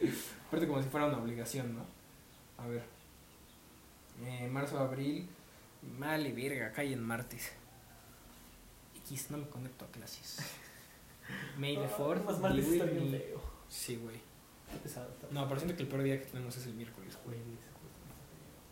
Aparte 0.48 0.66
como 0.66 0.82
si 0.82 0.88
fuera 0.88 1.06
una 1.06 1.18
obligación, 1.18 1.74
¿no? 1.74 1.84
A 2.56 2.66
ver. 2.68 2.84
Eh, 4.24 4.48
marzo, 4.48 4.78
abril. 4.78 5.28
Mal 5.98 6.26
y 6.26 6.32
verga, 6.32 6.72
cae 6.72 6.92
en 6.92 7.02
martes. 7.02 7.52
X, 9.04 9.30
no 9.30 9.38
me 9.38 9.48
conecto 9.48 9.84
a 9.84 9.88
clases. 9.88 10.38
May 11.58 11.76
the 11.76 11.84
Ah, 11.84 11.96
4th 11.98 12.24
Más 12.24 12.40
with 12.54 12.58
está 12.72 12.84
bien 12.84 13.10
feo. 13.10 13.40
Sí, 13.68 13.96
güey. 13.96 14.16
Está 14.68 14.82
pesado. 14.82 15.08
Está 15.10 15.26
No, 15.30 15.46
pero 15.48 15.60
siento 15.60 15.76
que 15.76 15.82
el 15.82 15.88
peor 15.88 16.02
día 16.02 16.18
que 16.20 16.26
tenemos 16.26 16.56
es 16.56 16.66
el 16.66 16.74
miércoles, 16.74 17.16
güey. 17.24 17.38
Jueves, 17.38 17.60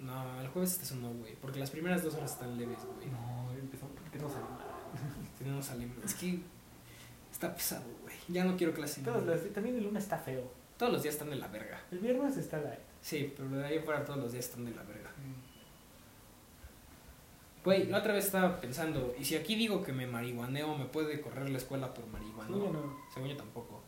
No, 0.01 0.41
el 0.41 0.49
jueves 0.49 0.79
este 0.81 0.95
no, 0.97 1.11
güey. 1.15 1.35
Porque 1.37 1.59
las 1.61 1.71
primeras 1.71 2.03
dos 2.03 2.15
horas 2.15 2.33
están 2.33 2.57
leves, 2.59 2.79
güey. 2.85 3.09
No, 3.11 3.51
empezó. 3.53 3.87
¿Por 3.89 4.11
qué 4.11 4.19
no 4.19 4.29
sale 4.29 4.43
mal? 4.45 4.61
Tenemos 5.39 5.65
salimos. 5.67 6.05
Es 6.05 6.15
que 6.15 6.41
está 7.33 7.55
pesado, 7.55 7.85
güey. 8.03 8.15
Ya 8.29 8.45
no 8.45 8.57
quiero 8.57 8.73
clase. 8.75 9.03
Todos 9.03 9.25
no. 9.25 9.33
los- 9.35 9.53
también 9.53 9.77
el 9.77 9.85
lunes 9.85 10.03
está 10.05 10.19
feo. 10.19 10.51
Todos 10.77 10.93
los 10.93 11.03
días 11.03 11.15
están 11.15 11.31
de 11.31 11.37
la 11.37 11.47
verga. 11.49 11.81
El 11.91 12.01
viernes 12.01 12.37
está 12.37 12.59
light. 12.61 12.81
Sí, 13.01 13.33
pero 13.37 13.49
de 13.51 13.65
ahí 13.65 13.79
fuera 13.81 14.05
todos 14.05 14.19
los 14.19 14.33
días 14.33 14.45
están 14.47 14.65
de 14.65 14.73
la 14.75 14.83
verga. 14.83 15.11
Güey, 17.65 17.87
la 17.87 17.99
otra 17.99 18.13
vez 18.13 18.27
estaba 18.27 18.61
pensando, 18.61 19.15
¿y 19.19 19.25
si 19.25 19.37
aquí 19.37 19.55
digo 19.55 19.83
que 19.83 19.93
me 19.93 20.07
marihuaneo, 20.07 20.77
me 20.77 20.85
puede 20.85 21.21
correr 21.21 21.49
la 21.49 21.57
escuela 21.59 21.95
por 21.95 22.07
marihuana? 22.09 22.51
No, 22.51 22.59
yo 22.59 22.71
no. 22.73 22.97
Según 23.13 23.31
yo 23.31 23.37
tampoco. 23.37 23.81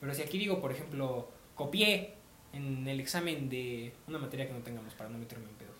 Pero 0.00 0.12
si 0.14 0.22
aquí 0.22 0.36
digo, 0.38 0.60
por 0.60 0.72
ejemplo, 0.72 1.28
copié 1.54 2.14
en 2.52 2.86
el 2.88 2.98
examen 2.98 3.48
de 3.48 3.92
una 4.08 4.18
materia 4.18 4.48
que 4.48 4.52
no 4.52 4.60
tengamos 4.60 4.94
para 4.94 5.10
no 5.10 5.18
meterme 5.18 5.44
en 5.48 5.54
pedos. 5.54 5.70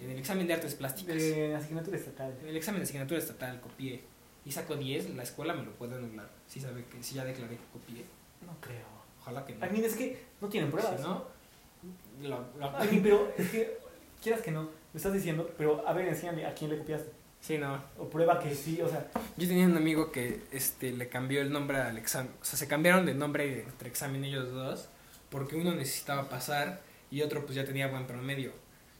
En 0.00 0.10
el 0.10 0.18
examen 0.18 0.46
de 0.46 0.54
artes 0.54 0.74
plásticas. 0.74 1.16
De 1.16 1.54
asignatura 1.54 1.96
estatal. 1.96 2.36
En 2.42 2.48
el 2.48 2.56
examen 2.56 2.80
de 2.80 2.84
asignatura 2.84 3.18
estatal 3.18 3.60
copié 3.60 4.02
y 4.44 4.52
saco 4.52 4.76
10, 4.76 5.10
la 5.16 5.22
escuela 5.22 5.54
me 5.54 5.64
lo 5.64 5.72
puede 5.72 5.94
anular. 5.96 6.28
Si 6.46 6.60
sabe 6.60 6.84
que 6.84 7.02
si 7.02 7.14
ya 7.14 7.24
declaré 7.24 7.56
que 7.56 7.62
copié. 7.72 8.04
No 8.46 8.54
creo. 8.60 8.86
Ojalá 9.22 9.44
que 9.46 9.54
no. 9.54 9.66
I 9.66 9.70
mean, 9.70 9.84
es 9.84 9.96
que 9.96 10.24
no 10.40 10.48
tienen 10.48 10.70
pruebas. 10.70 10.96
Si 10.96 11.02
no, 11.02 11.24
lo- 12.22 12.46
lo- 12.58 12.72
pero 13.02 13.32
es 13.36 13.48
que, 13.50 13.78
quieras 14.22 14.42
que 14.42 14.50
no, 14.52 14.68
lo 14.92 14.96
estás 14.96 15.12
diciendo, 15.12 15.50
pero 15.58 15.86
a 15.86 15.92
ver, 15.92 16.08
enséñame 16.08 16.46
a 16.46 16.54
quién 16.54 16.70
le 16.70 16.78
copiaste. 16.78 17.10
Sí, 17.40 17.56
no. 17.58 17.80
O 17.98 18.08
prueba 18.08 18.40
que 18.40 18.54
sí, 18.54 18.80
o 18.82 18.88
sea, 18.88 19.08
Yo 19.36 19.46
tenía 19.46 19.66
un 19.66 19.76
amigo 19.76 20.10
que 20.10 20.40
este, 20.50 20.90
le 20.92 21.08
cambió 21.08 21.40
el 21.40 21.52
nombre 21.52 21.78
al 21.78 21.96
examen. 21.96 22.32
O 22.42 22.44
sea, 22.44 22.58
se 22.58 22.66
cambiaron 22.66 23.06
de 23.06 23.14
nombre 23.14 23.62
entre 23.62 23.88
examen 23.88 24.24
ellos 24.24 24.50
dos. 24.52 24.88
Porque 25.30 25.54
uno 25.56 25.74
necesitaba 25.74 26.28
pasar 26.28 26.80
y 27.10 27.22
otro 27.22 27.44
pues 27.44 27.54
ya 27.54 27.64
tenía 27.64 27.86
buen 27.88 28.06
promedio. 28.06 28.52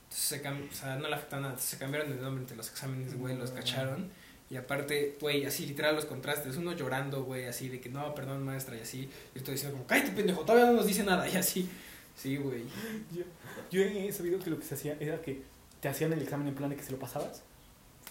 Entonces 0.05 0.25
se 0.25 0.43
cam- 0.43 0.71
o 0.71 0.75
sea, 0.75 0.97
no 0.97 1.09
le 1.09 1.15
afectó 1.15 1.37
nada. 1.37 1.49
Entonces, 1.49 1.71
se 1.71 1.79
cambiaron 1.79 2.11
de 2.11 2.17
nombre 2.23 2.43
entre 2.43 2.57
los 2.57 2.69
exámenes, 2.71 3.19
güey, 3.19 3.37
los 3.37 3.51
cacharon. 3.51 4.09
Y 4.51 4.57
aparte, 4.57 5.17
güey, 5.21 5.45
así 5.45 5.67
literal 5.67 5.95
los 5.97 6.05
contrastes. 6.05 6.57
Uno 6.57 6.73
llorando, 6.75 7.25
güey, 7.25 7.47
así 7.47 7.69
de 7.69 7.81
que 7.81 7.89
no, 7.89 8.15
perdón, 8.15 8.45
maestra, 8.45 8.77
y 8.77 8.81
así. 8.81 9.11
Y 9.35 9.39
estoy 9.39 9.55
diciendo 9.55 9.77
como, 9.77 9.87
cállate, 9.87 10.13
pendejo, 10.13 10.43
todavía 10.43 10.67
no 10.67 10.75
nos 10.75 10.87
dice 10.87 11.03
nada. 11.03 11.29
Y 11.33 11.37
así. 11.37 11.69
Sí, 12.17 12.37
güey. 12.37 12.63
yo, 13.15 13.23
yo 13.71 13.83
he 13.83 14.13
sabido 14.13 14.39
que 14.39 14.51
lo 14.51 14.59
que 14.59 14.65
se 14.65 14.75
hacía 14.75 14.97
era 15.01 15.21
que 15.23 15.43
te 15.81 15.89
hacían 15.89 16.13
el 16.13 16.23
examen 16.23 16.49
en 16.49 16.55
plan 16.55 16.71
de 16.71 16.77
que 16.77 16.83
se 16.83 16.93
lo 16.93 16.99
pasabas, 16.99 17.43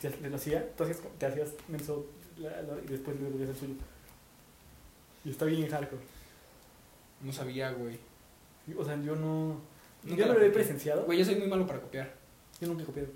te, 0.01 0.09
te 0.09 0.29
lo 0.29 0.35
hacía, 0.35 0.73
tú 0.75 0.83
hacías, 0.83 0.99
te 1.17 1.25
hacías 1.25 1.49
menso 1.67 2.05
la- 2.37 2.61
la- 2.61 2.77
y 2.83 2.87
después 2.87 3.19
le 3.19 3.29
volvías 3.29 3.49
el 3.49 3.55
suyo. 3.55 3.73
Y 5.25 5.31
está 5.31 5.45
bien 5.45 5.67
hardcore. 5.69 6.01
No 7.21 7.33
sabía, 7.33 7.71
güey. 7.71 7.97
O 8.77 8.85
sea, 8.85 9.01
yo 9.01 9.15
no. 9.15 9.59
Nunca 10.03 10.25
yo 10.25 10.33
no 10.33 10.39
lo 10.39 10.45
he 10.45 10.49
presenciado. 10.51 11.03
Güey, 11.05 11.19
yo 11.19 11.25
soy 11.25 11.35
muy 11.35 11.47
malo 11.47 11.65
para 11.65 11.81
copiar. 11.81 12.13
Yo 12.61 12.67
nunca 12.67 12.83
he 12.83 12.85
copiado. 12.85 13.09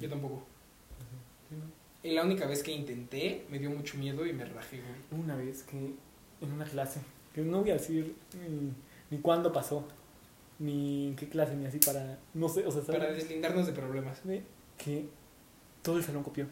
Yo 0.00 0.08
tampoco. 0.08 0.42
Sí, 1.48 1.56
no. 1.56 1.64
Y 2.08 2.14
la 2.14 2.24
única 2.24 2.46
vez 2.46 2.62
que 2.62 2.72
intenté, 2.72 3.46
me 3.48 3.58
dio 3.58 3.70
mucho 3.70 3.96
miedo 3.96 4.26
y 4.26 4.32
me 4.32 4.44
rajé, 4.44 4.80
güey. 4.80 5.22
Una 5.22 5.36
vez 5.36 5.62
que 5.62 5.76
en 5.78 6.52
una 6.52 6.64
clase, 6.64 7.00
que 7.34 7.40
no 7.42 7.60
voy 7.60 7.70
a 7.70 7.74
decir 7.74 8.14
ni, 8.34 8.72
ni 9.10 9.22
cuándo 9.22 9.52
pasó, 9.52 9.86
ni 10.62 11.08
en 11.08 11.16
qué 11.16 11.28
clase, 11.28 11.54
ni 11.56 11.66
así 11.66 11.78
para. 11.78 12.18
No 12.34 12.48
sé, 12.48 12.64
o 12.66 12.70
sea, 12.70 12.82
¿sabes? 12.82 13.00
Para 13.00 13.12
deslindarnos 13.12 13.66
de 13.66 13.72
problemas. 13.72 14.20
que 14.78 15.08
todo 15.82 15.98
el 15.98 16.04
salón 16.04 16.22
copió. 16.22 16.46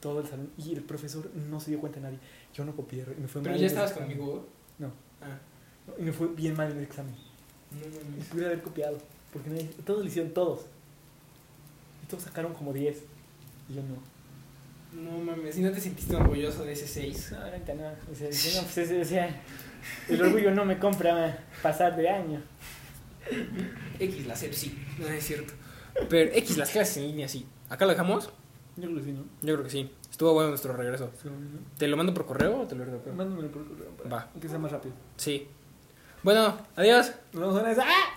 Todo 0.00 0.20
el 0.20 0.26
salón. 0.28 0.50
Y 0.56 0.74
el 0.74 0.82
profesor 0.82 1.28
no 1.34 1.58
se 1.60 1.70
dio 1.72 1.80
cuenta 1.80 1.98
de 1.98 2.04
nadie. 2.06 2.18
Yo 2.54 2.64
no 2.64 2.74
copié. 2.76 3.04
Y 3.16 3.20
me 3.20 3.26
fue 3.28 3.42
Pero 3.42 3.52
mal 3.54 3.60
ya 3.60 3.66
estabas 3.66 3.92
conmigo. 3.92 4.46
No. 4.78 4.92
Ah, 5.20 5.36
Y 5.98 6.02
me 6.02 6.12
fue 6.12 6.28
bien 6.28 6.54
mal 6.56 6.70
en 6.70 6.78
el 6.78 6.84
examen. 6.84 7.14
no 7.72 7.80
Y 7.86 8.04
mames. 8.10 8.26
pude 8.28 8.46
haber 8.46 8.62
copiado. 8.62 8.98
Porque 9.32 9.50
nadie- 9.50 9.68
todos 9.84 10.00
lo 10.00 10.06
hicieron 10.06 10.32
todos. 10.32 10.66
Y 12.04 12.06
todos 12.06 12.22
sacaron 12.24 12.54
como 12.54 12.72
10. 12.72 13.02
Y 13.68 13.74
yo 13.74 13.82
no. 13.82 13.96
No 15.02 15.18
mames, 15.18 15.58
¿y 15.58 15.60
no 15.62 15.70
te 15.70 15.80
sentiste 15.80 16.16
orgulloso 16.16 16.64
de 16.64 16.72
ese 16.72 16.86
6? 16.88 17.32
No, 17.32 17.42
ahorita 17.42 17.74
no. 17.74 17.88
O 18.10 18.14
sea, 18.14 18.28
dice, 18.28 18.56
no, 18.56 18.62
pues, 18.62 18.78
ese- 18.78 19.00
o 19.00 19.04
sea, 19.04 19.42
el 20.08 20.22
orgullo 20.22 20.50
no 20.52 20.64
me 20.64 20.78
compra 20.78 21.44
pasar 21.62 21.94
de 21.96 22.08
año. 22.08 22.40
X 23.98 24.26
la 24.26 24.36
SEP 24.36 24.52
sí, 24.52 24.78
no 24.98 25.06
es 25.08 25.24
cierto. 25.26 25.52
Pero 26.08 26.30
X 26.32 26.56
las 26.56 26.70
clases 26.70 26.98
en 26.98 27.08
línea 27.08 27.28
sí. 27.28 27.46
¿Acá 27.68 27.84
lo 27.84 27.92
dejamos? 27.92 28.30
Yo 28.76 28.84
creo 28.84 28.96
que 28.98 29.04
sí, 29.04 29.12
¿no? 29.12 29.24
Yo 29.42 29.54
creo 29.54 29.64
que 29.64 29.70
sí. 29.70 29.90
Estuvo 30.10 30.32
bueno 30.34 30.50
nuestro 30.50 30.72
regreso. 30.76 31.10
Sí, 31.20 31.28
¿no? 31.28 31.34
¿Te 31.76 31.88
lo 31.88 31.96
mando 31.96 32.14
por 32.14 32.26
correo 32.26 32.60
o 32.62 32.66
te 32.66 32.74
lo 32.76 32.84
regreso? 32.84 33.12
Mándamelo 33.14 33.50
por 33.50 33.66
correo 33.68 33.90
para 33.96 34.10
Va. 34.10 34.30
que 34.40 34.48
sea 34.48 34.58
más 34.58 34.70
rápido. 34.72 34.94
Sí. 35.16 35.48
Bueno, 36.22 36.56
adiós. 36.76 37.12
Nos 37.32 37.54
vemos 37.54 37.60
en 37.62 37.66
esa. 37.70 37.82
¡Ah! 37.86 38.14